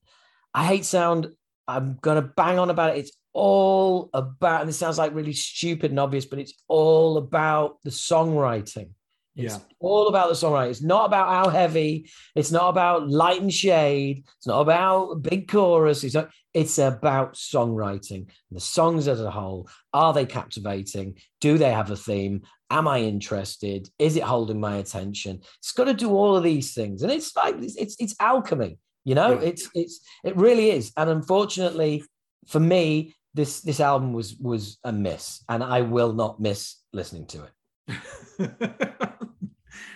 i 0.57 0.65
hate 0.65 0.83
sound 0.83 1.27
i'm 1.67 1.97
gonna 2.01 2.21
bang 2.21 2.59
on 2.59 2.69
about 2.69 2.95
it 2.95 2.99
it's 2.99 3.17
all 3.37 4.09
about, 4.15 4.61
and 4.61 4.69
it 4.69 4.73
sounds 4.73 4.97
like 4.97 5.13
really 5.13 5.31
stupid 5.31 5.91
and 5.91 5.99
obvious, 5.99 6.25
but 6.25 6.39
it's 6.39 6.55
all 6.67 7.17
about 7.17 7.77
the 7.83 7.91
songwriting. 7.91 8.89
It's 9.35 9.53
yeah. 9.53 9.59
all 9.79 10.07
about 10.07 10.29
the 10.29 10.33
songwriting. 10.33 10.71
It's 10.71 10.81
not 10.81 11.05
about 11.05 11.27
how 11.27 11.49
heavy. 11.49 12.09
It's 12.33 12.51
not 12.51 12.69
about 12.69 13.07
light 13.07 13.39
and 13.39 13.53
shade. 13.53 14.23
It's 14.37 14.47
not 14.47 14.61
about 14.61 15.21
big 15.21 15.47
chorus. 15.47 16.03
It's 16.03 16.15
not, 16.15 16.31
it's 16.55 16.79
about 16.79 17.35
songwriting. 17.35 18.31
The 18.49 18.59
songs 18.59 19.07
as 19.07 19.21
a 19.21 19.29
whole, 19.29 19.69
are 19.93 20.13
they 20.13 20.25
captivating? 20.25 21.19
Do 21.39 21.59
they 21.59 21.71
have 21.71 21.91
a 21.91 21.95
theme? 21.95 22.41
Am 22.71 22.87
I 22.87 23.01
interested? 23.01 23.87
Is 23.99 24.17
it 24.17 24.23
holding 24.23 24.59
my 24.59 24.77
attention? 24.77 25.41
It's 25.59 25.73
got 25.73 25.85
to 25.85 25.93
do 25.93 26.09
all 26.09 26.35
of 26.35 26.43
these 26.43 26.73
things. 26.73 27.03
And 27.03 27.11
it's 27.11 27.35
like 27.35 27.53
it's 27.59 27.75
it's, 27.75 27.95
it's 27.99 28.15
alchemy, 28.19 28.79
you 29.07 29.15
know? 29.15 29.39
Yeah. 29.39 29.47
It's 29.47 29.69
it's 29.73 30.01
it 30.25 30.35
really 30.35 30.69
is. 30.69 30.91
And 30.97 31.09
unfortunately, 31.09 32.03
for 32.45 32.59
me, 32.59 33.15
this 33.33 33.61
this 33.61 33.79
album 33.79 34.11
was 34.11 34.35
was 34.35 34.79
a 34.83 34.91
miss, 34.91 35.43
and 35.47 35.63
I 35.63 35.81
will 35.81 36.11
not 36.11 36.41
miss 36.41 36.75
listening 36.91 37.25
to 37.27 37.43
it. 37.45 37.51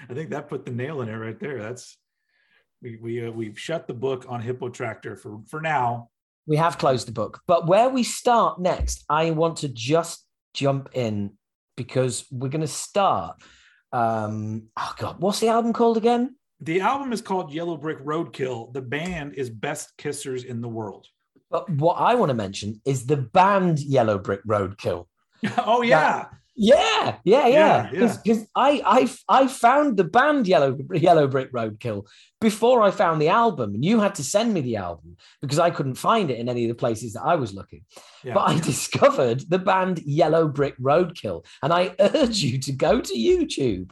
I 0.10 0.14
think 0.14 0.30
that 0.30 0.48
put 0.48 0.66
the 0.66 0.72
nail 0.72 1.02
in 1.02 1.10
it 1.10 1.16
right 1.16 1.38
there. 1.38 1.62
That's 1.62 1.98
we 2.82 2.96
we 3.02 3.28
uh, 3.28 3.32
we've 3.32 3.60
shut 3.60 3.86
the 3.86 3.94
book 3.94 4.26
on 4.30 4.42
Hippotraktor 4.42 5.20
for 5.20 5.42
for 5.46 5.60
now. 5.60 6.10
We 6.48 6.56
have 6.56 6.78
closed 6.78 7.06
the 7.06 7.12
book, 7.12 7.42
but 7.48 7.68
where 7.68 7.90
we 7.90 8.04
start 8.04 8.62
next, 8.62 9.04
I 9.10 9.32
want 9.32 9.58
to 9.58 9.68
just 9.68 10.26
jump 10.54 10.90
in 10.94 11.34
because 11.76 12.26
we're 12.32 12.48
going 12.48 12.62
to 12.62 12.68
start. 12.68 13.42
Um, 13.92 14.70
oh 14.78 14.94
God, 14.98 15.20
what's 15.20 15.42
the 15.42 15.50
album 15.50 15.74
called 15.74 15.98
again? 15.98 16.36
The 16.64 16.80
album 16.82 17.12
is 17.12 17.22
called 17.22 17.52
Yellow 17.52 17.76
Brick 17.76 18.00
Roadkill. 18.06 18.72
The 18.72 18.84
band 18.84 19.34
is 19.34 19.50
Best 19.50 19.98
Kissers 19.98 20.46
in 20.46 20.62
the 20.62 20.68
World. 20.68 21.08
But 21.50 21.68
what 21.70 21.96
I 21.96 22.14
want 22.14 22.30
to 22.30 22.36
mention 22.36 22.80
is 22.86 23.08
the 23.08 23.18
band 23.18 23.80
Yellow 23.80 24.20
Brick 24.20 24.44
Roadkill. 24.46 25.08
oh 25.58 25.82
yeah. 25.82 26.00
That, 26.00 26.32
yeah, 26.56 27.18
yeah, 27.24 27.48
yeah. 27.48 27.90
Because 27.90 28.20
yeah, 28.24 28.34
yeah. 28.36 28.44
I, 28.56 28.82
I, 28.86 29.44
I 29.44 29.48
found 29.48 29.98
the 29.98 30.04
band 30.04 30.48
Yellow 30.48 30.78
Yellow 30.94 31.28
Brick 31.28 31.52
Roadkill 31.52 32.06
before 32.40 32.84
I 32.84 32.92
found 32.92 33.20
the 33.20 33.30
album, 33.30 33.74
and 33.74 33.84
you 33.84 34.00
had 34.00 34.14
to 34.16 34.24
send 34.24 34.54
me 34.54 34.62
the 34.62 34.76
album 34.76 35.18
because 35.42 35.58
I 35.58 35.72
couldn't 35.72 35.96
find 35.96 36.30
it 36.30 36.38
in 36.38 36.50
any 36.50 36.66
of 36.66 36.70
the 36.70 36.76
places 36.76 37.14
that 37.14 37.24
I 37.24 37.36
was 37.36 37.56
looking. 37.56 37.84
Yeah. 38.24 38.36
But 38.36 38.50
I 38.50 38.60
discovered 38.72 39.50
the 39.50 39.60
band 39.60 40.04
Yellow 40.06 40.48
Brick 40.48 40.78
Roadkill, 40.78 41.46
and 41.64 41.74
I 41.74 41.96
urge 42.00 42.38
you 42.38 42.60
to 42.60 42.72
go 42.72 43.02
to 43.02 43.14
YouTube 43.14 43.90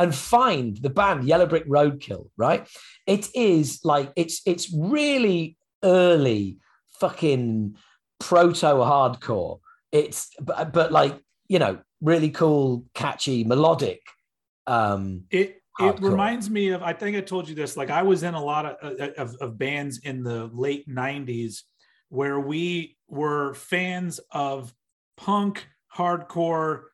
and 0.00 0.14
find 0.14 0.78
the 0.78 0.90
band 0.90 1.24
Yellow 1.24 1.46
Brick 1.46 1.68
Roadkill. 1.68 2.30
Right? 2.36 2.66
It 3.06 3.28
is 3.34 3.80
like 3.84 4.12
it's 4.16 4.40
it's 4.46 4.72
really 4.72 5.56
early 5.84 6.58
fucking 6.98 7.76
proto 8.18 8.66
hardcore. 8.66 9.60
It's 9.92 10.30
but, 10.40 10.72
but 10.72 10.90
like 10.90 11.20
you 11.48 11.58
know 11.58 11.78
really 12.00 12.30
cool, 12.30 12.84
catchy, 12.94 13.44
melodic. 13.44 14.00
Um, 14.66 15.24
it 15.30 15.62
it 15.78 16.00
reminds 16.00 16.50
me 16.50 16.70
of 16.70 16.82
I 16.82 16.92
think 16.92 17.16
I 17.16 17.20
told 17.20 17.48
you 17.48 17.54
this. 17.54 17.76
Like 17.76 17.90
I 17.90 18.02
was 18.02 18.22
in 18.22 18.34
a 18.34 18.42
lot 18.42 18.66
of, 18.66 19.00
uh, 19.00 19.08
of, 19.16 19.36
of 19.36 19.58
bands 19.58 19.98
in 19.98 20.22
the 20.22 20.50
late 20.52 20.88
'90s 20.88 21.62
where 22.08 22.40
we 22.40 22.96
were 23.08 23.54
fans 23.54 24.20
of 24.32 24.74
punk, 25.16 25.66
hardcore, 25.94 26.84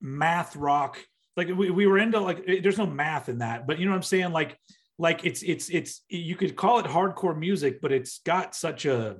math 0.00 0.56
rock. 0.56 0.98
Like 1.38 1.48
we, 1.48 1.70
we 1.70 1.86
were 1.86 1.98
into 1.98 2.18
like 2.20 2.44
there's 2.62 2.76
no 2.76 2.86
math 2.86 3.28
in 3.28 3.38
that, 3.38 3.66
but 3.66 3.78
you 3.78 3.86
know 3.86 3.92
what 3.92 3.98
I'm 3.98 4.02
saying? 4.02 4.32
Like 4.32 4.58
like 4.98 5.24
it's 5.24 5.42
it's 5.42 5.70
it's 5.70 6.02
you 6.08 6.34
could 6.34 6.56
call 6.56 6.80
it 6.80 6.86
hardcore 6.86 7.38
music, 7.38 7.80
but 7.80 7.92
it's 7.92 8.18
got 8.26 8.54
such 8.56 8.84
a 8.84 9.18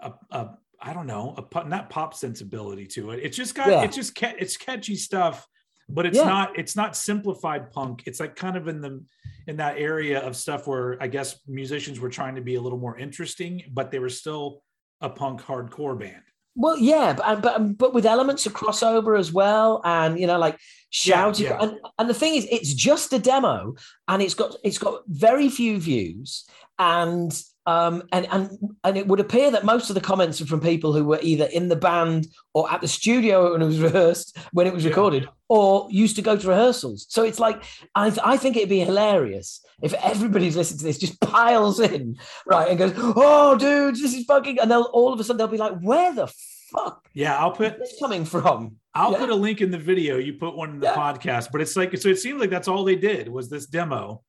a, 0.00 0.12
a 0.30 0.50
I 0.80 0.92
don't 0.92 1.08
know, 1.08 1.34
a 1.36 1.64
not 1.64 1.90
pop 1.90 2.14
sensibility 2.14 2.86
to 2.88 3.10
it. 3.10 3.20
It's 3.22 3.36
just 3.36 3.56
got 3.56 3.68
yeah. 3.68 3.82
it's 3.82 3.96
just 3.96 4.16
it's 4.22 4.56
catchy 4.56 4.94
stuff, 4.94 5.44
but 5.88 6.06
it's 6.06 6.18
yeah. 6.18 6.24
not 6.24 6.58
it's 6.58 6.76
not 6.76 6.96
simplified 6.96 7.72
punk. 7.72 8.04
It's 8.06 8.20
like 8.20 8.36
kind 8.36 8.56
of 8.56 8.68
in 8.68 8.80
the 8.80 9.04
in 9.48 9.56
that 9.56 9.76
area 9.76 10.20
of 10.20 10.36
stuff 10.36 10.68
where 10.68 10.96
I 11.02 11.08
guess 11.08 11.40
musicians 11.48 11.98
were 11.98 12.10
trying 12.10 12.36
to 12.36 12.42
be 12.42 12.54
a 12.54 12.60
little 12.60 12.78
more 12.78 12.96
interesting, 12.96 13.64
but 13.72 13.90
they 13.90 13.98
were 13.98 14.08
still 14.08 14.62
a 15.00 15.10
punk 15.10 15.42
hardcore 15.42 15.98
band. 15.98 16.22
Well, 16.56 16.78
yeah, 16.78 17.14
but 17.14 17.42
but 17.42 17.76
but 17.76 17.94
with 17.94 18.06
elements 18.06 18.46
of 18.46 18.54
crossover 18.54 19.18
as 19.18 19.32
well, 19.32 19.80
and 19.84 20.18
you 20.18 20.26
know, 20.26 20.38
like 20.38 20.58
shouting. 20.90 21.46
Yeah, 21.46 21.58
yeah. 21.60 21.62
And, 21.62 21.78
and 21.98 22.10
the 22.10 22.14
thing 22.14 22.34
is, 22.36 22.46
it's 22.50 22.72
just 22.72 23.12
a 23.12 23.18
demo, 23.18 23.74
and 24.06 24.22
it's 24.22 24.34
got 24.34 24.54
it's 24.62 24.78
got 24.78 25.02
very 25.08 25.48
few 25.48 25.78
views, 25.78 26.44
and 26.78 27.32
um, 27.66 28.02
and 28.12 28.26
and 28.30 28.50
and 28.84 28.96
it 28.96 29.06
would 29.06 29.20
appear 29.20 29.50
that 29.50 29.64
most 29.64 29.88
of 29.88 29.94
the 29.94 30.00
comments 30.00 30.40
are 30.40 30.46
from 30.46 30.60
people 30.60 30.92
who 30.92 31.04
were 31.04 31.18
either 31.22 31.46
in 31.46 31.68
the 31.68 31.76
band 31.76 32.26
or 32.52 32.70
at 32.70 32.80
the 32.80 32.88
studio 32.88 33.52
when 33.52 33.62
it 33.62 33.66
was 33.66 33.80
rehearsed, 33.80 34.36
when 34.52 34.66
it 34.66 34.74
was 34.74 34.84
recorded, 34.84 35.28
or 35.48 35.88
used 35.90 36.16
to 36.16 36.22
go 36.22 36.36
to 36.36 36.48
rehearsals. 36.48 37.06
So 37.08 37.24
it's 37.24 37.40
like 37.40 37.62
I, 37.94 38.10
th- 38.10 38.20
I 38.22 38.36
think 38.36 38.56
it'd 38.56 38.68
be 38.68 38.80
hilarious 38.80 39.64
if 39.82 39.94
everybody's 39.94 40.56
listening 40.56 40.78
to 40.80 40.84
this 40.84 40.98
just 40.98 41.20
piles 41.20 41.80
in 41.80 42.18
right 42.46 42.68
and 42.68 42.78
goes, 42.78 42.92
"Oh, 42.96 43.56
dude, 43.56 43.96
this 43.96 44.14
is 44.14 44.24
fucking," 44.24 44.58
and 44.60 44.70
they'll 44.70 44.90
all 44.92 45.12
of 45.12 45.20
a 45.20 45.24
sudden 45.24 45.38
they'll 45.38 45.48
be 45.48 45.56
like, 45.56 45.78
"Where 45.80 46.14
the 46.14 46.26
fuck?" 46.70 47.08
Yeah, 47.14 47.38
I'll 47.38 47.52
put 47.52 47.78
this 47.78 47.96
coming 47.98 48.26
from. 48.26 48.76
I'll 48.94 49.12
yeah. 49.12 49.18
put 49.18 49.30
a 49.30 49.34
link 49.34 49.62
in 49.62 49.70
the 49.70 49.78
video. 49.78 50.18
You 50.18 50.34
put 50.34 50.54
one 50.54 50.70
in 50.70 50.80
the 50.80 50.86
yeah. 50.86 50.94
podcast, 50.94 51.48
but 51.50 51.62
it's 51.62 51.76
like 51.76 51.96
so. 51.96 52.10
It 52.10 52.18
seems 52.18 52.40
like 52.40 52.50
that's 52.50 52.68
all 52.68 52.84
they 52.84 52.96
did 52.96 53.28
was 53.28 53.48
this 53.48 53.64
demo 53.64 54.22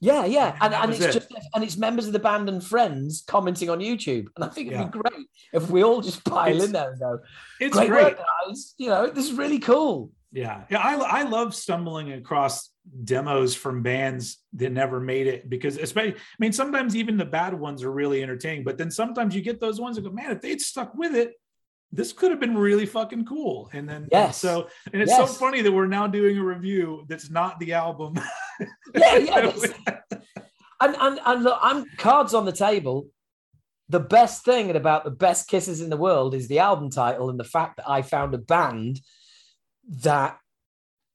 yeah, 0.00 0.24
yeah, 0.26 0.56
and, 0.60 0.74
and, 0.74 0.92
it's 0.92 1.00
it. 1.00 1.12
just 1.12 1.32
and 1.54 1.64
it's 1.64 1.76
members 1.76 2.06
of 2.06 2.12
the 2.12 2.18
band 2.18 2.48
and 2.48 2.62
friends 2.62 3.24
commenting 3.26 3.70
on 3.70 3.78
YouTube, 3.78 4.26
and 4.36 4.44
I 4.44 4.48
think 4.48 4.68
it'd 4.68 4.78
yeah. 4.78 4.86
be 4.86 4.98
great 4.98 5.26
if 5.52 5.70
we 5.70 5.82
all 5.82 6.02
just 6.02 6.24
pile 6.24 6.54
it's, 6.54 6.66
in 6.66 6.72
there 6.72 6.90
and 6.90 7.00
go, 7.00 7.18
"It's 7.60 7.76
great, 7.76 7.88
great. 7.88 8.04
Work, 8.04 8.24
guys! 8.46 8.74
You 8.76 8.88
know, 8.88 9.06
this 9.08 9.24
is 9.26 9.32
really 9.32 9.58
cool." 9.58 10.10
Yeah, 10.32 10.64
yeah. 10.70 10.80
I 10.80 10.94
I 10.96 11.22
love 11.22 11.54
stumbling 11.54 12.12
across 12.12 12.70
demos 13.04 13.54
from 13.54 13.82
bands 13.82 14.38
that 14.54 14.70
never 14.70 15.00
made 15.00 15.26
it 15.26 15.48
because 15.48 15.78
especially 15.78 16.12
I 16.14 16.36
mean 16.38 16.52
sometimes 16.52 16.94
even 16.94 17.16
the 17.16 17.24
bad 17.24 17.54
ones 17.54 17.82
are 17.82 17.90
really 17.90 18.22
entertaining, 18.22 18.64
but 18.64 18.76
then 18.76 18.90
sometimes 18.90 19.34
you 19.34 19.40
get 19.40 19.60
those 19.60 19.80
ones 19.80 19.96
that 19.96 20.02
go, 20.02 20.10
man, 20.10 20.30
if 20.30 20.42
they'd 20.42 20.60
stuck 20.60 20.94
with 20.94 21.14
it, 21.14 21.32
this 21.90 22.12
could 22.12 22.30
have 22.30 22.40
been 22.40 22.56
really 22.56 22.86
fucking 22.86 23.24
cool. 23.24 23.70
And 23.72 23.88
then 23.88 24.08
Yes. 24.12 24.36
so 24.36 24.68
and 24.92 25.00
it's 25.00 25.10
Yes. 25.10 25.20
so 25.20 25.26
funny 25.26 25.62
that 25.62 25.72
we're 25.72 25.86
now 25.86 26.06
doing 26.06 26.36
a 26.36 26.44
review 26.44 27.06
that's 27.08 27.30
not 27.30 27.58
the 27.58 27.72
album. 27.72 28.14
Yeah, 28.94 29.16
yeah. 29.16 29.52
and, 30.80 30.96
and 30.98 31.20
and 31.24 31.42
look, 31.42 31.58
I'm 31.60 31.84
cards 31.96 32.34
on 32.34 32.44
the 32.44 32.52
table. 32.52 33.08
The 33.88 34.00
best 34.00 34.44
thing 34.44 34.74
about 34.74 35.04
the 35.04 35.10
best 35.10 35.48
kisses 35.48 35.80
in 35.80 35.90
the 35.90 35.96
world 35.96 36.34
is 36.34 36.48
the 36.48 36.58
album 36.58 36.90
title 36.90 37.30
and 37.30 37.38
the 37.38 37.44
fact 37.44 37.76
that 37.76 37.88
I 37.88 38.02
found 38.02 38.34
a 38.34 38.38
band 38.38 39.00
that 40.02 40.38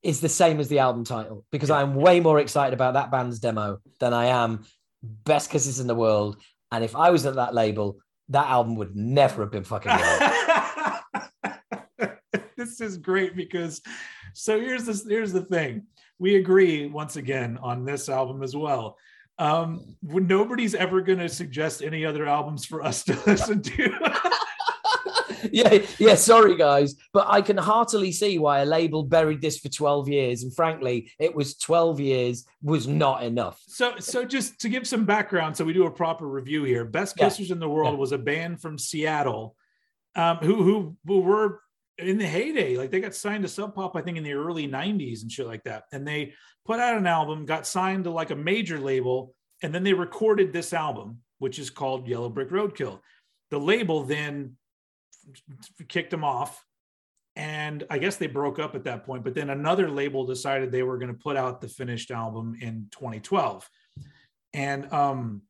is 0.04 0.22
the 0.22 0.30
same 0.30 0.60
as 0.60 0.68
the 0.68 0.80
album 0.80 1.04
title 1.04 1.46
because 1.52 1.70
Yeah. 1.70 1.78
I'm 1.78 1.96
way 1.96 2.20
more 2.20 2.40
excited 2.40 2.74
about 2.74 2.94
that 2.94 3.12
band's 3.12 3.40
demo 3.40 3.80
than 4.00 4.14
I 4.14 4.28
am 4.28 4.66
best 5.04 5.50
kisses 5.50 5.80
in 5.80 5.88
the 5.88 5.96
world. 5.96 6.38
And 6.72 6.84
if 6.84 6.96
I 6.96 7.10
was 7.10 7.26
at 7.26 7.36
that 7.36 7.54
label, 7.54 7.98
that 8.30 8.48
album 8.48 8.76
would 8.76 8.96
never 8.96 9.42
have 9.42 9.52
been 9.52 9.64
fucking 9.64 9.92
this 12.58 12.80
is 12.80 12.98
great 12.98 13.36
because 13.36 13.82
so 14.34 14.60
here's 14.60 14.86
this 14.86 15.06
here's 15.08 15.34
the 15.34 15.42
thing 15.42 15.86
we 16.22 16.36
agree 16.36 16.86
once 16.88 17.16
again 17.16 17.58
on 17.70 17.84
this 17.84 18.08
album 18.08 18.44
as 18.44 18.56
well 18.56 18.86
um 19.40 19.68
nobody's 20.04 20.76
ever 20.76 21.02
going 21.02 21.18
to 21.20 21.28
suggest 21.28 21.82
any 21.82 22.06
other 22.06 22.26
albums 22.28 22.64
for 22.66 22.80
us 22.90 23.04
to 23.04 23.14
listen 23.26 23.62
to 23.62 23.84
yeah, 25.52 25.80
yeah, 25.98 26.14
sorry 26.16 26.56
guys, 26.56 26.94
but 27.14 27.26
I 27.28 27.42
can 27.42 27.58
heartily 27.58 28.12
see 28.12 28.38
why 28.38 28.60
a 28.60 28.66
label 28.66 29.04
buried 29.04 29.42
this 29.42 29.58
for 29.58 29.70
12 29.70 30.08
years. 30.10 30.44
And 30.44 30.54
frankly, 30.56 31.12
it 31.20 31.34
was 31.34 31.56
12 31.58 32.00
years 32.00 32.46
was 32.62 32.88
not 32.88 33.24
enough. 33.24 33.60
so 33.68 33.94
so 33.98 34.24
just 34.24 34.60
to 34.62 34.70
give 34.70 34.86
some 34.88 35.06
background 35.06 35.58
so 35.58 35.66
we 35.66 35.74
do 35.74 35.88
a 35.88 35.92
proper 35.92 36.28
review 36.28 36.64
here 36.64 36.86
best 36.86 37.16
Yeah. 37.18 37.26
kissers 37.28 37.50
in 37.52 37.60
the 37.60 37.68
world 37.70 37.94
Yeah. 37.94 38.00
was 38.00 38.12
a 38.12 38.18
band 38.20 38.62
from 38.62 38.78
seattle 38.78 39.56
um 40.16 40.38
who 40.38 40.56
who 40.64 40.96
who 41.08 41.20
were 41.22 41.62
in 41.98 42.18
the 42.18 42.26
heyday 42.26 42.78
like 42.78 42.90
they 42.90 43.00
got 43.00 43.14
signed 43.14 43.44
to 43.44 43.50
sub 43.50 43.76
pop 43.76 43.96
i 43.96 44.02
think 44.02 44.18
in 44.18 44.24
the 44.24 44.34
early 44.34 44.68
90s 44.68 45.22
and 45.22 45.32
shit 45.32 45.48
like 45.48 45.64
that. 45.64 45.84
And 45.92 46.08
they 46.08 46.34
put 46.66 46.80
out 46.80 46.98
an 46.98 47.08
album 47.08 47.46
got 47.46 47.68
signed 47.68 48.06
to 48.06 48.12
like 48.12 48.32
a 48.32 48.36
major 48.36 48.80
label 48.80 49.34
and 49.64 49.74
then 49.74 49.84
they 49.84 49.94
recorded 49.94 50.52
this 50.54 50.74
album 50.74 51.20
which 51.40 51.60
is 51.60 51.70
called 51.70 52.08
yellow 52.08 52.30
brick 52.30 52.50
roadkill. 52.50 53.00
The 53.50 53.60
label 53.60 54.04
then 54.04 54.58
kicked 55.88 56.12
them 56.12 56.24
off 56.24 56.66
and 57.36 57.86
i 57.90 57.98
guess 57.98 58.18
they 58.18 58.28
broke 58.28 58.60
up 58.60 58.76
at 58.76 58.84
that 58.84 59.06
point 59.06 59.24
but 59.24 59.34
then 59.34 59.50
another 59.50 59.90
label 59.90 60.26
decided 60.26 60.72
they 60.72 60.84
were 60.84 60.98
going 60.98 61.14
to 61.14 61.20
put 61.20 61.38
out 61.38 61.62
the 61.62 61.68
finished 61.68 62.12
album 62.12 62.58
in 62.62 62.88
2012 62.92 63.70
and 64.54 64.92
um 64.92 65.42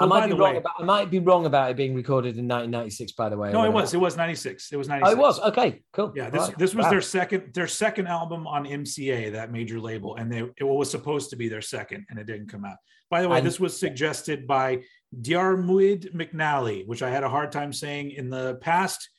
I 0.00 0.04
oh, 0.04 0.06
might 0.08 0.26
be 0.26 0.32
wrong 0.32 0.52
way- 0.54 0.58
about 0.58 0.72
I 0.80 0.82
might 0.84 1.10
be 1.10 1.18
wrong 1.18 1.46
about 1.46 1.70
it 1.70 1.76
being 1.76 1.94
recorded 1.94 2.38
in 2.38 2.48
1996, 2.48 3.12
by 3.12 3.28
the 3.28 3.36
way. 3.36 3.52
no 3.52 3.64
it 3.64 3.72
was 3.72 3.92
it 3.94 3.98
was 4.00 4.16
96 4.16 4.72
it 4.72 4.76
was 4.76 4.88
96 4.88 5.08
Oh, 5.08 5.12
it 5.12 5.18
was. 5.20 5.40
Okay, 5.40 5.82
cool. 5.92 6.12
Yeah, 6.16 6.30
this 6.30 6.48
Right. 6.48 6.58
this 6.58 6.74
was 6.74 6.84
Wow. 6.84 6.90
their 6.90 7.00
second 7.02 7.54
their 7.54 7.66
second 7.68 8.06
album 8.08 8.46
on 8.46 8.64
MCA, 8.66 9.30
that 9.32 9.52
major 9.52 9.78
label, 9.78 10.16
and 10.16 10.32
they 10.32 10.42
it 10.56 10.64
was 10.64 10.90
supposed 10.90 11.30
to 11.30 11.36
be 11.36 11.48
their 11.48 11.62
second, 11.62 12.06
and 12.10 12.18
it 12.18 12.26
didn't 12.26 12.48
come 12.48 12.64
out. 12.64 12.76
By 13.10 13.22
the 13.22 13.28
way, 13.28 13.38
And- 13.38 13.46
this 13.46 13.60
was 13.60 13.78
suggested 13.78 14.46
by 14.46 14.82
Diarmuid 15.20 16.10
McNally, 16.14 16.86
which 16.86 17.02
I 17.02 17.10
had 17.10 17.24
a 17.24 17.28
hard 17.28 17.52
time 17.52 17.72
saying 17.72 18.12
in 18.12 18.30
the 18.30 18.54
past. 18.60 19.10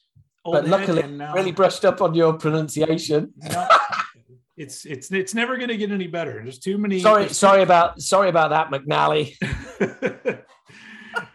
But 0.43 0.67
luckily, 0.67 1.03
now- 1.03 1.33
really 1.35 1.51
brushed 1.51 1.85
up 1.85 2.01
on 2.01 2.15
your 2.15 2.33
pronunciation. 2.33 3.33
no, 3.53 3.67
it's 4.57 4.85
it's 4.85 5.11
it's 5.11 5.33
never 5.35 5.57
going 5.57 5.69
to 5.69 5.77
get 5.77 5.91
any 5.91 6.07
better. 6.07 6.39
There's 6.41 6.57
too 6.59 6.77
many. 6.77 6.99
Sorry, 6.99 7.29
sorry 7.29 7.61
about 7.61 8.01
sorry 8.01 8.29
about 8.29 8.49
that, 8.49 8.69
McNally. 8.71 9.35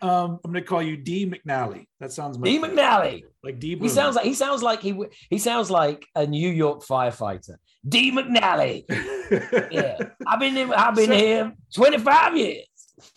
um, 0.02 0.38
I'm 0.44 0.52
going 0.52 0.62
to 0.62 0.68
call 0.68 0.82
you 0.82 0.96
D 0.96 1.26
McNally. 1.30 1.86
That 2.00 2.12
sounds 2.12 2.36
D. 2.38 2.58
better. 2.58 2.74
McNally. 2.74 3.22
Like 3.42 3.58
D. 3.58 3.76
He 3.76 3.88
sounds 3.88 4.16
like 4.16 4.24
he 4.24 4.34
sounds 4.34 4.62
like 4.62 4.80
he 4.80 4.98
he 5.30 5.38
sounds 5.38 5.70
like 5.70 6.06
a 6.14 6.26
New 6.26 6.50
York 6.50 6.82
firefighter. 6.84 7.56
D. 7.88 8.12
McNally. 8.12 8.84
Yeah, 9.72 9.98
I've 10.24 10.38
been 10.38 10.56
in, 10.56 10.72
I've 10.72 10.94
been 10.94 11.06
So- 11.06 11.16
here 11.16 11.52
25 11.74 12.36
years. 12.36 12.66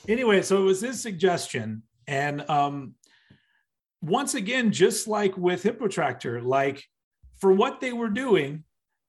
anyway, 0.07 0.41
so 0.41 0.57
it 0.59 0.63
was 0.65 0.81
his 0.81 0.99
suggestion, 1.01 1.83
and 2.07 2.49
um, 2.49 2.95
once 4.01 4.33
again, 4.33 4.71
just 4.71 5.07
like 5.07 5.37
with 5.37 5.63
Hippotraktor, 5.63 6.43
like 6.43 6.83
for 7.39 7.53
what 7.53 7.79
they 7.79 7.93
were 7.93 8.09
doing, 8.09 8.63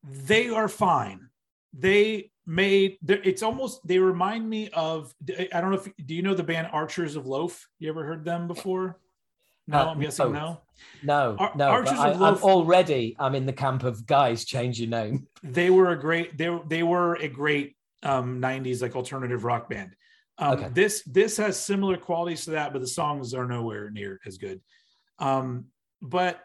they 0.04 0.50
are 0.50 0.68
fine. 0.68 1.28
They 1.72 2.30
made 2.50 2.98
it's 3.06 3.44
almost 3.44 3.86
they 3.86 3.98
remind 4.00 4.48
me 4.50 4.68
of 4.70 5.14
I 5.54 5.60
don't 5.60 5.70
know 5.70 5.76
if 5.78 5.88
do 6.04 6.14
you 6.16 6.22
know 6.22 6.34
the 6.34 6.42
band 6.42 6.68
Archers 6.72 7.14
of 7.14 7.24
Loaf? 7.26 7.68
You 7.78 7.88
ever 7.88 8.04
heard 8.04 8.24
them 8.24 8.48
before? 8.48 8.98
No, 9.68 9.78
Uh, 9.78 9.84
I'm 9.92 10.00
guessing 10.00 10.32
no. 10.32 10.38
no. 10.40 10.60
No, 11.04 11.36
Ar- 11.38 11.52
no. 11.54 11.68
Archers 11.68 11.98
I, 11.98 12.08
of 12.10 12.14
I'm 12.16 12.20
Loaf- 12.20 12.42
already 12.44 13.14
I'm 13.20 13.36
in 13.36 13.46
the 13.46 13.52
camp 13.52 13.84
of 13.84 14.04
guys. 14.04 14.44
Change 14.44 14.80
your 14.80 14.88
name. 14.90 15.28
They 15.44 15.70
were 15.70 15.90
a 15.90 15.96
great 15.98 16.36
they 16.36 16.50
they 16.66 16.82
were 16.82 17.14
a 17.16 17.28
great 17.28 17.76
um 18.02 18.40
90s 18.42 18.82
like 18.82 18.96
alternative 18.96 19.44
rock 19.44 19.70
band. 19.70 19.94
Um, 20.38 20.54
Okay. 20.54 20.68
This 20.72 21.02
this 21.04 21.36
has 21.36 21.56
similar 21.56 21.96
qualities 21.98 22.44
to 22.46 22.50
that, 22.52 22.72
but 22.72 22.80
the 22.82 22.88
songs 22.88 23.32
are 23.32 23.46
nowhere 23.46 23.90
near 23.90 24.18
as 24.26 24.38
good. 24.38 24.60
Um, 25.20 25.66
but 26.02 26.40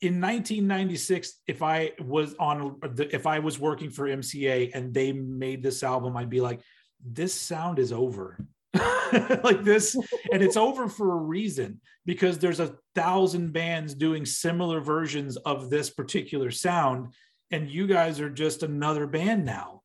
in 0.00 0.20
1996, 0.20 1.40
if 1.46 1.62
I 1.62 1.92
was 2.00 2.34
on 2.38 2.78
the, 2.82 3.14
if 3.14 3.26
I 3.26 3.38
was 3.38 3.58
working 3.58 3.90
for 3.90 4.08
MCA 4.08 4.70
and 4.74 4.92
they 4.92 5.12
made 5.12 5.62
this 5.62 5.82
album, 5.82 6.16
I'd 6.16 6.30
be 6.30 6.40
like, 6.40 6.60
this 7.04 7.34
sound 7.34 7.78
is 7.78 7.92
over. 7.92 8.38
like 9.44 9.62
this, 9.62 9.94
and 10.32 10.42
it's 10.42 10.56
over 10.56 10.88
for 10.88 11.12
a 11.12 11.16
reason 11.16 11.80
because 12.04 12.38
there's 12.38 12.60
a 12.60 12.74
thousand 12.94 13.52
bands 13.52 13.94
doing 13.94 14.26
similar 14.26 14.80
versions 14.80 15.36
of 15.38 15.70
this 15.70 15.90
particular 15.90 16.50
sound, 16.50 17.14
and 17.50 17.70
you 17.70 17.86
guys 17.86 18.20
are 18.20 18.30
just 18.30 18.62
another 18.62 19.06
band 19.06 19.44
now. 19.44 19.82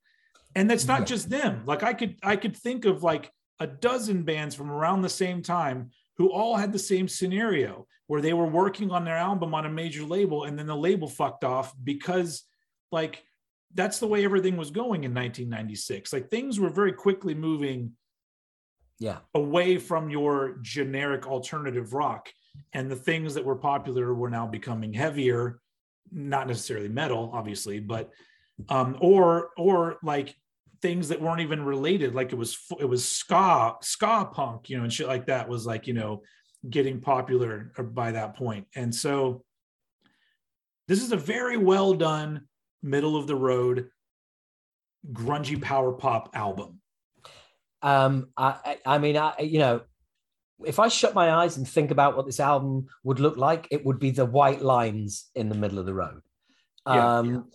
And 0.56 0.70
that's 0.70 0.88
not 0.88 1.06
just 1.06 1.30
them. 1.30 1.64
Like 1.66 1.84
I 1.84 1.94
could 1.94 2.16
I 2.24 2.36
could 2.36 2.58
think 2.58 2.86
of 2.86 3.04
like 3.04 3.32
a 3.60 3.68
dozen 3.68 4.24
bands 4.24 4.56
from 4.56 4.72
around 4.72 5.02
the 5.02 5.10
same 5.10 5.44
time 5.44 5.92
who 6.20 6.32
all 6.32 6.58
had 6.58 6.72
the 6.72 6.78
same 6.78 7.08
scenario 7.08 7.88
where 8.08 8.22
they 8.22 8.34
were 8.34 8.46
working 8.46 8.92
on 8.92 9.06
their 9.06 9.16
album 9.18 9.56
on 9.56 9.66
a 9.66 9.70
major 9.70 10.04
label 10.04 10.44
and 10.44 10.60
then 10.60 10.68
the 10.68 10.76
label 10.76 11.08
fucked 11.08 11.44
off 11.46 11.74
because 11.84 12.44
like 12.92 13.24
that's 13.74 14.00
the 14.00 14.08
way 14.08 14.26
everything 14.26 14.58
was 14.58 14.70
going 14.70 15.06
in 15.06 15.14
1996 15.14 16.12
like 16.14 16.30
things 16.30 16.60
were 16.60 16.70
very 16.70 16.92
quickly 16.92 17.34
moving 17.34 17.94
Yeah, 19.00 19.20
away 19.34 19.78
from 19.78 20.10
your 20.10 20.58
generic 20.62 21.26
alternative 21.26 21.94
rock 21.94 22.30
and 22.74 22.92
the 22.92 22.96
things 22.98 23.34
that 23.36 23.46
were 23.46 23.56
popular 23.56 24.14
were 24.14 24.30
now 24.30 24.46
becoming 24.46 24.92
heavier 24.92 25.62
not 26.12 26.48
necessarily 26.48 26.90
metal 26.90 27.32
obviously 27.34 27.80
but 27.80 28.12
um 28.68 28.98
or 29.00 29.52
or 29.58 29.98
like 30.04 30.36
things 30.82 31.10
that 31.10 31.22
weren't 31.22 31.42
even 31.42 31.64
related 31.64 32.16
like 32.16 32.32
it 32.32 32.36
was 32.36 32.58
it 32.80 32.86
was 32.86 33.06
ska 33.06 33.76
ska 33.82 34.30
punk 34.32 34.70
you 34.70 34.78
know 34.78 34.84
and 34.84 34.94
shit 34.94 35.08
like 35.08 35.26
that 35.26 35.48
was 35.48 35.66
like 35.66 35.88
you 35.88 35.94
know 35.94 36.22
getting 36.70 37.00
popular 37.00 37.72
by 37.94 38.12
that 38.12 38.36
point 38.36 38.66
and 38.76 38.94
so 38.94 39.44
this 40.88 41.02
is 41.02 41.12
a 41.12 41.18
very 41.18 41.58
well 41.58 41.94
done 41.94 42.42
middle 42.82 43.16
of 43.16 43.28
the 43.28 43.36
road 43.36 43.90
grungy 45.14 45.62
power 45.62 45.94
pop 45.94 46.30
album 46.34 46.80
um, 47.82 48.30
I, 48.36 48.78
I 48.86 48.98
mean, 48.98 49.18
I 49.18 49.40
you 49.40 49.60
know, 49.60 49.82
if 50.66 50.80
I 50.80 50.88
shut 50.90 51.14
my 51.14 51.32
eyes 51.32 51.58
and 51.58 51.68
think 51.68 51.92
about 51.92 52.18
what 52.18 52.26
this 52.26 52.40
album 52.40 52.88
would 53.04 53.20
look 53.20 53.38
like, 53.38 53.68
it 53.72 53.86
would 53.86 54.00
be 54.00 54.12
the 54.12 54.26
white 54.26 54.62
lines 54.62 55.30
in 55.36 55.50
the 55.50 55.56
middle 55.56 55.80
of 55.80 55.86
the 55.86 55.94
road. 55.94 56.22
Yeah. 56.86 57.18
Um, 57.18 57.50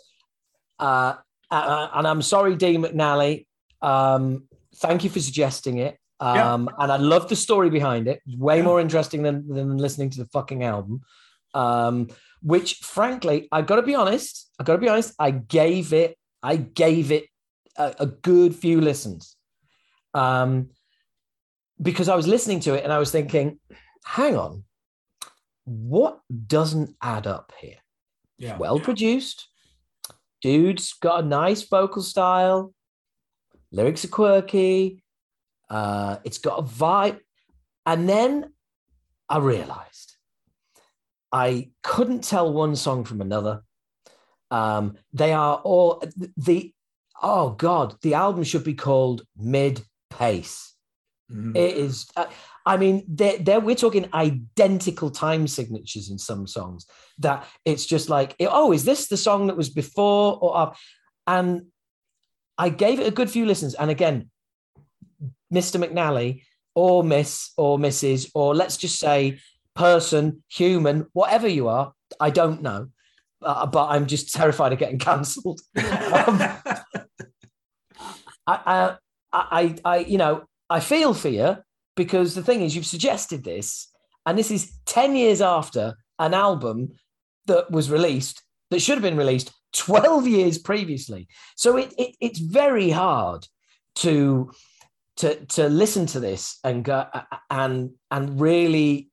uh, 0.78 1.14
uh, 1.58 1.90
and 1.94 2.06
I'm 2.06 2.22
sorry, 2.22 2.56
Dean 2.56 2.82
McNally. 2.82 3.46
Um, 3.82 4.48
thank 4.76 5.04
you 5.04 5.10
for 5.10 5.20
suggesting 5.20 5.78
it. 5.78 5.98
Yeah. 6.20 6.54
Um, 6.54 6.70
and 6.78 6.90
I 6.90 6.96
love 6.96 7.28
the 7.28 7.36
story 7.36 7.70
behind 7.70 8.08
it. 8.08 8.20
It's 8.26 8.36
way 8.36 8.62
more 8.62 8.80
interesting 8.80 9.22
than, 9.22 9.46
than 9.48 9.76
listening 9.76 10.10
to 10.10 10.18
the 10.18 10.26
fucking 10.26 10.62
album. 10.62 11.02
Um, 11.52 12.08
which 12.42 12.76
frankly, 12.76 13.48
I 13.52 13.62
gotta 13.62 13.82
be 13.82 13.94
honest, 13.94 14.50
I 14.58 14.64
gotta 14.64 14.78
be 14.78 14.88
honest, 14.88 15.14
I 15.18 15.30
gave 15.30 15.92
it, 15.92 16.16
I 16.42 16.56
gave 16.56 17.10
it 17.10 17.24
a, 17.76 17.94
a 18.00 18.06
good 18.06 18.54
few 18.54 18.80
listens. 18.80 19.36
Um, 20.14 20.70
because 21.80 22.08
I 22.08 22.16
was 22.16 22.26
listening 22.26 22.60
to 22.60 22.74
it 22.74 22.84
and 22.84 22.92
I 22.92 22.98
was 22.98 23.10
thinking, 23.10 23.58
hang 24.04 24.36
on, 24.36 24.64
what 25.64 26.20
doesn't 26.46 26.94
add 27.02 27.26
up 27.26 27.52
here? 27.60 27.78
yeah 28.38 28.56
well 28.58 28.78
produced. 28.80 29.48
Dude's 30.44 30.92
got 30.92 31.24
a 31.24 31.26
nice 31.26 31.62
vocal 31.62 32.02
style. 32.02 32.74
Lyrics 33.72 34.04
are 34.04 34.08
quirky. 34.08 35.02
Uh, 35.70 36.18
it's 36.22 36.36
got 36.36 36.58
a 36.58 36.62
vibe. 36.62 37.18
And 37.86 38.06
then 38.06 38.52
I 39.26 39.38
realized 39.38 40.16
I 41.32 41.70
couldn't 41.82 42.24
tell 42.24 42.52
one 42.52 42.76
song 42.76 43.04
from 43.04 43.22
another. 43.22 43.62
Um, 44.50 44.98
they 45.14 45.32
are 45.32 45.56
all 45.64 46.04
the 46.36 46.74
oh 47.22 47.52
god, 47.52 47.96
the 48.02 48.12
album 48.12 48.44
should 48.44 48.64
be 48.64 48.74
called 48.74 49.22
Mid 49.38 49.82
Pace. 50.10 50.74
Mm-hmm. 51.32 51.56
It 51.56 51.78
is. 51.78 52.06
Uh, 52.14 52.26
I 52.66 52.76
mean, 52.76 53.04
they're, 53.06 53.38
they're, 53.38 53.60
we're 53.60 53.74
talking 53.74 54.08
identical 54.14 55.10
time 55.10 55.46
signatures 55.46 56.10
in 56.10 56.18
some 56.18 56.46
songs. 56.46 56.86
That 57.18 57.46
it's 57.64 57.86
just 57.86 58.08
like, 58.08 58.34
oh, 58.40 58.72
is 58.72 58.84
this 58.84 59.08
the 59.08 59.16
song 59.16 59.48
that 59.48 59.56
was 59.56 59.68
before 59.68 60.38
or 60.40 60.56
up? 60.56 60.76
And 61.26 61.66
I 62.56 62.70
gave 62.70 63.00
it 63.00 63.06
a 63.06 63.10
good 63.10 63.30
few 63.30 63.46
listens. 63.46 63.74
And 63.74 63.90
again, 63.90 64.30
Mr. 65.52 65.82
McNally 65.82 66.42
or 66.74 67.04
Miss 67.04 67.52
or 67.56 67.78
Mrs. 67.78 68.30
or 68.34 68.54
let's 68.54 68.76
just 68.76 68.98
say 68.98 69.38
person, 69.74 70.42
human, 70.48 71.06
whatever 71.12 71.48
you 71.48 71.68
are, 71.68 71.92
I 72.18 72.30
don't 72.30 72.62
know. 72.62 72.88
Uh, 73.42 73.66
but 73.66 73.88
I'm 73.88 74.06
just 74.06 74.32
terrified 74.32 74.72
of 74.72 74.78
getting 74.78 74.98
cancelled. 75.10 75.60
um, 75.76 75.84
I, 78.46 78.46
I, 78.46 78.96
I, 79.32 79.76
I, 79.84 79.98
you 79.98 80.18
know, 80.18 80.44
I 80.70 80.80
feel 80.80 81.12
for 81.14 81.28
you 81.28 81.56
because 81.96 82.34
the 82.34 82.42
thing 82.42 82.62
is, 82.62 82.74
you've 82.74 82.86
suggested 82.86 83.44
this, 83.44 83.88
and 84.26 84.38
this 84.38 84.50
is 84.50 84.72
10 84.86 85.16
years 85.16 85.40
after 85.40 85.96
an 86.18 86.34
album 86.34 86.90
that 87.46 87.70
was 87.70 87.90
released 87.90 88.42
that 88.70 88.80
should 88.80 88.94
have 88.94 89.02
been 89.02 89.16
released 89.16 89.52
12 89.74 90.26
years 90.26 90.58
previously. 90.58 91.28
So 91.56 91.76
it, 91.76 91.92
it 91.98 92.16
it's 92.20 92.38
very 92.38 92.90
hard 92.90 93.46
to 93.96 94.50
to 95.16 95.44
to 95.46 95.68
listen 95.68 96.06
to 96.06 96.20
this 96.20 96.58
and 96.64 96.84
go 96.84 97.06
and 97.50 97.90
and 98.10 98.40
really 98.40 99.10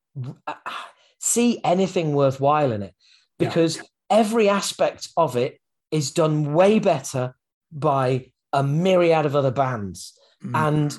see 1.20 1.60
anything 1.64 2.14
worthwhile 2.14 2.72
in 2.72 2.82
it 2.82 2.96
because 3.38 3.78
yeah. 3.78 3.84
every 4.10 4.50
aspect 4.50 5.10
of 5.16 5.36
it 5.36 5.60
is 5.92 6.12
done 6.12 6.54
way 6.54 6.80
better 6.80 7.36
by 7.72 8.32
a 8.54 8.64
myriad 8.64 9.26
of 9.26 9.36
other 9.36 9.52
bands 9.52 10.18
mm. 10.44 10.52
and 10.56 10.98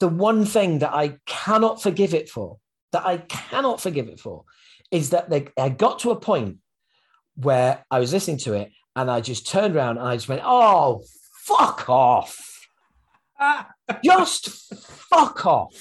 the 0.00 0.08
one 0.08 0.44
thing 0.44 0.80
that 0.80 0.92
I 0.92 1.18
cannot 1.26 1.82
forgive 1.82 2.14
it 2.14 2.28
for, 2.28 2.58
that 2.92 3.06
I 3.06 3.18
cannot 3.18 3.80
forgive 3.80 4.08
it 4.08 4.20
for, 4.20 4.44
is 4.90 5.10
that 5.10 5.30
they, 5.30 5.48
I 5.58 5.68
got 5.68 6.00
to 6.00 6.10
a 6.10 6.16
point 6.16 6.58
where 7.36 7.84
I 7.90 7.98
was 7.98 8.12
listening 8.12 8.38
to 8.38 8.54
it 8.54 8.70
and 8.96 9.10
I 9.10 9.20
just 9.20 9.48
turned 9.48 9.76
around 9.76 9.98
and 9.98 10.06
I 10.06 10.14
just 10.14 10.28
went, 10.28 10.42
oh, 10.44 11.04
fuck 11.44 11.88
off. 11.88 12.68
just 14.04 14.74
fuck 15.10 15.46
off. 15.46 15.74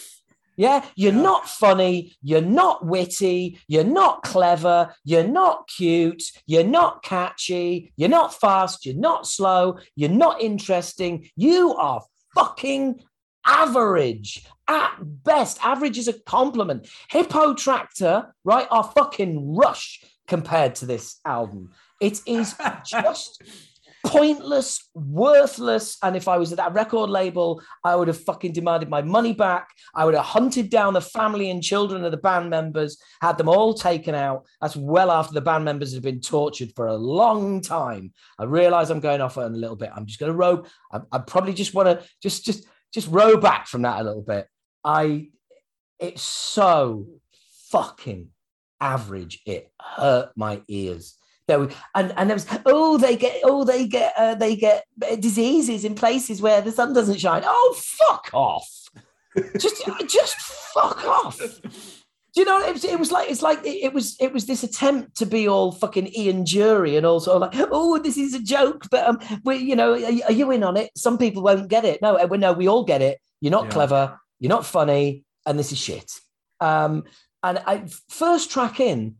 Yeah, 0.55 0.85
you're 0.95 1.11
not 1.11 1.49
funny, 1.49 2.15
you're 2.21 2.41
not 2.41 2.85
witty, 2.85 3.59
you're 3.67 3.83
not 3.83 4.21
clever, 4.21 4.93
you're 5.03 5.27
not 5.27 5.67
cute, 5.67 6.23
you're 6.45 6.63
not 6.63 7.01
catchy, 7.01 7.91
you're 7.95 8.09
not 8.09 8.39
fast, 8.39 8.85
you're 8.85 8.95
not 8.95 9.25
slow, 9.25 9.79
you're 9.95 10.11
not 10.11 10.41
interesting. 10.41 11.27
You 11.35 11.73
are 11.73 12.03
fucking 12.35 13.01
average 13.45 14.45
at 14.67 14.95
best. 15.01 15.63
Average 15.63 15.97
is 15.97 16.07
a 16.07 16.13
compliment. 16.13 16.87
Hippotraktor, 17.11 18.31
right, 18.43 18.67
are 18.71 18.83
fucking 18.83 19.55
rush 19.55 20.03
compared 20.27 20.75
to 20.75 20.85
this 20.85 21.19
album. 21.25 21.71
It 21.99 22.21
is 22.25 22.55
just 22.85 23.43
pointless, 24.05 24.89
worthless. 24.93 25.97
And 26.03 26.15
if 26.15 26.27
I 26.27 26.37
was 26.37 26.51
at 26.51 26.57
that 26.57 26.73
record 26.73 27.09
label, 27.09 27.61
I 27.83 27.95
would 27.95 28.09
have 28.09 28.21
fucking 28.21 28.51
demanded 28.51 28.89
my 28.89 29.01
money 29.01 29.33
back. 29.33 29.69
I 29.95 30.05
would 30.05 30.13
have 30.13 30.25
hunted 30.25 30.69
down 30.69 30.93
the 30.93 31.01
family 31.01 31.49
and 31.49 31.63
children 31.63 32.03
of 32.03 32.11
the 32.11 32.17
band 32.17 32.49
members, 32.49 33.01
had 33.21 33.37
them 33.37 33.49
all 33.49 33.73
taken 33.73 34.13
out. 34.13 34.45
That's 34.61 34.75
well 34.75 35.09
after 35.09 35.33
the 35.33 35.41
band 35.41 35.63
members 35.63 35.93
had 35.93 36.03
been 36.03 36.19
tortured 36.19 36.73
for 36.75 36.87
a 36.87 36.95
long 36.95 37.61
time. 37.61 38.11
I 38.37 38.43
realize 38.43 38.89
I'm 38.89 38.99
going 38.99 39.21
off 39.21 39.37
on 39.37 39.53
a 39.53 39.57
little 39.57 39.77
bit. 39.77 39.91
I'm 39.95 40.05
just 40.05 40.19
going 40.19 40.31
to 40.31 40.37
rope. 40.37 40.67
I, 40.91 40.99
I 41.11 41.19
probably 41.19 41.53
just 41.53 41.73
want 41.73 41.87
to 41.87 42.05
just 42.21 42.43
just 42.43 42.67
just 42.93 43.07
row 43.09 43.37
back 43.37 43.67
from 43.67 43.83
that 43.83 44.01
a 44.01 44.03
little 44.03 44.21
bit. 44.21 44.47
I, 44.83 45.29
it's 45.99 46.21
so 46.21 47.07
fucking 47.69 48.29
average. 48.79 49.41
It 49.45 49.71
hurt 49.81 50.31
my 50.35 50.61
ears. 50.67 51.17
There 51.45 51.67
and 51.93 52.13
and 52.15 52.29
there 52.29 52.35
was 52.35 52.47
oh 52.65 52.97
they 52.97 53.17
get 53.17 53.41
oh 53.43 53.65
they 53.65 53.85
get 53.85 54.13
uh, 54.17 54.35
they 54.35 54.55
get 54.55 54.85
diseases 55.19 55.83
in 55.83 55.93
places 55.93 56.41
where 56.41 56.61
the 56.61 56.71
sun 56.71 56.93
doesn't 56.93 57.19
shine. 57.19 57.41
Oh 57.45 57.75
fuck 57.77 58.29
off! 58.33 58.87
just 59.57 59.85
just 60.07 60.35
fuck 60.37 61.03
off. 61.05 61.41
Do 62.33 62.41
you 62.41 62.47
know 62.47 62.59
it 62.61 62.73
was, 62.73 62.83
it 62.83 62.97
was 62.97 63.11
like 63.11 63.29
it's 63.29 63.43
like 63.43 63.63
it, 63.63 63.83
it, 63.83 63.93
was 63.93 64.17
it 64.19 64.33
was 64.33 64.47
this 64.47 64.63
attempt 64.63 65.17
to 65.17 65.25
be 65.25 65.47
all 65.47 65.71
fucking 65.71 66.07
Ian 66.17 66.43
Dury 66.43 66.97
and 66.97 67.05
also 67.05 67.37
like 67.37 67.53
oh 67.55 67.99
this 67.99 68.17
is 68.17 68.33
a 68.33 68.41
joke 68.41 68.87
but 68.89 69.07
um 69.07 69.19
we 69.43 69.57
you 69.57 69.75
know 69.75 69.93
are, 69.93 70.25
are, 70.25 70.31
you 70.31 70.49
in 70.49 70.63
on 70.63 70.75
it? 70.75 70.89
Some 70.97 71.19
people 71.19 71.43
won't 71.43 71.69
get 71.69 71.85
it. 71.85 72.01
No 72.01 72.25
we 72.25 72.39
no 72.39 72.53
we 72.53 72.67
all 72.67 72.85
get 72.85 73.03
it. 73.03 73.19
You're 73.39 73.51
not 73.51 73.65
yeah. 73.65 73.71
clever. 73.71 74.19
You're 74.39 74.49
not 74.49 74.65
funny. 74.65 75.25
And 75.45 75.59
this 75.59 75.71
is 75.71 75.77
shit. 75.77 76.11
Um 76.59 77.03
and 77.43 77.59
I 77.59 77.85
first 78.09 78.49
track 78.49 78.79
in 78.79 79.17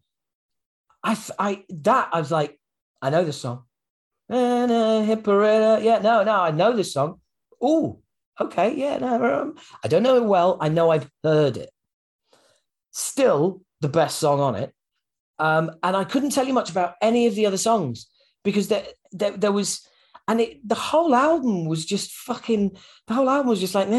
I 1.04 1.16
I 1.38 1.66
that 1.70 2.10
I 2.12 2.20
was 2.20 2.32
like 2.32 2.60
I 3.00 3.12
know 3.12 3.24
this 3.24 3.40
song. 3.40 3.66
Yeah 5.84 6.00
no 6.00 6.24
no 6.24 6.42
I 6.42 6.50
know 6.50 6.76
this 6.76 6.94
song. 6.94 7.20
Oh 7.62 8.00
okay 8.42 8.74
yeah 8.74 8.98
no 8.98 9.42
um, 9.42 9.56
I 9.84 9.88
don't 9.88 10.02
know 10.02 10.16
it 10.16 10.26
well. 10.26 10.58
I 10.60 10.70
know 10.70 10.90
I've 10.90 11.08
heard 11.24 11.58
it 11.58 11.70
still 12.94 13.62
the 13.82 13.90
best 13.90 14.20
song 14.20 14.40
on 14.40 14.56
it. 14.56 14.74
Um, 15.40 15.72
and 15.84 15.98
I 15.98 16.06
couldn't 16.06 16.30
tell 16.30 16.48
you 16.48 16.54
much 16.54 16.72
about 16.72 16.94
any 17.02 17.28
of 17.28 17.36
the 17.36 17.46
other 17.48 17.58
songs 17.58 18.08
because 18.44 18.70
there, 18.70 18.86
there, 19.12 19.32
there 19.32 19.52
was, 19.52 19.86
and 20.28 20.40
it, 20.40 20.66
the 20.66 20.76
whole 20.76 21.14
album 21.14 21.66
was 21.66 21.86
just 21.86 22.12
fucking, 22.12 22.78
the 23.08 23.14
whole 23.14 23.30
album 23.30 23.50
was 23.50 23.60
just 23.60 23.76
like, 23.76 23.90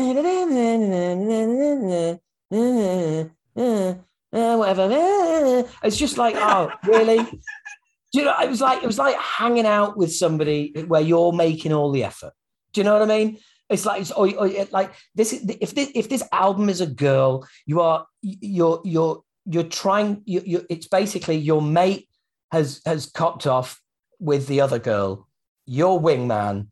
whatever. 4.31 5.67
It's 5.83 5.97
just 5.99 6.17
like, 6.17 6.37
oh, 6.39 6.71
really? 6.85 7.19
Do 7.19 8.21
you 8.21 8.25
know, 8.25 8.35
it 8.41 8.49
was 8.49 8.61
like, 8.61 8.83
it 8.83 8.87
was 8.87 8.99
like 8.99 9.17
hanging 9.19 9.67
out 9.67 9.97
with 9.99 10.15
somebody 10.15 10.73
where 10.87 11.01
you're 11.01 11.33
making 11.33 11.73
all 11.73 11.91
the 11.91 12.05
effort. 12.05 12.33
Do 12.73 12.81
you 12.81 12.85
know 12.85 12.99
what 12.99 13.11
I 13.11 13.19
mean? 13.19 13.39
It's 13.71 13.87
like, 13.87 14.03
it's, 14.03 14.11
or, 14.11 14.29
or, 14.37 14.49
like 14.73 14.93
this. 15.15 15.33
If 15.33 15.75
this, 15.75 15.91
if 15.95 16.09
this 16.09 16.23
album 16.33 16.69
is 16.69 16.81
a 16.81 16.87
girl, 16.87 17.47
you 17.67 17.81
are 17.81 18.07
you're 18.21 18.83
you're 18.85 19.23
you're 19.47 19.65
trying. 19.65 20.23
You, 20.27 20.43
you, 20.45 20.67
it's 20.69 20.87
basically 20.87 21.37
your 21.37 21.63
mate 21.63 22.09
has 22.53 22.81
has 22.85 23.07
copped 23.07 23.47
off 23.47 23.81
with 24.21 24.47
the 24.47 24.61
other 24.61 24.79
girl, 24.79 25.29
your 25.67 26.01
wingman, 26.01 26.69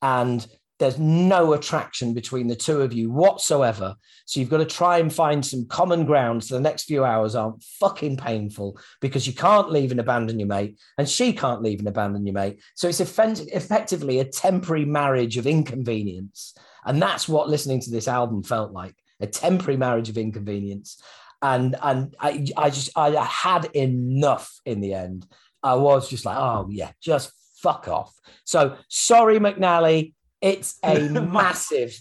and 0.00 0.46
there's 0.80 0.98
no 0.98 1.52
attraction 1.52 2.14
between 2.14 2.48
the 2.48 2.56
two 2.56 2.80
of 2.80 2.92
you 2.92 3.10
whatsoever. 3.10 3.94
So 4.24 4.40
you've 4.40 4.48
got 4.48 4.58
to 4.58 4.64
try 4.64 4.98
and 4.98 5.12
find 5.12 5.44
some 5.44 5.66
common 5.66 6.06
ground 6.06 6.42
so 6.42 6.54
the 6.54 6.60
next 6.60 6.84
few 6.84 7.04
hours 7.04 7.34
aren't 7.34 7.62
fucking 7.62 8.16
painful 8.16 8.80
because 9.00 9.26
you 9.26 9.34
can't 9.34 9.70
leave 9.70 9.90
and 9.90 10.00
abandon 10.00 10.40
your 10.40 10.48
mate, 10.48 10.80
and 10.96 11.08
she 11.08 11.34
can't 11.34 11.62
leave 11.62 11.80
and 11.80 11.88
abandon 11.88 12.26
your 12.26 12.34
mate. 12.34 12.60
So 12.74 12.88
it's 12.88 13.00
effectively 13.00 14.18
a 14.18 14.24
temporary 14.24 14.86
marriage 14.86 15.36
of 15.36 15.46
inconvenience. 15.46 16.54
And 16.84 17.00
that's 17.00 17.28
what 17.28 17.50
listening 17.50 17.80
to 17.82 17.90
this 17.90 18.08
album 18.08 18.42
felt 18.42 18.72
like 18.72 18.94
a 19.20 19.26
temporary 19.26 19.76
marriage 19.76 20.08
of 20.08 20.16
inconvenience. 20.16 21.00
And 21.42 21.76
and 21.82 22.16
I, 22.18 22.46
I 22.56 22.70
just 22.70 22.90
I 22.96 23.10
had 23.22 23.66
enough 23.74 24.50
in 24.64 24.80
the 24.80 24.94
end. 24.94 25.26
I 25.62 25.74
was 25.74 26.08
just 26.08 26.24
like, 26.24 26.38
oh 26.38 26.68
yeah, 26.70 26.92
just 27.02 27.32
fuck 27.56 27.86
off. 27.86 28.14
So 28.44 28.76
sorry, 28.88 29.38
McNally. 29.38 30.14
It's 30.40 30.78
a 30.82 30.98
massive 31.08 31.94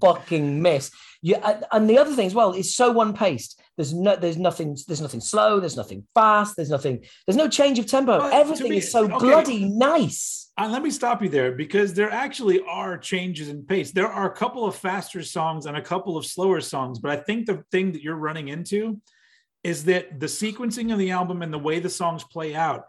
fucking 0.00 0.60
miss. 0.62 0.90
Yeah, 1.22 1.60
and 1.70 1.88
the 1.88 1.98
other 1.98 2.14
thing 2.14 2.26
as 2.26 2.34
well 2.34 2.52
is 2.52 2.74
so 2.74 2.90
one 2.90 3.12
paced. 3.12 3.60
There's 3.76 3.92
no, 3.92 4.16
there's 4.16 4.38
nothing, 4.38 4.76
there's 4.86 5.00
nothing 5.00 5.20
slow. 5.20 5.60
There's 5.60 5.76
nothing 5.76 6.06
fast. 6.14 6.56
There's 6.56 6.70
nothing. 6.70 7.04
There's 7.26 7.36
no 7.36 7.48
change 7.48 7.78
of 7.78 7.86
tempo. 7.86 8.18
But 8.18 8.32
Everything 8.32 8.72
is 8.72 8.90
so 8.90 9.04
okay. 9.04 9.18
bloody 9.18 9.64
nice. 9.66 10.50
Uh, 10.56 10.68
let 10.68 10.82
me 10.82 10.90
stop 10.90 11.22
you 11.22 11.28
there 11.28 11.52
because 11.52 11.94
there 11.94 12.10
actually 12.10 12.60
are 12.68 12.98
changes 12.98 13.48
in 13.48 13.64
pace. 13.64 13.92
There 13.92 14.08
are 14.08 14.30
a 14.30 14.34
couple 14.34 14.64
of 14.64 14.76
faster 14.76 15.22
songs 15.22 15.66
and 15.66 15.76
a 15.76 15.82
couple 15.82 16.16
of 16.16 16.26
slower 16.26 16.60
songs, 16.60 16.98
but 16.98 17.10
I 17.10 17.16
think 17.16 17.46
the 17.46 17.64
thing 17.70 17.92
that 17.92 18.02
you're 18.02 18.16
running 18.16 18.48
into 18.48 19.00
is 19.62 19.84
that 19.84 20.20
the 20.20 20.26
sequencing 20.26 20.92
of 20.92 20.98
the 20.98 21.10
album 21.10 21.42
and 21.42 21.52
the 21.52 21.58
way 21.58 21.80
the 21.80 21.90
songs 21.90 22.24
play 22.24 22.54
out, 22.54 22.84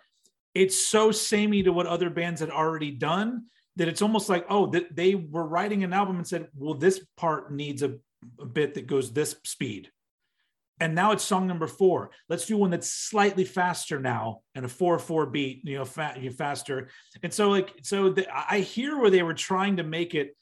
it's 0.53 0.85
so 0.85 1.11
samey 1.11 1.63
to 1.63 1.71
what 1.71 1.87
other 1.87 2.09
bands 2.09 2.41
had 2.41 2.49
already 2.49 2.91
done 2.91 3.45
that 3.77 3.87
it's 3.87 4.01
almost 4.01 4.29
like 4.29 4.45
oh 4.49 4.67
that 4.67 4.95
they 4.95 5.15
were 5.15 5.45
writing 5.45 5.83
an 5.83 5.93
album 5.93 6.17
and 6.17 6.27
said 6.27 6.47
well 6.55 6.73
this 6.73 7.03
part 7.17 7.51
needs 7.51 7.83
a, 7.83 7.95
a 8.39 8.45
bit 8.45 8.73
that 8.75 8.87
goes 8.87 9.11
this 9.11 9.35
speed. 9.43 9.89
And 10.79 10.95
now 10.95 11.11
it's 11.11 11.23
song 11.23 11.45
number 11.45 11.67
four. 11.67 12.09
Let's 12.27 12.47
do 12.47 12.57
one 12.57 12.71
that's 12.71 12.91
slightly 12.91 13.45
faster 13.45 13.99
now 13.99 14.41
and 14.55 14.65
a 14.65 14.67
four 14.67 14.97
four 14.97 15.27
beat 15.27 15.61
you 15.63 15.77
know 15.77 15.85
you 16.19 16.31
faster. 16.31 16.89
And 17.21 17.33
so 17.33 17.49
like 17.49 17.73
so 17.83 18.09
the, 18.09 18.27
i 18.33 18.59
hear 18.59 18.99
where 18.99 19.11
they 19.11 19.23
were 19.23 19.33
trying 19.33 19.77
to 19.77 19.83
make 19.83 20.15
it 20.15 20.35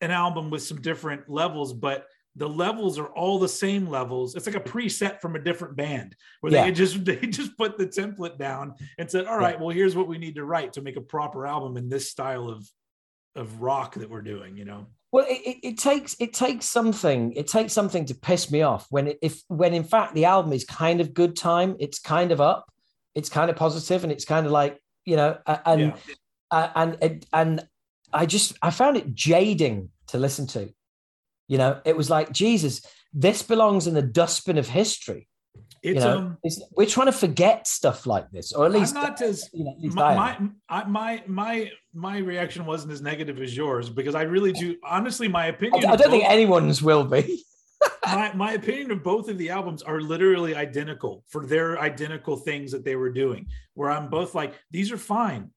an 0.00 0.10
album 0.10 0.50
with 0.50 0.62
some 0.62 0.80
different 0.80 1.28
levels 1.28 1.72
but 1.72 2.06
the 2.38 2.48
levels 2.48 2.98
are 2.98 3.06
all 3.08 3.38
the 3.38 3.48
same 3.48 3.88
levels. 3.88 4.34
It's 4.34 4.46
like 4.46 4.56
a 4.56 4.60
preset 4.60 5.20
from 5.20 5.36
a 5.36 5.38
different 5.38 5.74
band 5.76 6.14
where 6.40 6.52
Yeah. 6.52 6.64
they 6.64 6.72
just 6.72 7.04
they 7.04 7.16
just 7.16 7.56
put 7.56 7.78
the 7.78 7.86
template 7.86 8.38
down 8.38 8.74
and 8.98 9.10
said, 9.10 9.26
"All 9.26 9.38
right, 9.38 9.58
well, 9.58 9.70
here's 9.70 9.96
what 9.96 10.08
we 10.08 10.18
need 10.18 10.34
to 10.36 10.44
write 10.44 10.74
to 10.74 10.82
make 10.82 10.96
a 10.96 11.00
proper 11.00 11.46
album 11.46 11.76
in 11.76 11.88
this 11.88 12.10
style 12.10 12.48
of 12.48 12.68
of 13.34 13.60
rock 13.60 13.94
that 13.94 14.10
we're 14.10 14.22
doing." 14.22 14.56
You 14.56 14.66
know? 14.66 14.86
Well, 15.12 15.24
it, 15.28 15.58
it, 15.62 15.78
takes 15.78 16.14
it 16.20 16.34
takes 16.34 16.66
something. 16.66 17.32
It 17.32 17.46
takes 17.46 17.72
something 17.72 18.04
to 18.06 18.14
piss 18.14 18.50
me 18.50 18.62
off 18.62 18.86
when 18.90 19.06
it, 19.06 19.18
if 19.22 19.42
when 19.48 19.72
in 19.72 19.84
fact 19.84 20.14
the 20.14 20.26
album 20.26 20.52
is 20.52 20.64
kind 20.64 21.00
of 21.00 21.14
good 21.14 21.36
time. 21.36 21.76
It's 21.78 21.98
kind 21.98 22.32
of 22.32 22.40
up. 22.40 22.70
It's 23.14 23.30
kind 23.30 23.48
of 23.48 23.56
positive, 23.56 24.02
and 24.02 24.12
it's 24.12 24.26
kind 24.26 24.44
of 24.44 24.52
like 24.52 24.78
you 25.06 25.16
know, 25.16 25.38
and 25.46 25.80
Yeah. 25.80 26.68
and 26.74 26.98
and 27.00 27.26
and 27.32 27.68
I 28.12 28.26
just 28.26 28.58
I 28.60 28.70
found 28.70 28.98
it 28.98 29.14
jading 29.14 29.88
to 30.08 30.18
listen 30.18 30.46
to. 30.48 30.68
You 31.48 31.58
know, 31.58 31.80
it 31.84 31.96
was 31.96 32.10
like 32.10 32.32
Jesus. 32.32 32.84
This 33.12 33.42
belongs 33.42 33.86
in 33.86 33.94
the 33.94 34.02
dustbin 34.02 34.58
of 34.58 34.68
history. 34.68 35.28
It's 35.82 35.94
you 35.94 36.00
know, 36.00 36.18
um. 36.18 36.38
It's- 36.44 36.62
we're 36.76 36.86
trying 36.86 37.06
to 37.06 37.12
forget 37.12 37.66
stuff 37.66 38.06
like 38.06 38.30
this, 38.30 38.52
or 38.52 38.66
at 38.66 38.72
I'm 38.72 38.80
least 38.80 38.94
not 38.94 39.20
as 39.22 39.48
you 39.52 39.64
know, 39.64 39.72
at 39.72 39.80
least 39.80 39.96
my, 39.96 40.38
my 40.68 40.84
my 40.84 41.22
my 41.26 41.70
my 41.94 42.18
reaction 42.18 42.66
wasn't 42.66 42.92
as 42.92 43.00
negative 43.00 43.40
as 43.40 43.56
yours 43.56 43.88
because 43.88 44.14
I 44.14 44.22
really 44.22 44.52
do 44.52 44.76
honestly 44.84 45.28
my 45.28 45.46
opinion 45.46 45.86
I, 45.86 45.92
I 45.92 45.96
don't 45.96 46.10
think 46.10 46.24
anyone's 46.24 46.82
will 46.82 47.04
be. 47.04 47.42
my, 48.06 48.32
my 48.34 48.52
opinion 48.52 48.90
of 48.90 49.02
both 49.02 49.28
of 49.28 49.38
the 49.38 49.50
albums 49.50 49.82
are 49.82 50.00
literally 50.00 50.54
identical 50.54 51.24
for 51.28 51.46
their 51.46 51.78
identical 51.78 52.36
things 52.36 52.72
that 52.72 52.84
they 52.84 52.96
were 52.96 53.10
doing 53.10 53.46
where 53.74 53.90
i'm 53.90 54.08
both 54.08 54.34
like 54.34 54.54
these 54.70 54.92
are 54.92 54.98
fine 54.98 55.50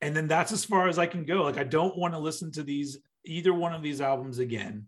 and 0.00 0.16
then 0.16 0.28
that's 0.28 0.52
as 0.52 0.64
far 0.64 0.88
as 0.88 0.98
i 0.98 1.06
can 1.06 1.24
go 1.24 1.42
like 1.42 1.58
i 1.58 1.64
don't 1.64 1.96
want 1.96 2.14
to 2.14 2.18
listen 2.18 2.50
to 2.52 2.62
these 2.62 2.98
either 3.24 3.52
one 3.52 3.74
of 3.74 3.82
these 3.82 4.00
albums 4.00 4.38
again 4.38 4.86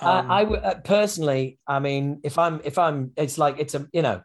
Um, 0.00 0.30
I, 0.30 0.40
I 0.40 0.44
uh, 0.44 0.74
personally. 0.80 1.58
I 1.66 1.78
mean, 1.78 2.20
if 2.24 2.38
I'm, 2.38 2.60
if 2.64 2.78
I'm, 2.78 3.12
it's 3.16 3.38
like 3.38 3.58
it's 3.58 3.74
a, 3.74 3.86
you 3.92 4.02
know, 4.02 4.22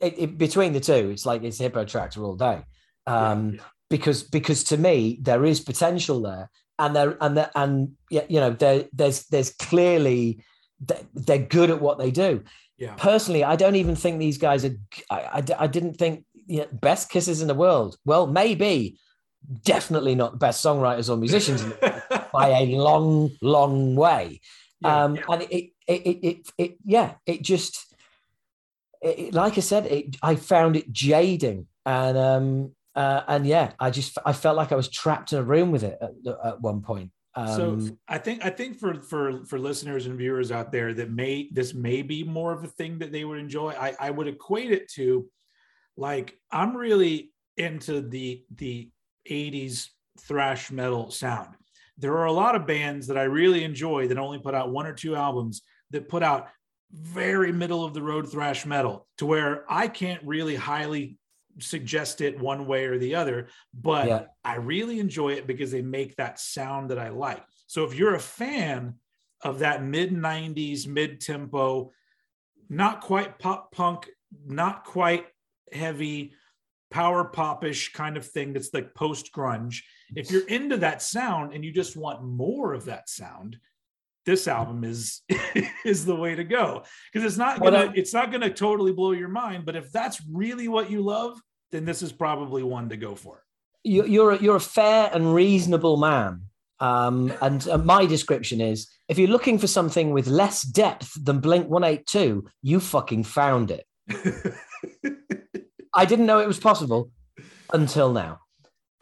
it, 0.00 0.18
it, 0.18 0.38
between 0.38 0.72
the 0.72 0.80
two, 0.80 1.10
it's 1.10 1.26
like 1.26 1.42
it's 1.42 1.58
Hippotraktor 1.58 2.18
all 2.18 2.36
day, 2.36 2.62
um, 3.06 3.54
yeah. 3.54 3.60
because 3.88 4.22
because 4.22 4.64
to 4.64 4.76
me 4.76 5.18
there 5.22 5.44
is 5.44 5.60
potential 5.60 6.20
there, 6.22 6.50
and 6.78 6.96
there 6.96 7.16
and 7.20 7.36
there, 7.36 7.50
and 7.54 7.92
yeah, 8.10 8.24
you 8.28 8.40
know, 8.40 8.50
there 8.50 8.86
there's 8.92 9.26
there's 9.26 9.52
clearly 9.52 10.42
they- 10.80 11.06
they're 11.14 11.38
good 11.38 11.70
at 11.70 11.80
what 11.80 11.98
they 11.98 12.10
do. 12.10 12.42
yeah 12.78 12.94
Personally, 12.94 13.44
I 13.44 13.56
don't 13.56 13.76
even 13.76 13.94
think 13.94 14.18
these 14.18 14.38
guys 14.38 14.64
are. 14.64 14.74
I, 15.10 15.20
I, 15.20 15.44
I 15.60 15.66
didn't 15.66 15.94
think 15.94 16.24
you 16.46 16.58
know, 16.60 16.66
Best 16.72 17.10
Kissers 17.10 17.42
in 17.42 17.46
the 17.48 17.54
World. 17.54 17.96
Well, 18.04 18.26
maybe, 18.26 18.98
definitely 19.64 20.14
not 20.14 20.32
the 20.32 20.38
best 20.38 20.64
songwriters 20.64 21.08
or 21.08 21.16
musicians 21.16 21.62
in 21.62 21.70
the 21.70 21.76
world 22.10 22.24
by 22.32 22.48
a 22.48 22.66
long, 22.76 23.30
long 23.40 23.94
way 23.96 24.40
Yeah, 24.82 25.04
um 25.04 25.18
and 25.28 25.42
it 25.42 25.70
it, 25.86 26.06
it 26.06 26.18
it 26.24 26.50
it 26.58 26.76
yeah 26.84 27.14
it 27.26 27.42
just 27.42 27.94
it, 29.02 29.18
it- 29.18 29.34
like 29.34 29.56
i 29.58 29.60
said 29.60 29.86
it 29.86 30.16
i 30.22 30.36
found 30.36 30.76
it 30.76 30.90
jading 30.92 31.66
and 31.84 32.16
um 32.16 32.72
uh, 32.96 33.22
and 33.28 33.46
yeah 33.46 33.72
i 33.78 33.90
just 33.90 34.18
i 34.24 34.32
felt 34.32 34.56
like 34.56 34.72
i 34.72 34.74
was 34.74 34.88
trapped 34.88 35.32
in 35.32 35.38
a 35.38 35.42
room 35.42 35.70
with 35.70 35.82
it 35.84 35.98
at, 36.00 36.12
at 36.44 36.60
one 36.60 36.80
point 36.80 37.10
um 37.36 37.80
so 37.88 37.96
I 38.08 38.18
think 38.18 38.44
I 38.44 38.50
think 38.50 38.78
for 38.78 38.94
for 39.00 39.44
for 39.44 39.58
listeners 39.58 40.06
and 40.06 40.18
viewers 40.18 40.50
out 40.50 40.72
there 40.72 40.92
that 40.94 41.10
may 41.12 41.48
this 41.52 41.72
may 41.74 42.02
be 42.02 42.24
more 42.24 42.52
of 42.52 42.64
a 42.64 42.66
thing 42.66 42.98
that 42.98 43.12
they 43.12 43.24
would 43.24 43.38
enjoy. 43.38 43.70
I 43.70 43.94
I 44.00 44.10
would 44.10 44.26
equate 44.26 44.72
it 44.72 44.90
to 44.94 45.28
like 45.96 46.36
I'm 46.50 46.76
really 46.76 47.32
into 47.56 48.00
the 48.00 48.44
the 48.56 48.90
80s 49.30 49.90
thrash 50.20 50.72
metal 50.72 51.10
sound. 51.12 51.54
There 52.00 52.16
are 52.18 52.26
a 52.26 52.32
lot 52.32 52.54
of 52.54 52.66
bands 52.66 53.06
that 53.08 53.18
I 53.18 53.24
really 53.24 53.62
enjoy 53.64 54.08
that 54.08 54.18
only 54.18 54.38
put 54.38 54.54
out 54.54 54.72
one 54.72 54.86
or 54.86 54.94
two 54.94 55.14
albums 55.14 55.62
that 55.90 56.08
put 56.08 56.22
out 56.22 56.48
very 56.92 57.52
middle 57.52 57.84
of 57.84 57.94
the 57.94 58.02
road 58.02 58.30
thrash 58.30 58.66
metal 58.66 59.06
to 59.18 59.26
where 59.26 59.64
I 59.68 59.86
can't 59.86 60.22
really 60.24 60.56
highly 60.56 61.18
suggest 61.58 62.20
it 62.20 62.40
one 62.40 62.66
way 62.66 62.86
or 62.86 62.98
the 62.98 63.14
other, 63.14 63.48
but 63.74 64.08
Yeah. 64.08 64.24
I 64.44 64.56
really 64.56 64.98
enjoy 64.98 65.34
it 65.34 65.46
because 65.46 65.70
they 65.70 65.82
make 65.82 66.16
that 66.16 66.40
sound 66.40 66.90
that 66.90 66.98
I 66.98 67.10
like. 67.10 67.44
So 67.66 67.84
if 67.84 67.94
you're 67.94 68.14
a 68.14 68.20
fan 68.20 68.94
of 69.42 69.60
that 69.60 69.84
mid 69.84 70.12
90s, 70.12 70.86
mid 70.86 71.20
tempo, 71.20 71.92
not 72.68 73.00
quite 73.00 73.38
pop 73.38 73.72
punk, 73.72 74.08
not 74.46 74.84
quite 74.84 75.26
heavy, 75.72 76.32
power 76.90 77.24
popish 77.24 77.92
kind 77.92 78.16
of 78.16 78.26
thing 78.26 78.52
that's 78.52 78.72
like 78.74 78.94
post 78.94 79.32
grunge, 79.32 79.82
if 80.16 80.30
you're 80.30 80.46
into 80.46 80.76
that 80.78 81.02
sound 81.02 81.52
and 81.54 81.64
you 81.64 81.72
just 81.72 81.96
want 81.96 82.22
more 82.22 82.72
of 82.72 82.84
that 82.86 83.08
sound, 83.08 83.58
this 84.26 84.46
album 84.48 84.84
is 84.84 85.22
is 85.84 86.04
the 86.04 86.14
way 86.14 86.34
to 86.34 86.44
go. 86.44 86.84
Because 87.12 87.26
it's 87.26 87.38
not 87.38 87.58
gonna 87.60 87.86
that- 87.86 87.96
it's 87.98 88.12
not 88.14 88.30
gonna 88.30 88.52
totally 88.52 88.92
blow 88.92 89.12
your 89.12 89.28
mind 89.28 89.64
but 89.66 89.76
if 89.76 89.90
that's 89.92 90.20
really 90.30 90.68
what 90.68 90.90
you 90.90 91.00
love 91.02 91.40
then 91.72 91.84
this 91.84 92.02
is 92.02 92.12
probably 92.12 92.62
one 92.62 92.88
to 92.88 92.96
go 92.96 93.14
for. 93.14 93.44
You, 93.84 94.04
you're 94.04 94.32
a, 94.32 94.38
you're 94.38 94.56
a 94.56 94.60
fair 94.60 95.08
and 95.12 95.34
reasonable 95.34 95.96
man. 95.96 96.42
Um 96.80 97.32
and 97.40 97.66
uh, 97.68 97.78
my 97.78 98.06
description 98.06 98.60
is 98.60 98.88
if 99.08 99.18
you're 99.18 99.28
looking 99.28 99.58
for 99.58 99.66
something 99.66 100.12
with 100.12 100.26
less 100.26 100.62
depth 100.62 101.12
than 101.24 101.40
blink 101.40 101.68
182 101.68 102.46
you 102.62 102.80
fucking 102.80 103.24
found 103.24 103.70
it. 103.70 103.86
I 105.94 106.04
didn't 106.04 106.26
know 106.26 106.38
it 106.40 106.46
was 106.46 106.60
possible 106.60 107.10
until 107.72 108.12
now. 108.12 108.40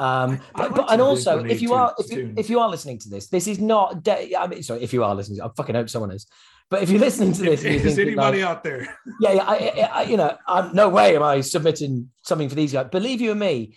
Um, 0.00 0.40
but, 0.54 0.70
like 0.70 0.74
but 0.76 0.92
and 0.92 1.02
also, 1.02 1.44
if 1.44 1.60
you 1.60 1.72
are 1.74 1.94
if 1.98 2.10
you, 2.12 2.34
if 2.36 2.50
you 2.50 2.60
are 2.60 2.68
listening 2.68 2.98
to 3.00 3.08
this, 3.08 3.28
this 3.28 3.48
is 3.48 3.58
not. 3.58 4.02
De- 4.04 4.36
I 4.36 4.46
mean, 4.46 4.62
sorry, 4.62 4.82
if 4.82 4.92
you 4.92 5.02
are 5.02 5.14
listening, 5.14 5.40
I 5.40 5.48
fucking 5.56 5.74
hope 5.74 5.88
someone 5.88 6.12
is. 6.12 6.26
But 6.70 6.82
if 6.82 6.90
you're 6.90 7.00
listening 7.00 7.32
to 7.32 7.42
this, 7.42 7.64
is 7.64 7.82
thinking, 7.82 8.08
anybody 8.08 8.42
like, 8.42 8.50
out 8.50 8.62
there 8.62 8.82
yeah, 9.20 9.32
yeah, 9.32 9.44
I, 9.46 9.88
I, 9.92 10.02
you 10.02 10.16
know, 10.18 10.36
I'm, 10.46 10.74
no 10.74 10.88
way 10.90 11.16
am 11.16 11.22
I 11.22 11.40
submitting 11.40 12.10
something 12.22 12.48
for 12.48 12.54
these 12.54 12.72
guys. 12.74 12.88
Believe 12.92 13.20
you 13.22 13.30
and 13.30 13.40
me, 13.40 13.76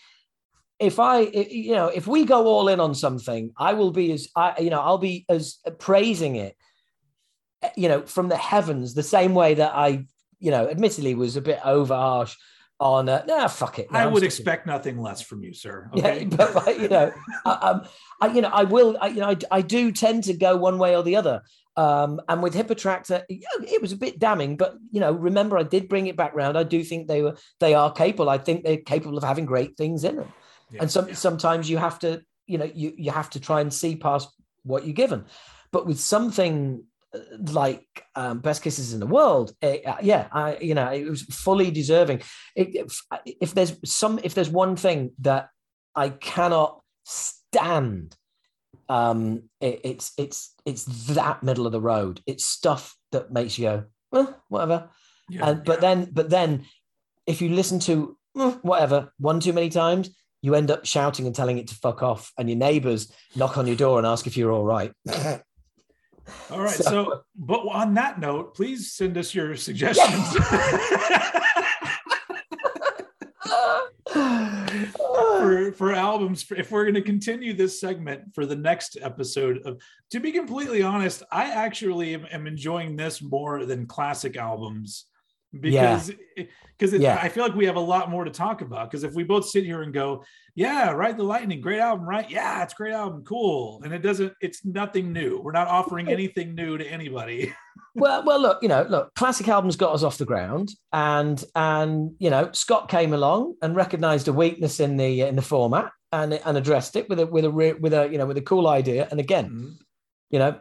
if 0.77 0.99
I, 0.99 1.19
i- 1.21 1.47
you 1.49 1.71
know, 1.71 1.87
if 1.87 2.05
we 2.05 2.25
go 2.25 2.47
all 2.47 2.67
in 2.67 2.79
on 2.81 2.93
something, 2.93 3.51
I 3.57 3.73
will 3.73 3.91
be 3.91 4.11
as, 4.11 4.27
I, 4.35 4.59
you 4.59 4.69
know, 4.69 4.81
I'll 4.81 4.97
be 4.97 5.25
as 5.29 5.57
praising 5.79 6.35
it, 6.35 6.57
you 7.77 7.87
know, 7.87 8.01
from 8.05 8.27
the 8.27 8.37
heavens, 8.37 8.93
the 8.93 9.03
same 9.03 9.33
way 9.33 9.53
that 9.53 9.71
I, 9.73 10.05
you 10.39 10.51
know, 10.51 10.67
admittedly 10.67 11.15
was 11.15 11.37
a 11.37 11.41
bit 11.41 11.59
over 11.63 11.95
harsh 11.95 12.35
on, 12.81 13.07
uh, 13.07 13.23
nah, 13.27 13.47
fuck 13.47 13.77
it. 13.79 13.91
No, 13.91 13.99
i 13.99 14.05
I'm 14.05 14.11
would 14.13 14.23
expect 14.23 14.65
nothing 14.65 14.99
less 14.99 15.21
from 15.21 15.43
you 15.43 15.53
sir 15.53 15.89
yeah, 15.93 16.07
okay 16.07 16.25
but 16.25 16.79
you 16.79 16.89
know, 16.89 17.13
I, 17.45 17.51
um, 17.51 17.87
I, 18.19 18.27
you 18.33 18.41
know, 18.41 18.49
I 18.49 18.63
will, 18.63 18.97
I, 18.99 19.07
you 19.07 19.21
know, 19.21 19.29
I, 19.29 19.37
I 19.51 19.61
do 19.61 19.91
tend 19.91 20.25
to 20.25 20.33
go 20.33 20.57
one 20.57 20.79
way 20.79 20.95
or 20.95 21.03
the 21.03 21.15
other. 21.15 21.43
Um, 21.77 22.19
and 22.27 22.43
with 22.43 22.53
Hippotraktor, 22.53 23.23
yeah, 23.29 23.47
it 23.61 23.81
was 23.81 23.91
a 23.91 23.97
bit 23.97 24.19
damning, 24.19 24.57
but 24.57 24.75
you 24.91 24.99
know, 24.99 25.13
remember, 25.13 25.57
I 25.57 25.63
did 25.63 25.87
bring 25.87 26.07
it 26.07 26.17
back 26.17 26.33
round. 26.35 26.57
I 26.57 26.63
do 26.63 26.83
think 26.83 27.07
they 27.07 27.21
were, 27.21 27.37
they 27.59 27.73
are 27.75 27.91
capable. 27.91 28.29
I 28.29 28.39
think 28.39 28.63
they're 28.63 28.77
capable 28.77 29.17
of 29.17 29.23
having 29.23 29.45
great 29.45 29.77
things 29.77 30.03
in 30.03 30.17
them. 30.17 30.33
Yeah, 30.71 30.81
and 30.81 30.91
some, 30.91 31.07
yeah. 31.07 31.13
sometimes 31.13 31.69
you 31.69 31.77
have 31.77 31.99
to, 31.99 32.23
you 32.47 32.57
know, 32.57 32.69
you 32.73 32.93
you 32.97 33.11
have 33.11 33.29
to 33.31 33.39
try 33.39 33.61
and 33.61 33.73
see 33.73 33.95
past 33.95 34.29
what 34.63 34.85
you're 34.85 34.93
given. 34.93 35.25
But 35.71 35.85
with 35.85 35.99
something 35.99 36.83
like 37.39 37.85
um, 38.15 38.39
Best 38.39 38.63
Kissers 38.63 38.93
in 38.93 38.99
the 38.99 39.07
World, 39.07 39.53
eh, 39.61 39.79
uh, 39.85 39.97
yeah, 40.01 40.27
I, 40.31 40.57
you 40.57 40.73
know, 40.73 40.91
it 40.91 41.09
was 41.09 41.23
fully 41.23 41.71
deserving. 41.71 42.21
It, 42.55 42.69
if, 42.73 43.01
if 43.25 43.53
there's 43.53 43.75
some, 43.85 44.19
if 44.23 44.33
there's 44.33 44.49
one 44.49 44.75
thing 44.75 45.11
that 45.19 45.49
I 45.95 46.09
cannot 46.09 46.81
stand, 47.03 48.15
um, 48.87 49.43
it, 49.59 49.81
it's 49.83 50.11
it's 50.17 50.53
it's 50.65 50.85
that 51.07 51.43
middle 51.43 51.65
of 51.65 51.71
the 51.71 51.81
road. 51.81 52.21
It's 52.25 52.45
stuff 52.45 52.95
that 53.11 53.31
makes 53.31 53.57
you 53.57 53.65
go, 53.65 53.83
well, 54.11 54.41
whatever. 54.47 54.89
Yeah, 55.29 55.49
And 55.49 55.63
but 55.63 55.81
yeah. 55.81 55.95
then, 55.95 56.09
but 56.11 56.29
then, 56.29 56.65
if 57.25 57.41
you 57.41 57.49
listen 57.49 57.79
to 57.81 58.17
"Mm, 58.37 58.63
whatever 58.63 59.13
one 59.17 59.39
too 59.39 59.53
many 59.53 59.69
times, 59.69 60.09
you 60.41 60.55
end 60.55 60.71
up 60.71 60.85
shouting 60.85 61.25
and 61.25 61.35
telling 61.35 61.57
it 61.57 61.67
to 61.67 61.75
fuck 61.75 62.03
off, 62.03 62.31
and 62.37 62.49
your 62.49 62.57
neighbors 62.57 63.11
knock 63.35 63.57
on 63.57 63.67
your 63.67 63.75
door 63.75 63.97
and 63.97 64.07
ask 64.07 64.27
if 64.27 64.35
you're 64.37 64.51
all 64.51 64.65
right. 64.65 64.91
all 66.49 66.59
right 66.61 66.69
so- 66.69 66.83
so, 66.83 67.21
but 67.35 67.59
on 67.67 67.93
that 67.95 68.19
note 68.19 68.55
please 68.55 68.91
send 68.93 69.17
us 69.17 69.33
your 69.33 69.55
suggestions. 69.55 70.37
For 75.39 75.71
for 75.71 75.93
albums 75.93 76.43
for, 76.43 76.55
if 76.55 76.71
we're 76.71 76.83
going 76.83 76.95
to 76.95 77.01
continue 77.01 77.53
this 77.53 77.79
segment 77.79 78.33
for 78.35 78.45
the 78.45 78.55
next 78.55 78.97
episode 79.01 79.59
of 79.65 79.81
to 80.11 80.19
be 80.19 80.31
completely 80.31 80.81
honest 80.83 81.23
i 81.31 81.45
actually 81.49 82.13
am, 82.13 82.25
am 82.31 82.45
enjoying 82.47 82.95
this 82.95 83.21
more 83.21 83.65
than 83.65 83.85
classic 83.85 84.37
albums 84.37 85.05
because 85.59 86.11
because 86.77 86.93
Yeah. 86.93 87.19
i 87.21 87.27
feel 87.29 87.43
like 87.43 87.55
we 87.55 87.65
have 87.65 87.75
a 87.75 87.79
lot 87.79 88.09
more 88.09 88.23
to 88.23 88.31
talk 88.31 88.61
about 88.61 88.89
because 88.89 89.03
if 89.03 89.13
we 89.13 89.23
both 89.23 89.45
sit 89.49 89.65
here 89.65 89.81
and 89.81 89.93
go 89.93 90.23
yeah 90.55 90.91
ride 90.91 91.17
the 91.17 91.23
lightning 91.23 91.59
great 91.59 91.79
album 91.79 92.07
right 92.07 92.29
yeah 92.29 92.63
it's 92.63 92.73
a 92.73 92.75
great 92.75 92.93
album 92.93 93.23
cool 93.25 93.81
and 93.83 93.93
it 93.93 93.99
doesn't 93.99 94.33
it's 94.41 94.63
nothing 94.65 95.11
new 95.11 95.39
we're 95.41 95.51
not 95.51 95.67
offering 95.67 96.07
anything 96.07 96.55
new 96.55 96.77
to 96.77 96.85
anybody 96.87 97.53
well, 97.95 98.23
well, 98.25 98.39
look, 98.39 98.59
you 98.61 98.69
know, 98.69 98.83
look, 98.89 99.13
classic 99.15 99.49
albums 99.49 99.75
got 99.75 99.93
us 99.93 100.01
off 100.03 100.17
the 100.17 100.23
ground, 100.23 100.71
and 100.93 101.43
and 101.55 102.11
you 102.19 102.29
know, 102.29 102.49
Scott 102.53 102.87
came 102.87 103.11
along 103.11 103.55
and 103.61 103.75
recognised 103.75 104.29
a 104.29 104.33
weakness 104.33 104.79
in 104.79 104.95
the 104.95 105.21
in 105.21 105.35
the 105.35 105.41
format 105.41 105.91
and 106.13 106.33
and 106.45 106.57
addressed 106.57 106.95
it 106.95 107.09
with 107.09 107.19
a 107.19 107.25
with 107.25 107.43
a 107.43 107.49
with 107.81 107.93
a 107.93 108.07
you 108.09 108.17
know 108.17 108.25
with 108.25 108.37
a 108.37 108.41
cool 108.41 108.69
idea. 108.69 109.09
And 109.11 109.19
again, 109.19 109.45
Mm-hmm. 109.49 109.71
you 110.29 110.39
know, 110.39 110.59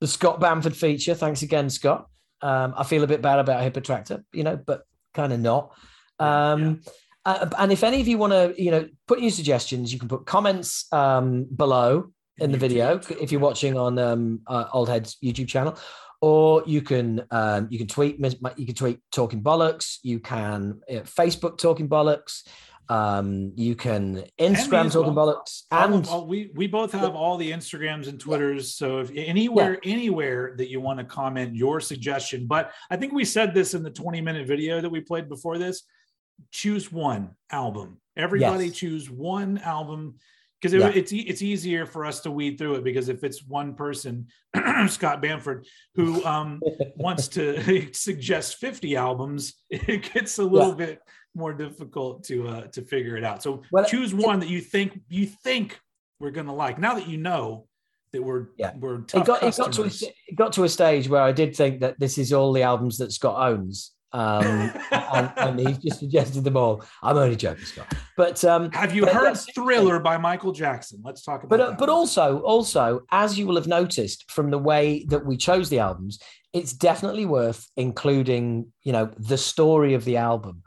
the 0.00 0.06
Scott 0.06 0.38
Bamford 0.38 0.76
feature. 0.76 1.14
Thanks 1.16 1.42
again, 1.42 1.70
Scott. 1.70 2.06
Um, 2.42 2.74
I 2.76 2.84
feel 2.84 3.02
a 3.02 3.06
bit 3.06 3.22
bad 3.22 3.38
about 3.38 3.62
Hippotraktor, 3.62 4.24
you 4.32 4.44
know, 4.44 4.56
but 4.56 4.82
kind 5.14 5.32
of 5.32 5.40
not. 5.40 5.72
Um, 6.18 6.82
yeah. 7.26 7.32
uh, 7.32 7.50
and 7.58 7.72
if 7.72 7.84
any 7.84 8.00
of 8.00 8.08
you 8.08 8.18
want 8.18 8.32
to, 8.32 8.54
you 8.62 8.70
know, 8.70 8.88
put 9.06 9.20
your 9.20 9.30
suggestions, 9.30 9.92
you 9.92 9.98
can 9.98 10.08
put 10.08 10.26
comments 10.26 10.90
um, 10.92 11.44
below 11.44 12.12
in 12.38 12.52
the 12.52 12.58
video 12.58 13.00
if 13.20 13.30
you're 13.30 13.40
watching 13.40 13.76
on 13.76 13.98
um, 13.98 14.40
uh, 14.46 14.64
Old 14.72 14.88
Heads 14.88 15.16
YouTube 15.22 15.48
channel, 15.48 15.78
or 16.20 16.62
you 16.66 16.82
can 16.82 17.24
um, 17.30 17.68
you 17.70 17.78
can 17.78 17.86
tweet 17.86 18.18
you 18.18 18.66
can 18.66 18.74
tweet 18.74 19.00
Talking 19.12 19.42
Bollocks, 19.42 19.98
you 20.02 20.20
can 20.20 20.80
uh, 20.90 21.00
Facebook 21.00 21.58
Talking 21.58 21.88
Bollocks. 21.88 22.46
Um, 22.90 23.52
you 23.54 23.76
can 23.76 24.24
Instagram 24.40 24.92
talking 24.92 25.14
well. 25.14 25.44
bollocks, 25.46 25.62
and 25.70 26.06
all, 26.08 26.22
all, 26.22 26.26
we 26.26 26.50
we 26.56 26.66
both 26.66 26.90
have 26.90 27.14
all 27.14 27.36
the 27.36 27.52
Instagrams 27.52 28.08
and 28.08 28.18
Twitters. 28.18 28.74
So 28.74 28.98
if 28.98 29.12
anywhere 29.14 29.78
yeah. 29.84 29.92
anywhere 29.92 30.54
that 30.56 30.68
you 30.68 30.80
want 30.80 30.98
to 30.98 31.04
comment 31.04 31.54
your 31.54 31.80
suggestion, 31.80 32.48
but 32.48 32.72
I 32.90 32.96
think 32.96 33.12
we 33.12 33.24
said 33.24 33.54
this 33.54 33.74
in 33.74 33.84
the 33.84 33.90
twenty 33.90 34.20
minute 34.20 34.48
video 34.48 34.80
that 34.80 34.90
we 34.90 35.00
played 35.00 35.28
before 35.28 35.56
this. 35.56 35.84
Choose 36.50 36.90
one 36.90 37.36
album. 37.52 38.00
Everybody 38.16 38.66
yes. 38.66 38.74
choose 38.74 39.08
one 39.08 39.58
album 39.58 40.16
because 40.60 40.74
it, 40.74 40.80
yeah. 40.80 40.90
it's 40.92 41.12
it's 41.12 41.42
easier 41.42 41.86
for 41.86 42.04
us 42.04 42.20
to 42.20 42.30
weed 42.30 42.58
through 42.58 42.74
it 42.74 42.84
because 42.84 43.08
if 43.08 43.24
it's 43.24 43.44
one 43.44 43.74
person 43.74 44.26
scott 44.88 45.22
bamford 45.22 45.66
who 45.94 46.24
um, 46.24 46.60
wants 46.96 47.28
to 47.28 47.88
suggest 47.92 48.56
50 48.56 48.96
albums 48.96 49.54
it 49.70 50.12
gets 50.12 50.38
a 50.38 50.44
little 50.44 50.70
yeah. 50.70 50.86
bit 50.86 51.00
more 51.34 51.52
difficult 51.52 52.24
to 52.24 52.48
uh, 52.48 52.66
to 52.68 52.82
figure 52.82 53.16
it 53.16 53.24
out. 53.24 53.42
So 53.42 53.62
well, 53.70 53.84
choose 53.84 54.14
one 54.14 54.38
it, 54.38 54.40
that 54.40 54.48
you 54.48 54.60
think 54.60 55.00
you 55.08 55.26
think 55.26 55.78
we're 56.18 56.30
going 56.30 56.46
to 56.46 56.52
like. 56.52 56.78
Now 56.78 56.94
that 56.94 57.08
you 57.08 57.18
know 57.18 57.66
that 58.12 58.22
we're 58.22 58.46
yeah. 58.56 58.72
we're 58.76 59.00
tough 59.02 59.22
it 59.22 59.26
got, 59.26 59.42
it 59.42 59.56
got 59.56 59.72
to 59.72 59.82
a, 59.82 59.86
it 59.86 60.36
got 60.36 60.52
to 60.54 60.64
a 60.64 60.68
stage 60.68 61.08
where 61.08 61.22
I 61.22 61.32
did 61.32 61.54
think 61.54 61.80
that 61.80 61.98
this 61.98 62.18
is 62.18 62.32
all 62.32 62.52
the 62.52 62.62
albums 62.62 62.98
that 62.98 63.12
Scott 63.12 63.52
owns. 63.52 63.92
um, 64.12 64.72
and, 64.90 65.32
and 65.36 65.60
he's 65.60 65.78
just 65.78 66.00
suggested 66.00 66.42
them 66.42 66.56
all. 66.56 66.84
I'm 67.00 67.16
only 67.16 67.36
joking, 67.36 67.64
Scott. 67.64 67.94
But 68.16 68.44
um, 68.44 68.72
have 68.72 68.92
you 68.94 69.06
heard 69.06 69.38
"Thriller" 69.54 70.00
by 70.00 70.16
Michael 70.18 70.52
Jackson? 70.52 71.00
Let's 71.04 71.22
talk 71.22 71.44
about. 71.44 71.50
But 71.50 71.60
uh, 71.60 71.76
but 71.78 71.88
also 71.88 72.40
also 72.40 73.02
as 73.12 73.38
you 73.38 73.46
will 73.46 73.56
have 73.56 73.68
noticed 73.68 74.30
from 74.30 74.50
the 74.50 74.58
way 74.58 75.04
that 75.08 75.24
we 75.24 75.36
chose 75.36 75.68
the 75.68 75.78
albums, 75.78 76.18
it's 76.52 76.72
definitely 76.72 77.24
worth 77.24 77.68
including 77.76 78.72
you 78.82 78.92
know 78.92 79.10
the 79.16 79.38
story 79.38 79.94
of 79.94 80.04
the 80.04 80.16
album 80.16 80.64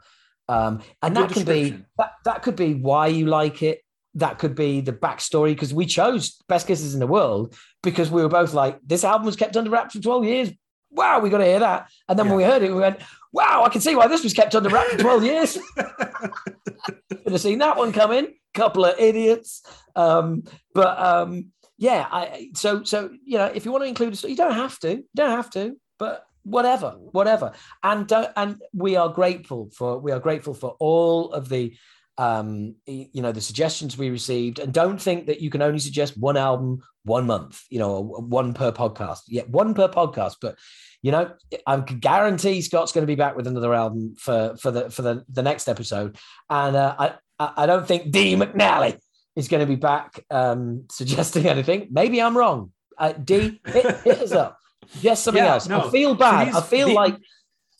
um, 0.48 0.82
and 1.02 1.16
that 1.16 1.30
can 1.30 1.44
be 1.44 1.78
that, 1.98 2.12
that 2.24 2.42
could 2.42 2.56
be 2.56 2.74
why 2.74 3.06
you 3.08 3.26
like 3.26 3.62
it. 3.62 3.80
That 4.16 4.38
could 4.38 4.54
be 4.54 4.80
the 4.80 4.92
backstory 4.92 5.50
because 5.50 5.74
we 5.74 5.86
chose 5.86 6.36
Best 6.48 6.68
Kissers 6.68 6.94
in 6.94 7.00
the 7.00 7.06
World 7.06 7.56
because 7.82 8.10
we 8.10 8.22
were 8.22 8.28
both 8.28 8.54
like, 8.54 8.78
this 8.86 9.02
album 9.02 9.26
was 9.26 9.34
kept 9.34 9.56
under 9.56 9.70
wraps 9.70 9.94
for 9.94 10.00
12 10.00 10.24
years. 10.24 10.50
Wow, 10.90 11.18
we 11.18 11.30
got 11.30 11.38
to 11.38 11.44
hear 11.44 11.58
that. 11.58 11.90
And 12.08 12.16
then 12.16 12.26
yeah. 12.26 12.32
when 12.32 12.38
we 12.38 12.44
heard 12.44 12.62
it, 12.62 12.72
we 12.72 12.80
went, 12.80 13.00
wow, 13.32 13.64
I 13.64 13.68
can 13.70 13.80
see 13.80 13.96
why 13.96 14.06
this 14.06 14.22
was 14.22 14.32
kept 14.32 14.54
under 14.54 14.68
wraps 14.68 14.92
for 14.92 14.98
12 14.98 15.24
years. 15.24 15.52
Should 15.54 17.32
have 17.32 17.40
seen 17.40 17.58
that 17.58 17.76
one 17.76 17.92
coming. 17.92 18.34
Couple 18.54 18.84
of 18.84 18.96
idiots. 19.00 19.62
Um, 19.96 20.44
but 20.72 20.96
um, 20.96 21.46
yeah, 21.76 22.06
I 22.08 22.50
so 22.54 22.84
so 22.84 23.10
you 23.24 23.38
know, 23.38 23.46
if 23.46 23.64
you 23.64 23.72
want 23.72 23.82
to 23.82 23.88
include 23.88 24.12
a 24.12 24.16
story, 24.16 24.30
you 24.30 24.36
don't 24.36 24.54
have 24.54 24.78
to. 24.80 24.90
You 24.90 25.04
don't 25.16 25.30
have 25.30 25.50
to, 25.50 25.76
but 25.98 26.24
whatever, 26.44 26.90
whatever. 27.12 27.52
And 27.82 28.10
and 28.36 28.62
we 28.72 28.96
are 28.96 29.08
grateful 29.08 29.70
for 29.74 29.98
we 29.98 30.12
are 30.12 30.20
grateful 30.20 30.54
for 30.54 30.76
all 30.78 31.32
of 31.32 31.48
the 31.48 31.74
um 32.16 32.76
you 32.86 33.22
know 33.22 33.32
the 33.32 33.40
suggestions 33.40 33.98
we 33.98 34.10
received. 34.10 34.58
And 34.58 34.72
don't 34.72 35.00
think 35.00 35.26
that 35.26 35.40
you 35.40 35.50
can 35.50 35.62
only 35.62 35.80
suggest 35.80 36.16
one 36.16 36.36
album 36.36 36.82
one 37.04 37.26
month 37.26 37.62
you 37.70 37.78
know 37.78 38.00
one 38.00 38.54
per 38.54 38.70
podcast. 38.70 39.22
Yeah 39.28 39.42
one 39.42 39.74
per 39.74 39.88
podcast. 39.88 40.36
But 40.40 40.56
you 41.02 41.10
know 41.10 41.30
i 41.66 41.76
guarantee 41.76 42.62
scott's 42.62 42.92
going 42.92 43.02
to 43.02 43.06
be 43.06 43.14
back 43.14 43.36
with 43.36 43.46
another 43.46 43.74
album 43.74 44.14
for 44.18 44.56
for 44.58 44.70
the 44.70 44.88
for 44.88 45.02
the, 45.02 45.24
the 45.28 45.42
next 45.42 45.68
episode. 45.68 46.16
And 46.48 46.76
uh, 46.76 46.94
i 46.98 47.14
i 47.38 47.66
don't 47.66 47.86
think 47.86 48.10
d 48.10 48.36
mcnally 48.36 48.98
is 49.36 49.48
going 49.48 49.60
to 49.60 49.66
be 49.66 49.76
back 49.76 50.24
um 50.30 50.84
suggesting 50.90 51.46
anything. 51.46 51.88
Maybe 51.90 52.22
i'm 52.22 52.36
wrong. 52.36 52.72
Uh, 52.96 53.12
d 53.12 53.60
hit, 53.66 53.96
hit 54.04 54.18
us 54.20 54.32
up 54.32 54.58
Yes, 55.00 55.22
something 55.22 55.42
yeah, 55.42 55.54
else. 55.54 55.68
No. 55.68 55.88
I 55.88 55.90
feel 55.90 56.14
bad. 56.14 56.52
So 56.52 56.58
I 56.58 56.62
feel 56.62 56.88
the, 56.88 56.94
like 56.94 57.16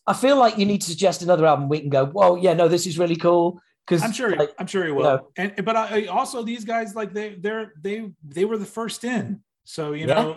I 0.07 0.13
feel 0.13 0.37
like 0.37 0.59
you 0.59 0.67
need 0.67 0.81
to 0.83 0.91
suggest 0.91 1.23
another 1.23 1.47
album. 1.47 1.69
We 1.69 1.81
can 1.81 1.89
go. 1.89 2.05
Well, 2.05 2.39
yeah, 2.39 2.55
no, 2.55 2.69
this 2.69 2.87
is 2.87 2.99
really 2.99 3.17
cool. 3.17 3.61
Because 3.87 4.03
I'm 4.03 4.13
sure, 4.13 4.35
like, 4.35 4.55
I'm 4.59 4.67
sure 4.67 4.85
he 4.87 4.93
will. 4.93 5.03
You 5.03 5.05
know, 5.05 5.31
and 5.37 5.65
but 5.65 5.77
I, 5.77 6.07
also 6.07 6.43
these 6.43 6.65
guys 6.65 6.95
like 6.95 7.13
they 7.13 7.35
they're 7.35 7.73
they 7.81 8.11
they 8.27 8.45
were 8.45 8.57
the 8.57 8.65
first 8.65 9.05
in. 9.05 9.43
So 9.65 9.93
you 9.93 10.07
yeah. 10.07 10.15
know, 10.15 10.37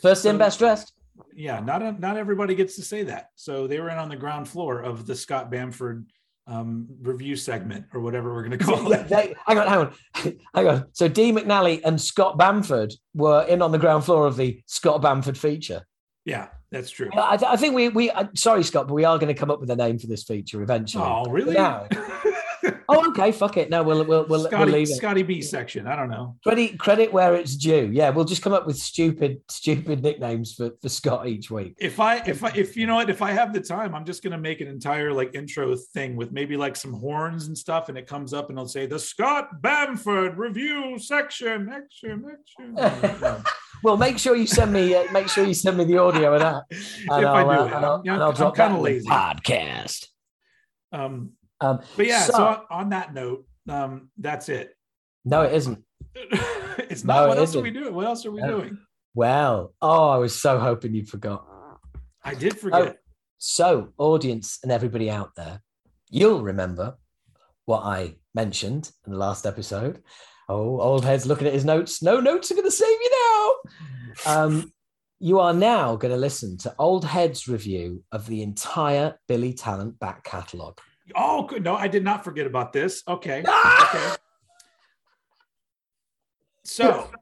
first 0.00 0.24
in, 0.24 0.38
best 0.38 0.58
dressed. 0.58 0.92
Yeah, 1.34 1.60
not 1.60 1.82
a, 1.82 1.92
not 1.92 2.16
everybody 2.16 2.54
gets 2.54 2.76
to 2.76 2.82
say 2.82 3.02
that. 3.04 3.30
So 3.34 3.66
they 3.66 3.80
were 3.80 3.90
in 3.90 3.98
on 3.98 4.08
the 4.08 4.16
ground 4.16 4.48
floor 4.48 4.80
of 4.80 5.06
the 5.06 5.14
Scott 5.14 5.50
Bamford 5.50 6.06
um, 6.46 6.86
review 7.02 7.36
segment 7.36 7.86
or 7.92 8.00
whatever 8.00 8.32
we're 8.32 8.44
going 8.44 8.58
to 8.58 8.64
call 8.64 8.92
it. 8.92 9.08
They, 9.08 9.34
hang 9.46 9.58
on, 9.58 9.66
hang 9.66 9.78
on, 9.78 10.38
hang 10.54 10.68
on. 10.68 10.86
So 10.92 11.08
D 11.08 11.32
McNally 11.32 11.80
and 11.84 12.00
Scott 12.00 12.38
Bamford 12.38 12.94
were 13.14 13.44
in 13.44 13.62
on 13.62 13.72
the 13.72 13.78
ground 13.78 14.04
floor 14.04 14.26
of 14.26 14.36
the 14.36 14.62
Scott 14.66 15.02
Bamford 15.02 15.36
feature. 15.36 15.82
Yeah, 16.26 16.48
that's 16.72 16.90
true. 16.90 17.08
I, 17.14 17.38
I 17.46 17.56
think 17.56 17.74
we 17.74 17.88
we 17.88 18.10
uh, 18.10 18.26
sorry 18.34 18.64
Scott, 18.64 18.88
but 18.88 18.94
we 18.94 19.04
are 19.04 19.16
going 19.16 19.32
to 19.32 19.38
come 19.38 19.50
up 19.50 19.60
with 19.60 19.70
a 19.70 19.76
name 19.76 19.98
for 19.98 20.08
this 20.08 20.24
feature 20.24 20.60
eventually. 20.60 21.04
Oh, 21.04 21.24
really? 21.30 21.54
Now, 21.54 21.86
oh, 22.88 23.08
okay. 23.10 23.30
Fuck 23.30 23.56
it. 23.56 23.70
No, 23.70 23.84
we'll 23.84 24.04
we'll 24.04 24.26
we'll, 24.26 24.44
Scotty, 24.44 24.64
we'll 24.64 24.74
leave 24.74 24.90
it. 24.90 24.96
Scotty 24.96 25.22
B 25.22 25.40
section. 25.40 25.86
I 25.86 25.94
don't 25.94 26.10
know. 26.10 26.34
Credit 26.42 26.76
credit 26.80 27.12
where 27.12 27.36
it's 27.36 27.54
due. 27.54 27.90
Yeah, 27.92 28.10
we'll 28.10 28.24
just 28.24 28.42
come 28.42 28.52
up 28.52 28.66
with 28.66 28.76
stupid 28.76 29.40
stupid 29.48 30.02
nicknames 30.02 30.54
for, 30.54 30.72
for 30.82 30.88
Scott 30.88 31.28
each 31.28 31.48
week. 31.48 31.76
If 31.78 32.00
I 32.00 32.16
if 32.26 32.42
I 32.42 32.50
if 32.56 32.76
you 32.76 32.88
know 32.88 32.96
what 32.96 33.08
if 33.08 33.22
I 33.22 33.30
have 33.30 33.52
the 33.52 33.60
time, 33.60 33.94
I'm 33.94 34.04
just 34.04 34.24
gonna 34.24 34.36
make 34.36 34.60
an 34.60 34.66
entire 34.66 35.12
like 35.12 35.36
intro 35.36 35.76
thing 35.76 36.16
with 36.16 36.32
maybe 36.32 36.56
like 36.56 36.74
some 36.74 36.92
horns 36.92 37.46
and 37.46 37.56
stuff, 37.56 37.88
and 37.88 37.96
it 37.96 38.08
comes 38.08 38.34
up 38.34 38.50
and 38.50 38.58
it'll 38.58 38.68
say 38.68 38.86
the 38.86 38.98
Scott 38.98 39.62
Bamford 39.62 40.36
review 40.36 40.98
section. 40.98 41.70
Action, 41.72 42.24
action. 42.28 43.44
well, 43.82 43.96
make 43.96 44.18
sure 44.18 44.36
you 44.36 44.46
send 44.46 44.72
me. 44.72 44.94
Uh, 44.94 45.10
make 45.12 45.28
sure 45.28 45.44
you 45.44 45.54
send 45.54 45.76
me 45.76 45.84
the 45.84 45.98
audio 45.98 46.34
of 46.34 46.40
that. 46.40 46.64
And 47.10 47.22
if 47.22 47.28
I'll, 47.28 47.28
I 47.28 47.42
do 47.42 47.50
uh, 47.50 47.64
it, 47.64 47.72
and 47.72 47.84
I'll, 47.84 48.00
and 48.00 48.22
I'll 48.22 48.32
drop 48.32 48.56
kind 48.56 48.74
of 48.74 48.80
lazy 48.80 49.08
podcast. 49.08 50.06
Um, 50.92 51.32
um, 51.60 51.80
but 51.96 52.06
yeah. 52.06 52.22
So, 52.22 52.32
so 52.32 52.62
on 52.70 52.90
that 52.90 53.14
note, 53.14 53.46
um, 53.68 54.10
that's 54.18 54.48
it. 54.48 54.76
No, 55.24 55.42
it 55.42 55.52
isn't. 55.54 55.82
it's 56.14 57.04
not. 57.04 57.22
No, 57.22 57.28
what 57.28 57.38
else 57.38 57.50
isn't. 57.50 57.60
are 57.60 57.62
we 57.62 57.70
doing? 57.70 57.94
What 57.94 58.06
else 58.06 58.26
are 58.26 58.30
we 58.30 58.40
no. 58.40 58.60
doing? 58.60 58.78
Well, 59.14 59.74
oh, 59.80 60.08
I 60.08 60.18
was 60.18 60.38
so 60.38 60.58
hoping 60.58 60.94
you 60.94 61.04
forgot. 61.04 61.46
I 62.24 62.34
did 62.34 62.58
forget. 62.58 62.82
Oh, 62.82 62.94
so, 63.38 63.92
audience 63.98 64.58
and 64.62 64.72
everybody 64.72 65.10
out 65.10 65.34
there, 65.36 65.62
you'll 66.10 66.42
remember 66.42 66.96
what 67.66 67.82
I 67.82 68.16
mentioned 68.34 68.90
in 69.06 69.12
the 69.12 69.18
last 69.18 69.46
episode 69.46 70.02
Oh, 70.48 70.80
old 70.80 71.04
head's 71.04 71.26
looking 71.26 71.46
at 71.46 71.52
his 71.52 71.64
notes. 71.64 72.02
No 72.02 72.20
notes 72.20 72.50
are 72.50 72.54
going 72.54 72.66
to 72.66 72.70
save 72.70 72.88
you 72.88 73.10
now. 74.26 74.32
Um, 74.32 74.72
you 75.18 75.40
are 75.40 75.52
now 75.52 75.96
going 75.96 76.12
to 76.12 76.18
listen 76.18 76.56
to 76.58 76.74
Old 76.78 77.04
Head's 77.04 77.48
review 77.48 78.04
of 78.12 78.26
the 78.26 78.42
entire 78.42 79.18
Billy 79.28 79.52
Talent 79.54 79.98
back 79.98 80.24
catalogue. 80.24 80.78
Oh, 81.14 81.44
good. 81.44 81.64
No, 81.64 81.74
I 81.74 81.88
did 81.88 82.04
not 82.04 82.22
forget 82.22 82.46
about 82.46 82.72
this. 82.72 83.02
Okay. 83.08 83.42
Ah! 83.46 83.94
Okay. 83.94 84.16
So. 86.64 87.10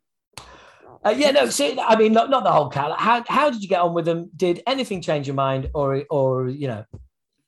Uh, 1.06 1.10
yeah, 1.10 1.30
no. 1.32 1.50
See, 1.50 1.78
I 1.78 1.96
mean, 1.96 2.14
not, 2.14 2.30
not 2.30 2.44
the 2.44 2.50
whole 2.50 2.70
catalog. 2.70 2.98
How 2.98 3.22
how 3.28 3.50
did 3.50 3.62
you 3.62 3.68
get 3.68 3.82
on 3.82 3.92
with 3.92 4.06
them? 4.06 4.30
Did 4.34 4.62
anything 4.66 5.02
change 5.02 5.26
your 5.26 5.36
mind, 5.36 5.68
or 5.74 6.02
or 6.08 6.48
you 6.48 6.66
know, 6.66 6.86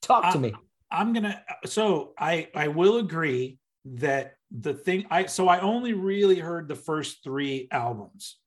talk 0.02 0.30
to 0.34 0.38
I, 0.38 0.42
me? 0.42 0.54
I'm 0.90 1.14
gonna. 1.14 1.42
So 1.64 2.12
I 2.18 2.48
I 2.54 2.68
will 2.68 2.98
agree 2.98 3.58
that 3.86 4.35
the 4.50 4.74
thing 4.74 5.06
I 5.10 5.26
so 5.26 5.48
I 5.48 5.60
only 5.60 5.92
really 5.92 6.38
heard 6.38 6.68
the 6.68 6.76
first 6.76 7.22
three 7.24 7.68
albums. 7.70 8.38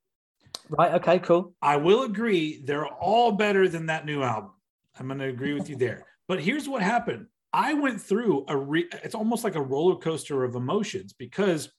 Right. 0.70 0.94
Okay. 0.96 1.20
Cool. 1.20 1.54
I 1.62 1.78
will 1.78 2.04
agree 2.04 2.62
they're 2.64 2.88
all 2.88 3.32
better 3.32 3.68
than 3.68 3.88
that 3.88 4.06
new 4.06 4.22
album. 4.22 4.52
I'm 5.00 5.08
going 5.08 5.20
to 5.20 5.26
agree 5.26 5.54
with 5.54 5.70
you 5.70 5.76
there. 5.78 6.06
But 6.28 6.42
here's 6.42 6.70
what 6.70 6.82
happened. 6.82 7.28
I 7.52 7.74
went 7.74 8.00
through 8.00 8.46
a 8.48 8.56
re- 8.56 8.90
it's 9.04 9.16
almost 9.16 9.44
like 9.44 9.56
a 9.56 9.62
roller 9.62 9.96
coaster 9.96 10.44
of 10.44 10.56
emotions 10.56 11.14
because 11.14 11.72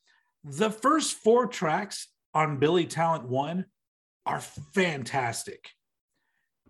the 0.43 0.69
first 0.69 1.17
four 1.17 1.47
tracks 1.47 2.07
on 2.33 2.57
Billy 2.57 2.85
Talent 2.85 3.27
1 3.27 3.65
are 4.25 4.41
fantastic. 4.41 5.69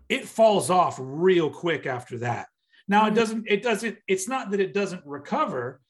It 0.08 0.28
falls 0.28 0.70
off 0.70 0.98
real 1.00 1.50
quick 1.50 1.86
after 1.86 2.18
that. 2.18 2.46
Now 2.86 3.06
it 3.06 3.12
mm. 3.12 3.16
doesn't 3.16 3.44
it 3.48 3.62
doesn't 3.62 3.98
it's 4.06 4.28
not 4.28 4.50
that 4.50 4.60
it 4.60 4.74
doesn't 4.74 5.04
recover 5.04 5.80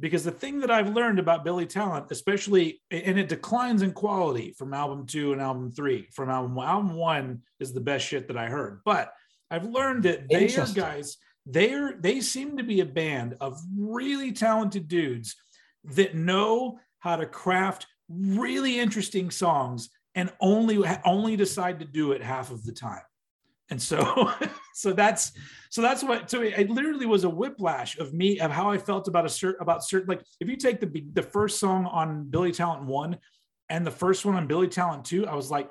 because 0.00 0.24
the 0.24 0.30
thing 0.30 0.60
that 0.60 0.70
I've 0.70 0.94
learned 0.94 1.18
about 1.18 1.44
Billy 1.44 1.66
Talent, 1.66 2.06
especially, 2.10 2.80
and 2.90 3.18
it 3.18 3.28
declines 3.28 3.82
in 3.82 3.92
quality 3.92 4.54
from 4.56 4.72
album 4.72 5.06
two 5.06 5.32
and 5.32 5.40
album 5.40 5.72
three. 5.72 6.08
From 6.12 6.30
album 6.30 6.54
one, 6.54 6.68
album 6.68 6.94
one 6.94 7.42
is 7.58 7.72
the 7.72 7.80
best 7.80 8.06
shit 8.06 8.28
that 8.28 8.36
I 8.36 8.46
heard, 8.46 8.80
but 8.84 9.12
I've 9.50 9.64
learned 9.64 10.04
that 10.04 10.28
they 10.28 10.54
are 10.56 10.66
guys. 10.68 11.16
They 11.46 11.72
are 11.72 11.94
they 11.98 12.20
seem 12.20 12.58
to 12.58 12.62
be 12.62 12.80
a 12.80 12.86
band 12.86 13.36
of 13.40 13.58
really 13.76 14.32
talented 14.32 14.86
dudes 14.86 15.34
that 15.84 16.14
know 16.14 16.78
how 17.00 17.16
to 17.16 17.26
craft 17.26 17.86
really 18.08 18.78
interesting 18.78 19.30
songs 19.30 19.88
and 20.14 20.30
only 20.40 20.82
only 21.04 21.36
decide 21.36 21.78
to 21.80 21.84
do 21.86 22.12
it 22.12 22.22
half 22.22 22.50
of 22.50 22.64
the 22.64 22.72
time 22.72 23.02
and 23.70 23.80
so 23.80 24.32
so 24.74 24.92
that's 24.92 25.32
so 25.70 25.82
that's 25.82 26.02
what 26.02 26.30
so 26.30 26.42
it 26.42 26.70
literally 26.70 27.06
was 27.06 27.24
a 27.24 27.30
whiplash 27.30 27.98
of 27.98 28.12
me 28.12 28.40
of 28.40 28.50
how 28.50 28.70
i 28.70 28.78
felt 28.78 29.08
about 29.08 29.24
a 29.24 29.28
certain 29.28 29.60
about 29.60 29.84
certain 29.84 30.08
like 30.08 30.22
if 30.40 30.48
you 30.48 30.56
take 30.56 30.80
the 30.80 31.04
the 31.12 31.22
first 31.22 31.58
song 31.58 31.86
on 31.86 32.24
billy 32.24 32.52
talent 32.52 32.84
one 32.84 33.18
and 33.68 33.86
the 33.86 33.90
first 33.90 34.24
one 34.24 34.34
on 34.34 34.46
billy 34.46 34.68
talent 34.68 35.04
two 35.04 35.26
i 35.26 35.34
was 35.34 35.50
like 35.50 35.70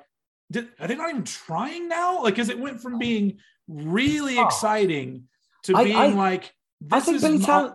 did, 0.50 0.68
are 0.80 0.88
they 0.88 0.94
not 0.94 1.10
even 1.10 1.24
trying 1.24 1.88
now? 1.88 2.22
Like 2.22 2.34
because 2.34 2.48
it 2.48 2.58
went 2.58 2.80
from 2.80 2.94
oh. 2.94 2.98
being 2.98 3.38
really 3.68 4.38
oh. 4.38 4.46
exciting 4.46 5.24
to 5.64 5.76
I, 5.76 5.84
being 5.84 5.96
I, 5.96 6.06
like 6.08 6.54
i 6.90 7.00
think 7.00 7.20
billy 7.20 7.38
not, 7.38 7.46
talent 7.46 7.74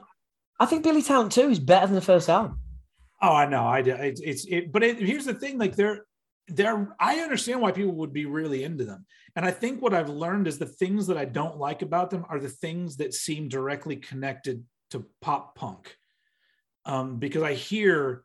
i 0.59 0.65
think 0.65 0.83
billy 0.83 1.03
talent 1.03 1.31
2 1.31 1.49
is 1.49 1.59
better 1.59 1.85
than 1.85 1.95
the 1.95 2.01
first 2.01 2.29
album. 2.29 2.59
Oh 3.21 3.33
i 3.33 3.45
know 3.45 3.63
i 3.63 3.79
it's, 3.79 4.21
it's 4.21 4.45
it, 4.45 4.71
but 4.71 4.83
it, 4.83 4.97
here's 4.97 5.25
the 5.25 5.33
thing 5.33 5.57
like 5.57 5.75
they're 5.75 6.05
they're 6.47 6.93
i 6.99 7.19
understand 7.19 7.61
why 7.61 7.71
people 7.71 7.93
would 7.93 8.13
be 8.13 8.25
really 8.25 8.63
into 8.63 8.83
them. 8.83 9.05
And 9.35 9.45
i 9.45 9.51
think 9.51 9.81
what 9.81 9.93
i've 9.93 10.09
learned 10.09 10.47
is 10.47 10.57
the 10.57 10.65
things 10.65 11.07
that 11.07 11.17
i 11.17 11.25
don't 11.25 11.57
like 11.57 11.81
about 11.81 12.09
them 12.09 12.25
are 12.29 12.39
the 12.39 12.49
things 12.49 12.97
that 12.97 13.13
seem 13.13 13.47
directly 13.47 13.95
connected 13.95 14.63
to 14.91 15.05
pop 15.21 15.55
punk. 15.55 15.95
Um, 16.85 17.17
because 17.17 17.43
i 17.43 17.53
hear 17.53 18.23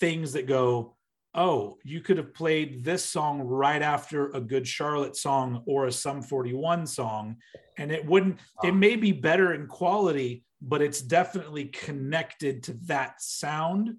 things 0.00 0.32
that 0.32 0.46
go 0.46 0.96
oh 1.34 1.76
you 1.84 2.00
could 2.00 2.16
have 2.16 2.34
played 2.34 2.82
this 2.82 3.04
song 3.04 3.40
right 3.40 3.82
after 3.82 4.30
a 4.30 4.40
good 4.40 4.66
charlotte 4.66 5.14
song 5.14 5.62
or 5.66 5.86
a 5.86 5.92
sum 5.92 6.22
41 6.22 6.86
song 6.86 7.36
and 7.78 7.92
it 7.92 8.04
wouldn't 8.06 8.38
it 8.64 8.74
may 8.74 8.96
be 8.96 9.12
better 9.12 9.52
in 9.52 9.66
quality 9.66 10.44
but 10.62 10.82
it's 10.82 11.00
definitely 11.00 11.66
connected 11.66 12.62
to 12.64 12.74
that 12.84 13.20
sound. 13.20 13.96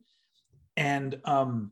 And 0.78 1.20
um 1.26 1.72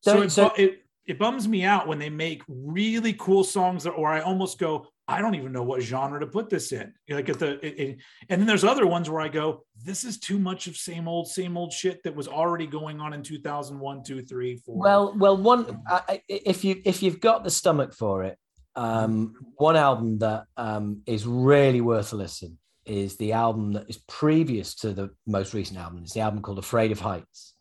so, 0.00 0.16
so, 0.16 0.22
it, 0.22 0.30
so 0.30 0.52
it 0.56 0.82
it 1.08 1.18
bums 1.18 1.48
me 1.48 1.64
out 1.64 1.88
when 1.88 1.98
they 1.98 2.10
make 2.10 2.42
really 2.46 3.14
cool 3.14 3.42
songs 3.42 3.84
that, 3.84 3.92
or 3.92 4.10
I 4.10 4.20
almost 4.20 4.58
go, 4.58 4.86
I 5.08 5.22
don't 5.22 5.34
even 5.34 5.52
know 5.52 5.62
what 5.62 5.80
genre 5.80 6.20
to 6.20 6.26
put 6.26 6.50
this 6.50 6.70
in. 6.70 6.92
Like 7.08 7.30
at 7.30 7.38
the, 7.38 7.54
it, 7.66 7.80
it, 7.80 7.98
and 8.28 8.38
then 8.38 8.46
there's 8.46 8.62
other 8.62 8.86
ones 8.86 9.08
where 9.08 9.22
I 9.22 9.28
go, 9.28 9.64
this 9.82 10.04
is 10.04 10.20
too 10.20 10.38
much 10.38 10.66
of 10.66 10.76
same 10.76 11.08
old, 11.08 11.26
same 11.26 11.56
old 11.56 11.72
shit 11.72 12.02
that 12.04 12.14
was 12.14 12.28
already 12.28 12.66
going 12.66 13.00
on 13.00 13.14
in 13.14 13.22
2001, 13.22 14.04
two, 14.04 14.22
three, 14.22 14.58
four. 14.58 14.76
Well, 14.76 15.14
well, 15.16 15.38
one, 15.38 15.80
if 16.28 16.62
you, 16.62 16.82
if 16.84 17.02
you've 17.02 17.20
got 17.20 17.42
the 17.42 17.50
stomach 17.50 17.94
for 17.94 18.24
it, 18.24 18.36
um, 18.76 19.32
one 19.56 19.76
album 19.76 20.18
that 20.18 20.44
um, 20.58 21.00
is 21.06 21.26
really 21.26 21.80
worth 21.80 22.12
a 22.12 22.16
listen 22.16 22.58
is 22.84 23.16
the 23.16 23.32
album 23.32 23.72
that 23.72 23.88
is 23.88 23.96
previous 24.08 24.74
to 24.74 24.92
the 24.92 25.08
most 25.26 25.54
recent 25.54 25.78
album. 25.78 26.00
It's 26.02 26.12
the 26.12 26.20
album 26.20 26.42
called 26.42 26.58
Afraid 26.58 26.92
of 26.92 27.00
Heights. 27.00 27.54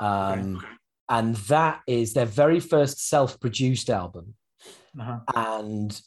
Um, 0.00 0.56
okay 0.56 0.66
and 1.10 1.34
that 1.36 1.80
is 1.88 2.14
their 2.14 2.24
very 2.24 2.60
first 2.60 3.08
self-produced 3.08 3.90
album. 3.90 4.34
Uh-huh. 4.98 5.18
And 5.34 6.00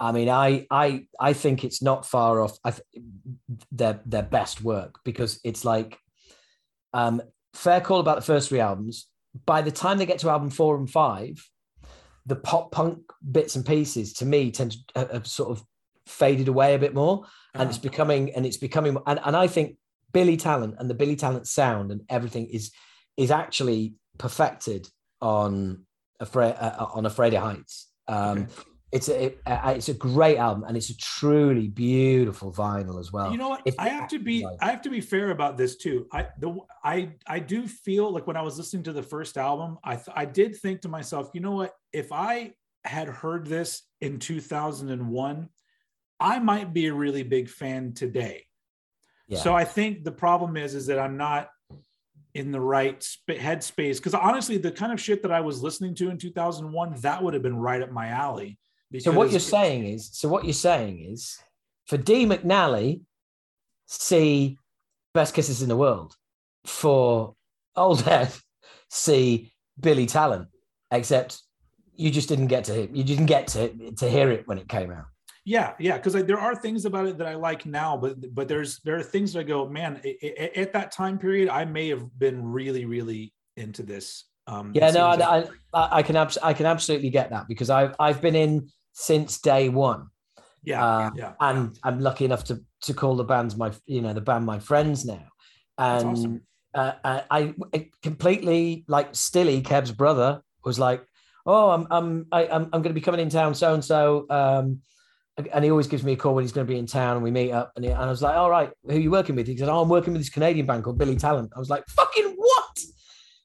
I 0.00 0.12
mean, 0.12 0.28
I 0.28 0.66
I 0.70 1.06
I 1.20 1.34
think 1.34 1.62
it's 1.62 1.82
not 1.82 2.06
far 2.06 2.40
off 2.40 2.58
th- 2.64 2.80
their 3.70 4.00
their 4.06 4.22
best 4.22 4.62
work 4.62 5.00
because 5.04 5.38
it's 5.44 5.64
like 5.64 5.98
um, 6.92 7.22
fair 7.54 7.80
call 7.80 8.00
about 8.00 8.16
the 8.16 8.22
first 8.22 8.48
three 8.48 8.60
albums. 8.60 9.06
By 9.44 9.60
the 9.60 9.70
time 9.70 9.98
they 9.98 10.06
get 10.06 10.18
to 10.20 10.30
album 10.30 10.48
four 10.48 10.76
and 10.76 10.90
five, 10.90 11.46
the 12.24 12.36
pop 12.36 12.72
punk 12.72 13.00
bits 13.30 13.56
and 13.56 13.64
pieces 13.64 14.14
to 14.14 14.24
me 14.24 14.50
tend 14.50 14.76
to 14.94 15.08
have 15.12 15.26
sort 15.26 15.50
of 15.50 15.62
faded 16.06 16.48
away 16.48 16.74
a 16.74 16.78
bit 16.78 16.94
more, 16.94 17.24
uh-huh. 17.24 17.62
and 17.62 17.68
it's 17.68 17.78
becoming 17.78 18.34
and 18.34 18.46
it's 18.46 18.56
becoming 18.56 18.96
and, 19.06 19.20
and 19.22 19.36
I 19.36 19.48
think 19.48 19.76
Billy 20.12 20.38
Talent 20.38 20.76
and 20.78 20.88
the 20.88 20.94
Billy 20.94 21.16
Talent 21.16 21.46
sound 21.46 21.90
and 21.90 22.02
everything 22.08 22.46
is 22.46 22.70
is 23.18 23.30
actually 23.30 23.94
perfected 24.18 24.88
on 25.20 25.86
Afraid 26.20 26.54
uh, 26.54 26.86
on 26.94 27.06
Afraid 27.06 27.34
of 27.34 27.42
Heights. 27.42 27.88
Um, 28.08 28.38
okay. 28.38 28.46
It's 28.92 29.08
a 29.08 29.24
it, 29.24 29.40
uh, 29.44 29.74
it's 29.76 29.88
a 29.88 29.94
great 29.94 30.38
album 30.38 30.64
and 30.64 30.76
it's 30.76 30.90
a 30.90 30.96
truly 30.96 31.68
beautiful 31.68 32.52
vinyl 32.52 33.00
as 33.00 33.12
well. 33.12 33.32
You 33.32 33.36
know 33.36 33.48
what? 33.48 33.62
It's 33.64 33.76
I 33.78 33.88
have 33.88 34.08
to 34.10 34.18
be 34.18 34.44
like, 34.44 34.56
I 34.60 34.70
have 34.70 34.80
to 34.82 34.90
be 34.90 35.00
fair 35.00 35.30
about 35.30 35.56
this 35.56 35.76
too. 35.76 36.06
I 36.12 36.28
the 36.38 36.56
I 36.84 37.10
I 37.26 37.40
do 37.40 37.66
feel 37.66 38.10
like 38.10 38.26
when 38.26 38.36
I 38.36 38.42
was 38.42 38.56
listening 38.56 38.84
to 38.84 38.92
the 38.92 39.02
first 39.02 39.36
album, 39.36 39.78
I 39.82 39.96
th- 39.96 40.14
I 40.14 40.24
did 40.24 40.56
think 40.56 40.82
to 40.82 40.88
myself, 40.88 41.30
you 41.34 41.40
know 41.40 41.52
what? 41.52 41.72
If 41.92 42.12
I 42.12 42.52
had 42.84 43.08
heard 43.08 43.46
this 43.46 43.82
in 44.00 44.18
2001, 44.20 45.48
I 46.20 46.38
might 46.38 46.72
be 46.72 46.86
a 46.86 46.94
really 46.94 47.24
big 47.24 47.48
fan 47.48 47.92
today. 47.92 48.46
Yeah. 49.28 49.40
So 49.40 49.54
I 49.54 49.64
think 49.64 50.04
the 50.04 50.12
problem 50.12 50.56
is 50.56 50.74
is 50.74 50.86
that 50.86 50.98
I'm 50.98 51.16
not 51.16 51.48
in 52.36 52.52
the 52.52 52.60
right 52.60 53.02
sp- 53.02 53.40
headspace 53.40 53.96
because 53.96 54.14
honestly 54.14 54.58
the 54.58 54.70
kind 54.70 54.92
of 54.92 55.00
shit 55.00 55.22
that 55.22 55.32
i 55.32 55.40
was 55.40 55.62
listening 55.62 55.94
to 55.94 56.10
in 56.10 56.18
2001 56.18 57.00
that 57.00 57.22
would 57.22 57.34
have 57.34 57.42
been 57.42 57.56
right 57.56 57.82
up 57.82 57.90
my 57.90 58.08
alley. 58.08 58.58
So 59.00 59.10
what 59.10 59.30
you're 59.30 59.40
saying 59.40 59.84
is 59.84 60.10
so 60.12 60.28
what 60.28 60.44
you're 60.44 60.52
saying 60.52 61.04
is 61.12 61.38
for 61.86 61.96
d 61.96 62.26
mcnally 62.26 63.00
see 63.86 64.58
Best 65.14 65.34
Kissers 65.34 65.62
in 65.62 65.68
the 65.68 65.76
World. 65.76 66.14
For 66.66 67.34
old 67.74 68.02
head 68.02 68.32
see 68.90 69.52
billy 69.80 70.06
talent. 70.06 70.48
Except 70.90 71.40
you 71.94 72.10
just 72.10 72.28
didn't 72.28 72.48
get 72.48 72.64
to 72.64 72.74
hear, 72.74 72.88
you 72.92 73.02
didn't 73.02 73.26
get 73.26 73.48
to 73.48 73.92
to 73.92 74.08
hear 74.08 74.30
it 74.30 74.46
when 74.46 74.58
it 74.58 74.68
came 74.68 74.90
out 74.90 75.06
yeah 75.46 75.74
yeah 75.78 75.96
because 75.96 76.12
there 76.12 76.40
are 76.40 76.56
things 76.56 76.84
about 76.84 77.06
it 77.06 77.16
that 77.16 77.26
i 77.28 77.34
like 77.34 77.64
now 77.64 77.96
but 77.96 78.34
but 78.34 78.48
there's 78.48 78.80
there 78.80 78.96
are 78.96 79.02
things 79.02 79.32
that 79.32 79.40
i 79.40 79.42
go 79.44 79.66
man 79.66 79.98
it, 80.02 80.18
it, 80.20 80.56
at 80.56 80.72
that 80.72 80.90
time 80.90 81.16
period 81.16 81.48
i 81.48 81.64
may 81.64 81.88
have 81.88 82.06
been 82.18 82.44
really 82.44 82.84
really 82.84 83.32
into 83.56 83.84
this 83.84 84.24
um 84.48 84.72
yeah 84.74 84.90
no 84.90 85.06
I, 85.06 85.44
I, 85.72 85.98
I 85.98 86.02
can 86.02 86.16
abs- 86.16 86.38
i 86.42 86.52
can 86.52 86.66
absolutely 86.66 87.10
get 87.10 87.30
that 87.30 87.46
because 87.46 87.70
i've 87.70 87.94
i've 88.00 88.20
been 88.20 88.34
in 88.34 88.68
since 88.92 89.38
day 89.38 89.68
one. 89.68 90.08
Yeah 90.64 90.84
uh, 90.84 91.10
yeah. 91.14 91.32
and 91.38 91.78
i'm 91.84 92.00
lucky 92.00 92.24
enough 92.24 92.42
to 92.44 92.60
to 92.82 92.92
call 92.92 93.14
the 93.14 93.24
bands 93.24 93.56
my 93.56 93.70
you 93.86 94.02
know 94.02 94.12
the 94.12 94.20
band 94.20 94.44
my 94.44 94.58
friends 94.58 95.04
now. 95.04 95.28
And 95.78 96.06
awesome. 96.06 96.42
uh, 96.74 96.92
I, 97.04 97.54
I 97.72 97.90
completely 98.02 98.84
like 98.88 99.14
stilly 99.14 99.60
kev's 99.60 99.92
brother 99.92 100.42
was 100.64 100.78
like 100.78 101.04
oh 101.44 101.70
i'm 101.70 101.86
i'm 101.90 102.26
I, 102.32 102.44
am 102.44 102.50
i'm, 102.50 102.62
I'm 102.64 102.82
going 102.82 102.94
to 102.94 103.00
be 103.00 103.00
coming 103.00 103.20
in 103.20 103.28
town 103.28 103.54
so 103.54 103.74
and 103.74 103.84
so 103.84 104.26
um 104.28 104.80
and 105.36 105.64
he 105.64 105.70
always 105.70 105.86
gives 105.86 106.02
me 106.02 106.12
a 106.12 106.16
call 106.16 106.34
when 106.34 106.44
he's 106.44 106.52
going 106.52 106.66
to 106.66 106.72
be 106.72 106.78
in 106.78 106.86
town 106.86 107.16
and 107.16 107.22
we 107.22 107.30
meet 107.30 107.52
up. 107.52 107.72
And, 107.76 107.84
he, 107.84 107.90
and 107.90 108.02
I 108.02 108.08
was 108.08 108.22
like, 108.22 108.36
all 108.36 108.50
right, 108.50 108.70
who 108.84 108.96
are 108.96 108.98
you 108.98 109.10
working 109.10 109.36
with? 109.36 109.46
He 109.46 109.56
said, 109.56 109.68
oh, 109.68 109.82
I'm 109.82 109.88
working 109.88 110.12
with 110.12 110.22
this 110.22 110.30
Canadian 110.30 110.66
band 110.66 110.84
called 110.84 110.98
Billy 110.98 111.16
Talent. 111.16 111.52
I 111.54 111.58
was 111.58 111.68
like, 111.68 111.86
fucking 111.88 112.34
what? 112.36 112.80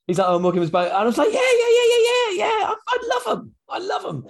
He's 0.07 0.17
like, 0.17 0.27
oh, 0.27 0.37
I'm 0.37 0.43
working 0.43 0.61
with 0.61 0.69
this 0.69 0.73
band. 0.73 0.87
And 0.87 0.97
I 0.97 1.03
was 1.03 1.17
like, 1.17 1.33
yeah, 1.33 1.39
yeah, 1.39 1.69
yeah, 1.69 1.87
yeah, 1.89 2.29
yeah, 2.29 2.45
yeah. 2.45 2.65
I, 2.67 2.75
I 2.87 2.97
love 3.13 3.37
him. 3.37 3.55
I 3.69 3.79
love 3.79 4.05
him. 4.05 4.27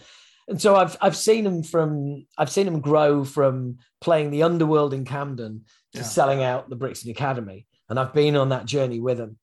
And 0.47 0.61
so 0.61 0.75
I've 0.75 0.97
I've 0.99 1.15
seen 1.15 1.45
him 1.45 1.63
from 1.63 2.25
I've 2.37 2.49
seen 2.49 2.67
him 2.67 2.81
grow 2.81 3.23
from 3.23 3.77
playing 4.01 4.31
the 4.31 4.43
underworld 4.43 4.93
in 4.93 5.05
Camden 5.05 5.65
to 5.93 5.99
yeah. 5.99 6.05
selling 6.05 6.43
out 6.43 6.69
the 6.69 6.75
Brixton 6.75 7.11
Academy, 7.11 7.67
and 7.87 7.99
I've 7.99 8.13
been 8.13 8.35
on 8.35 8.49
that 8.49 8.65
journey 8.65 8.99
with 8.99 9.19
him. 9.19 9.37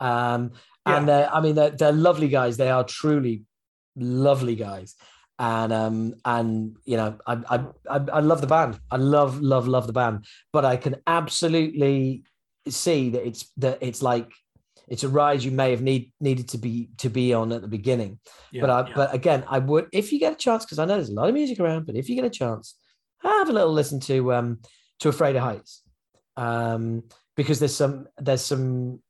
Um, 0.00 0.52
yeah. 0.86 0.96
And 0.96 1.10
I 1.10 1.40
mean, 1.42 1.54
they're, 1.54 1.70
they're 1.70 1.92
lovely 1.92 2.28
guys. 2.28 2.56
They 2.56 2.70
are 2.70 2.82
truly 2.82 3.44
lovely 3.94 4.56
guys 4.56 4.96
and 5.38 5.72
um 5.72 6.14
and 6.24 6.76
you 6.84 6.96
know 6.96 7.16
I, 7.26 7.64
I 7.88 7.96
I 7.96 8.20
love 8.20 8.40
the 8.40 8.46
band. 8.46 8.78
I 8.90 8.96
love 8.96 9.40
love 9.40 9.68
love 9.68 9.86
the 9.86 9.92
band, 9.92 10.26
but 10.52 10.64
I 10.64 10.76
can 10.76 10.96
absolutely 11.06 12.24
see 12.68 13.10
that 13.10 13.26
it's 13.26 13.50
that 13.58 13.78
it's 13.80 14.02
like 14.02 14.30
it's 14.88 15.04
a 15.04 15.08
ride 15.08 15.42
you 15.42 15.50
may 15.50 15.70
have 15.70 15.82
need 15.82 16.12
needed 16.20 16.48
to 16.48 16.58
be 16.58 16.90
to 16.98 17.08
be 17.08 17.32
on 17.34 17.52
at 17.52 17.62
the 17.62 17.68
beginning. 17.68 18.18
Yeah, 18.50 18.62
but 18.62 18.70
I, 18.70 18.88
yeah. 18.88 18.92
but 18.96 19.14
again, 19.14 19.44
I 19.48 19.58
would 19.58 19.88
if 19.92 20.12
you 20.12 20.18
get 20.18 20.32
a 20.32 20.36
chance 20.36 20.64
because 20.64 20.78
I 20.78 20.84
know 20.84 20.94
there's 20.94 21.10
a 21.10 21.14
lot 21.14 21.28
of 21.28 21.34
music 21.34 21.60
around, 21.60 21.86
but 21.86 21.96
if 21.96 22.08
you 22.08 22.16
get 22.16 22.24
a 22.24 22.30
chance, 22.30 22.74
have 23.22 23.48
a 23.48 23.52
little 23.52 23.72
listen 23.72 24.00
to 24.00 24.34
um 24.34 24.58
to 25.00 25.08
Afraid 25.08 25.36
of 25.36 25.42
Heights, 25.42 25.82
um 26.36 27.04
because 27.36 27.60
there's 27.60 27.76
some 27.76 28.08
there's 28.18 28.44
some 28.44 29.00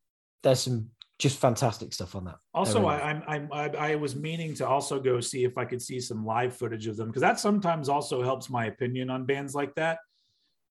there's 0.42 0.60
some 0.60 0.90
just 1.18 1.38
fantastic 1.38 1.92
stuff 1.92 2.14
on 2.14 2.24
that. 2.26 2.36
Also, 2.54 2.86
I, 2.86 3.10
I'm, 3.10 3.22
I'm, 3.26 3.48
I 3.52 3.96
was 3.96 4.14
meaning 4.14 4.54
to 4.54 4.66
also 4.66 5.00
go 5.00 5.20
see 5.20 5.44
if 5.44 5.58
I 5.58 5.64
could 5.64 5.82
see 5.82 5.98
some 5.98 6.24
live 6.24 6.56
footage 6.56 6.86
of 6.86 6.96
them 6.96 7.08
because 7.08 7.22
that 7.22 7.40
sometimes 7.40 7.88
also 7.88 8.22
helps 8.22 8.48
my 8.48 8.66
opinion 8.66 9.10
on 9.10 9.26
bands 9.26 9.54
like 9.54 9.74
that. 9.74 9.98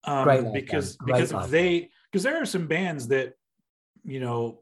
Um, 0.05 0.23
Great 0.23 0.53
because 0.53 0.95
because 1.05 1.33
if 1.33 1.49
they 1.49 1.89
because 2.09 2.23
there 2.23 2.41
are 2.41 2.45
some 2.45 2.67
bands 2.67 3.09
that 3.09 3.33
you 4.05 4.21
know 4.21 4.61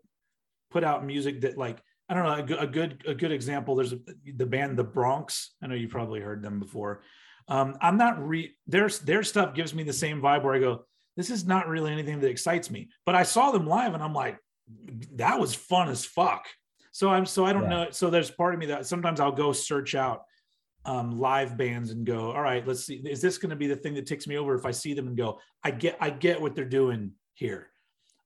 put 0.72 0.84
out 0.84 1.06
music 1.06 1.42
that 1.42 1.56
like 1.58 1.78
I 2.10 2.16
don't 2.16 2.24
know 2.24 2.34
a 2.34 2.44
good 2.44 2.60
a 2.60 2.68
good, 2.68 3.04
a 3.08 3.14
good 3.14 3.32
example. 3.32 3.76
There's 3.76 3.94
a, 3.94 4.00
the 4.26 4.46
band 4.46 4.78
The 4.78 4.84
Bronx. 4.84 5.54
I 5.62 5.68
know 5.68 5.76
you 5.76 5.88
probably 5.88 6.20
heard 6.20 6.42
them 6.42 6.60
before. 6.60 7.04
Um, 7.48 7.78
I'm 7.80 7.98
not 7.98 8.28
re 8.28 8.56
their 8.66 8.90
their 8.90 9.22
stuff 9.22 9.54
gives 9.54 9.74
me 9.74 9.84
the 9.84 9.94
same 9.94 10.20
vibe 10.20 10.44
where 10.44 10.56
I 10.56 10.60
go, 10.60 10.86
this 11.16 11.30
is 11.30 11.46
not 11.46 11.68
really 11.68 11.92
anything 11.92 12.20
that 12.22 12.30
excites 12.30 12.72
me. 12.72 12.90
But 13.06 13.14
I 13.14 13.22
saw 13.24 13.52
them 13.52 13.68
live 13.68 13.94
and 13.94 14.04
I'm 14.04 14.14
like, 14.14 14.40
that 15.14 15.40
was 15.40 15.54
fun 15.54 15.90
as 15.90 16.06
fuck. 16.06 16.46
So 16.92 17.10
I'm 17.10 17.26
so 17.26 17.46
I 17.46 17.54
don't 17.54 17.64
yeah. 17.64 17.70
know. 17.70 17.88
So 17.92 18.10
there's 18.10 18.32
part 18.32 18.54
of 18.54 18.60
me 18.60 18.68
that 18.68 18.86
sometimes 18.86 19.20
I'll 19.20 19.32
go 19.32 19.52
search 19.52 19.96
out 19.96 20.24
um, 20.86 21.20
live 21.20 21.58
bands 21.58 21.92
and 21.92 22.06
go, 22.06 22.32
all 22.32 22.42
right, 22.42 22.66
let's 22.66 22.86
see, 22.86 22.96
is 22.96 23.22
this 23.22 23.38
going 23.38 23.50
to 23.50 23.56
be 23.56 23.68
the 23.68 23.76
thing 23.76 23.96
that 23.96 24.06
takes 24.06 24.28
me 24.28 24.38
over 24.38 24.56
if 24.56 24.66
I 24.66 24.72
see 24.72 24.94
them 24.94 25.08
and 25.08 25.18
go, 25.18 25.40
I 25.64 25.72
get 25.72 25.98
I 26.00 26.10
get 26.10 26.40
what 26.40 26.56
they're 26.56 26.66
doing 26.66 27.12
here. 27.34 27.70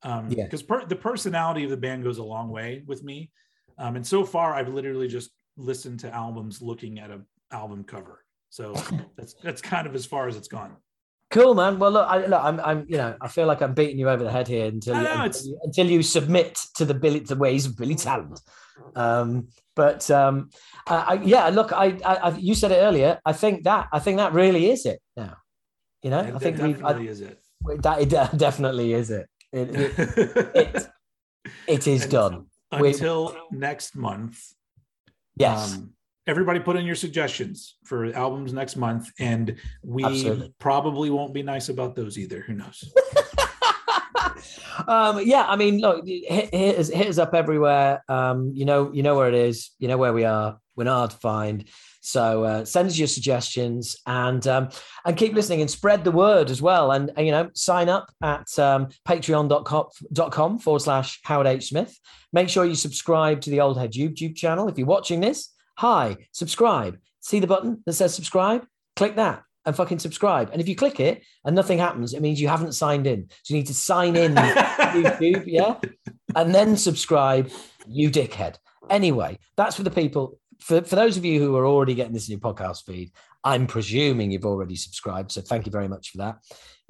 Um, 0.03 0.29
yeah. 0.29 0.45
because 0.45 0.63
per- 0.63 0.85
the 0.85 0.95
personality 0.95 1.65
of 1.65 1.69
the 1.69 1.77
band 1.77 2.03
goes 2.03 2.19
a 2.19 2.23
long 2.23 2.49
way 2.49 2.83
with 2.85 3.03
me. 3.03 3.31
Um, 3.77 3.95
and 3.95 4.05
so 4.05 4.23
far 4.23 4.53
I've 4.53 4.69
literally 4.69 5.07
just 5.07 5.31
listened 5.57 5.99
to 6.01 6.13
albums 6.13 6.61
looking 6.61 6.99
at 6.99 7.11
a 7.11 7.21
album 7.51 7.83
cover. 7.83 8.23
So 8.49 8.73
that's 9.17 9.33
that's 9.43 9.61
kind 9.61 9.87
of 9.87 9.95
as 9.95 10.05
far 10.05 10.27
as 10.27 10.37
it's 10.37 10.47
gone. 10.47 10.75
Cool, 11.31 11.53
man. 11.53 11.77
Well, 11.77 11.91
look, 11.91 12.07
I, 12.09 12.25
look, 12.25 12.43
I'm, 12.43 12.59
I'm, 12.59 12.85
you 12.89 12.97
know, 12.97 13.15
I 13.21 13.27
feel 13.27 13.45
like 13.45 13.61
I'm 13.61 13.73
beating 13.73 13.99
you 13.99 14.09
over 14.09 14.23
the 14.23 14.31
head 14.31 14.47
here 14.47 14.65
until, 14.65 14.97
you, 14.97 15.03
No, 15.03 15.23
until, 15.23 15.45
you, 15.45 15.59
until 15.63 15.85
you 15.87 16.01
submit 16.01 16.59
to 16.75 16.85
the 16.85 16.95
Billy, 16.95 17.19
the 17.19 17.35
ways 17.35 17.67
of 17.67 17.77
Billy 17.77 17.95
Talent. 17.95 18.39
Um, 18.95 19.49
but 19.75 20.09
um, 20.09 20.49
I, 20.87 20.95
I, 20.95 21.13
yeah, 21.21 21.49
look, 21.49 21.71
I, 21.71 21.97
I, 22.03 22.15
I, 22.15 22.37
you 22.37 22.55
said 22.55 22.71
it 22.71 22.77
earlier. 22.77 23.19
I 23.25 23.33
think 23.33 23.63
that, 23.65 23.89
I 23.93 23.99
think 23.99 24.17
that 24.17 24.33
really 24.33 24.71
is 24.71 24.85
it 24.87 25.01
now. 25.15 25.37
You 26.01 26.09
know, 26.09 26.19
I 26.19 26.39
think 26.39 26.57
that 26.57 26.65
we've, 26.65 26.83
I, 26.83 26.93
definitely 26.93 27.07
is 27.09 27.21
it. 27.21 27.39
that 27.83 28.01
it 28.01 28.37
definitely 28.37 28.93
is 28.93 29.11
it. 29.11 29.27
It, 29.51 29.75
it, 29.75 29.99
it, 30.55 30.87
it 31.67 31.87
is 31.87 32.07
done. 32.07 32.47
We- 32.79 32.89
Until 32.89 33.35
next 33.51 33.95
month. 33.95 34.41
Yes. 35.35 35.75
Um, 35.75 35.93
everybody 36.29 36.59
put 36.59 36.77
in 36.77 36.85
your 36.85 36.95
suggestions 36.95 37.75
for 37.83 38.13
albums 38.13 38.53
next 38.53 38.75
month, 38.75 39.11
and 39.19 39.55
we 39.83 40.03
Absolutely. 40.05 40.53
probably 40.59 41.09
won't 41.09 41.33
be 41.33 41.41
nice 41.41 41.69
about 41.69 41.95
those 41.95 42.17
either. 42.17 42.41
Who 42.41 42.53
knows? 42.53 42.93
um, 44.87 45.21
yeah, 45.23 45.45
I 45.47 45.55
mean, 45.55 45.79
look, 45.79 46.05
hit, 46.05 46.53
hit, 46.53 46.77
us, 46.77 46.89
hit 46.89 47.07
us 47.07 47.17
up 47.17 47.33
everywhere. 47.33 48.03
Um, 48.07 48.51
you 48.53 48.65
know, 48.65 48.91
you 48.93 49.01
know 49.01 49.15
where 49.15 49.27
it 49.27 49.33
is. 49.33 49.71
You 49.79 49.87
know 49.87 49.97
where 49.97 50.13
we 50.13 50.23
are. 50.23 50.59
We're 50.75 50.83
not 50.85 50.97
hard 50.97 51.11
to 51.11 51.17
find. 51.17 51.65
So 52.01 52.43
uh, 52.43 52.65
send 52.65 52.87
us 52.87 52.97
your 52.97 53.07
suggestions 53.07 53.97
and 54.05 54.45
um, 54.47 54.69
and 55.05 55.17
keep 55.17 55.33
listening 55.33 55.61
and 55.61 55.69
spread 55.69 56.03
the 56.03 56.11
word 56.11 56.49
as 56.49 56.61
well. 56.61 56.91
And, 56.91 57.11
and, 57.17 57.25
you 57.25 57.31
know, 57.31 57.49
sign 57.53 57.89
up 57.89 58.09
at 58.23 58.57
um, 58.57 58.87
patreon.com 59.07 60.59
forward 60.59 60.79
slash 60.79 61.19
Howard 61.23 61.47
H. 61.47 61.69
Smith. 61.69 61.99
Make 62.31 62.49
sure 62.49 62.65
you 62.65 62.75
subscribe 62.75 63.41
to 63.41 63.49
the 63.49 63.61
Old 63.61 63.77
Head 63.77 63.93
YouTube 63.93 64.35
channel. 64.35 64.69
If 64.69 64.77
you're 64.77 64.87
watching 64.87 65.19
this, 65.19 65.49
hi, 65.79 66.17
subscribe. 66.33 66.97
See 67.21 67.39
the 67.39 67.47
button 67.47 67.81
that 67.85 67.93
says 67.93 68.13
subscribe? 68.13 68.65
Click 68.97 69.15
that 69.15 69.43
and 69.65 69.73
fucking 69.73 69.99
subscribe. 69.99 70.49
And 70.51 70.59
if 70.59 70.67
you 70.67 70.75
click 70.75 70.99
it 70.99 71.23
and 71.45 71.55
nothing 71.55 71.77
happens, 71.77 72.13
it 72.13 72.21
means 72.21 72.41
you 72.41 72.49
haven't 72.49 72.73
signed 72.73 73.07
in. 73.07 73.29
So 73.43 73.53
you 73.53 73.61
need 73.61 73.67
to 73.67 73.73
sign 73.73 74.17
in 74.17 74.35
YouTube, 74.35 75.45
yeah, 75.47 75.77
and 76.35 76.53
then 76.53 76.75
subscribe. 76.75 77.49
You 77.87 78.11
dickhead. 78.11 78.57
Anyway, 78.89 79.39
that's 79.55 79.77
for 79.77 79.83
the 79.83 79.91
people. 79.91 80.37
For, 80.59 80.81
for 80.81 80.97
those 80.97 81.15
of 81.15 81.23
you 81.23 81.39
who 81.39 81.55
are 81.55 81.65
already 81.65 81.95
getting 81.95 82.13
this 82.13 82.27
in 82.27 82.33
your 82.33 82.41
podcast 82.41 82.85
feed, 82.85 83.11
I'm 83.45 83.65
presuming 83.65 84.31
you've 84.31 84.45
already 84.45 84.75
subscribed. 84.75 85.31
So 85.31 85.39
thank 85.39 85.65
you 85.65 85.71
very 85.71 85.87
much 85.87 86.09
for 86.09 86.17
that. 86.17 86.39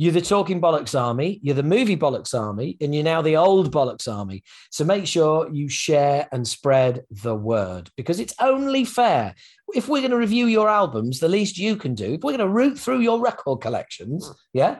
You're 0.02 0.14
the 0.14 0.22
Talking 0.22 0.62
Bollocks 0.62 0.98
Army, 0.98 1.42
you're 1.44 1.56
the 1.56 1.62
Movie 1.62 1.98
Bollocks 1.98 2.34
Army, 2.34 2.78
and 2.80 2.96
you're 2.96 3.04
now 3.04 3.22
the 3.22 3.36
Old 3.36 3.70
Bollocks 3.70 4.08
Army. 4.08 4.44
So 4.72 4.86
make 4.86 5.06
sure 5.06 5.50
you 5.52 5.68
share 5.68 6.26
and 6.32 6.48
spread 6.48 7.04
the 7.12 7.36
word 7.36 7.90
because 7.98 8.22
it's 8.22 8.34
only 8.40 8.86
fair. 8.86 9.36
If 9.76 9.90
we're 9.90 10.00
going 10.00 10.12
to 10.12 10.18
review 10.18 10.46
your 10.46 10.70
albums, 10.70 11.20
the 11.20 11.28
least 11.28 11.58
you 11.58 11.76
can 11.76 11.96
do, 11.96 12.14
if 12.14 12.22
we're 12.22 12.32
going 12.32 12.40
to 12.40 12.48
root 12.48 12.80
through 12.80 13.02
your 13.02 13.20
record 13.20 13.60
collections, 13.60 14.32
yeah, 14.54 14.78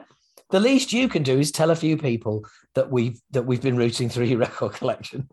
the 0.48 0.58
least 0.58 0.90
you 0.90 1.06
can 1.06 1.22
do 1.22 1.38
is 1.38 1.52
tell 1.52 1.70
a 1.70 1.76
few 1.76 1.98
people 1.98 2.46
that 2.74 2.90
we've 2.90 3.20
that 3.32 3.42
we've 3.42 3.60
been 3.60 3.76
rooting 3.76 4.08
through 4.08 4.24
your 4.24 4.38
record 4.46 4.72
collection. 4.72 5.28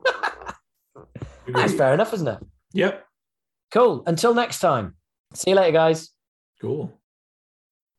That's 1.48 1.74
fair 1.76 1.94
enough, 1.94 2.14
isn't 2.14 2.28
it? 2.28 2.40
Yep. 2.74 3.06
Cool. 3.72 4.04
Until 4.06 4.34
next 4.34 4.60
time. 4.60 4.98
See 5.34 5.52
you 5.52 5.56
later, 5.56 5.72
guys. 5.72 6.10
Cool. 6.60 6.97